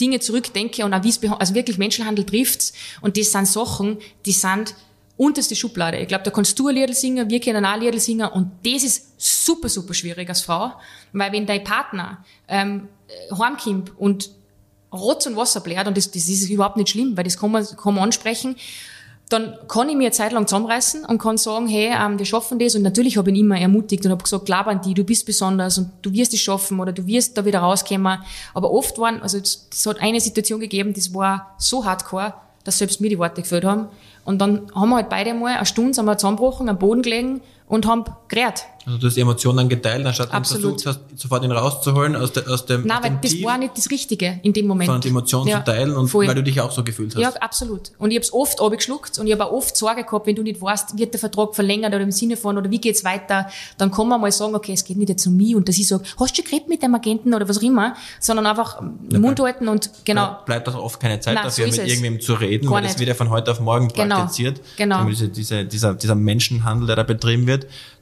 Dinge 0.00 0.20
zurückdenke 0.20 0.84
und 0.84 0.94
auch 0.94 1.02
wie 1.02 1.08
es, 1.08 1.20
also 1.22 1.54
wirklich 1.54 1.78
Menschenhandel 1.78 2.24
trifft's 2.24 2.72
und 3.00 3.16
das 3.16 3.32
sind 3.32 3.48
Sachen, 3.48 3.98
die 4.24 4.32
sind 4.32 4.74
unterste 5.16 5.56
Schublade. 5.56 5.98
Ich 5.98 6.08
glaube, 6.08 6.22
da 6.24 6.30
kannst 6.30 6.58
du 6.58 6.68
ein 6.68 6.76
Liedl 6.76 6.94
singen, 6.94 7.28
wir 7.28 7.40
können 7.40 7.64
auch 7.64 7.72
ein 7.72 7.80
Liedl 7.80 7.98
singen 7.98 8.28
und 8.28 8.50
das 8.64 8.84
ist 8.84 9.06
super, 9.16 9.68
super 9.68 9.92
schwierig 9.92 10.28
als 10.28 10.42
Frau, 10.42 10.72
weil 11.12 11.32
wenn 11.32 11.44
dein 11.44 11.64
Partner 11.64 12.24
ähm, 12.46 12.88
heimkommt 13.36 13.98
und 13.98 14.30
Rotz 14.92 15.26
und 15.26 15.36
Wasser 15.36 15.60
bläht 15.60 15.86
und 15.86 15.96
das, 15.96 16.10
das 16.10 16.28
ist 16.28 16.48
überhaupt 16.48 16.76
nicht 16.76 16.90
schlimm, 16.90 17.16
weil 17.16 17.24
das 17.24 17.36
kann 17.36 17.50
man, 17.50 17.66
kann 17.76 17.94
man 17.94 18.04
ansprechen, 18.04 18.56
dann 19.28 19.58
kann 19.68 19.88
ich 19.88 19.96
mir 19.96 20.04
eine 20.04 20.12
Zeit 20.12 20.32
lang 20.32 20.46
zusammenreißen 20.46 21.04
und 21.04 21.18
kann 21.18 21.36
sagen, 21.36 21.66
hey, 21.66 21.92
ähm, 21.94 22.18
wir 22.18 22.24
schaffen 22.24 22.58
das. 22.58 22.74
Und 22.74 22.82
natürlich 22.82 23.16
habe 23.18 23.30
ich 23.30 23.36
ihn 23.36 23.44
immer 23.44 23.60
ermutigt 23.60 24.04
und 24.06 24.10
habe 24.10 24.22
gesagt, 24.22 24.46
glaub 24.46 24.66
an 24.66 24.80
die, 24.80 24.94
du 24.94 25.04
bist 25.04 25.26
besonders 25.26 25.76
und 25.76 25.90
du 26.02 26.12
wirst 26.12 26.32
es 26.32 26.40
schaffen 26.40 26.80
oder 26.80 26.92
du 26.92 27.06
wirst 27.06 27.36
da 27.36 27.44
wieder 27.44 27.58
rauskommen. 27.60 28.18
Aber 28.54 28.70
oft 28.70 28.98
waren, 28.98 29.20
also 29.20 29.38
es 29.38 29.86
hat 29.86 30.00
eine 30.00 30.20
Situation 30.20 30.60
gegeben, 30.60 30.94
das 30.94 31.12
war 31.12 31.54
so 31.58 31.84
hardcore, 31.84 32.34
dass 32.64 32.78
selbst 32.78 33.00
mir 33.00 33.10
die 33.10 33.18
Worte 33.18 33.42
gefällt 33.42 33.64
haben. 33.64 33.88
Und 34.24 34.38
dann 34.40 34.70
haben 34.74 34.90
wir 34.90 34.96
halt 34.96 35.08
beide 35.08 35.34
mal 35.34 35.56
eine 35.56 35.66
Stunde 35.66 35.92
zusammengebrochen, 35.92 36.68
am 36.68 36.78
Boden 36.78 37.02
gelegen 37.02 37.40
und 37.68 37.86
haben 37.86 38.04
geredet. 38.28 38.64
Also 38.86 38.98
du 38.98 39.06
hast 39.06 39.16
die 39.16 39.20
Emotionen 39.20 39.68
geteilt, 39.68 40.06
anstatt 40.06 40.32
Absolut. 40.32 40.80
versucht 40.80 40.86
hast, 40.86 41.20
sofort 41.20 41.44
ihn 41.44 41.52
rauszuholen 41.52 42.16
aus, 42.16 42.32
de, 42.32 42.46
aus 42.46 42.64
dem 42.64 42.86
Nein, 42.86 42.96
aus 42.96 43.02
dem 43.02 43.12
weil 43.12 43.20
das 43.20 43.42
war 43.42 43.58
nicht 43.58 43.76
das 43.76 43.90
Richtige 43.90 44.40
in 44.42 44.54
dem 44.54 44.66
Moment. 44.66 44.86
Sondern 44.86 45.02
die 45.02 45.08
Emotionen 45.08 45.48
ja, 45.48 45.58
zu 45.58 45.70
teilen 45.70 45.94
und 45.94 46.08
voll. 46.08 46.26
weil 46.26 46.34
du 46.34 46.42
dich 46.42 46.58
auch 46.62 46.70
so 46.70 46.82
gefühlt 46.82 47.14
hast. 47.14 47.20
Ja, 47.20 47.28
absolut. 47.40 47.92
Und 47.98 48.12
ich 48.12 48.16
habe 48.16 48.24
es 48.24 48.32
oft 48.32 48.62
abgeschluckt 48.62 49.18
und 49.18 49.26
ich 49.26 49.32
habe 49.34 49.44
auch 49.44 49.52
oft 49.52 49.76
Sorge 49.76 50.04
gehabt, 50.04 50.26
wenn 50.26 50.36
du 50.36 50.42
nicht 50.42 50.62
weißt, 50.62 50.96
wird 50.96 51.12
der 51.12 51.20
Vertrag 51.20 51.54
verlängert 51.54 51.92
oder 51.94 52.02
im 52.02 52.12
Sinne 52.12 52.38
von, 52.38 52.56
oder 52.56 52.70
wie 52.70 52.78
geht's 52.78 53.04
weiter, 53.04 53.48
dann 53.76 53.90
kann 53.90 54.08
man 54.08 54.22
mal 54.22 54.32
sagen, 54.32 54.54
okay, 54.54 54.72
es 54.72 54.84
geht 54.84 54.96
nicht 54.96 55.10
jetzt 55.10 55.26
um 55.26 55.36
mich 55.36 55.54
und 55.54 55.68
dass 55.68 55.76
ich 55.76 55.86
sage, 55.86 56.04
hast 56.18 56.38
du 56.38 56.42
geredet 56.42 56.68
mit 56.68 56.82
dem 56.82 56.94
Agenten 56.94 57.34
oder 57.34 57.46
was 57.46 57.58
auch 57.58 57.62
immer, 57.62 57.94
sondern 58.20 58.46
einfach 58.46 58.80
ja, 59.10 59.18
Mund 59.18 59.38
halten 59.38 59.68
und 59.68 59.90
genau. 60.04 60.38
Bleibt 60.46 60.66
auch 60.66 60.76
oft 60.76 60.98
keine 60.98 61.20
Zeit 61.20 61.34
Nein, 61.34 61.44
dafür, 61.44 61.70
so 61.70 61.82
mit 61.82 61.90
irgendwem 61.90 62.20
zu 62.22 62.32
reden, 62.32 62.64
Gar 62.64 62.76
weil 62.76 62.82
nicht. 62.82 62.94
das 62.94 63.00
wird 63.00 63.08
ja 63.08 63.14
von 63.14 63.28
heute 63.28 63.50
auf 63.50 63.60
morgen 63.60 63.88
genau. 63.88 64.16
praktiziert. 64.16 64.62
Genau. 64.78 65.04
Diese, 65.04 65.28
diese, 65.28 65.66
dieser, 65.66 65.92
dieser 65.92 66.14
Menschenhandel, 66.14 66.86
der 66.86 66.96
da 66.96 67.02
betrieben 67.02 67.46
wird 67.46 67.57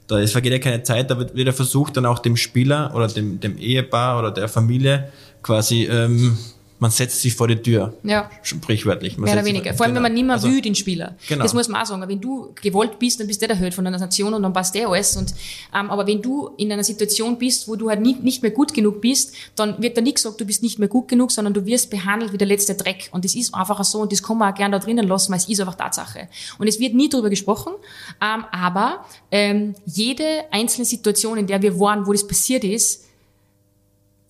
da 0.07 0.19
ist, 0.19 0.31
vergeht 0.31 0.53
ja 0.53 0.59
keine 0.59 0.83
Zeit, 0.83 1.11
da 1.11 1.17
wird 1.17 1.35
wieder 1.35 1.53
versucht, 1.53 1.97
dann 1.97 2.05
auch 2.05 2.19
dem 2.19 2.37
Spieler 2.37 2.91
oder 2.95 3.07
dem, 3.07 3.39
dem 3.39 3.57
Ehepaar 3.57 4.19
oder 4.19 4.31
der 4.31 4.47
Familie 4.47 5.11
quasi 5.43 5.83
ähm, 5.85 6.37
man 6.79 6.91
setzt 6.91 7.21
sich 7.21 7.33
vor 7.33 7.47
die 7.47 7.55
Tür. 7.55 7.93
Ja. 8.03 8.29
Sprichwörtlich. 8.43 9.17
Man 9.17 9.25
Mehr 9.25 9.33
oder 9.33 9.45
weniger. 9.45 9.73
Vor 9.73 9.85
allem, 9.85 9.95
genau. 9.95 10.03
wenn 10.05 10.11
man 10.11 10.13
nicht 10.13 10.25
mehr 10.25 10.35
also, 10.35 10.47
will, 10.47 10.61
den 10.61 10.75
Spieler. 10.75 11.15
Genau. 11.27 11.41
Das 11.41 11.53
muss 11.55 11.67
man 11.67 11.81
auch 11.81 11.85
sagen. 11.87 12.03
Wenn 12.07 12.21
du 12.21 12.53
gewollt 12.61 12.99
bist, 12.99 13.19
dann 13.19 13.25
bist 13.25 13.41
du 13.41 13.47
der 13.47 13.55
Held 13.55 13.73
von 13.73 13.87
einer 13.87 13.97
Nation 13.97 14.33
und 14.33 14.43
dann 14.43 14.53
passt 14.53 14.75
der 14.75 14.87
alles. 14.87 15.17
Und, 15.17 15.33
ähm, 15.73 15.89
aber 15.89 16.05
wenn 16.05 16.21
du 16.21 16.51
in 16.57 16.71
einer 16.71 16.83
Situation 16.83 17.39
bist, 17.39 17.67
wo 17.67 17.75
du 17.75 17.89
halt 17.89 18.01
nicht, 18.01 18.23
nicht 18.23 18.43
mehr 18.43 18.51
gut 18.51 18.75
genug 18.75 19.01
bist, 19.01 19.33
dann 19.55 19.81
wird 19.81 19.97
da 19.97 20.01
nicht 20.01 20.17
gesagt, 20.17 20.39
du 20.39 20.45
bist 20.45 20.61
nicht 20.61 20.77
mehr 20.77 20.87
gut 20.87 21.07
genug, 21.07 21.31
sondern 21.31 21.55
du 21.55 21.65
wirst 21.65 21.89
behandelt 21.89 22.31
wie 22.31 22.37
der 22.37 22.47
letzte 22.47 22.75
Dreck. 22.75 23.09
Und 23.11 23.25
das 23.25 23.33
ist 23.33 23.55
einfach 23.55 23.83
so 23.83 24.01
und 24.01 24.11
das 24.11 24.21
kann 24.21 24.37
man 24.37 24.53
auch 24.53 24.55
gerne 24.55 24.77
da 24.77 24.83
drinnen 24.83 25.07
lassen, 25.07 25.31
weil 25.31 25.39
es 25.39 25.49
ist 25.49 25.59
einfach 25.59 25.75
Tatsache. 25.75 26.27
Und 26.59 26.67
es 26.67 26.79
wird 26.79 26.93
nie 26.93 27.09
darüber 27.09 27.31
gesprochen, 27.31 27.73
ähm, 28.21 28.45
aber 28.51 29.03
ähm, 29.31 29.73
jede 29.85 30.45
einzelne 30.51 30.85
Situation, 30.85 31.39
in 31.39 31.47
der 31.47 31.61
wir 31.61 31.79
waren, 31.79 32.05
wo 32.05 32.11
das 32.11 32.27
passiert 32.27 32.63
ist, 32.63 33.05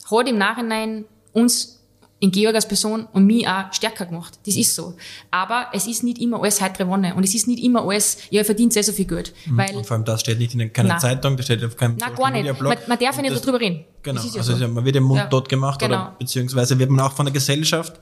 hat 0.09 0.29
im 0.29 0.37
Nachhinein 0.37 1.03
uns 1.33 1.76
in 2.19 2.31
Georg 2.31 2.55
als 2.55 2.67
Person 2.67 3.07
und 3.13 3.25
mich 3.25 3.47
auch 3.47 3.71
stärker 3.71 4.07
gemacht. 4.07 4.39
Das 4.45 4.55
ist 4.55 4.73
so. 4.73 4.95
Aber 5.29 5.67
es 5.73 5.85
ist 5.85 6.03
nicht 6.03 6.19
immer 6.19 6.41
alles 6.41 6.61
heitere 6.61 6.87
Wonne. 6.87 7.13
Und 7.13 7.23
es 7.23 7.35
ist 7.35 7.47
nicht 7.47 7.63
immer 7.63 7.83
alles, 7.83 8.17
ja, 8.31 8.41
ich 8.41 8.45
verdiene 8.45 8.71
sehr, 8.71 8.83
so 8.83 8.91
viel 8.91 9.05
Geld. 9.05 9.33
Mhm. 9.45 9.57
Weil, 9.57 9.75
und 9.75 9.85
vor 9.85 9.95
allem 9.95 10.05
das 10.05 10.21
steht 10.21 10.39
nicht 10.39 10.55
in 10.55 10.73
keiner 10.73 10.89
nein. 10.89 10.99
Zeitung, 10.99 11.37
das 11.37 11.45
steht 11.45 11.63
auf 11.63 11.77
keinem 11.77 11.97
Nein, 11.97 12.15
gar 12.15 12.31
nicht. 12.31 12.59
Man, 12.59 12.77
man 12.87 12.99
darf 12.99 13.15
ja 13.15 13.21
nicht 13.21 13.43
darüber 13.43 13.59
reden. 13.59 13.85
Genau. 14.01 14.21
Ja 14.21 14.37
also 14.37 14.55
so. 14.55 14.67
man 14.67 14.83
wird 14.83 14.95
im 14.95 15.03
Mund 15.03 15.19
ja. 15.19 15.27
tot 15.27 15.47
gemacht 15.47 15.79
genau. 15.79 15.95
oder 15.95 16.15
beziehungsweise 16.17 16.79
wird 16.79 16.89
man 16.89 17.05
auch 17.05 17.13
von 17.13 17.25
der 17.27 17.33
Gesellschaft 17.33 17.99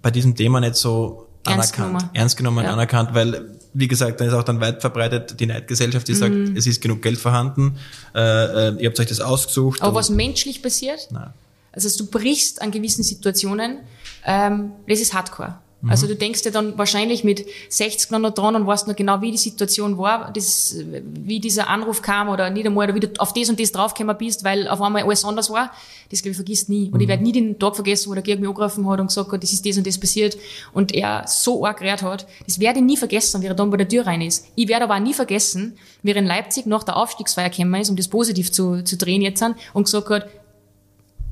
bei 0.00 0.10
diesem 0.10 0.34
Thema 0.34 0.60
nicht 0.60 0.76
so 0.76 1.26
ernst 1.44 1.74
anerkannt, 1.74 1.98
genommen. 1.98 2.10
ernst 2.14 2.36
genommen, 2.36 2.64
ja. 2.64 2.72
anerkannt, 2.72 3.10
weil 3.12 3.50
wie 3.74 3.88
gesagt, 3.88 4.20
dann 4.20 4.28
ist 4.28 4.34
auch 4.34 4.44
dann 4.44 4.60
weit 4.60 4.80
verbreitet 4.80 5.38
die 5.38 5.46
Neidgesellschaft, 5.46 6.08
die 6.08 6.14
mhm. 6.14 6.16
sagt, 6.16 6.34
es 6.56 6.66
ist 6.66 6.80
genug 6.80 7.02
Geld 7.02 7.18
vorhanden, 7.18 7.76
äh, 8.14 8.20
äh, 8.20 8.76
ihr 8.78 8.88
habt 8.88 8.98
euch 8.98 9.06
das 9.06 9.20
ausgesucht. 9.20 9.82
Aber 9.82 9.94
was 9.94 10.08
menschlich 10.08 10.62
passiert? 10.62 11.08
Nein 11.10 11.32
also 11.76 12.04
du 12.04 12.10
brichst 12.10 12.62
an 12.62 12.70
gewissen 12.70 13.04
Situationen, 13.04 13.80
ähm, 14.24 14.72
das 14.88 15.00
ist 15.00 15.14
Hardcore. 15.14 15.58
Mhm. 15.82 15.90
Also 15.90 16.06
du 16.06 16.16
denkst 16.16 16.42
dir 16.42 16.50
dann 16.50 16.78
wahrscheinlich 16.78 17.22
mit 17.22 17.44
60 17.68 18.10
noch 18.12 18.30
dran 18.30 18.56
und 18.56 18.66
weißt 18.66 18.88
noch 18.88 18.96
genau, 18.96 19.20
wie 19.20 19.30
die 19.30 19.36
Situation 19.36 19.98
war, 19.98 20.32
das, 20.32 20.76
wie 21.02 21.38
dieser 21.38 21.68
Anruf 21.68 22.00
kam 22.00 22.28
oder 22.30 22.48
nicht 22.48 22.66
einmal, 22.66 22.86
oder 22.86 22.94
wie 22.94 23.00
du 23.00 23.08
auf 23.18 23.34
das 23.34 23.50
und 23.50 23.60
das 23.60 23.72
draufgekommen 23.72 24.16
bist, 24.16 24.42
weil 24.42 24.68
auf 24.68 24.80
einmal 24.80 25.02
alles 25.02 25.24
anders 25.24 25.50
war. 25.50 25.70
Das, 26.10 26.22
glaube 26.22 26.30
ich, 26.30 26.36
vergisst 26.36 26.68
nie. 26.68 26.86
Und 26.86 26.94
mhm. 26.94 27.00
ich 27.02 27.08
werde 27.08 27.22
nie 27.22 27.32
den 27.32 27.58
Tag 27.58 27.74
vergessen, 27.74 28.10
wo 28.10 28.14
der 28.14 28.22
Georg 28.22 28.40
mich 28.40 28.48
angerufen 28.48 28.88
hat 28.88 29.00
und 29.00 29.08
gesagt 29.08 29.30
hat, 29.30 29.42
das 29.42 29.52
ist 29.52 29.66
das 29.66 29.76
und 29.76 29.86
das 29.86 29.98
passiert 29.98 30.38
und 30.72 30.94
er 30.94 31.24
so 31.26 31.66
arg 31.66 31.78
gerät 31.78 32.02
hat. 32.02 32.26
Das 32.46 32.58
werde 32.58 32.78
ich 32.78 32.84
nie 32.84 32.96
vergessen, 32.96 33.42
wie 33.42 33.46
er 33.46 33.54
dann 33.54 33.70
bei 33.70 33.76
der 33.76 33.88
Tür 33.88 34.06
rein 34.06 34.22
ist. 34.22 34.46
Ich 34.54 34.68
werde 34.68 34.84
aber 34.84 34.94
auch 34.94 35.00
nie 35.00 35.14
vergessen, 35.14 35.76
wie 36.02 36.12
er 36.12 36.16
in 36.16 36.26
Leipzig 36.26 36.64
nach 36.64 36.84
der 36.84 36.96
Aufstiegsfeier 36.96 37.50
gekommen 37.50 37.80
ist, 37.80 37.90
um 37.90 37.96
das 37.96 38.08
positiv 38.08 38.50
zu, 38.50 38.82
zu 38.82 38.96
drehen 38.96 39.20
jetzt 39.20 39.42
an, 39.42 39.54
und 39.74 39.84
gesagt 39.84 40.08
hat, 40.08 40.26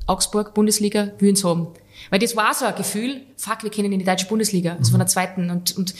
Augsburg, 0.07 0.53
Bundesliga, 0.53 1.11
würden 1.19 1.43
haben. 1.43 1.67
Weil 2.09 2.19
das 2.19 2.35
war 2.35 2.53
so 2.53 2.65
ein 2.65 2.75
Gefühl, 2.75 3.21
fuck, 3.37 3.63
wir 3.63 3.69
kennen 3.69 3.91
in 3.91 3.99
die 3.99 4.05
deutsche 4.05 4.27
Bundesliga, 4.27 4.75
also 4.77 4.91
von 4.91 4.99
der 4.99 5.07
zweiten 5.07 5.49
und, 5.49 5.75
und, 5.77 5.95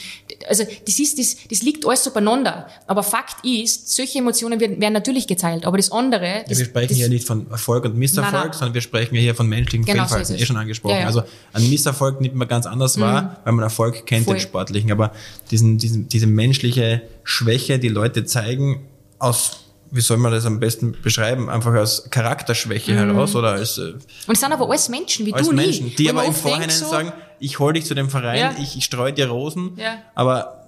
also, 0.48 0.64
das 0.64 0.98
ist, 0.98 1.18
das, 1.18 1.36
das 1.48 1.62
liegt 1.62 1.86
alles 1.86 2.04
so 2.04 2.10
beieinander. 2.10 2.68
Aber 2.86 3.02
Fakt 3.02 3.44
ist, 3.44 3.94
solche 3.94 4.18
Emotionen 4.18 4.60
werden, 4.60 4.80
werden 4.80 4.92
natürlich 4.92 5.26
geteilt, 5.26 5.64
aber 5.64 5.76
das 5.76 5.90
andere. 5.90 6.44
Das, 6.46 6.52
ja, 6.52 6.58
wir 6.58 6.64
sprechen 6.66 6.88
das, 6.88 6.96
hier 6.98 7.08
nicht 7.08 7.26
von 7.26 7.50
Erfolg 7.50 7.84
und 7.84 7.96
Misserfolg, 7.96 8.32
nein, 8.32 8.42
nein. 8.44 8.52
sondern 8.52 8.74
wir 8.74 8.80
sprechen 8.80 9.16
hier 9.16 9.34
von 9.34 9.48
menschlichen 9.48 9.84
genau 9.84 10.02
Fehlverhalten, 10.02 10.36
so 10.36 10.42
eh 10.42 10.46
schon 10.46 10.56
angesprochen. 10.56 10.94
Ja, 10.94 11.00
ja. 11.00 11.06
Also, 11.06 11.22
ein 11.52 11.68
Misserfolg 11.68 12.20
nimmt 12.20 12.34
man 12.34 12.46
ganz 12.46 12.66
anders 12.66 12.96
mhm. 12.96 13.02
wahr, 13.02 13.40
weil 13.44 13.52
man 13.54 13.62
Erfolg 13.64 14.06
kennt, 14.06 14.26
Voll. 14.26 14.36
den 14.36 14.40
sportlichen, 14.40 14.92
aber 14.92 15.12
diesen, 15.50 15.78
diesen, 15.78 16.08
diese 16.08 16.26
menschliche 16.26 17.02
Schwäche, 17.24 17.78
die 17.78 17.88
Leute 17.88 18.24
zeigen, 18.24 18.86
aus 19.18 19.65
wie 19.90 20.00
soll 20.00 20.16
man 20.16 20.32
das 20.32 20.46
am 20.46 20.60
besten 20.60 20.96
beschreiben? 21.02 21.48
Einfach 21.48 21.72
als 21.72 22.10
Charakterschwäche 22.10 22.92
mhm. 22.92 22.96
heraus 22.96 23.34
oder 23.34 23.52
als. 23.52 23.78
Äh, 23.78 23.92
und 24.26 24.34
es 24.34 24.40
sind 24.40 24.52
aber 24.52 24.68
alles 24.68 24.88
Menschen 24.88 25.26
wie 25.26 25.32
als 25.32 25.48
du 25.48 25.54
Menschen, 25.54 25.94
die 25.96 26.10
aber 26.10 26.24
im 26.24 26.34
Vorhinein 26.34 26.70
so, 26.70 26.86
sagen, 26.86 27.12
ich 27.38 27.58
hol 27.58 27.72
dich 27.72 27.84
zu 27.84 27.94
dem 27.94 28.10
Verein, 28.10 28.38
ja. 28.38 28.54
ich, 28.60 28.76
ich 28.76 28.84
streue 28.84 29.12
dir 29.12 29.28
Rosen, 29.28 29.72
ja. 29.76 29.98
aber 30.14 30.66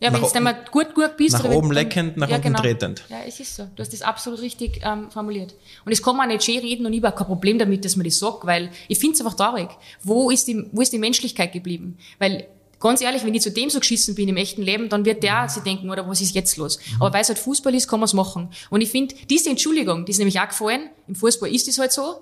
ja, 0.00 0.12
wenn 0.12 0.20
du 0.20 0.40
mal 0.40 0.56
gut, 0.70 0.94
gut 0.94 1.16
bist. 1.16 1.32
Nach 1.32 1.44
oben 1.44 1.72
leckend, 1.72 2.16
nach 2.16 2.28
ja, 2.28 2.36
unten 2.36 2.48
genau. 2.48 2.60
tretend. 2.60 3.04
Ja, 3.08 3.18
es 3.26 3.40
ist 3.40 3.56
so. 3.56 3.64
Du 3.74 3.80
hast 3.80 3.92
das 3.92 4.02
absolut 4.02 4.40
richtig 4.40 4.80
ähm, 4.84 5.10
formuliert. 5.10 5.54
Und 5.84 5.90
es 5.90 6.02
kann 6.02 6.16
man 6.16 6.28
nicht 6.28 6.44
schön 6.44 6.60
reden 6.60 6.86
und 6.86 6.92
ich 6.92 7.02
habe 7.02 7.16
kein 7.16 7.26
Problem 7.26 7.58
damit, 7.58 7.84
dass 7.84 7.96
man 7.96 8.04
das 8.04 8.18
sagt, 8.18 8.46
weil 8.46 8.70
ich 8.86 8.98
finde 8.98 9.14
es 9.14 9.20
einfach 9.20 9.34
traurig. 9.34 9.68
Wo 10.02 10.30
ist, 10.30 10.46
die, 10.46 10.66
wo 10.70 10.82
ist 10.82 10.92
die 10.92 10.98
Menschlichkeit 10.98 11.52
geblieben? 11.52 11.98
Weil 12.20 12.46
ganz 12.80 13.00
ehrlich, 13.00 13.24
wenn 13.24 13.34
ich 13.34 13.42
zu 13.42 13.50
dem 13.50 13.70
so 13.70 13.80
geschissen 13.80 14.14
bin 14.14 14.28
im 14.28 14.36
echten 14.36 14.62
Leben, 14.62 14.88
dann 14.88 15.04
wird 15.04 15.22
der 15.22 15.48
sich 15.48 15.62
denken, 15.62 15.90
oder 15.90 16.08
was 16.08 16.20
ist 16.20 16.34
jetzt 16.34 16.56
los? 16.56 16.78
Mhm. 16.78 17.02
Aber 17.02 17.14
weil 17.14 17.22
es 17.22 17.28
halt 17.28 17.38
Fußball 17.38 17.74
ist, 17.74 17.88
kann 17.88 18.00
man 18.00 18.06
es 18.06 18.14
machen. 18.14 18.48
Und 18.70 18.80
ich 18.80 18.90
finde, 18.90 19.14
diese 19.28 19.50
Entschuldigung, 19.50 20.04
die 20.04 20.12
ist 20.12 20.18
nämlich 20.18 20.38
auch 20.40 20.48
gefallen. 20.48 20.90
Im 21.06 21.14
Fußball 21.14 21.52
ist 21.52 21.68
es 21.68 21.78
halt 21.78 21.92
so. 21.92 22.20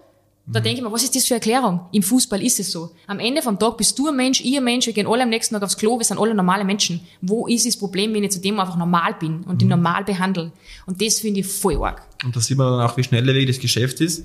Da 0.48 0.60
mhm. 0.60 0.64
denke 0.64 0.78
ich 0.78 0.84
mir, 0.84 0.92
was 0.92 1.02
ist 1.02 1.16
das 1.16 1.26
für 1.26 1.34
Erklärung? 1.34 1.80
Im 1.90 2.04
Fußball 2.04 2.40
ist 2.40 2.60
es 2.60 2.70
so. 2.70 2.92
Am 3.08 3.18
Ende 3.18 3.42
vom 3.42 3.58
Tag 3.58 3.76
bist 3.76 3.98
du 3.98 4.08
ein 4.08 4.16
Mensch, 4.16 4.40
ich 4.40 4.56
ein 4.56 4.62
Mensch, 4.62 4.86
wir 4.86 4.92
gehen 4.92 5.08
alle 5.08 5.24
am 5.24 5.28
nächsten 5.28 5.54
Tag 5.54 5.64
aufs 5.64 5.76
Klo, 5.76 5.98
wir 5.98 6.04
sind 6.04 6.20
alle 6.20 6.34
normale 6.34 6.64
Menschen. 6.64 7.00
Wo 7.20 7.48
ist 7.48 7.66
das 7.66 7.76
Problem, 7.76 8.14
wenn 8.14 8.22
ich 8.22 8.30
zu 8.30 8.40
dem 8.40 8.60
einfach 8.60 8.76
normal 8.76 9.16
bin 9.18 9.42
und 9.42 9.60
ihn 9.60 9.66
mhm. 9.66 9.70
normal 9.70 10.04
behandle? 10.04 10.52
Und 10.86 11.02
das 11.02 11.18
finde 11.18 11.40
ich 11.40 11.46
voll 11.46 11.82
arg. 11.82 12.02
Und 12.24 12.36
da 12.36 12.40
sieht 12.40 12.56
man 12.56 12.70
dann 12.70 12.88
auch, 12.88 12.96
wie 12.96 13.02
schnelllebig 13.02 13.46
das 13.46 13.58
Geschäft 13.58 14.00
ist. 14.00 14.24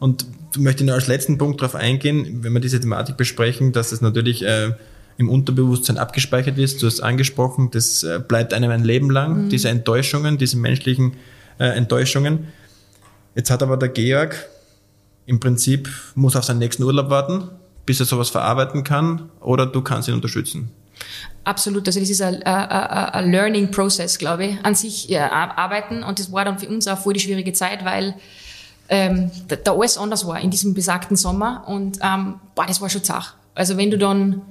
Und 0.00 0.26
ich 0.52 0.58
möchte 0.58 0.82
nur 0.82 0.96
als 0.96 1.06
letzten 1.06 1.38
Punkt 1.38 1.60
darauf 1.60 1.76
eingehen, 1.76 2.42
wenn 2.42 2.52
wir 2.52 2.58
diese 2.58 2.80
Thematik 2.80 3.16
besprechen, 3.16 3.70
dass 3.70 3.92
es 3.92 4.00
natürlich 4.00 4.42
äh, 4.42 4.72
im 5.16 5.28
Unterbewusstsein 5.28 5.98
abgespeichert 5.98 6.58
ist. 6.58 6.82
Du 6.82 6.86
hast 6.86 7.00
angesprochen, 7.00 7.70
das 7.70 8.02
äh, 8.02 8.20
bleibt 8.26 8.54
einem 8.54 8.70
ein 8.70 8.84
Leben 8.84 9.10
lang, 9.10 9.44
mhm. 9.44 9.48
diese 9.48 9.68
Enttäuschungen, 9.68 10.38
diese 10.38 10.56
menschlichen 10.56 11.14
äh, 11.58 11.66
Enttäuschungen. 11.66 12.48
Jetzt 13.34 13.50
hat 13.50 13.62
aber 13.62 13.76
der 13.76 13.88
Georg 13.88 14.46
im 15.26 15.40
Prinzip, 15.40 15.88
muss 16.14 16.36
auf 16.36 16.44
seinen 16.44 16.58
nächsten 16.58 16.82
Urlaub 16.82 17.10
warten, 17.10 17.48
bis 17.86 18.00
er 18.00 18.06
sowas 18.06 18.30
verarbeiten 18.30 18.84
kann, 18.84 19.30
oder 19.40 19.66
du 19.66 19.82
kannst 19.82 20.08
ihn 20.08 20.14
unterstützen. 20.14 20.70
Absolut, 21.44 21.86
also 21.86 21.98
das 21.98 22.10
ist 22.10 22.22
ein, 22.22 22.42
ein, 22.44 23.30
Learning 23.30 23.70
Process, 23.70 24.18
glaube 24.18 24.46
ich, 24.46 24.64
an 24.64 24.74
sich 24.74 25.08
ja, 25.08 25.30
arbeiten 25.32 26.04
und 26.04 26.18
das 26.18 26.30
war 26.30 26.44
dann 26.44 26.58
für 26.58 26.68
uns 26.68 26.86
auch 26.86 26.98
voll 26.98 27.14
die 27.14 27.20
schwierige 27.20 27.52
Zeit, 27.52 27.84
weil 27.84 28.14
ähm, 28.88 29.30
da, 29.48 29.56
da 29.56 29.72
alles 29.72 29.98
anders 29.98 30.26
war 30.26 30.40
in 30.40 30.50
diesem 30.50 30.74
besagten 30.74 31.16
Sommer 31.16 31.64
und 31.66 31.98
ähm, 32.02 32.36
boah, 32.54 32.66
das 32.66 32.80
war 32.80 32.88
schon 32.90 33.02
zach. 33.02 33.34
Also 33.54 33.76
wenn 33.76 33.90
du 33.90 33.98
dann 33.98 34.42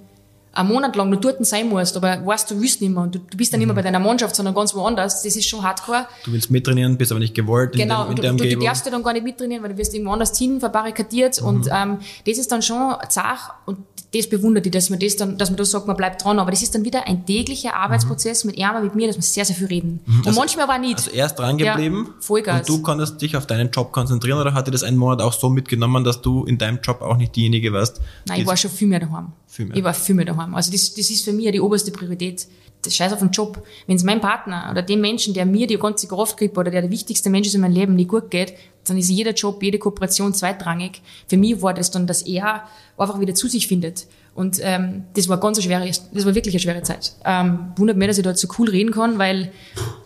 einen 0.54 0.70
Monat 0.70 0.96
lang 0.96 1.10
nur 1.10 1.20
dort 1.20 1.46
sein 1.46 1.70
musst, 1.70 1.96
aber 1.96 2.26
weißt, 2.26 2.52
du 2.52 2.60
willst 2.60 2.82
nicht 2.82 2.92
mehr 2.92 3.04
und 3.04 3.16
du, 3.16 3.20
du 3.20 3.38
bist 3.38 3.54
dann 3.54 3.60
mhm. 3.60 3.68
nicht 3.68 3.68
mehr 3.68 3.76
bei 3.76 3.82
deiner 3.82 4.00
Mannschaft, 4.00 4.36
sondern 4.36 4.54
ganz 4.54 4.74
woanders, 4.76 5.24
das 5.24 5.36
ist 5.36 5.48
schon 5.48 5.64
hardcore. 5.64 6.08
Du 6.26 6.34
willst 6.34 6.52
mittrainieren, 6.52 6.98
bist 6.98 7.12
aber 7.12 7.20
nicht 7.20 7.34
gewollt 7.34 7.74
genau, 7.74 8.06
in, 8.06 8.18
in 8.18 8.22
der 8.22 8.34
du, 8.34 8.50
du, 8.50 8.60
darfst 8.60 8.86
ja 8.86 8.92
dann 8.92 9.04
gar 9.04 9.14
nicht 9.14 9.24
mittrainieren, 9.24 9.64
weil 9.64 9.72
du 9.72 9.78
wirst 9.78 9.94
irgendwo 9.94 10.12
anders 10.12 10.38
hin, 10.38 10.60
verbarrikadiert 10.60 11.42
mhm. 11.42 11.48
und 11.48 11.70
ähm, 11.72 12.00
das 12.26 12.38
ist 12.38 12.52
dann 12.52 12.62
schon 12.62 12.96
zach 13.10 13.54
und 13.66 13.78
das 14.14 14.28
bewundert 14.28 14.66
ich, 14.66 14.72
dass 14.72 14.90
man 14.90 15.00
das 15.00 15.16
dann, 15.16 15.38
dass 15.38 15.50
man 15.50 15.58
da 15.58 15.64
sagt, 15.64 15.88
man 15.88 15.96
bleibt 15.96 16.24
dran, 16.24 16.38
aber 16.38 16.52
das 16.52 16.62
ist 16.62 16.76
dann 16.76 16.84
wieder 16.84 17.08
ein 17.08 17.26
täglicher 17.26 17.76
Arbeitsprozess 17.76 18.44
mhm. 18.44 18.52
mit 18.52 18.60
Erma, 18.60 18.82
mit 18.82 18.94
mir, 18.94 19.08
dass 19.08 19.16
wir 19.16 19.24
sehr, 19.24 19.46
sehr 19.46 19.56
viel 19.56 19.68
reden. 19.68 20.02
Mhm. 20.06 20.20
Und 20.20 20.28
also, 20.28 20.40
manchmal 20.40 20.68
war 20.68 20.80
nicht. 20.80 20.98
Also 20.98 21.12
er 21.12 21.28
ist 21.28 21.36
dran 21.36 21.58
geblieben. 21.58 22.08
Ja, 22.08 22.14
Vollgas. 22.20 22.60
Und 22.60 22.70
du 22.70 22.82
konntest 22.82 23.22
dich 23.22 23.38
auf 23.38 23.48
deinen 23.48 23.72
Job 23.72 23.94
konzentrieren 23.94 24.40
oder 24.40 24.54
hat 24.54 24.68
dir 24.68 24.72
das 24.72 24.84
einen 24.84 24.98
Monat 24.98 25.22
auch 25.22 25.32
so 25.32 25.50
mitgenommen, 25.50 26.04
dass 26.04 26.22
du 26.22 26.44
in 26.44 26.58
deinem 26.58 26.80
Job 26.82 27.02
auch 27.02 27.16
nicht 27.16 27.36
diejenige 27.36 27.72
warst? 27.72 28.02
Nein, 28.28 28.42
ich 28.42 28.48
war 28.48 28.58
schon 28.58 28.72
viel 28.72 28.90
mehr 28.90 29.00
daheim. 29.00 29.32
Viel 29.48 29.66
mehr. 29.66 29.78
Ich 29.78 29.84
war 29.84 29.94
viel 29.94 30.16
mehr 30.16 30.26
daheim. 30.26 30.41
Also 30.54 30.72
das, 30.72 30.94
das 30.94 31.10
ist 31.10 31.24
für 31.24 31.34
mich 31.34 31.52
die 31.52 31.62
oberste 31.62 31.92
Priorität. 31.92 32.48
Das 32.84 32.96
Scheiß 32.96 33.14
auf 33.14 33.20
den 33.20 33.30
Job. 33.30 33.64
Wenn 33.86 33.96
es 33.96 34.04
meinem 34.04 34.22
Partner 34.22 34.70
oder 34.72 34.82
dem 34.82 35.02
Menschen, 35.02 35.36
der 35.36 35.46
mir 35.46 35.68
die 35.68 35.78
ganze 35.78 36.08
Kraft 36.08 36.38
gibt 36.38 36.58
oder 36.58 36.72
der 36.72 36.82
der 36.82 36.90
wichtigste 36.90 37.30
Mensch 37.30 37.48
ist 37.48 37.54
in 37.54 37.62
meinem 37.62 37.74
Leben, 37.74 37.96
nicht 37.96 38.10
gut 38.10 38.32
geht, 38.32 38.56
dann 38.86 38.98
ist 38.98 39.10
jeder 39.10 39.34
Job, 39.34 39.62
jede 39.62 39.78
Kooperation 39.78 40.34
zweitrangig. 40.34 41.02
Für 41.28 41.38
mich 41.38 41.62
war 41.62 41.76
das 41.76 41.92
dann, 41.92 42.08
dass 42.08 42.24
er 42.24 42.64
einfach 42.98 43.20
wieder 43.20 43.36
zu 43.36 43.48
sich 43.48 43.68
findet. 43.68 44.08
Und 44.34 44.60
ähm, 44.62 45.04
das 45.14 45.28
war 45.28 45.40
ganz 45.40 45.58
eine 45.58 45.66
schwere, 45.66 45.88
das 45.88 46.26
war 46.26 46.34
wirklich 46.34 46.56
eine 46.56 46.60
schwere 46.60 46.82
Zeit. 46.82 47.14
Ähm, 47.26 47.74
wundert 47.76 47.98
mich, 47.98 48.08
dass 48.08 48.18
ich 48.18 48.24
dort 48.24 48.40
so 48.40 48.48
cool 48.58 48.70
reden 48.70 48.92
kann, 48.92 49.20
weil 49.20 49.52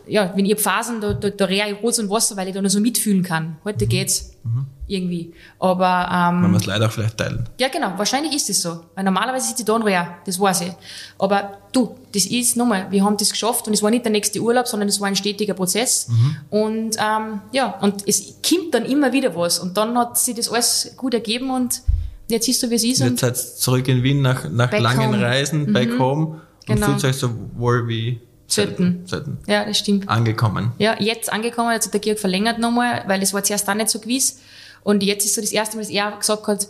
ja, 0.07 0.33
wenn 0.35 0.49
hab 0.49 0.59
Phasen, 0.59 0.99
da, 0.99 1.13
da, 1.13 1.29
da 1.29 1.45
rehe 1.45 1.63
ich 1.69 1.81
Rot 1.81 1.97
und 1.99 2.09
Wasser, 2.09 2.35
weil 2.35 2.47
ich 2.47 2.53
da 2.53 2.61
noch 2.61 2.69
so 2.69 2.79
mitfühlen 2.79 3.23
kann. 3.23 3.57
Heute 3.63 3.87
geht's 3.87 4.33
mhm. 4.43 4.65
Irgendwie. 4.87 5.33
Aber 5.59 6.07
ähm, 6.11 6.41
man 6.41 6.51
muss 6.51 6.65
leider 6.65 6.87
auch 6.87 6.91
vielleicht 6.91 7.17
teilen. 7.17 7.47
Ja, 7.59 7.67
genau. 7.69 7.93
Wahrscheinlich 7.97 8.33
ist 8.33 8.49
es 8.49 8.61
so, 8.61 8.81
weil 8.93 9.03
normalerweise 9.03 9.53
ich 9.57 9.65
da 9.65 9.73
und 9.73 9.83
rehe, 9.83 10.07
das 10.25 10.39
weiß 10.39 10.61
ich. 10.61 10.71
Aber 11.17 11.57
du, 11.71 11.95
das 12.13 12.25
ist 12.25 12.55
nochmal, 12.55 12.87
wir 12.91 13.03
haben 13.03 13.17
das 13.17 13.31
geschafft 13.31 13.67
und 13.67 13.73
es 13.73 13.81
war 13.81 13.89
nicht 13.89 14.05
der 14.05 14.11
nächste 14.11 14.39
Urlaub, 14.39 14.67
sondern 14.67 14.89
es 14.89 14.99
war 15.01 15.07
ein 15.07 15.15
stetiger 15.15 15.53
Prozess. 15.53 16.07
Mhm. 16.07 16.37
Und 16.49 16.97
ähm, 16.97 17.41
ja, 17.51 17.77
und 17.81 18.07
es 18.07 18.35
kommt 18.47 18.73
dann 18.73 18.85
immer 18.85 19.11
wieder 19.11 19.35
was 19.35 19.59
und 19.59 19.77
dann 19.77 19.97
hat 19.97 20.17
sich 20.17 20.35
das 20.35 20.49
alles 20.49 20.93
gut 20.97 21.13
ergeben 21.13 21.49
und 21.49 21.81
jetzt 22.27 22.45
siehst 22.45 22.63
du, 22.63 22.69
wie 22.69 22.75
es 22.75 22.83
ist. 22.83 22.99
Jetzt 22.99 23.19
seid 23.19 23.37
zurück 23.37 23.87
in 23.87 24.03
Wien 24.03 24.21
nach, 24.21 24.49
nach 24.49 24.71
langen 24.71 25.13
home. 25.13 25.21
Reisen, 25.21 25.65
mhm. 25.67 25.73
back 25.73 25.99
home 25.99 26.25
und 26.25 26.41
genau. 26.75 26.87
fühlt 26.87 27.05
euch 27.05 27.17
so 27.17 27.31
wohl 27.55 27.87
wie 27.87 28.19
selten. 28.47 29.01
selten. 29.05 29.37
Ja, 29.47 29.65
das 29.65 29.77
stimmt. 29.77 30.09
Angekommen. 30.09 30.71
Ja, 30.77 30.95
jetzt 30.99 31.31
angekommen, 31.31 31.71
jetzt 31.71 31.85
hat 31.85 31.93
der 31.93 32.01
Georg 32.01 32.19
verlängert 32.19 32.59
nochmal, 32.59 33.03
weil 33.07 33.21
es 33.21 33.33
war 33.33 33.43
zuerst 33.43 33.67
auch 33.69 33.73
nicht 33.73 33.89
so 33.89 33.99
gewiss. 33.99 34.39
Und 34.85 35.01
jetzt 35.01 35.25
ist 35.25 35.33
so 35.33 35.41
das 35.41 35.51
erste 35.51 35.75
Mal, 35.75 35.81
dass 35.81 35.89
er 35.89 36.11
gesagt 36.11 36.47
hat, 36.47 36.67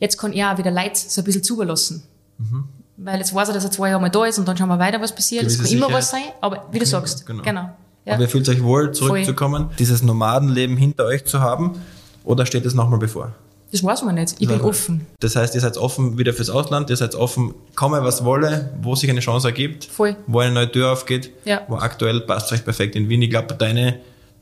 jetzt 0.00 0.18
kann 0.18 0.32
er 0.32 0.52
auch 0.52 0.58
wieder 0.58 0.72
Leid 0.72 0.96
so 0.96 1.20
ein 1.20 1.24
bisschen 1.24 1.44
zulassen. 1.44 2.02
Mhm. 2.38 2.64
Weil 2.96 3.20
jetzt 3.20 3.32
weiß 3.32 3.48
er, 3.48 3.54
dass 3.54 3.62
er 3.62 3.70
zwei 3.70 3.88
Jahre 3.88 4.00
mal 4.00 4.10
da 4.10 4.26
ist 4.26 4.38
und 4.40 4.48
dann 4.48 4.56
schauen 4.56 4.68
wir 4.68 4.80
weiter, 4.80 5.00
was 5.00 5.14
passiert. 5.14 5.46
Es 5.46 5.56
kann 5.56 5.64
Sicherheit. 5.64 5.88
immer 5.88 5.96
was 5.96 6.10
sein, 6.10 6.24
aber 6.40 6.66
wie 6.72 6.80
du 6.80 6.84
sagst, 6.84 7.24
genau. 7.24 7.44
genau. 7.44 7.70
Ja. 8.04 8.14
Aber 8.14 8.22
ihr 8.22 8.28
fühlt 8.28 8.48
euch 8.48 8.62
wohl, 8.64 8.90
zurückzukommen, 8.90 9.66
Voll. 9.66 9.76
dieses 9.78 10.02
Nomadenleben 10.02 10.76
hinter 10.76 11.04
euch 11.04 11.24
zu 11.24 11.40
haben, 11.40 11.80
oder 12.24 12.44
steht 12.46 12.66
es 12.66 12.74
nochmal 12.74 12.98
bevor? 12.98 13.32
Das 13.70 13.84
weiß 13.84 14.02
man 14.02 14.16
nicht. 14.16 14.34
Ich 14.40 14.48
bin 14.48 14.60
offen. 14.60 15.06
Das 15.20 15.36
heißt, 15.36 15.54
ihr 15.54 15.60
seid 15.60 15.76
offen 15.76 16.18
wieder 16.18 16.32
fürs 16.32 16.50
Ausland, 16.50 16.90
ihr 16.90 16.96
seid 16.96 17.14
offen, 17.14 17.54
komme 17.76 18.02
was 18.02 18.24
wolle, 18.24 18.70
wo 18.82 18.96
sich 18.96 19.08
eine 19.08 19.20
Chance 19.20 19.46
ergibt, 19.46 19.84
Voll. 19.84 20.16
wo 20.26 20.40
eine 20.40 20.52
neue 20.52 20.72
Tür 20.72 20.90
aufgeht, 20.90 21.30
ja. 21.44 21.62
wo 21.68 21.76
aktuell 21.76 22.22
passt 22.22 22.52
euch 22.52 22.64
perfekt 22.64 22.96
in 22.96 23.08
Wien. 23.08 23.22
Ich 23.22 23.30
glaube, 23.30 23.54
deine 23.54 24.00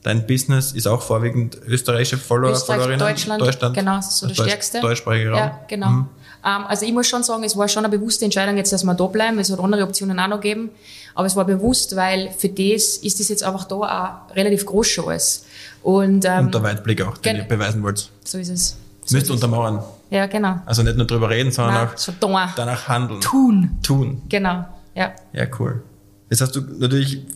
Dein 0.09 0.27
Business 0.27 0.73
ist 0.73 0.87
auch 0.87 1.03
vorwiegend 1.03 1.59
österreichische 1.67 2.17
Follower, 2.17 2.53
Österreich, 2.53 2.79
Followerinnen? 2.79 2.99
Deutschland, 2.99 3.43
Deutschland, 3.43 3.77
genau, 3.77 3.97
das 3.97 4.09
ist 4.09 4.17
so 4.17 4.27
der 4.27 4.37
Deutsch, 4.37 4.49
stärkste. 4.49 4.81
Deutschsprachiger 4.81 5.31
Raum. 5.33 5.39
Ja, 5.39 5.61
genau. 5.69 5.89
Mhm. 5.91 6.09
Um, 6.43 6.67
also 6.67 6.87
ich 6.87 6.95
muss 6.95 7.07
schon 7.07 7.23
sagen, 7.23 7.45
es 7.45 7.55
war 7.59 7.69
schon 7.69 7.85
eine 7.85 7.95
bewusste 7.95 8.25
Entscheidung 8.25 8.57
jetzt, 8.57 8.73
dass 8.73 8.85
wir 8.85 8.95
da 8.95 9.05
bleiben. 9.05 9.39
Es 9.39 9.53
hat 9.53 9.61
andere 9.61 9.83
Optionen 9.83 10.19
auch 10.19 10.29
noch 10.29 10.41
gegeben. 10.41 10.71
Aber 11.15 11.27
es 11.27 11.37
war 11.37 11.45
bewusst, 11.45 11.95
weil 11.95 12.31
für 12.31 12.49
das 12.49 12.97
ist 12.97 13.21
das 13.21 13.29
jetzt 13.29 13.43
einfach 13.43 13.65
da 13.65 13.75
auch 13.75 14.35
relativ 14.35 14.65
groß 14.65 14.87
schon 14.89 15.09
alles. 15.09 15.45
Und, 15.83 16.25
ähm, 16.25 16.47
Und 16.47 16.55
der 16.55 16.63
Weitblick 16.63 17.03
auch, 17.03 17.19
den 17.19 17.37
ihr 17.37 17.43
beweisen 17.43 17.83
wollt. 17.83 18.09
So 18.25 18.39
ist 18.39 18.49
es. 18.49 18.79
So 19.05 19.15
Müsst 19.15 19.31
untermauern. 19.31 19.83
Ja, 20.09 20.25
genau. 20.25 20.59
Also 20.65 20.85
nicht 20.85 20.97
nur 20.97 21.07
drüber 21.07 21.29
reden, 21.29 21.53
sondern 21.53 21.75
Nein, 21.75 21.89
auch 21.89 21.99
so 21.99 22.13
danach 22.57 22.89
handeln. 22.89 23.21
Tun. 23.21 23.77
Tun. 23.83 24.23
Genau, 24.31 24.65
ja. 24.95 25.13
Ja, 25.35 25.45
cool. 25.59 25.83
Jetzt 26.31 26.41
hast 26.41 26.57
du 26.57 26.63
natürlich 26.63 27.27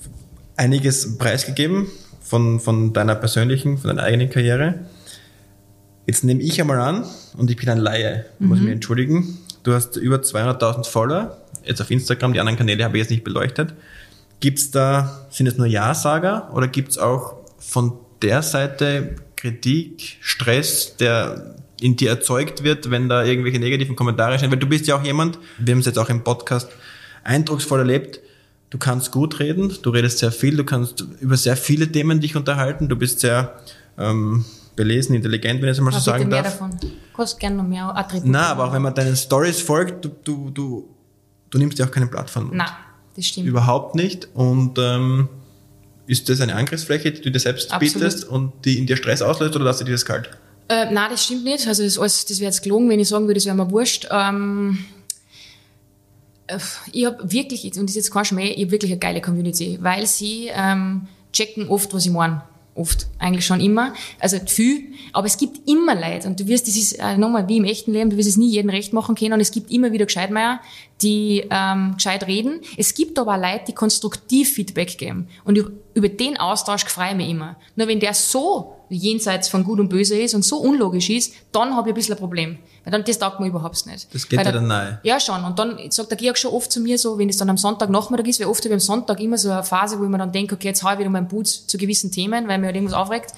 einiges 0.56 1.18
preisgegeben 1.18 1.88
von, 2.32 2.60
von 2.60 2.94
deiner 2.94 3.14
persönlichen, 3.14 3.76
von 3.76 3.88
deiner 3.88 4.04
eigenen 4.04 4.30
Karriere. 4.30 4.86
Jetzt 6.06 6.24
nehme 6.24 6.40
ich 6.40 6.58
einmal 6.62 6.80
an, 6.80 7.04
und 7.36 7.50
ich 7.50 7.58
bin 7.58 7.68
ein 7.68 7.76
Laie, 7.76 8.24
muss 8.38 8.58
mhm. 8.58 8.64
mich 8.64 8.72
entschuldigen. 8.72 9.36
Du 9.64 9.74
hast 9.74 9.96
über 9.96 10.16
200.000 10.16 10.86
Follower, 10.86 11.36
jetzt 11.62 11.82
auf 11.82 11.90
Instagram, 11.90 12.32
die 12.32 12.40
anderen 12.40 12.56
Kanäle 12.56 12.84
habe 12.84 12.96
ich 12.96 13.02
jetzt 13.02 13.10
nicht 13.10 13.22
beleuchtet. 13.22 13.74
Gibt's 14.40 14.70
da, 14.70 15.26
sind 15.28 15.46
es 15.46 15.58
nur 15.58 15.66
Ja-Sager 15.66 16.48
oder 16.54 16.68
gibt's 16.68 16.96
auch 16.96 17.34
von 17.58 17.98
der 18.22 18.40
Seite 18.40 19.16
Kritik, 19.36 20.16
Stress, 20.22 20.96
der 20.96 21.56
in 21.82 21.96
dir 21.96 22.08
erzeugt 22.08 22.64
wird, 22.64 22.90
wenn 22.90 23.10
da 23.10 23.24
irgendwelche 23.24 23.58
negativen 23.58 23.94
Kommentare 23.94 24.38
stehen? 24.38 24.50
Weil 24.50 24.58
du 24.58 24.66
bist 24.66 24.86
ja 24.86 24.96
auch 24.96 25.04
jemand, 25.04 25.38
wir 25.58 25.74
haben 25.74 25.80
es 25.80 25.86
jetzt 25.86 25.98
auch 25.98 26.08
im 26.08 26.24
Podcast 26.24 26.70
eindrucksvoll 27.24 27.80
erlebt, 27.80 28.20
du 28.72 28.78
kannst 28.78 29.12
gut 29.12 29.38
reden, 29.38 29.70
du 29.82 29.90
redest 29.90 30.18
sehr 30.18 30.32
viel, 30.32 30.56
du 30.56 30.64
kannst 30.64 31.04
über 31.20 31.36
sehr 31.36 31.56
viele 31.56 31.92
Themen 31.92 32.20
dich 32.20 32.36
unterhalten, 32.36 32.88
du 32.88 32.96
bist 32.96 33.20
sehr 33.20 33.60
ähm, 33.98 34.46
belesen, 34.74 35.14
intelligent, 35.14 35.60
wenn 35.60 35.68
ich 35.68 35.76
es 35.76 35.80
mal 35.82 35.92
so 35.92 35.98
sagen 35.98 36.28
mehr 36.28 36.42
darf. 36.42 36.54
Davon. 36.54 36.70
Du 36.80 36.88
kannst 37.14 37.38
gerne 37.38 37.56
noch 37.56 37.68
mehr 37.68 37.94
Attribute. 37.94 38.30
Na, 38.30 38.46
aber 38.46 38.64
auch 38.64 38.72
wenn 38.72 38.80
man 38.80 38.94
deinen 38.94 39.14
Stories 39.14 39.60
folgt, 39.60 40.06
du, 40.06 40.10
du, 40.24 40.48
du, 40.48 40.88
du 41.50 41.58
nimmst 41.58 41.78
dir 41.78 41.84
auch 41.84 41.90
keine 41.90 42.06
Plattform. 42.06 42.50
Nein, 42.54 42.66
das 43.14 43.26
stimmt. 43.26 43.46
Überhaupt 43.46 43.94
nicht. 43.94 44.28
Und 44.32 44.78
ähm, 44.78 45.28
ist 46.06 46.30
das 46.30 46.40
eine 46.40 46.54
Angriffsfläche, 46.54 47.12
die 47.12 47.20
du 47.20 47.30
dir 47.30 47.40
selbst 47.40 47.70
Absolut. 47.70 47.94
bietest 47.94 48.24
und 48.24 48.52
die 48.64 48.78
in 48.78 48.86
dir 48.86 48.96
Stress 48.96 49.20
auslöst 49.20 49.54
oder 49.54 49.66
lässt 49.66 49.82
du 49.82 49.84
dir 49.84 49.92
das 49.92 50.06
kalt? 50.06 50.30
Äh, 50.68 50.90
nein, 50.90 51.10
das 51.10 51.24
stimmt 51.24 51.44
nicht. 51.44 51.66
Also 51.66 51.82
das, 51.82 51.94
das 52.24 52.40
wäre 52.40 52.48
jetzt 52.48 52.62
gelogen, 52.62 52.88
wenn 52.88 53.00
ich 53.00 53.08
sagen 53.08 53.26
würde, 53.26 53.34
das 53.34 53.44
wäre 53.44 53.54
mir 53.54 53.70
wurscht. 53.70 54.08
Ähm, 54.10 54.78
äh, 54.78 55.01
ich 56.92 57.06
habe 57.06 57.32
wirklich, 57.32 57.64
und 57.64 57.88
das 57.88 57.90
ist 57.90 57.96
jetzt 57.96 58.10
kein 58.10 58.24
Schmäh, 58.24 58.50
ich 58.50 58.62
habe 58.62 58.72
wirklich 58.72 58.92
eine 58.92 58.98
geile 58.98 59.20
Community, 59.20 59.78
weil 59.80 60.06
sie 60.06 60.50
ähm, 60.54 61.08
checken 61.32 61.68
oft, 61.68 61.92
was 61.94 62.06
ich 62.06 62.12
meine 62.12 62.42
oft, 62.74 63.06
eigentlich 63.18 63.44
schon 63.44 63.60
immer. 63.60 63.92
Also 64.18 64.38
viel, 64.46 64.84
aber 65.12 65.26
es 65.26 65.36
gibt 65.36 65.68
immer 65.68 65.94
Leute 65.94 66.26
und 66.26 66.40
du 66.40 66.46
wirst, 66.46 66.68
das 66.68 66.76
ist 66.76 66.92
äh, 66.94 67.18
nochmal 67.18 67.48
wie 67.48 67.58
im 67.58 67.64
echten 67.64 67.92
Leben, 67.92 68.10
du 68.10 68.16
wirst 68.16 68.28
es 68.28 68.36
nie 68.36 68.50
jedem 68.50 68.70
recht 68.70 68.92
machen 68.92 69.14
können 69.14 69.34
und 69.34 69.40
es 69.40 69.50
gibt 69.50 69.70
immer 69.70 69.92
wieder 69.92 70.06
Gescheitmeier, 70.06 70.60
die 71.02 71.44
ähm, 71.50 71.94
gescheit 71.96 72.26
reden. 72.26 72.60
Es 72.76 72.94
gibt 72.94 73.18
aber 73.18 73.34
auch 73.34 73.40
Leute, 73.40 73.64
die 73.68 73.74
konstruktiv 73.74 74.52
Feedback 74.54 74.96
geben 74.98 75.28
und 75.44 75.58
über 75.94 76.08
den 76.08 76.38
Austausch 76.38 76.84
freue 76.84 77.10
ich 77.10 77.16
mich 77.16 77.28
immer. 77.28 77.56
Nur 77.76 77.88
wenn 77.88 78.00
der 78.00 78.14
so 78.14 78.76
jenseits 78.88 79.48
von 79.48 79.64
Gut 79.64 79.80
und 79.80 79.88
Böse 79.88 80.18
ist 80.18 80.34
und 80.34 80.44
so 80.44 80.58
unlogisch 80.58 81.10
ist, 81.10 81.34
dann 81.52 81.74
habe 81.74 81.88
ich 81.88 81.92
ein 81.92 81.96
bisschen 81.96 82.14
ein 82.14 82.18
Problem. 82.18 82.58
Weil 82.84 82.92
dann, 82.92 83.04
das 83.04 83.18
taugt 83.18 83.40
mir 83.40 83.46
überhaupt 83.46 83.86
nicht. 83.86 84.12
Das 84.12 84.28
geht 84.28 84.38
weil 84.38 84.46
ja 84.46 84.52
dann 84.52 84.66
nahe. 84.66 85.00
Ja, 85.02 85.20
schon. 85.20 85.44
Und 85.44 85.58
dann 85.58 85.78
sagt 85.90 86.10
der 86.10 86.18
Georg 86.18 86.36
schon 86.36 86.52
oft 86.52 86.70
zu 86.70 86.80
mir 86.80 86.98
so, 86.98 87.18
wenn 87.18 87.28
es 87.28 87.36
dann 87.36 87.48
am 87.48 87.56
Sonntagnachmittag 87.56 88.26
ist, 88.26 88.40
weil 88.40 88.48
oft 88.48 88.60
habe 88.60 88.68
ich 88.68 88.74
am 88.74 88.80
Sonntag 88.80 89.20
immer 89.20 89.38
so 89.38 89.50
eine 89.50 89.62
Phase, 89.62 89.98
wo 89.98 90.04
ich 90.04 90.10
mir 90.10 90.18
dann 90.18 90.32
denke, 90.32 90.54
okay, 90.56 90.68
jetzt 90.68 90.82
hau 90.82 90.92
ich 90.92 90.98
wieder 90.98 91.10
meinen 91.10 91.28
Boots 91.28 91.66
zu 91.66 91.78
gewissen 91.78 92.10
Themen, 92.10 92.48
weil 92.48 92.58
mir 92.58 92.66
halt 92.66 92.76
irgendwas 92.76 92.96
aufregt. 92.96 93.32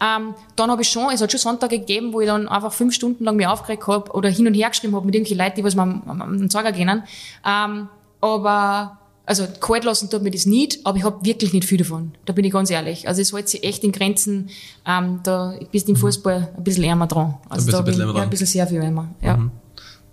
Ähm, 0.00 0.34
dann 0.56 0.70
habe 0.70 0.82
ich 0.82 0.88
schon, 0.88 1.12
es 1.12 1.22
hat 1.22 1.30
schon 1.30 1.40
Sonntage 1.40 1.78
gegeben, 1.78 2.12
wo 2.12 2.20
ich 2.20 2.26
dann 2.26 2.48
einfach 2.48 2.72
fünf 2.72 2.94
Stunden 2.94 3.24
lang 3.24 3.36
mir 3.36 3.50
aufgeregt 3.50 3.86
habe 3.86 4.10
oder 4.12 4.28
hin 4.28 4.46
und 4.46 4.54
her 4.54 4.68
geschrieben 4.70 4.94
habe 4.94 5.06
mit 5.06 5.14
irgendwelchen 5.14 5.44
Leuten, 5.44 5.56
die 5.56 5.64
was 5.64 5.74
mir 5.74 5.82
am, 5.82 6.20
am, 6.20 6.50
Zeiger 6.50 6.72
gehen. 6.72 7.02
Ähm, 7.46 7.88
aber 8.20 8.98
also 9.26 9.46
kalt 9.60 9.84
lassen 9.84 10.10
tut 10.10 10.22
mir 10.22 10.30
das 10.30 10.46
nicht, 10.46 10.84
aber 10.84 10.98
ich 10.98 11.04
habe 11.04 11.24
wirklich 11.24 11.52
nicht 11.52 11.64
viel 11.64 11.78
davon. 11.78 12.12
Da 12.26 12.32
bin 12.32 12.44
ich 12.44 12.52
ganz 12.52 12.70
ehrlich. 12.70 13.08
Also 13.08 13.22
es 13.22 13.32
hält 13.32 13.48
sich 13.48 13.64
echt 13.64 13.82
in 13.84 13.92
Grenzen. 13.92 14.50
Ähm, 14.86 15.20
da 15.22 15.54
bist 15.70 15.88
du 15.88 15.92
im 15.92 15.96
mhm. 15.96 16.02
Fußball 16.02 16.52
ein 16.56 16.64
bisschen 16.64 16.84
ärmer 16.84 17.06
dran. 17.06 17.34
Also 17.48 17.70
da, 17.70 17.72
bist 17.72 17.72
da 17.72 17.78
ein 17.78 17.84
bisschen 17.84 18.06
bin, 18.06 18.16
ja, 18.16 18.22
ein 18.22 18.30
bisschen 18.30 18.46
sehr 18.46 18.66
viel 18.66 18.82
ärmer. 18.82 19.08
Ja. 19.22 19.36
Mhm. 19.36 19.50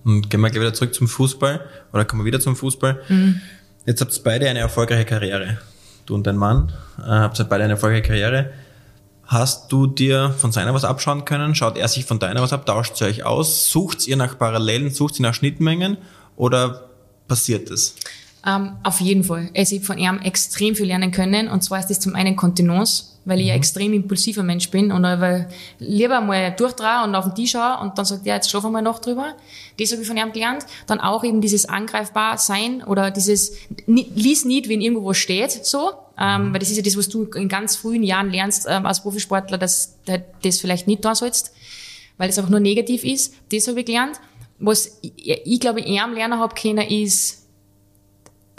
Und 0.03 0.29
gehen 0.29 0.39
wir 0.39 0.49
gleich 0.49 0.61
wieder 0.61 0.73
zurück 0.73 0.93
zum 0.93 1.07
Fußball 1.07 1.61
oder 1.91 2.05
kommen 2.05 2.21
wir 2.21 2.25
wieder 2.25 2.39
zum 2.39 2.55
Fußball. 2.55 3.01
Mhm. 3.09 3.41
Jetzt 3.85 4.01
habt 4.01 4.15
ihr 4.15 4.23
beide 4.23 4.49
eine 4.49 4.59
erfolgreiche 4.59 5.05
Karriere. 5.05 5.57
Du 6.05 6.15
und 6.15 6.25
dein 6.25 6.37
Mann 6.37 6.71
äh, 6.99 7.03
habt 7.03 7.37
beide 7.49 7.63
eine 7.65 7.73
erfolgreiche 7.73 8.07
Karriere. 8.07 8.51
Hast 9.31 9.71
du 9.71 9.87
dir 9.87 10.35
von 10.37 10.51
seiner 10.51 10.73
was 10.73 10.83
abschauen 10.83 11.23
können? 11.23 11.55
Schaut 11.55 11.77
er 11.77 11.87
sich 11.87 12.03
von 12.03 12.19
deiner 12.19 12.41
was 12.41 12.51
ab? 12.51 12.65
Tauscht 12.65 12.99
ihr 12.99 13.07
euch 13.07 13.23
aus? 13.23 13.71
Sucht 13.71 14.05
ihr 14.05 14.17
nach 14.17 14.37
Parallelen? 14.37 14.89
Sucht 14.89 15.19
ihr 15.19 15.23
nach 15.23 15.33
Schnittmengen? 15.33 15.95
Oder 16.35 16.89
passiert 17.29 17.71
das? 17.71 17.95
Ähm, 18.45 18.73
auf 18.83 18.99
jeden 18.99 19.23
Fall. 19.23 19.49
Also 19.55 19.77
ich 19.77 19.85
von 19.85 19.97
ihm 19.97 20.19
extrem 20.19 20.75
viel 20.75 20.87
lernen 20.87 21.11
können. 21.11 21.47
Und 21.47 21.63
zwar 21.63 21.79
ist 21.79 21.89
das 21.89 22.01
zum 22.01 22.13
einen 22.13 22.35
Kontenance, 22.35 23.05
weil 23.23 23.39
ich 23.39 23.45
mhm. 23.45 23.51
ein 23.51 23.57
extrem 23.59 23.93
impulsiver 23.93 24.43
Mensch 24.43 24.69
bin 24.69 24.91
und 24.91 25.05
aber 25.05 25.45
lieber 25.79 26.19
mal 26.19 26.51
durchdrehe 26.51 27.05
und 27.05 27.15
auf 27.15 27.23
den 27.23 27.35
Tisch 27.35 27.51
schaue 27.51 27.79
und 27.79 27.97
dann 27.97 28.03
sagt 28.03 28.27
er, 28.27 28.35
jetzt 28.35 28.49
schlafen 28.49 28.65
wir 28.65 28.71
mal 28.71 28.81
noch 28.81 28.99
drüber. 28.99 29.35
Das 29.79 29.93
habe 29.93 30.01
ich 30.01 30.07
von 30.09 30.17
ihm 30.17 30.33
gelernt. 30.33 30.65
Dann 30.87 30.99
auch 30.99 31.23
eben 31.23 31.39
dieses 31.39 31.69
angreifbar 31.69 32.37
sein 32.37 32.83
oder 32.83 33.11
dieses 33.11 33.53
lies 33.85 34.43
nicht, 34.43 34.67
wenn 34.67 34.81
irgendwo 34.81 35.05
was 35.05 35.17
steht, 35.17 35.51
so. 35.65 35.93
Ähm, 36.21 36.49
mhm. 36.49 36.53
weil 36.53 36.59
das 36.59 36.69
ist 36.69 36.77
ja 36.77 36.83
das, 36.83 36.95
was 36.97 37.09
du 37.09 37.23
in 37.23 37.49
ganz 37.49 37.75
frühen 37.75 38.03
Jahren 38.03 38.29
lernst 38.29 38.67
ähm, 38.69 38.85
als 38.85 39.01
Profisportler, 39.01 39.57
dass 39.57 39.97
du 40.05 40.23
das 40.43 40.59
vielleicht 40.59 40.85
nicht 40.85 41.03
da 41.03 41.15
sollst, 41.15 41.51
weil 42.17 42.29
es 42.29 42.37
einfach 42.37 42.51
nur 42.51 42.59
negativ 42.59 43.03
ist. 43.03 43.33
Das 43.51 43.67
habe 43.67 43.79
ich 43.79 43.87
gelernt. 43.87 44.19
was 44.59 44.99
ich, 45.01 45.13
ich 45.17 45.59
glaube, 45.59 45.79
ich 45.79 45.99
am 45.99 46.13
lernen 46.13 46.39
habe 46.39 46.53
können, 46.53 46.87
ist 46.87 47.47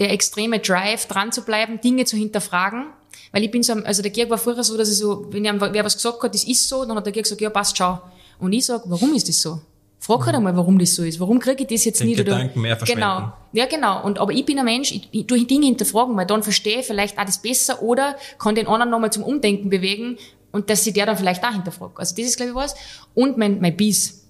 der 0.00 0.10
extreme 0.10 0.58
Drive, 0.58 1.06
dran 1.06 1.30
zu 1.30 1.42
bleiben, 1.42 1.80
Dinge 1.80 2.04
zu 2.04 2.16
hinterfragen. 2.16 2.86
Weil 3.30 3.44
ich 3.44 3.50
bin 3.52 3.62
so, 3.62 3.74
also 3.74 4.02
der 4.02 4.10
Georg 4.10 4.30
war 4.30 4.38
früher 4.38 4.64
so, 4.64 4.76
dass 4.76 4.90
ich 4.90 4.98
so, 4.98 5.26
wenn 5.30 5.44
wer 5.44 5.84
was 5.84 5.96
gesagt 5.96 6.20
hat, 6.22 6.34
das 6.34 6.44
ist 6.44 6.68
so, 6.68 6.84
dann 6.84 6.96
hat 6.96 7.06
der 7.06 7.12
Georg 7.12 7.24
gesagt, 7.24 7.40
ja, 7.40 7.50
passt, 7.50 7.76
schau. 7.76 8.00
Und 8.40 8.52
ich 8.52 8.66
sag, 8.66 8.82
warum 8.86 9.14
ist 9.14 9.28
das 9.28 9.40
so? 9.40 9.60
Frag 10.02 10.26
halt 10.26 10.34
einmal, 10.34 10.56
warum 10.56 10.80
das 10.80 10.96
so 10.96 11.04
ist. 11.04 11.20
Warum 11.20 11.38
kriege 11.38 11.62
ich 11.62 11.68
das 11.68 11.84
jetzt 11.84 12.00
Den 12.00 12.08
nicht? 12.08 12.16
Gedanken 12.16 12.60
mehr 12.60 12.76
verschwenden. 12.76 13.02
Genau. 13.02 13.32
Ja, 13.52 13.66
genau. 13.66 14.02
Und, 14.02 14.18
aber 14.18 14.32
ich 14.32 14.44
bin 14.44 14.58
ein 14.58 14.64
Mensch, 14.64 14.90
ich, 14.90 15.08
ich 15.12 15.28
tue 15.28 15.44
Dinge 15.44 15.66
hinterfragen, 15.66 16.16
weil 16.16 16.26
dann 16.26 16.42
verstehe 16.42 16.80
ich 16.80 16.86
vielleicht 16.86 17.20
auch 17.20 17.24
das 17.24 17.40
besser 17.40 17.80
oder 17.82 18.16
kann 18.36 18.56
den 18.56 18.66
anderen 18.66 18.90
nochmal 18.90 19.12
zum 19.12 19.22
Umdenken 19.22 19.70
bewegen 19.70 20.18
und 20.50 20.70
dass 20.70 20.82
sie 20.82 20.92
der 20.92 21.06
dann 21.06 21.16
vielleicht 21.16 21.44
auch 21.44 21.52
hinterfragt. 21.52 22.00
Also 22.00 22.16
das 22.16 22.24
ist, 22.26 22.36
glaube 22.36 22.50
ich, 22.50 22.56
was. 22.56 22.74
Und 23.14 23.38
mein, 23.38 23.60
mein 23.60 23.76
Biss. 23.76 24.26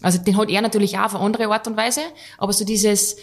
Also 0.00 0.18
den 0.18 0.36
hat 0.36 0.48
er 0.48 0.62
natürlich 0.62 0.96
auch 0.96 1.06
auf 1.06 1.16
eine 1.16 1.24
andere 1.24 1.48
Art 1.48 1.66
und 1.66 1.76
Weise, 1.76 2.02
aber 2.38 2.52
so 2.52 2.64
dieses, 2.64 3.16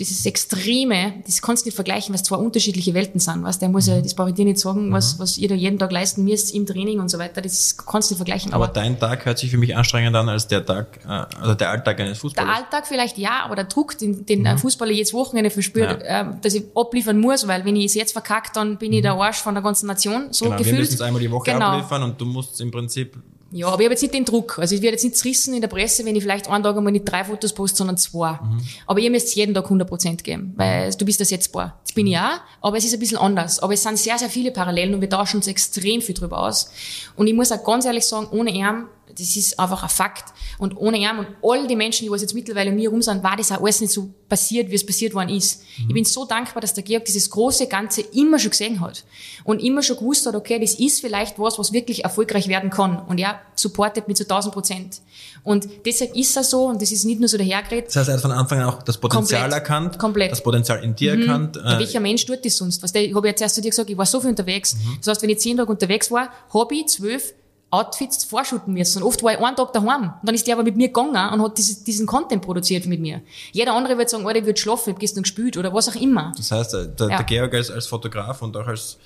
dieses 0.00 0.26
Extreme, 0.26 1.14
das 1.26 1.40
kannst 1.40 1.64
du 1.64 1.68
nicht 1.68 1.74
vergleichen, 1.76 2.12
weil 2.12 2.20
es 2.20 2.26
zwei 2.26 2.36
unterschiedliche 2.36 2.94
Welten 2.94 3.20
sind. 3.20 3.42
Was 3.44 3.58
der 3.58 3.68
muss 3.68 3.86
ja, 3.86 4.00
das 4.00 4.14
brauche 4.14 4.30
ich 4.30 4.34
dir 4.34 4.44
nicht 4.44 4.58
sagen, 4.58 4.92
was, 4.92 5.18
was 5.18 5.38
ihr 5.38 5.48
da 5.48 5.54
jeden 5.54 5.78
Tag 5.78 5.92
leisten 5.92 6.24
müsst 6.24 6.52
im 6.54 6.66
Training 6.66 6.98
und 6.98 7.08
so 7.08 7.18
weiter, 7.18 7.40
das 7.42 7.76
kannst 7.76 8.10
du 8.10 8.14
nicht 8.14 8.18
vergleichen. 8.18 8.52
Aber, 8.52 8.68
dein 8.68 8.98
Tag 8.98 9.24
hört 9.26 9.38
sich 9.38 9.50
für 9.50 9.58
mich 9.58 9.76
anstrengender 9.76 10.20
an 10.20 10.28
als 10.28 10.48
der 10.48 10.64
Tag, 10.64 11.00
äh, 11.04 11.08
also 11.40 11.54
der 11.54 11.70
Alltag 11.70 12.00
eines 12.00 12.12
der 12.12 12.20
Fußballers. 12.20 12.56
Alltag 12.56 12.86
vielleicht 12.86 13.18
ja, 13.18 13.44
aber 13.44 13.54
der 13.54 13.64
Druck, 13.66 13.96
den, 13.98 14.26
den 14.26 14.46
ein 14.46 14.58
Fußballer 14.58 14.92
jetzt 14.92 15.12
Wochenende 15.12 15.50
verspürt, 15.50 16.02
Ja. 16.02 16.20
ähm, 16.22 16.38
dass 16.42 16.54
ich 16.54 16.64
abliefern 16.74 17.18
muss, 17.20 17.46
weil 17.46 17.64
wenn 17.64 17.76
ich 17.76 17.86
es 17.86 17.94
jetzt 17.94 18.12
verkackt, 18.12 18.56
dann 18.56 18.78
bin 18.78 18.92
ich 18.92 19.02
der 19.02 19.12
Arsch 19.12 19.38
von 19.38 19.54
der 19.54 19.62
ganzen 19.62 19.86
Nation, 19.86 20.28
so 20.32 20.46
genau, 20.46 20.56
wir 20.56 20.64
gefühlt. 20.64 20.80
müssen 20.80 20.94
es 20.94 21.00
einmal 21.00 21.20
die 21.20 21.30
Woche 21.30 21.52
genau. 21.52 21.66
abliefern 21.66 22.02
und 22.02 22.20
du 22.20 22.24
musst 22.24 22.60
im 22.60 22.70
Prinzip 22.70 23.16
Ja, 23.52 23.66
aber 23.66 23.80
ich 23.80 23.86
habe 23.86 23.94
jetzt 23.94 24.02
nicht 24.02 24.14
den 24.14 24.24
Druck. 24.24 24.58
Also 24.58 24.74
ich 24.74 24.82
werde 24.82 24.92
jetzt 24.92 25.02
nicht 25.02 25.16
zerrissen 25.16 25.54
in 25.54 25.60
der 25.60 25.68
Presse, 25.68 26.04
wenn 26.04 26.14
ich 26.14 26.22
vielleicht 26.22 26.48
einen 26.48 26.62
Tag 26.62 26.76
einmal 26.76 26.92
nicht 26.92 27.04
drei 27.04 27.24
Fotos 27.24 27.52
poste, 27.52 27.78
sondern 27.78 27.96
zwei. 27.96 28.38
Aber 28.86 29.00
ihr 29.00 29.10
müsst 29.10 29.34
jeden 29.34 29.54
Tag 29.54 29.66
100% 29.66 30.22
geben, 30.22 30.52
weil 30.56 30.94
du 30.94 31.04
bist 31.04 31.18
ersetzbar. 31.18 31.80
Das 31.84 31.92
bin 31.92 32.06
ich 32.06 32.16
auch, 32.16 32.40
aber 32.60 32.76
es 32.76 32.84
ist 32.84 32.94
ein 32.94 33.00
bisschen 33.00 33.18
anders. 33.18 33.58
Aber 33.58 33.72
es 33.74 33.82
sind 33.82 33.98
sehr, 33.98 34.18
sehr 34.18 34.30
viele 34.30 34.52
Parallelen 34.52 34.94
und 34.94 35.00
wir 35.00 35.10
tauschen 35.10 35.38
uns 35.38 35.48
extrem 35.48 36.00
viel 36.00 36.14
drüber 36.14 36.38
aus. 36.38 36.70
Und 37.16 37.26
ich 37.26 37.34
muss 37.34 37.50
auch 37.50 37.64
ganz 37.64 37.84
ehrlich 37.84 38.06
sagen, 38.06 38.28
ohne 38.30 38.50
ihn, 38.50 38.84
das 39.18 39.36
ist 39.36 39.58
einfach 39.58 39.82
ein 39.82 39.88
Fakt. 39.88 40.32
Und 40.58 40.76
ohne 40.76 40.98
ihn 40.98 41.08
und 41.18 41.26
all 41.42 41.66
die 41.66 41.76
Menschen, 41.76 42.04
die 42.04 42.10
was 42.10 42.20
jetzt 42.20 42.34
mittlerweile 42.34 42.70
um 42.70 42.76
mich 42.76 42.84
herum 42.84 43.02
sind, 43.02 43.22
war 43.22 43.36
das 43.36 43.50
auch 43.52 43.60
alles 43.62 43.80
nicht 43.80 43.92
so 43.92 44.10
passiert, 44.28 44.70
wie 44.70 44.74
es 44.74 44.84
passiert 44.84 45.14
worden 45.14 45.30
ist. 45.30 45.62
Ich 45.88 45.92
bin 45.94 46.04
so 46.04 46.24
dankbar, 46.24 46.60
dass 46.60 46.74
der 46.74 46.84
Georg 46.84 47.04
dieses 47.04 47.30
große 47.30 47.66
Ganze 47.66 48.02
immer 48.02 48.38
schon 48.38 48.50
gesehen 48.50 48.80
hat. 48.80 49.04
Und 49.44 49.60
immer 49.62 49.82
schon 49.82 49.96
gewusst 49.96 50.26
hat, 50.26 50.34
okay, 50.34 50.58
das 50.60 50.74
ist 50.74 51.00
vielleicht 51.00 51.38
was, 51.38 51.58
was 51.58 51.72
wirklich 51.72 52.04
erfolgreich 52.04 52.48
werden 52.48 52.70
kann. 52.70 52.98
Und 53.06 53.18
er 53.18 53.40
supportet 53.54 54.06
mich 54.08 54.16
zu 54.18 54.24
1000 54.24 54.54
Prozent. 54.54 55.00
Und 55.42 55.68
deshalb 55.86 56.14
ist 56.14 56.36
er 56.36 56.44
so, 56.44 56.66
und 56.66 56.80
das 56.82 56.92
ist 56.92 57.04
nicht 57.04 57.18
nur 57.18 57.28
so 57.28 57.38
dahergeredet, 57.38 57.88
Das 57.88 57.96
heißt, 57.96 58.08
er 58.10 58.14
hat 58.16 58.20
von 58.22 58.32
Anfang 58.32 58.60
an 58.60 58.66
auch 58.68 58.82
das 58.82 58.98
Potenzial 58.98 59.40
Komplett. 59.42 59.58
erkannt, 59.62 59.98
Komplett. 59.98 60.32
das 60.32 60.42
Potenzial 60.42 60.84
in 60.84 60.94
dir 60.94 61.18
erkannt. 61.18 61.56
Ja, 61.56 61.76
Äh, 61.76 61.78
welcher 61.80 62.00
Mensch 62.00 62.26
tut 62.26 62.44
das 62.44 62.56
sonst? 62.56 62.82
Was 62.82 62.92
der, 62.92 63.04
ich 63.04 63.14
habe 63.14 63.26
ja 63.26 63.34
zuerst 63.34 63.54
zu 63.54 63.60
dir 63.62 63.70
gesagt, 63.70 63.88
ich 63.90 63.96
war 63.96 64.06
so 64.06 64.20
viel 64.20 64.30
unterwegs. 64.30 64.76
Das 64.98 65.08
heißt, 65.08 65.22
wenn 65.22 65.30
ich 65.30 65.38
zehn 65.38 65.56
Tage 65.56 65.70
unterwegs 65.70 66.10
war, 66.10 66.28
habe 66.52 66.74
ich 66.74 66.86
zwölf 66.88 67.32
Outfits 67.72 68.24
vorschuten 68.24 68.72
müssen. 68.72 69.02
Und 69.02 69.08
oft 69.08 69.22
war 69.22 69.32
ich 69.32 69.38
einen 69.38 69.54
Tag 69.56 69.72
daheim. 69.72 70.02
Und 70.02 70.12
dann 70.24 70.34
ist 70.34 70.46
der 70.46 70.54
aber 70.54 70.64
mit 70.64 70.76
mir 70.76 70.88
gegangen 70.88 71.32
und 71.32 71.42
hat 71.42 71.56
dieses, 71.56 71.84
diesen 71.84 72.06
Content 72.06 72.42
produziert 72.42 72.86
mit 72.86 73.00
mir. 73.00 73.20
Jeder 73.52 73.74
andere 73.74 73.96
wird 73.96 74.10
sagen, 74.10 74.26
Alter, 74.26 74.40
ich 74.40 74.44
würde 74.46 74.60
schlafen, 74.60 74.90
ich 74.90 74.94
hab 74.94 75.00
gestern 75.00 75.22
gespielt 75.22 75.56
oder 75.56 75.72
was 75.72 75.88
auch 75.88 75.94
immer. 76.00 76.32
das 76.36 76.50
heißt, 76.50 76.74
äh, 76.74 76.88
der, 76.88 77.08
Ja. 77.10 77.16
der 77.18 77.26
Georg 77.26 77.54
als, 77.54 77.70
als 77.70 77.86
Fotograf 77.86 78.42
und 78.42 78.56
auch 78.56 78.66
als, 78.66 78.98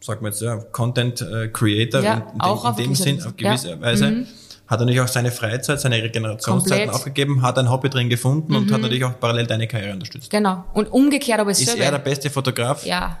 sagen 0.00 0.20
wir 0.22 0.28
jetzt, 0.28 0.40
ja, 0.40 0.56
Content 0.56 1.20
äh, 1.20 1.48
Creator 1.48 2.00
Ja, 2.00 2.14
in, 2.14 2.22
in, 2.34 2.40
auch 2.40 2.74
dem, 2.76 2.84
in 2.84 2.90
dem 2.90 2.94
Sinn, 2.94 3.22
auf 3.26 3.36
gewisse 3.36 3.70
Ja. 3.70 3.76
Mhm. 3.76 3.80
Weise, 3.82 4.26
hat 4.68 4.78
natürlich 4.80 5.00
auch 5.00 5.08
seine 5.08 5.30
Freizeit, 5.32 5.80
seine 5.80 5.96
Regenerationszeiten 6.02 6.84
Komplett. 6.84 6.94
aufgegeben, 6.94 7.42
hat 7.42 7.58
ein 7.58 7.68
Hobby 7.70 7.90
drin 7.90 8.08
gefunden 8.08 8.54
und 8.54 8.72
hat 8.72 8.80
natürlich 8.80 9.04
auch 9.04 9.18
parallel 9.20 9.46
deine 9.46 9.66
Karriere 9.66 9.92
unterstützt. 9.94 10.30
Genau. 10.30 10.64
Und 10.72 10.90
umgekehrt 10.92 11.40
aber 11.40 11.50
es 11.50 11.60
Ist 11.60 11.76
er 11.76 11.90
der 11.90 11.98
beste 11.98 12.30
Fotograf? 12.30 12.86
Ja. 12.86 13.18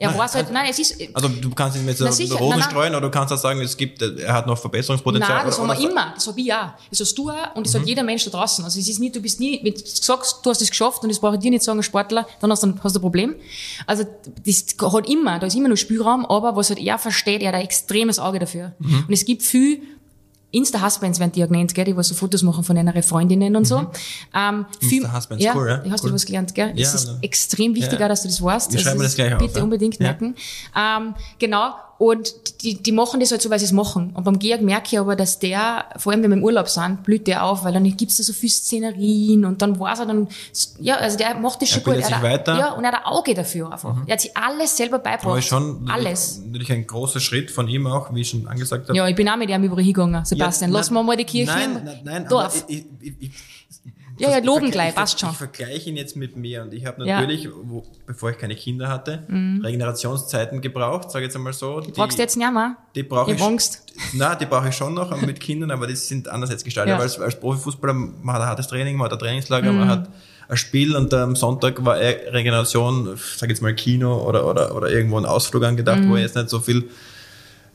Er 0.00 0.12
Nein, 0.12 0.28
halt, 0.32 0.52
nein, 0.52 0.66
es 0.70 0.78
ist, 0.78 0.94
Also 1.12 1.26
du 1.28 1.50
kannst 1.50 1.76
jetzt 1.76 2.00
Na 2.00 2.12
so 2.12 2.22
Rosen 2.36 2.50
nein, 2.50 2.58
nein. 2.60 2.70
streuen 2.70 2.92
oder 2.94 3.00
du 3.00 3.10
kannst 3.10 3.32
auch 3.32 3.36
sagen, 3.38 3.60
es 3.60 3.76
gibt, 3.76 4.00
er 4.00 4.32
hat 4.32 4.46
noch 4.46 4.56
Verbesserungspotenzial. 4.56 5.38
Nein, 5.38 5.46
das 5.46 5.58
oder, 5.58 5.72
haben 5.74 5.82
wir 5.82 5.90
immer. 5.90 6.12
Das 6.14 6.24
habe 6.28 6.40
ich 6.40 6.54
auch. 6.54 6.68
Das 6.88 7.00
hast 7.00 7.14
du 7.18 7.28
auch 7.30 7.56
und 7.56 7.66
das 7.66 7.74
Mhm. 7.74 7.80
hat 7.80 7.86
jeder 7.88 8.02
Mensch 8.04 8.24
da 8.24 8.30
draußen. 8.30 8.64
Also 8.64 8.78
es 8.78 8.88
ist 8.88 9.00
nicht, 9.00 9.16
du 9.16 9.20
bist 9.20 9.40
nie, 9.40 9.58
wenn 9.64 9.74
du 9.74 9.80
sagst, 9.84 10.38
du 10.46 10.50
hast 10.50 10.62
es 10.62 10.70
geschafft 10.70 11.02
und 11.02 11.08
das 11.08 11.18
brauche 11.18 11.34
ich 11.34 11.40
dir 11.40 11.50
nicht 11.50 11.64
sagen, 11.64 11.82
Sportler, 11.82 12.28
dann 12.40 12.52
hast 12.52 12.62
du, 12.62 12.74
hast 12.80 12.94
du 12.94 13.00
ein 13.00 13.02
Problem. 13.02 13.34
Also 13.88 14.04
das 14.46 14.64
hat 14.80 15.08
immer, 15.08 15.40
da 15.40 15.48
ist 15.48 15.56
immer 15.56 15.68
noch 15.68 15.76
Spielraum, 15.76 16.24
aber 16.26 16.54
was 16.54 16.68
halt 16.70 16.78
er 16.78 16.98
versteht, 16.98 17.42
er 17.42 17.48
hat 17.48 17.54
ein 17.56 17.62
extremes 17.62 18.20
Auge 18.20 18.38
dafür. 18.38 18.74
Mhm. 18.78 19.04
Und 19.08 19.12
es 19.12 19.24
gibt 19.24 19.42
viel 19.42 19.82
Insta-Husbands 20.50 21.18
werden 21.20 21.32
die 21.32 21.40
ja 21.40 21.46
genannt, 21.46 21.74
gell, 21.74 21.84
die 21.84 21.96
was 21.96 22.08
so 22.08 22.14
Fotos 22.14 22.42
machen 22.42 22.64
von 22.64 22.76
ihrer 22.76 23.02
Freundinnen 23.02 23.54
und 23.56 23.66
so. 23.66 23.86
Ähm, 24.34 24.64
viel- 24.80 25.02
Insta-Husbands, 25.02 25.44
ja, 25.44 25.54
cool, 25.54 25.68
ja, 25.84 25.90
hast 25.90 26.02
cool. 26.04 26.10
du 26.10 26.14
was 26.14 26.24
gelernt, 26.24 26.54
gell? 26.54 26.72
Ja, 26.74 26.86
Es 26.86 26.94
ist 26.94 27.06
ne. 27.08 27.18
extrem 27.22 27.74
wichtig, 27.74 27.98
Ja. 27.98 28.06
auch, 28.06 28.08
dass 28.08 28.22
du 28.22 28.28
das 28.28 28.42
weißt. 28.42 28.70
Wir 28.72 28.78
Also 28.78 28.88
schreiben 28.88 29.00
das 29.02 29.08
ist- 29.10 29.16
gleich 29.16 29.34
auf, 29.34 29.38
Bitte 29.40 29.62
unbedingt 29.62 29.96
Ja. 29.98 30.02
merken. 30.04 30.34
Ähm, 30.74 31.14
genau. 31.38 31.74
Und 31.98 32.62
die, 32.62 32.80
die 32.80 32.92
machen 32.92 33.18
das 33.18 33.32
halt 33.32 33.42
so, 33.42 33.50
weil 33.50 33.58
sie 33.58 33.64
es 33.64 33.72
machen. 33.72 34.12
Und 34.14 34.22
beim 34.22 34.38
Georg 34.38 34.62
merke 34.62 34.86
ich 34.92 34.98
aber, 35.00 35.16
dass 35.16 35.40
der, 35.40 35.86
vor 35.96 36.12
allem 36.12 36.22
wenn 36.22 36.30
wir 36.30 36.36
im 36.36 36.44
Urlaub 36.44 36.68
sind, 36.68 37.02
blüht 37.02 37.26
der 37.26 37.44
auf, 37.44 37.64
weil 37.64 37.72
dann 37.72 37.84
gibt's 37.96 38.18
da 38.18 38.22
so 38.22 38.32
viel 38.32 38.50
Szenerien 38.50 39.44
und 39.44 39.60
dann 39.62 39.80
weiß 39.80 39.98
er 40.00 40.06
dann, 40.06 40.28
ja, 40.78 40.94
also 40.96 41.18
der 41.18 41.34
macht 41.34 41.60
das 41.60 41.70
schon 41.70 41.82
gut. 41.82 41.94
bildet 41.94 42.06
sich 42.06 42.14
hat, 42.14 42.22
weiter. 42.22 42.56
Ja, 42.56 42.72
und 42.74 42.84
er 42.84 42.92
hat 42.92 43.00
ein 43.00 43.04
Auge 43.04 43.34
dafür 43.34 43.72
einfach. 43.72 43.96
Er 44.06 44.12
hat 44.12 44.20
sich 44.20 44.36
alles 44.36 44.76
selber 44.76 45.00
beigebracht. 45.00 45.26
Aber 45.26 45.38
ist 45.38 45.46
schon 45.46 45.90
Alles. 45.90 46.40
natürlich 46.46 46.70
ein 46.70 46.86
großer 46.86 47.18
Schritt 47.18 47.50
von 47.50 47.66
ihm 47.66 47.88
auch, 47.88 48.14
wie 48.14 48.20
ich 48.20 48.28
schon 48.28 48.46
angesagt 48.46 48.88
habe. 48.88 48.96
Ja, 48.96 49.08
ich 49.08 49.16
bin 49.16 49.28
auch 49.28 49.36
mit 49.36 49.50
ihm 49.50 49.62
überall 49.64 49.82
hingegangen, 49.82 50.24
Sebastian. 50.24 50.70
Lass 50.70 50.92
mal 50.92 51.02
mal 51.02 51.16
die 51.16 51.24
Kirche 51.24 51.50
Nein, 51.50 51.76
im 51.78 51.84
nein, 51.84 52.00
nein, 52.04 52.28
Dorf. 52.28 52.64
ich, 52.68 52.84
ich, 53.00 53.12
ich, 53.18 53.30
Ja, 54.18 54.30
ja, 54.30 54.38
loben 54.38 54.70
gleich, 54.70 54.90
ich, 54.90 54.94
passt 54.94 55.18
schon. 55.20 55.30
Ich 55.30 55.36
vergleiche 55.36 55.90
ihn 55.90 55.96
jetzt 55.96 56.16
mit 56.16 56.36
mir 56.36 56.62
und 56.62 56.74
ich 56.74 56.84
habe 56.86 57.04
Ja. 57.04 57.16
Mhm. 57.16 57.22
natürlich, 57.26 57.48
wo, 57.62 57.84
bevor 58.06 58.30
ich 58.30 58.38
keine 58.38 58.54
Kinder 58.56 58.88
hatte, 58.88 59.24
Regenerationszeiten 59.62 60.60
gebraucht, 60.60 61.10
sage 61.10 61.24
ich 61.24 61.28
jetzt 61.28 61.36
einmal 61.36 61.52
so. 61.52 61.80
Die, 61.80 61.92
Brauchst 61.92 62.18
du 62.18 62.22
jetzt 62.22 62.36
nicht 62.36 62.52
mehr? 62.52 62.76
die 62.94 63.02
brauche 63.02 63.32
Ich 63.32 63.42
Angst. 63.42 63.84
Nein, 64.14 64.36
die 64.40 64.46
brauche 64.46 64.68
ich 64.68 64.74
schon 64.74 64.94
noch 64.94 65.10
aber 65.12 65.24
mit 65.26 65.40
Kindern, 65.40 65.70
aber 65.70 65.86
die 65.86 65.96
sind 65.96 66.28
anders 66.28 66.50
jetzt 66.50 66.64
gestaltet. 66.64 66.94
Ja. 66.94 66.98
Als, 66.98 67.18
als 67.18 67.38
Profifußballer, 67.38 67.94
man 67.94 68.34
hat 68.34 68.42
ein 68.42 68.48
hartes 68.48 68.68
Training, 68.68 68.96
man 68.96 69.06
hat 69.06 69.12
ein 69.12 69.18
Trainingslager, 69.18 69.72
Mhm. 69.72 69.78
man 69.78 69.88
hat 69.88 70.08
ein 70.48 70.56
Spiel 70.56 70.96
und 70.96 71.12
am 71.12 71.36
Sonntag 71.36 71.84
war 71.84 71.96
Regeneration, 71.98 73.18
sag 73.36 73.48
jetzt 73.50 73.60
mal 73.62 73.74
Kino 73.74 74.22
oder, 74.26 74.46
oder, 74.46 74.74
oder 74.74 74.88
irgendwo 74.90 75.18
ein 75.18 75.26
Ausflug 75.26 75.62
angedacht, 75.64 76.00
wo 76.06 76.16
ich 76.16 76.22
jetzt 76.22 76.36
nicht 76.36 76.48
so 76.48 76.60
viel 76.60 76.88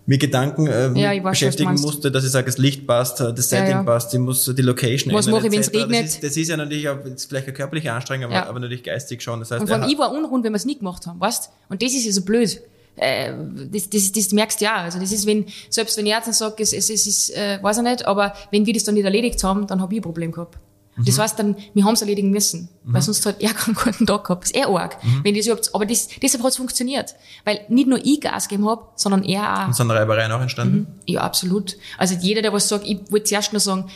mir 0.06 0.18
Gedanken 0.18 0.68
äh. 0.68 0.91
Ja, 0.99 1.24
weiß 1.24 1.32
beschäftigen 1.32 1.76
musste, 1.76 2.12
dass 2.12 2.26
ich 2.26 2.32
sage, 2.32 2.47
das 2.47 2.58
Licht 2.58 2.86
passt, 2.86 3.20
das 3.20 3.49
Setting 3.49 3.72
Ja, 3.72 3.78
ja. 3.78 3.84
passt, 3.84 4.14
ich 4.14 4.20
muss 4.20 4.45
die 4.45 4.62
Location 4.62 5.14
Was 5.14 5.28
ändern, 5.28 5.43
mache 5.43 5.56
ich, 5.56 5.74
regnet? 5.74 6.04
Das 6.04 6.14
ist, 6.16 6.24
das 6.24 6.38
ist 6.38 6.49
ja 6.49 6.58
natürlich 6.58 6.89
auch 6.89 6.97
jetzt 7.06 7.26
vielleicht 7.26 7.47
eine 7.47 7.54
körperliche 7.54 7.91
Anstrengung, 7.91 8.32
aber, 8.32 8.47
aber 8.47 8.60
natürlich 8.60 8.84
geistig 8.84 9.22
schon. 9.22 9.39
Das 9.39 9.51
heißt, 9.51 9.62
Und 9.62 9.68
vor 9.68 9.78
allem, 9.78 9.89
ich 9.89 9.97
war 9.97 10.12
unrund, 10.12 10.43
wenn 10.43 10.51
wir 10.51 10.58
es 10.58 10.66
nicht 10.66 10.80
gemacht 10.80 11.08
haben, 11.08 11.20
weißt? 11.20 11.49
Und 11.70 11.82
das 11.82 11.93
ist 11.93 12.06
ja 12.06 12.12
so 12.12 12.22
blöd. 12.24 12.62
Äh, 12.95 13.34
das, 13.72 13.89
das, 13.89 14.12
das 14.12 14.32
merkst 14.32 14.62
du 14.62 14.66
ja. 14.66 14.76
Also 14.76 14.99
das 14.99 15.12
ist, 15.12 15.26
wenn, 15.26 15.45
selbst 15.70 15.97
wenn 15.97 16.06
ich 16.06 16.12
jetzt 16.12 16.32
sage, 16.34 16.62
es, 16.62 16.74
es, 16.74 16.89
es 16.89 17.08
ist, 17.08 17.36
äh, 17.36 17.58
weiß 17.62 17.78
ich 17.78 17.84
nicht, 17.84 18.06
aber 18.06 18.34
wenn 18.51 18.66
wir 18.66 18.74
das 18.74 18.84
dann 18.84 18.95
nicht 18.95 19.06
erledigt 19.06 19.43
haben, 19.43 19.66
dann 19.68 19.82
habe 19.82 19.93
ich 19.93 19.99
ein 19.99 20.04
Problem 20.04 20.32
gehabt. 20.32 20.58
Mhm. 20.96 21.06
Das 21.06 21.20
heißt 21.20 21.39
dann, 21.39 21.56
wir 21.74 21.86
haben 21.86 21.94
es 21.94 22.02
erledigen 22.02 22.30
müssen. 22.30 22.70
Weil 22.84 23.02
sonst 23.02 23.26
hat 23.26 23.41
er 23.41 23.54
keinen 23.54 23.76
guten 23.76 24.06
Tag 24.06 24.26
gehabt. 24.26 24.44
Das 24.44 24.52
ist 24.52 24.58
eh 24.58 24.64
arg. 24.64 25.04
Mhm. 25.04 25.24
Wenn 25.24 25.36
das 25.36 25.46
überhaupt, 25.46 25.74
aber 25.74 25.86
das, 25.86 26.08
deshalb 26.22 26.44
hat 26.44 26.52
es 26.52 26.58
funktioniert. 26.58 27.16
Weil 27.46 27.62
nicht 27.70 27.88
nur 27.88 28.00
ich 28.04 28.22
Gas 28.22 28.48
gegeben 28.48 28.70
habe, 28.70 28.88
sondern 28.96 29.24
er 29.24 29.64
auch. 29.64 29.68
und 29.68 29.76
sind 29.76 29.89
Reibereien 29.89 30.32
auch 30.32 30.41
entstanden. 30.41 30.88
Ja, 31.06 31.22
absolut. 31.22 31.78
Also 31.98 32.16
jeder, 32.16 32.41
der 32.41 32.54
was 32.54 32.70
sagt, 32.70 32.86
ich 32.86 33.00
wollte 33.10 33.26
zuerst 33.26 33.54
nur 33.54 33.60
sagen, 33.60 33.89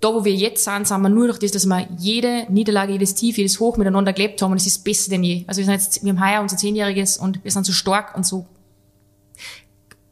da 0.00 0.12
wo 0.12 0.24
wir 0.24 0.34
jetzt 0.34 0.64
sind, 0.64 0.86
sind 0.86 1.00
wir 1.00 1.08
nur 1.08 1.28
durch 1.28 1.38
das, 1.38 1.52
dass 1.52 1.64
wir 1.64 1.86
jede 1.96 2.46
Niederlage, 2.50 2.92
jedes 2.92 3.14
Tief, 3.14 3.38
jedes 3.38 3.60
Hoch 3.60 3.76
miteinander 3.76 4.12
gelebt 4.12 4.42
haben 4.42 4.50
und 4.50 4.56
es 4.56 4.66
ist 4.66 4.84
besser 4.84 5.10
denn 5.10 5.22
je. 5.22 5.44
Also 5.46 5.58
wir 5.58 5.64
sind 5.66 5.74
jetzt, 5.74 6.04
wir 6.04 6.12
haben 6.12 6.26
heuer 6.26 6.40
unser 6.40 6.56
Zehnjähriges 6.56 7.18
und 7.18 7.42
wir 7.44 7.50
sind 7.52 7.64
so 7.64 7.72
stark 7.72 8.16
und 8.16 8.26
so 8.26 8.46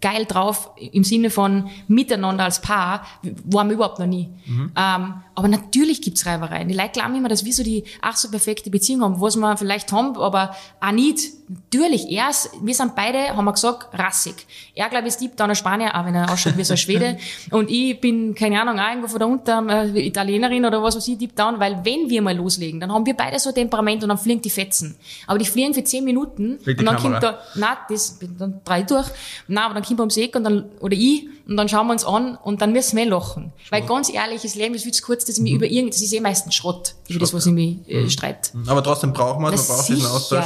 geil 0.01 0.25
drauf 0.27 0.71
im 0.77 1.05
Sinne 1.05 1.31
von 1.31 1.69
miteinander 1.89 2.45
als 2.45 2.61
Paar, 2.61 3.07
waren 3.45 3.69
wir 3.69 3.75
überhaupt 3.75 3.99
noch 3.99 4.07
nie. 4.07 4.31
Ähm, 4.77 5.15
aber 5.41 5.49
natürlich 5.49 6.03
gibt's 6.03 6.27
Reibereien. 6.27 6.69
Die 6.69 6.75
Leute 6.75 6.91
glauben 6.93 7.15
immer, 7.15 7.31
dass 7.31 7.47
wir 7.47 7.53
so 7.55 7.63
die 7.63 7.85
ach 8.03 8.15
so 8.15 8.31
perfekte 8.31 8.69
Beziehung 8.69 9.01
haben, 9.01 9.21
was 9.21 9.37
wir 9.37 9.57
vielleicht 9.57 9.91
haben, 9.91 10.19
aber 10.19 10.55
auch 10.81 10.93
nicht. 10.93 11.41
Natürlich, 11.49 12.09
er 12.11 12.31
ist, 12.31 12.51
wir 12.63 12.75
sind 12.75 12.95
beide, 12.95 13.31
haben 13.31 13.45
wir 13.45 13.53
gesagt, 13.53 13.99
rassig. 13.99 14.35
Er, 14.75 14.89
glaube 14.89 15.09
ich, 15.09 15.15
ist 15.15 15.21
deep 15.21 15.37
down 15.37 15.49
ein 15.51 15.57
Spanier, 15.57 15.99
auch 15.99 16.05
wenn 16.05 16.15
er 16.15 16.31
ausschaut 16.31 16.57
wie 16.57 16.63
so 16.63 16.75
ein 16.75 16.77
Schwede. 16.77 17.17
Und 17.51 17.71
ich 17.71 18.01
bin, 18.01 18.37
keine 18.37 18.61
Ahnung, 18.61 18.79
auch 18.79 18.89
irgendwo 18.89 19.09
von 19.09 19.19
da 19.19 19.27
unten, 19.27 19.69
äh, 19.69 20.07
Italienerin 20.07 20.65
oder 20.65 20.81
was 20.81 20.95
weiß 20.95 21.09
ich, 21.09 21.19
deep 21.19 21.35
down, 21.35 21.59
weil 21.59 21.85
wenn 21.85 22.09
wir 22.09 22.23
mal 22.23 22.37
loslegen, 22.37 22.79
dann 22.79 22.93
haben 22.93 23.05
wir 23.07 23.15
beide 23.15 23.39
so 23.41 23.49
ein 23.49 23.55
Temperament 23.55 24.03
und 24.03 24.11
dann 24.11 24.19
fliegen 24.19 24.43
die 24.43 24.51
Fetzen. 24.51 24.95
Aber 25.27 25.39
die 25.39 25.45
fliegen 25.47 25.75
für 25.75 25.83
zehn 25.83 26.05
Minuten 26.05 26.59
und 26.59 26.67
dann 26.67 26.77
Kamera? 26.77 27.01
kommt 27.01 27.23
da, 27.23 27.39
na, 27.57 27.79
das, 27.89 28.21
dann 28.39 28.61
drei 28.65 28.83
durch. 28.83 29.09
Na, 29.49 29.65
aber 29.65 29.75
dann 29.75 29.83
kommt 29.83 29.99
er 29.99 30.03
ums 30.03 30.17
Eck 30.19 30.37
und 30.37 30.45
dann, 30.45 30.67
oder 30.81 30.95
ich, 30.95 31.27
und 31.49 31.57
dann 31.57 31.69
schauen 31.69 31.87
wir 31.89 31.93
uns 31.93 32.05
an 32.05 32.37
und 32.37 32.61
dann 32.63 32.73
müssen 32.73 32.97
wir 32.97 33.07
lachen. 33.07 33.53
Weil 33.71 33.83
ganz 33.87 34.13
ehrlich, 34.13 34.43
das 34.43 34.55
Leben 34.55 34.75
ist 34.75 34.83
viel 34.85 34.93
zu 34.93 35.03
kurz, 35.03 35.25
dass 35.25 35.37
ich 35.37 35.39
Mhm. 35.41 35.45
mich 35.45 35.53
über 35.55 35.67
irgend, 35.67 35.95
das 35.95 36.01
ist 36.03 36.13
eh 36.13 36.21
meistens 36.21 36.55
Schrott, 36.55 36.95
über 37.09 37.19
das, 37.21 37.33
was 37.35 37.47
ich 37.47 37.53
mich 37.53 37.79
äh, 37.89 38.09
streite. 38.09 38.51
Aber 38.67 38.83
trotzdem 38.83 39.13
braucht 39.13 39.41
man, 39.41 39.53
Na, 39.53 39.57
man 39.59 39.67
braucht 39.67 39.89
diesen 39.89 40.07
Austausch. 40.07 40.45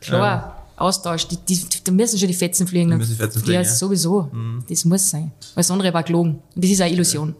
Klar. 0.00 0.58
Austausch, 0.76 1.28
die, 1.28 1.36
die, 1.36 1.60
da 1.84 1.92
müssen 1.92 2.18
schon 2.18 2.26
die 2.28 2.34
Fetzen 2.34 2.66
fliegen. 2.66 2.90
Da 2.90 2.96
müssen 2.96 3.14
Fetzen 3.16 3.38
fliegen, 3.40 3.54
Ja, 3.54 3.60
ja. 3.62 3.70
Mhm. 3.70 3.74
sowieso. 3.76 4.30
Das 4.68 4.84
muss 4.84 5.10
sein. 5.10 5.30
Alles 5.54 5.70
andere 5.70 5.92
war 5.94 6.02
gelogen. 6.02 6.42
Und 6.54 6.64
das 6.64 6.70
ist 6.72 6.80
eine 6.80 6.92
Illusion. 6.92 7.36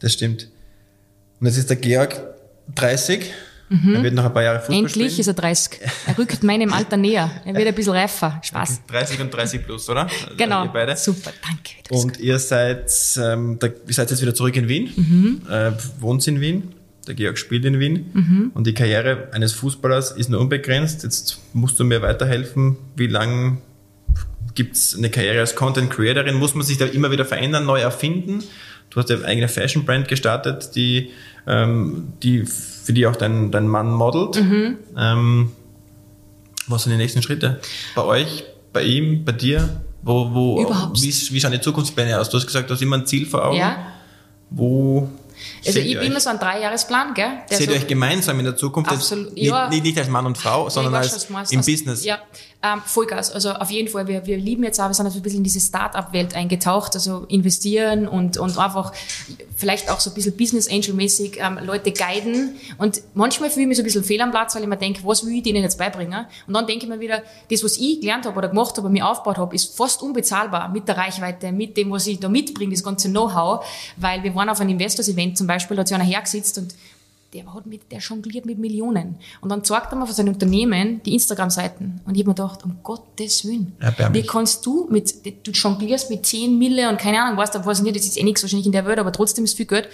Das 0.00 0.12
stimmt. 0.14 0.48
Und 1.38 1.46
jetzt 1.46 1.58
ist 1.58 1.68
der 1.70 1.76
Georg 1.76 2.20
30. 2.74 3.30
Mhm. 3.72 3.94
Er 3.94 4.02
wird 4.02 4.14
noch 4.14 4.24
ein 4.24 4.32
paar 4.34 4.42
Jahre 4.42 4.58
Fußball 4.58 4.76
Endlich 4.76 5.12
spielen. 5.12 5.20
ist 5.20 5.26
er 5.26 5.34
30. 5.34 5.80
Er 6.06 6.18
rückt 6.18 6.42
meinem 6.42 6.72
Alter 6.72 6.96
näher. 6.96 7.30
Er 7.44 7.54
wird 7.54 7.68
ein 7.68 7.74
bisschen 7.74 7.94
reifer. 7.94 8.40
Spaß. 8.42 8.82
30 8.88 9.20
und 9.20 9.32
30 9.32 9.64
plus, 9.64 9.88
oder? 9.88 10.06
Genau. 10.36 10.64
Ihr 10.64 10.70
beide. 10.70 10.96
Super, 10.96 11.32
danke. 11.42 11.72
Und 11.90 12.20
ihr 12.20 12.38
seid, 12.38 12.90
ähm, 13.16 13.58
da, 13.58 13.68
ihr 13.68 13.94
seid 13.94 14.10
jetzt 14.10 14.20
wieder 14.20 14.34
zurück 14.34 14.56
in 14.56 14.68
Wien, 14.68 14.90
mhm. 14.94 15.42
äh, 15.50 15.72
wohnt 16.00 16.26
in 16.28 16.40
Wien. 16.40 16.74
Der 17.06 17.14
Georg 17.14 17.38
spielt 17.38 17.64
in 17.64 17.80
Wien. 17.80 18.10
Mhm. 18.12 18.50
Und 18.54 18.66
die 18.66 18.74
Karriere 18.74 19.28
eines 19.32 19.52
Fußballers 19.54 20.12
ist 20.12 20.28
nur 20.28 20.40
unbegrenzt. 20.40 21.02
Jetzt 21.02 21.40
musst 21.52 21.80
du 21.80 21.84
mir 21.84 22.02
weiterhelfen. 22.02 22.76
Wie 22.94 23.08
lang 23.08 23.62
gibt's 24.54 24.94
eine 24.96 25.10
Karriere 25.10 25.40
als 25.40 25.56
Content 25.56 25.90
Creatorin? 25.90 26.36
Muss 26.36 26.54
man 26.54 26.64
sich 26.64 26.78
da 26.78 26.84
immer 26.84 27.10
wieder 27.10 27.24
verändern, 27.24 27.64
neu 27.64 27.80
erfinden? 27.80 28.44
Du 28.90 29.00
hast 29.00 29.08
ja 29.08 29.16
eine 29.16 29.24
eigene 29.24 29.48
Fashion 29.48 29.84
Brand 29.84 30.06
gestartet, 30.06 30.76
die, 30.76 31.10
ähm, 31.46 32.12
die 32.22 32.44
für 32.82 32.92
die 32.92 33.06
auch 33.06 33.16
dein, 33.16 33.50
dein 33.50 33.68
Mann 33.68 33.92
modelt. 33.92 34.42
Mhm. 34.42 34.78
Ähm, 34.96 35.52
was 36.66 36.84
sind 36.84 36.92
die 36.92 36.98
nächsten 36.98 37.22
Schritte? 37.22 37.60
Bei 37.94 38.04
euch, 38.04 38.44
bei 38.72 38.82
ihm, 38.82 39.24
bei 39.24 39.32
dir? 39.32 39.80
Wo, 40.02 40.34
wo, 40.34 40.60
Überhaupt. 40.60 41.00
Wie, 41.00 41.08
wie 41.08 41.40
schauen 41.40 41.52
die 41.52 41.60
Zukunftspläne 41.60 42.18
aus? 42.18 42.28
Du 42.28 42.36
hast 42.36 42.46
gesagt, 42.46 42.68
du 42.68 42.74
hast 42.74 42.82
immer 42.82 42.96
ein 42.96 43.06
Ziel 43.06 43.26
vor 43.26 43.44
Augen. 43.44 43.56
Ja. 43.56 43.76
Wo 44.50 45.08
also 45.66 45.78
ich 45.78 45.98
bin 45.98 46.06
immer 46.06 46.20
so 46.20 46.30
ein 46.30 46.38
Dreijahresplan, 46.38 47.14
gell? 47.14 47.30
Der 47.50 47.58
Seht 47.58 47.68
so 47.68 47.74
ihr 47.74 47.80
euch 47.80 47.86
gemeinsam 47.86 48.38
in 48.38 48.44
der 48.44 48.56
Zukunft? 48.56 48.90
Absolut, 48.90 49.34
nicht, 49.34 49.44
ja. 49.44 49.68
nicht, 49.68 49.84
nicht 49.84 49.98
als 49.98 50.08
Mann 50.08 50.26
und 50.26 50.38
Frau, 50.38 50.68
sondern 50.68 50.94
als 50.94 51.24
im 51.24 51.36
als, 51.36 51.50
Business. 51.66 52.04
Ja, 52.04 52.18
ähm, 52.62 52.80
Vollgas. 52.84 53.32
Also 53.32 53.50
auf 53.50 53.70
jeden 53.70 53.88
Fall. 53.88 54.06
Wir, 54.06 54.24
wir 54.24 54.36
lieben 54.36 54.62
jetzt 54.62 54.80
auch, 54.80 54.88
wir 54.88 54.94
sind 54.94 55.06
also 55.06 55.18
ein 55.18 55.22
bisschen 55.22 55.38
in 55.38 55.44
diese 55.44 55.60
Start-up-Welt 55.60 56.34
eingetaucht, 56.34 56.94
also 56.94 57.24
investieren 57.28 58.06
und, 58.06 58.38
und 58.38 58.56
einfach 58.56 58.92
vielleicht 59.56 59.90
auch 59.90 60.00
so 60.00 60.10
ein 60.10 60.14
bisschen 60.14 60.36
Business 60.36 60.68
Angel-mäßig 60.70 61.38
ähm, 61.38 61.58
Leute 61.62 61.92
guiden. 61.92 62.56
Und 62.78 63.02
manchmal 63.14 63.50
fühle 63.50 63.62
ich 63.62 63.68
mich 63.68 63.76
so 63.76 63.82
ein 63.82 63.86
bisschen 63.86 64.04
fehl 64.04 64.20
am 64.20 64.30
Platz, 64.30 64.54
weil 64.54 64.62
ich 64.62 64.68
mir 64.68 64.76
denke, 64.76 65.00
was 65.04 65.26
will 65.26 65.34
ich 65.34 65.42
denen 65.42 65.62
jetzt 65.62 65.78
beibringen? 65.78 66.26
Und 66.46 66.54
dann 66.54 66.66
denke 66.66 66.84
ich 66.84 66.88
mir 66.88 67.00
wieder, 67.00 67.22
das, 67.50 67.64
was 67.64 67.76
ich 67.78 68.00
gelernt 68.00 68.26
habe 68.26 68.36
oder 68.36 68.48
gemacht 68.48 68.76
habe, 68.76 68.88
mir 68.90 69.08
aufgebaut 69.08 69.38
habe, 69.38 69.54
ist 69.54 69.76
fast 69.76 70.02
unbezahlbar 70.02 70.68
mit 70.68 70.86
der 70.86 70.96
Reichweite, 70.96 71.50
mit 71.50 71.76
dem, 71.76 71.90
was 71.90 72.06
ich 72.06 72.20
da 72.20 72.28
mitbringe, 72.28 72.72
das 72.72 72.84
ganze 72.84 73.08
Know-how. 73.08 73.64
Weil 73.96 74.22
wir 74.22 74.34
waren 74.34 74.48
auf 74.48 74.60
einem 74.60 74.70
Investors-Event 74.70 75.31
zum 75.34 75.46
Beispiel, 75.46 75.78
hat 75.78 75.88
sich 75.88 75.94
einer 75.94 76.04
hergesitzt 76.04 76.58
und 76.58 76.74
der 77.32 77.54
hat 77.54 77.64
mit, 77.64 77.90
der 77.90 77.98
jongliert 77.98 78.44
mit 78.44 78.58
Millionen. 78.58 79.16
Und 79.40 79.48
dann 79.48 79.64
zeigt 79.64 79.90
er 79.90 79.96
mir 79.96 80.06
von 80.06 80.14
seinem 80.14 80.34
Unternehmen 80.34 81.02
die 81.02 81.14
Instagram-Seiten. 81.14 82.02
Und 82.04 82.14
ich 82.14 82.20
habe 82.20 82.30
mir 82.30 82.34
gedacht, 82.34 82.62
um 82.64 82.78
Gottes 82.82 83.46
Willen. 83.46 83.74
Wie 84.12 84.22
kannst 84.22 84.66
du 84.66 84.86
mit, 84.90 85.46
du 85.46 85.50
jonglierst 85.50 86.10
mit 86.10 86.26
10 86.26 86.58
Mille 86.58 86.88
und 86.90 86.98
keine 86.98 87.22
Ahnung, 87.22 87.38
weißt 87.38 87.54
du, 87.54 87.64
weiß 87.64 87.80
nicht, 87.82 87.96
das 87.96 88.04
ist 88.04 88.18
eh 88.18 88.22
nichts 88.22 88.42
wahrscheinlich 88.42 88.66
in 88.66 88.72
der 88.72 88.84
Welt, 88.84 88.98
aber 88.98 89.12
trotzdem 89.12 89.44
ist 89.44 89.56
viel 89.56 89.66
Geld. 89.66 89.88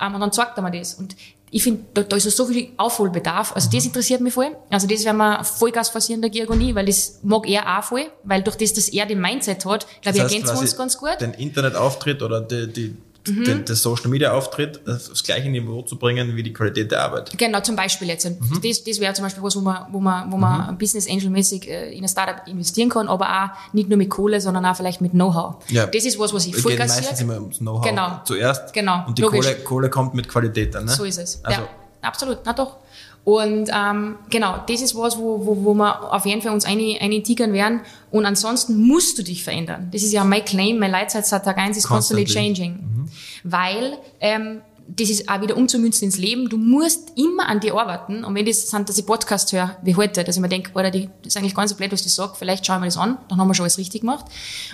Um, 0.00 0.14
und 0.14 0.20
dann 0.20 0.32
zeigt 0.32 0.58
er 0.58 0.62
mir 0.62 0.70
das. 0.70 0.94
Und 0.94 1.16
ich 1.50 1.62
finde, 1.62 1.82
da, 1.94 2.02
da 2.02 2.16
ist 2.16 2.30
so 2.30 2.46
viel 2.46 2.68
Aufholbedarf. 2.76 3.54
Also 3.54 3.70
das 3.70 3.84
interessiert 3.86 4.20
mich 4.20 4.34
voll. 4.34 4.56
Also 4.68 4.86
das 4.86 5.04
werden 5.04 5.18
wir 5.18 5.44
Vollgas 5.44 5.88
forcieren, 5.88 6.20
der 6.20 6.30
Diagonie, 6.30 6.74
weil 6.74 6.86
das 6.86 7.20
mag 7.22 7.48
er 7.48 7.78
auch 7.78 7.84
voll, 7.84 8.06
weil 8.24 8.42
durch 8.42 8.56
das, 8.56 8.72
dass 8.74 8.88
er 8.90 9.06
den 9.06 9.20
Mindset 9.20 9.64
hat, 9.64 9.86
glaube 10.02 10.18
ich, 10.18 10.24
ergänzen 10.24 10.54
wir 10.54 10.60
uns 10.60 10.76
ganz 10.76 10.98
gut. 10.98 11.20
Den 11.20 11.34
Internetauftritt 11.34 12.22
oder 12.22 12.40
die, 12.40 12.70
die 12.70 12.96
mhm. 13.26 13.44
den, 13.44 13.64
den 13.64 13.76
Social 13.76 14.08
Media 14.08 14.32
Auftritt 14.32 14.80
aufs 14.86 15.22
gleiche 15.22 15.48
Niveau 15.48 15.82
zu 15.82 15.98
bringen 15.98 16.34
wie 16.36 16.42
die 16.42 16.52
Qualität 16.52 16.90
der 16.90 17.02
Arbeit. 17.02 17.36
Genau, 17.36 17.60
zum 17.60 17.76
Beispiel 17.76 18.08
jetzt. 18.08 18.24
Mhm. 18.24 18.60
Das, 18.62 18.84
das 18.84 19.00
wäre 19.00 19.12
zum 19.14 19.24
Beispiel 19.24 19.42
was, 19.42 19.56
wo 19.56 19.60
man, 19.60 19.86
wo 19.90 20.00
man, 20.00 20.30
wo 20.32 20.36
man 20.36 20.72
mhm. 20.72 20.78
Business 20.78 21.08
Angel 21.08 21.30
mäßig 21.30 21.68
äh, 21.68 21.92
in 21.96 22.04
ein 22.04 22.08
Startup 22.08 22.46
investieren 22.46 22.88
kann, 22.88 23.08
aber 23.08 23.26
auch 23.26 23.74
nicht 23.74 23.88
nur 23.88 23.98
mit 23.98 24.10
Kohle, 24.10 24.40
sondern 24.40 24.64
auch 24.64 24.76
vielleicht 24.76 25.00
mit 25.00 25.12
Know-how. 25.12 25.56
Ja. 25.68 25.86
Das 25.86 26.04
ist 26.04 26.18
was, 26.18 26.32
was 26.32 26.46
ich 26.46 26.56
voll 26.56 26.76
kassiere. 26.76 27.02
meistens 27.02 27.20
immer 27.20 27.34
ums 27.34 27.58
Know-how 27.58 27.84
genau. 27.84 28.20
zuerst. 28.24 28.72
Genau. 28.72 29.06
Und 29.06 29.18
die 29.18 29.22
Kohle, 29.22 29.54
Kohle 29.56 29.90
kommt 29.90 30.14
mit 30.14 30.28
Qualität 30.28 30.74
dann, 30.74 30.84
ne? 30.84 30.92
So 30.92 31.04
ist 31.04 31.18
es. 31.18 31.40
Also, 31.44 31.62
ja, 31.62 31.68
absolut. 32.02 32.38
Na 32.44 32.52
doch. 32.52 32.76
Und 33.24 33.70
ähm, 33.72 34.16
genau, 34.30 34.56
das 34.66 34.82
ist 34.82 34.96
was, 34.96 35.16
wo, 35.16 35.46
wo, 35.46 35.64
wo 35.64 35.74
wir 35.74 36.12
auf 36.12 36.26
jeden 36.26 36.42
Fall 36.42 36.52
uns 36.52 36.64
eine, 36.64 36.98
eine 37.00 37.22
tigern 37.22 37.52
werden. 37.52 37.80
Und 38.10 38.26
ansonsten 38.26 38.86
musst 38.86 39.16
du 39.18 39.22
dich 39.22 39.44
verändern. 39.44 39.88
Das 39.92 40.02
ist 40.02 40.12
ja 40.12 40.24
mein 40.24 40.44
Claim, 40.44 40.78
mein 40.78 40.90
Leitsatz 40.90 41.30
seit 41.30 41.44
Tag 41.44 41.56
1 41.56 41.76
ist 41.76 41.86
constantly, 41.86 42.24
constantly 42.24 42.54
changing. 42.54 42.72
Mhm. 42.72 43.08
Weil 43.44 43.98
ähm, 44.18 44.62
das 44.88 45.08
ist 45.08 45.28
auch 45.28 45.40
wieder 45.40 45.56
umzumünzen 45.56 46.06
ins 46.06 46.18
Leben. 46.18 46.48
Du 46.48 46.58
musst 46.58 47.12
immer 47.16 47.48
an 47.48 47.60
dir 47.60 47.74
arbeiten. 47.74 48.24
Und 48.24 48.34
wenn 48.34 48.44
das 48.44 48.68
sind, 48.68 48.88
dass 48.88 48.98
ich 48.98 49.06
Podcasts 49.06 49.52
höre, 49.52 49.76
wie 49.82 49.94
heute, 49.94 50.24
dass 50.24 50.36
ich 50.36 50.42
mir 50.42 50.48
denke, 50.48 50.72
oder 50.74 50.90
die, 50.90 51.08
das 51.22 51.34
ist 51.34 51.36
eigentlich 51.36 51.54
ganz 51.54 51.70
so 51.70 51.76
blöd, 51.76 51.92
was 51.92 52.04
ich 52.04 52.12
sage, 52.12 52.32
vielleicht 52.36 52.66
schauen 52.66 52.80
wir 52.80 52.86
das 52.86 52.96
an, 52.96 53.18
dann 53.28 53.38
haben 53.38 53.48
wir 53.48 53.54
schon 53.54 53.64
alles 53.64 53.78
richtig 53.78 54.00
gemacht. 54.00 54.26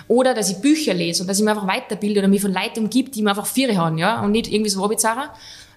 Oder 0.07 0.33
dass 0.33 0.49
ich 0.49 0.57
Bücher 0.57 0.93
lese 0.93 1.23
und 1.23 1.27
dass 1.27 1.37
ich 1.37 1.45
mir 1.45 1.51
einfach 1.51 1.67
weiterbilde 1.67 2.19
oder 2.19 2.27
mich 2.27 2.41
von 2.41 2.51
Leuten 2.51 2.85
umgibt, 2.85 3.15
die 3.15 3.21
mir 3.21 3.29
einfach 3.29 3.45
Viere 3.45 3.77
haben, 3.77 3.97
ja, 3.97 4.21
und 4.21 4.31
nicht 4.31 4.51
irgendwie 4.51 4.69
so 4.69 4.81
Robizarrer. 4.81 5.33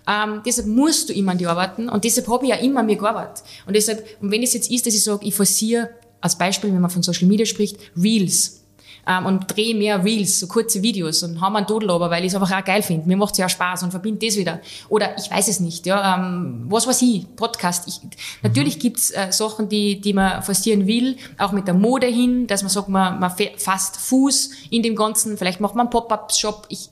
Ähm, 0.08 0.42
deshalb 0.44 0.66
musst 0.66 1.08
du 1.08 1.12
immer 1.12 1.32
an 1.32 1.38
dir 1.38 1.50
arbeiten 1.50 1.88
und 1.88 2.04
deshalb 2.04 2.28
habe 2.28 2.44
ich 2.44 2.50
ja 2.50 2.56
immer 2.56 2.80
an 2.80 2.86
mir 2.86 2.96
gearbeitet. 2.96 3.44
Und 3.66 3.74
deshalb, 3.74 4.04
und 4.20 4.30
wenn 4.30 4.42
es 4.42 4.52
jetzt 4.52 4.70
ist, 4.70 4.86
dass 4.86 4.94
ich 4.94 5.04
sage, 5.04 5.24
ich 5.24 5.34
forciere, 5.34 5.90
als 6.20 6.38
Beispiel, 6.38 6.72
wenn 6.72 6.80
man 6.80 6.90
von 6.90 7.02
Social 7.02 7.26
Media 7.26 7.44
spricht, 7.44 7.76
Reels. 7.96 8.60
Ähm, 9.04 9.26
und 9.26 9.56
drehe 9.56 9.74
mehr 9.74 10.04
Reels, 10.04 10.38
so 10.38 10.46
kurze 10.46 10.80
Videos 10.80 11.24
und 11.24 11.40
haben 11.40 11.56
einen 11.56 11.66
Dodel 11.66 11.90
aber, 11.90 12.08
weil 12.08 12.24
ich 12.24 12.32
es 12.32 12.40
einfach 12.40 12.56
auch 12.56 12.64
geil 12.64 12.82
finde. 12.82 13.08
Mir 13.08 13.16
macht 13.16 13.32
es 13.32 13.38
ja 13.38 13.48
Spaß 13.48 13.82
und 13.82 13.90
verbinde 13.90 14.24
das 14.24 14.36
wieder. 14.36 14.60
Oder 14.88 15.16
ich 15.18 15.28
weiß 15.28 15.48
es 15.48 15.58
nicht, 15.58 15.86
ja, 15.86 16.14
ähm, 16.14 16.66
was 16.68 16.86
weiß 16.86 17.02
ich, 17.02 17.26
Podcast. 17.34 17.88
Ich, 17.88 18.00
natürlich 18.42 18.78
gibt's 18.78 19.10
äh, 19.10 19.32
Sachen, 19.32 19.68
die, 19.68 20.00
die 20.00 20.12
man 20.12 20.40
forcieren 20.44 20.86
will, 20.86 21.16
auch 21.36 21.50
mit 21.50 21.66
der 21.66 21.74
Mode 21.74 22.06
hin, 22.06 22.46
dass 22.46 22.62
man 22.62 22.70
sagt, 22.70 22.88
man, 22.88 23.18
man 23.18 23.32
fasst 23.56 23.96
Fuß 23.96 24.50
in 24.70 24.84
dem 24.84 24.94
Ganzen, 24.94 25.36
vielleicht 25.36 25.58
macht 25.58 25.74
man 25.74 25.86
einen 25.86 25.90
Pop-Up-Shop. 25.90 26.66
Ich, 26.68 26.88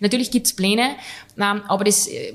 Natürlich 0.00 0.30
gibt's 0.30 0.52
Pläne, 0.52 0.96
ähm, 1.38 1.62
aber 1.68 1.84
das, 1.84 2.06
äh, 2.06 2.34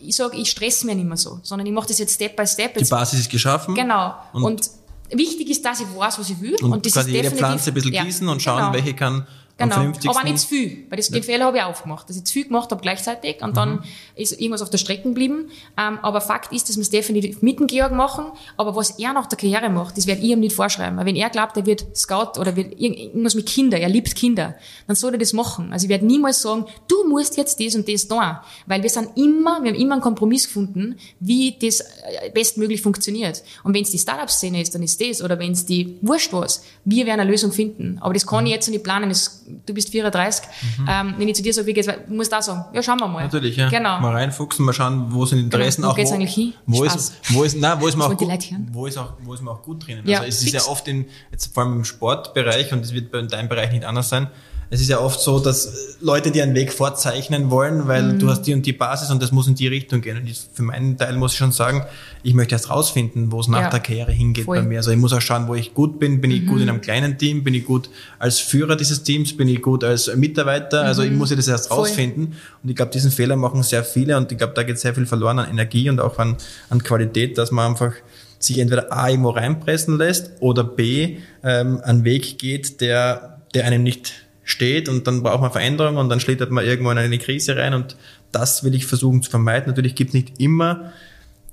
ich 0.00 0.16
sage, 0.16 0.36
ich 0.36 0.50
stress 0.50 0.84
mir 0.84 0.94
nicht 0.94 1.06
mehr 1.06 1.16
so, 1.16 1.40
sondern 1.42 1.66
ich 1.66 1.72
mache 1.72 1.88
das 1.88 1.98
jetzt 1.98 2.14
Step 2.14 2.36
by 2.36 2.46
Step. 2.46 2.74
Die 2.74 2.84
Basis 2.84 3.20
ist 3.20 3.30
geschaffen. 3.30 3.74
Genau. 3.74 4.14
Und, 4.32 4.42
und, 4.44 4.70
wichtig 5.10 5.50
ist, 5.50 5.64
dass 5.64 5.80
ich 5.80 5.86
weiß, 5.86 6.18
was 6.18 6.30
ich 6.30 6.40
will. 6.40 6.56
Und, 6.62 6.72
und 6.72 6.86
das 6.86 6.92
quasi 6.92 7.10
ist 7.10 7.16
jede 7.16 7.30
Pflanze 7.30 7.70
ein 7.70 7.74
bisschen 7.74 7.92
gießen 7.92 8.28
und 8.28 8.42
schauen, 8.42 8.58
genau. 8.58 8.72
welche 8.72 8.94
kann 8.94 9.26
Genau, 9.58 9.74
aber 9.74 10.22
nicht 10.22 10.38
zu 10.38 10.46
viel, 10.46 10.86
weil 10.88 10.98
das, 10.98 11.10
den 11.10 11.24
Fehler 11.24 11.46
habe 11.46 11.56
ich 11.56 11.62
auch 11.64 11.82
gemacht, 11.82 12.08
dass 12.08 12.16
ich 12.16 12.22
zu 12.22 12.32
viel 12.32 12.44
gemacht 12.44 12.70
habe 12.70 12.80
gleichzeitig 12.80 13.42
und 13.42 13.50
mhm. 13.50 13.54
dann 13.54 13.84
ist 14.14 14.32
irgendwas 14.32 14.62
auf 14.62 14.70
der 14.70 14.78
Strecke 14.78 15.02
geblieben. 15.02 15.50
Ähm, 15.76 15.98
aber 16.00 16.20
Fakt 16.20 16.52
ist, 16.52 16.68
dass 16.68 16.76
wir 16.76 16.82
es 16.82 16.90
definitiv 16.90 17.42
mit 17.42 17.58
dem 17.58 17.66
Georg 17.66 17.90
machen, 17.90 18.26
aber 18.56 18.76
was 18.76 18.90
er 19.00 19.12
nach 19.12 19.26
der 19.26 19.36
Karriere 19.36 19.68
macht, 19.68 19.96
das 19.96 20.06
werde 20.06 20.22
ich 20.22 20.28
ihm 20.28 20.38
nicht 20.38 20.54
vorschreiben. 20.54 20.96
Weil 20.96 21.06
wenn 21.06 21.16
er 21.16 21.28
glaubt, 21.28 21.56
er 21.56 21.66
wird 21.66 21.84
Scout 21.96 22.38
oder 22.38 22.54
wird 22.54 22.80
irgendwas 22.80 23.34
mit 23.34 23.46
Kindern, 23.46 23.80
er 23.80 23.88
liebt 23.88 24.14
Kinder, 24.14 24.54
dann 24.86 24.94
soll 24.94 25.14
er 25.14 25.18
das 25.18 25.32
machen. 25.32 25.72
Also 25.72 25.86
ich 25.86 25.90
werde 25.90 26.06
niemals 26.06 26.40
sagen, 26.40 26.66
du 26.86 27.08
musst 27.08 27.36
jetzt 27.36 27.58
das 27.58 27.74
und 27.74 27.88
das 27.88 28.06
tun, 28.06 28.38
weil 28.66 28.80
wir 28.84 28.90
sind 28.90 29.16
immer, 29.16 29.60
wir 29.64 29.72
haben 29.72 29.80
immer 29.80 29.94
einen 29.94 30.02
Kompromiss 30.02 30.46
gefunden, 30.46 30.96
wie 31.18 31.56
das 31.60 31.80
äh, 31.80 32.30
bestmöglich 32.32 32.80
funktioniert. 32.80 33.42
Und 33.64 33.74
wenn 33.74 33.82
es 33.82 33.90
die 33.90 33.98
Startup-Szene 33.98 34.62
ist, 34.62 34.72
dann 34.76 34.84
ist 34.84 35.00
das, 35.00 35.20
oder 35.20 35.36
wenn 35.40 35.50
es 35.50 35.66
die 35.66 35.96
Wurscht 36.00 36.32
was, 36.32 36.62
wir 36.84 37.06
werden 37.06 37.18
eine 37.18 37.30
Lösung 37.30 37.50
finden. 37.50 37.98
Aber 38.00 38.14
das 38.14 38.24
kann 38.24 38.46
ich 38.46 38.52
jetzt 38.52 38.68
nicht 38.68 38.84
planen, 38.84 39.08
das 39.08 39.47
du 39.66 39.74
bist 39.74 39.90
34, 39.90 40.48
mhm. 40.78 40.88
ähm, 40.88 41.14
wenn 41.18 41.28
ich 41.28 41.36
zu 41.36 41.42
dir 41.42 41.52
so 41.52 41.64
wie 41.66 41.72
geht's, 41.72 41.88
musst 42.08 42.32
du 42.32 42.36
auch 42.36 42.42
sagen, 42.42 42.64
ja, 42.72 42.82
schauen 42.82 43.00
wir 43.00 43.08
mal. 43.08 43.24
Natürlich, 43.24 43.56
ja. 43.56 43.68
Genau. 43.68 44.00
Mal 44.00 44.12
reinfuchsen, 44.12 44.64
mal 44.64 44.72
schauen, 44.72 45.06
wo 45.08 45.24
sind 45.26 45.38
Interessen 45.38 45.82
genau. 45.82 45.92
auch. 45.92 45.96
Wo 45.96 46.00
geht's 46.00 46.12
eigentlich 46.12 46.34
hin? 46.34 46.54
Wo 46.66 46.84
ist, 46.84 47.14
wo 47.30 47.44
ist, 47.44 47.56
nein, 47.56 47.80
wo 47.80 47.86
ist 47.88 47.96
man 47.96 48.12
auch 48.12 48.16
gut, 48.16 48.28
wo 48.72 48.86
ist 48.86 48.98
auch, 48.98 49.14
wo 49.20 49.34
ist 49.34 49.42
man 49.42 49.54
auch 49.54 49.62
gut 49.62 49.86
drinnen. 49.86 50.06
Ja, 50.06 50.18
also 50.18 50.28
es 50.28 50.42
fix. 50.42 50.54
ist 50.54 50.66
ja 50.66 50.70
oft 50.70 50.86
in, 50.88 51.06
jetzt 51.30 51.52
vor 51.52 51.64
allem 51.64 51.76
im 51.76 51.84
Sportbereich, 51.84 52.72
und 52.72 52.84
es 52.84 52.92
wird 52.92 53.10
bei 53.10 53.22
deinem 53.22 53.48
Bereich 53.48 53.72
nicht 53.72 53.84
anders 53.84 54.08
sein, 54.08 54.28
es 54.70 54.80
ist 54.82 54.88
ja 54.88 55.00
oft 55.00 55.18
so, 55.20 55.38
dass 55.40 55.96
Leute 56.00 56.30
dir 56.30 56.42
einen 56.42 56.54
Weg 56.54 56.72
vorzeichnen 56.72 57.50
wollen, 57.50 57.88
weil 57.88 58.02
Mhm. 58.14 58.18
du 58.18 58.28
hast 58.28 58.42
die 58.42 58.52
und 58.52 58.66
die 58.66 58.72
Basis 58.74 59.10
und 59.10 59.22
das 59.22 59.32
muss 59.32 59.46
in 59.48 59.54
die 59.54 59.66
Richtung 59.66 60.00
gehen. 60.02 60.18
Und 60.18 60.26
ich, 60.28 60.38
für 60.52 60.62
meinen 60.62 60.96
Teil 60.98 61.16
muss 61.16 61.32
ich 61.32 61.38
schon 61.38 61.52
sagen, 61.52 61.84
ich 62.22 62.34
möchte 62.34 62.54
erst 62.54 62.68
rausfinden, 62.68 63.32
wo 63.32 63.40
es 63.40 63.48
nach 63.48 63.62
Ja. 63.62 63.70
der 63.70 63.80
Karriere 63.80 64.12
hingeht 64.12 64.44
Voll. 64.44 64.58
Mhm. 64.58 64.62
bei 64.64 64.68
mir. 64.68 64.76
Also 64.78 64.90
ich 64.90 64.98
muss 64.98 65.12
auch 65.14 65.20
schauen, 65.22 65.48
wo 65.48 65.54
ich 65.54 65.72
gut 65.72 65.98
bin. 65.98 66.20
Bin 66.20 66.30
ich 66.30 66.46
gut 66.46 66.60
in 66.60 66.68
einem 66.68 66.80
kleinen 66.82 67.16
Team? 67.16 67.44
Bin 67.44 67.54
ich 67.54 67.64
gut 67.64 67.88
als 68.18 68.40
Führer 68.40 68.76
dieses 68.76 69.02
Teams? 69.02 69.36
Bin 69.36 69.48
ich 69.48 69.62
gut 69.62 69.84
als 69.84 70.14
Mitarbeiter? 70.14 70.82
Also 70.82 71.02
ich 71.02 71.12
muss 71.12 71.30
ja 71.30 71.36
das 71.36 71.48
erst 71.48 71.66
Mhm. 71.70 71.74
Voll. 71.74 71.78
rausfinden. 71.86 72.24
Und 72.62 72.68
ich 72.70 72.76
glaube, 72.76 72.92
diesen 72.92 73.10
Fehler 73.10 73.36
machen 73.36 73.62
sehr 73.62 73.84
viele 73.84 74.16
und 74.18 74.30
ich 74.30 74.36
glaube, 74.38 74.52
da 74.54 74.62
geht 74.64 74.78
sehr 74.78 74.94
viel 74.94 75.06
verloren 75.06 75.38
an 75.38 75.50
Energie 75.50 75.88
und 75.88 75.98
auch 76.00 76.18
an, 76.18 76.36
an 76.68 76.82
Qualität, 76.82 77.38
dass 77.38 77.50
man 77.50 77.70
einfach 77.70 77.92
sich 78.38 78.58
entweder 78.58 78.92
A 78.92 79.08
irgendwo 79.08 79.30
reinpressen 79.30 79.96
lässt 79.98 80.30
oder 80.40 80.62
B 80.62 81.16
ähm, 81.42 81.80
einen 81.82 82.04
Weg 82.04 82.38
geht, 82.38 82.80
der, 82.80 83.40
der 83.54 83.64
einem 83.64 83.82
nicht 83.82 84.12
steht 84.48 84.88
und 84.88 85.06
dann 85.06 85.22
braucht 85.22 85.42
man 85.42 85.52
Veränderung 85.52 85.96
und 85.96 86.08
dann 86.08 86.20
schlittert 86.20 86.50
man 86.50 86.64
irgendwo 86.64 86.90
in 86.90 86.98
eine 86.98 87.18
Krise 87.18 87.56
rein 87.56 87.74
und 87.74 87.96
das 88.32 88.64
will 88.64 88.74
ich 88.74 88.86
versuchen 88.86 89.22
zu 89.22 89.30
vermeiden. 89.30 89.68
Natürlich 89.68 89.94
gibt 89.94 90.10
es 90.10 90.14
nicht 90.14 90.40
immer 90.40 90.92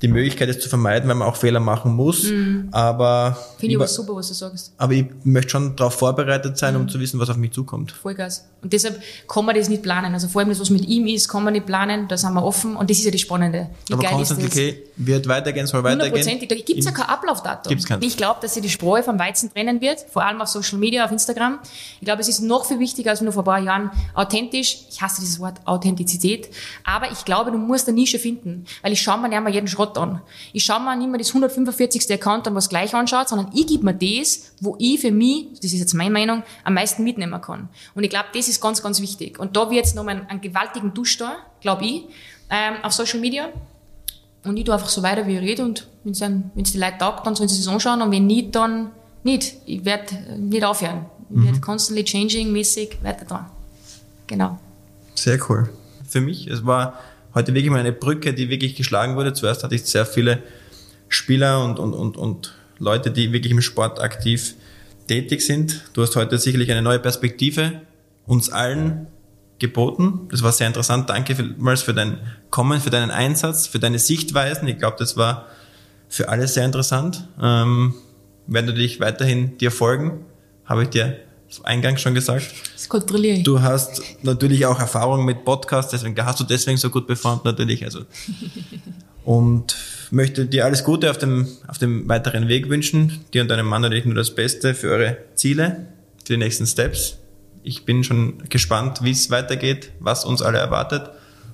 die 0.02 0.08
Möglichkeit, 0.10 0.50
es 0.50 0.60
zu 0.60 0.68
vermeiden, 0.68 1.08
weil 1.08 1.16
man 1.16 1.28
auch 1.28 1.38
Fehler 1.38 1.60
machen 1.60 1.94
muss. 1.94 2.24
Mhm. 2.24 2.68
Aber 2.72 3.38
finde 3.58 3.74
ich 3.74 3.78
aber 3.78 3.88
super, 3.88 4.16
was 4.16 4.28
du 4.28 4.34
sagst. 4.34 4.74
Aber 4.78 4.94
ich 4.94 5.06
möchte 5.24 5.52
schon 5.52 5.76
darauf 5.76 5.94
vorbereitet 5.94 6.58
sein, 6.58 6.74
mhm. 6.74 6.82
um 6.82 6.90
zu 6.90 7.00
wissen, 7.00 7.20
was 7.20 7.30
auf 7.30 7.38
mich 7.38 7.52
zukommt. 7.52 7.92
Vollgas. 7.92 8.46
Und 8.62 8.74
deshalb 8.74 9.00
kann 9.28 9.46
man 9.46 9.56
das 9.56 9.70
nicht 9.70 9.84
planen. 9.84 10.14
Also 10.14 10.28
vor 10.28 10.42
allem 10.42 10.50
das, 10.50 10.60
was 10.60 10.72
mit 10.72 10.86
ihm 10.88 11.06
ist, 11.06 11.30
kann 11.30 11.44
man 11.44 11.54
nicht 11.54 11.68
planen. 11.68 12.08
Da 12.08 12.18
sind 12.18 12.34
wir 12.34 12.44
offen. 12.44 12.76
Und 12.76 12.90
das 12.90 12.98
ist 12.98 13.06
ja 13.06 13.12
das 13.12 13.22
Spannende. 13.22 13.70
Wie 13.88 13.94
aber 13.94 14.04
Constant 14.04 14.44
okay, 14.44 14.84
wird 14.96 15.28
weitergehen, 15.28 15.68
soll 15.68 15.84
weitergehen. 15.84 16.08
Hundertprozentig. 16.08 16.50
Da 16.50 16.56
gibt 16.56 16.80
es 16.80 16.86
ja 16.86 16.92
kein 16.92 17.06
Ablaufdatum. 17.06 17.70
Gibt's 17.70 17.86
kein. 17.86 18.02
Ich 18.02 18.18
glaube, 18.18 18.40
dass 18.42 18.56
sich 18.56 18.64
die 18.64 18.70
Spreu 18.70 19.04
vom 19.04 19.20
Weizen 19.20 19.54
trennen 19.54 19.82
wird. 19.82 20.00
Vor 20.12 20.26
allem 20.26 20.42
auf 20.42 20.48
Social 20.48 20.80
Media, 20.80 21.06
auf 21.06 21.12
Instagram. 21.12 21.60
Ich 22.00 22.06
glaube, 22.06 22.22
es 22.22 22.28
ist 22.28 22.42
noch 22.42 22.66
viel 22.66 22.80
wichtiger 22.80 23.12
als 23.12 23.22
nur 23.22 23.34
vor 23.34 23.44
ein 23.44 23.46
paar 23.46 23.60
Jahren 23.60 23.92
authentisch. 24.16 24.80
Ich 24.90 25.00
hasse 25.00 25.22
dieses 25.22 25.40
Wort 25.40 25.60
Authentizität. 25.66 26.50
Aber 26.84 27.12
ich 27.12 27.24
glaube, 27.24 27.52
du 27.52 27.60
musst 27.60 27.88
eine 27.88 27.96
Nische 27.96 28.18
finden. 28.18 28.66
Weil 28.82 28.94
ich 28.94 29.02
schaue 29.02 29.22
mir 29.22 29.30
nicht 29.30 29.44
mehr 29.44 29.54
jeden 29.54 29.68
Schrott 29.68 29.85
an. 29.98 30.22
Ich 30.54 30.64
schaue 30.66 30.82
mir 30.82 30.96
nicht 30.96 31.10
mehr 31.10 31.18
das 31.18 31.30
145. 31.30 32.12
Account 32.14 32.48
an, 32.48 32.56
was 32.56 32.70
gleich 32.70 32.94
anschaut, 32.94 33.30
sondern 33.30 33.52
ich 33.54 33.68
gebe 33.68 33.86
mir 33.86 33.94
das, 33.94 34.54
wo 34.60 34.76
ich 34.80 35.00
für 35.00 35.12
mich, 35.12 35.48
das 35.62 35.74
ist 35.74 35.80
jetzt 35.80 35.94
meine 35.94 36.12
Meinung, 36.12 36.44
am 36.64 36.74
meisten 36.74 37.04
mitnehmen 37.04 37.40
kann. 37.42 37.70
Und 37.94 38.04
ich 38.04 38.10
glaube, 38.10 38.28
das 38.34 38.48
ist 38.48 38.62
ganz, 38.62 38.82
ganz 38.82 39.02
wichtig. 39.02 39.40
Und 39.40 39.56
da 39.56 39.70
wird 39.70 39.86
jetzt 39.86 39.96
nochmal 39.96 40.18
einen, 40.18 40.28
einen 40.28 40.42
gewaltigen 40.42 40.94
Dusch 40.94 41.18
da, 41.18 41.38
glaube 41.62 41.86
ich, 41.86 42.04
ähm, 42.50 42.76
auf 42.84 42.94
Social 42.94 43.20
Media. 43.20 43.50
Und 44.44 44.58
ich 44.58 44.66
tue 44.66 44.74
einfach 44.74 44.90
so 44.90 45.02
weiter, 45.02 45.26
wie 45.28 45.36
ich 45.36 45.42
rede. 45.42 45.64
Und 45.64 45.88
wenn 46.04 46.52
es 46.56 46.72
die 46.72 46.78
Leute 46.78 46.98
taugt, 47.00 47.26
dann 47.26 47.36
sollen 47.36 47.50
sie 47.50 47.60
es 47.60 47.68
anschauen. 47.68 48.02
Und 48.02 48.12
wenn 48.12 48.28
nicht, 48.28 48.56
dann 48.56 48.92
nicht. 49.24 49.56
Ich 49.66 49.86
werde 49.86 50.16
nicht 50.38 50.64
aufhören. 50.64 51.06
Ich 51.30 51.36
mhm. 51.36 51.46
werde 51.46 51.60
constantly 51.62 52.04
changing 52.04 52.52
mäßig 52.52 53.00
weiter 53.02 53.26
dran. 53.26 53.46
Genau. 54.28 54.60
Sehr 55.16 55.40
cool. 55.50 55.70
Für 56.08 56.22
mich, 56.22 56.48
es 56.48 56.66
war 56.66 57.00
heute 57.36 57.54
wirklich 57.54 57.70
mal 57.70 57.80
eine 57.80 57.92
Brücke, 57.92 58.34
die 58.34 58.50
wirklich 58.50 58.76
geschlagen 58.76 59.16
wurde. 59.16 59.34
Zuerst 59.34 59.64
hatte 59.64 59.76
ich 59.76 59.84
sehr 59.84 60.06
viele 60.06 60.42
Spieler 61.10 61.64
und, 61.64 61.78
und, 61.78 61.94
und, 61.94 62.18
und 62.18 62.56
Leute, 62.80 63.12
die 63.12 63.32
wirklich 63.32 63.52
im 63.52 63.62
Sport 63.62 64.02
aktiv 64.02 64.56
tätig 65.08 65.42
sind. 65.42 65.84
Du 65.94 66.02
hast 66.02 66.16
heute 66.16 66.40
sicherlich 66.40 66.72
eine 66.72 66.82
neue 66.82 67.00
Perspektive 67.00 67.82
uns 68.26 68.50
allen 68.50 69.08
geboten. 69.60 70.28
Das 70.32 70.44
war 70.44 70.52
sehr 70.52 70.68
interessant. 70.68 71.10
Danke 71.10 71.36
vielmals 71.36 71.84
für 71.84 71.94
dein 71.94 72.20
Kommen, 72.50 72.82
für 72.82 72.90
deinen 72.90 73.12
Einsatz, 73.12 73.68
für 73.68 73.80
deine 73.80 74.00
Sichtweisen. 74.00 74.68
Ich 74.68 74.80
glaube, 74.80 74.98
das 74.98 75.16
war 75.16 75.46
für 76.10 76.30
alle 76.30 76.48
sehr 76.48 76.66
interessant. 76.66 77.28
Ähm, 77.42 77.94
werden 78.48 78.68
du 78.68 78.74
dich 78.74 79.00
weiterhin 79.00 79.58
dir 79.58 79.72
folgen, 79.72 80.26
habe 80.66 80.84
ich 80.84 80.90
dir 80.90 81.20
eingangs 81.64 82.02
schon 82.02 82.14
gesagt. 82.14 82.54
Das 82.74 82.90
kontrolliere 82.90 83.38
ich. 83.38 83.44
Du 83.44 83.62
hast 83.62 84.02
natürlich 84.24 84.66
auch 84.66 84.80
Erfahrung 84.80 85.26
mit 85.26 85.46
Podcasts, 85.46 85.92
deswegen 85.92 86.16
hast 86.26 86.40
du 86.40 86.44
deswegen 86.44 86.78
so 86.78 86.90
gut 86.90 87.08
performt 87.08 87.46
natürlich. 87.46 87.84
Also 87.84 88.02
und 89.26 89.76
möchte 90.12 90.46
dir 90.46 90.66
alles 90.66 90.84
Gute 90.84 91.10
auf 91.10 91.18
dem 91.18 91.48
auf 91.68 91.78
dem 91.78 92.08
weiteren 92.08 92.48
Weg 92.48 92.70
wünschen. 92.70 93.26
Dir 93.34 93.42
und 93.42 93.50
deinem 93.50 93.68
Mann 93.68 93.82
natürlich 93.82 94.06
nur 94.06 94.16
das 94.16 94.34
Beste 94.34 94.74
für 94.74 94.90
eure 94.90 95.18
Ziele, 95.36 95.88
für 96.24 96.34
die 96.34 96.38
nächsten 96.38 96.66
Steps. 96.66 97.18
Ich 97.64 97.86
bin 97.86 98.04
schon 98.04 98.44
gespannt, 98.50 99.00
wie 99.02 99.12
es 99.12 99.32
weitergeht, 99.32 99.92
was 100.00 100.26
uns 100.26 100.42
alle 100.42 100.60
erwartet 100.60 101.10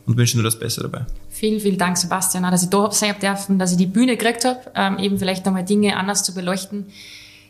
und 0.06 0.18
wünsche 0.18 0.36
nur 0.36 0.44
das 0.44 0.60
Beste 0.60 0.82
dabei. 0.82 1.06
Vielen, 1.30 1.60
vielen 1.60 1.78
Dank, 1.78 1.98
Sebastian, 1.98 2.44
dass 2.44 2.64
ich 2.64 2.70
da 2.70 2.92
sein 2.92 3.16
dürfen, 3.22 3.60
dass 3.60 3.72
ich 3.72 3.78
die 3.78 3.86
Bühne 3.86 4.18
gekriegt 4.18 4.44
habe, 4.44 4.60
ähm, 4.76 5.00
eben 5.00 5.18
vielleicht 5.18 5.46
nochmal 5.46 5.64
Dinge 5.64 5.96
anders 5.96 6.24
zu 6.24 6.34
beleuchten 6.34 6.88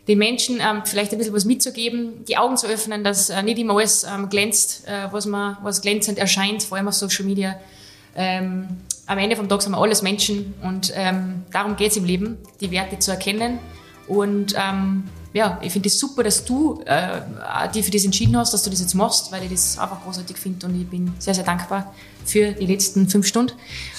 den 0.08 0.18
Menschen 0.18 0.60
ähm, 0.60 0.82
vielleicht 0.84 1.12
ein 1.12 1.18
bisschen 1.18 1.34
was 1.34 1.44
mitzugeben, 1.44 2.24
die 2.26 2.36
Augen 2.36 2.56
zu 2.56 2.66
öffnen, 2.66 3.04
dass 3.04 3.30
äh, 3.30 3.42
nicht 3.42 3.58
immer 3.58 3.74
alles 3.76 4.04
ähm, 4.04 4.28
glänzt, 4.28 4.86
äh, 4.86 5.12
was, 5.12 5.26
man, 5.26 5.56
was 5.62 5.80
glänzend 5.80 6.18
erscheint, 6.18 6.62
vor 6.62 6.76
allem 6.76 6.88
auf 6.88 6.94
Social 6.94 7.24
Media. 7.24 7.56
Ähm, 8.16 8.68
am 9.06 9.18
Ende 9.18 9.36
vom 9.36 9.48
Tag 9.48 9.62
sind 9.62 9.72
wir 9.72 9.78
alles 9.78 10.02
Menschen 10.02 10.54
und 10.62 10.92
ähm, 10.94 11.42
darum 11.52 11.76
geht 11.76 11.92
es 11.92 11.96
im 11.96 12.04
Leben, 12.04 12.38
die 12.60 12.70
Werte 12.70 12.98
zu 12.98 13.10
erkennen. 13.10 13.58
Und 14.08 14.54
ähm, 14.56 15.04
ja, 15.32 15.58
ich 15.62 15.72
finde 15.72 15.86
es 15.86 15.94
das 15.94 16.00
super, 16.00 16.22
dass 16.22 16.44
du 16.44 16.82
äh, 16.84 17.20
dich 17.74 17.84
für 17.84 17.90
das 17.90 18.04
entschieden 18.04 18.36
hast, 18.36 18.52
dass 18.52 18.62
du 18.62 18.70
das 18.70 18.80
jetzt 18.80 18.94
machst, 18.94 19.32
weil 19.32 19.44
ich 19.44 19.50
das 19.50 19.78
einfach 19.78 20.02
großartig 20.02 20.36
finde 20.36 20.66
und 20.66 20.80
ich 20.80 20.86
bin 20.86 21.14
sehr, 21.18 21.34
sehr 21.34 21.44
dankbar 21.44 21.94
für 22.24 22.52
die 22.52 22.66
letzten 22.66 23.08
fünf 23.08 23.26
Stunden. 23.26 23.54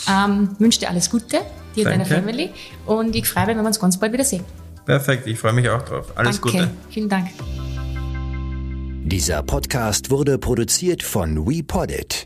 Ähm, 0.10 0.56
wünsche 0.60 0.80
dir 0.80 0.89
alles 0.89 1.10
Gute, 1.10 1.39
dir 1.76 1.86
und 1.86 1.91
deiner 1.91 2.06
Family 2.06 2.51
und 2.86 3.16
ich 3.16 3.28
freue 3.28 3.47
mich, 3.47 3.56
wenn 3.56 3.64
wir 3.64 3.68
uns 3.68 3.80
ganz 3.80 3.97
bald 3.97 4.14
wieder 4.14 4.26
sehen. 4.26 4.43
Perfekt, 4.86 5.28
ich 5.28 5.40
freue 5.40 5.54
mich 5.54 5.70
auch 5.70 5.82
drauf. 5.82 6.12
Alles 6.16 6.42
Danke. 6.42 6.58
Gute. 6.58 6.72
Vielen 6.90 7.10
Dank. 7.10 7.30
Dieser 9.06 9.44
Podcast 9.44 10.10
wurde 10.12 10.38
produziert 10.38 11.04
von 11.04 11.48
WePoddit. 11.48 12.26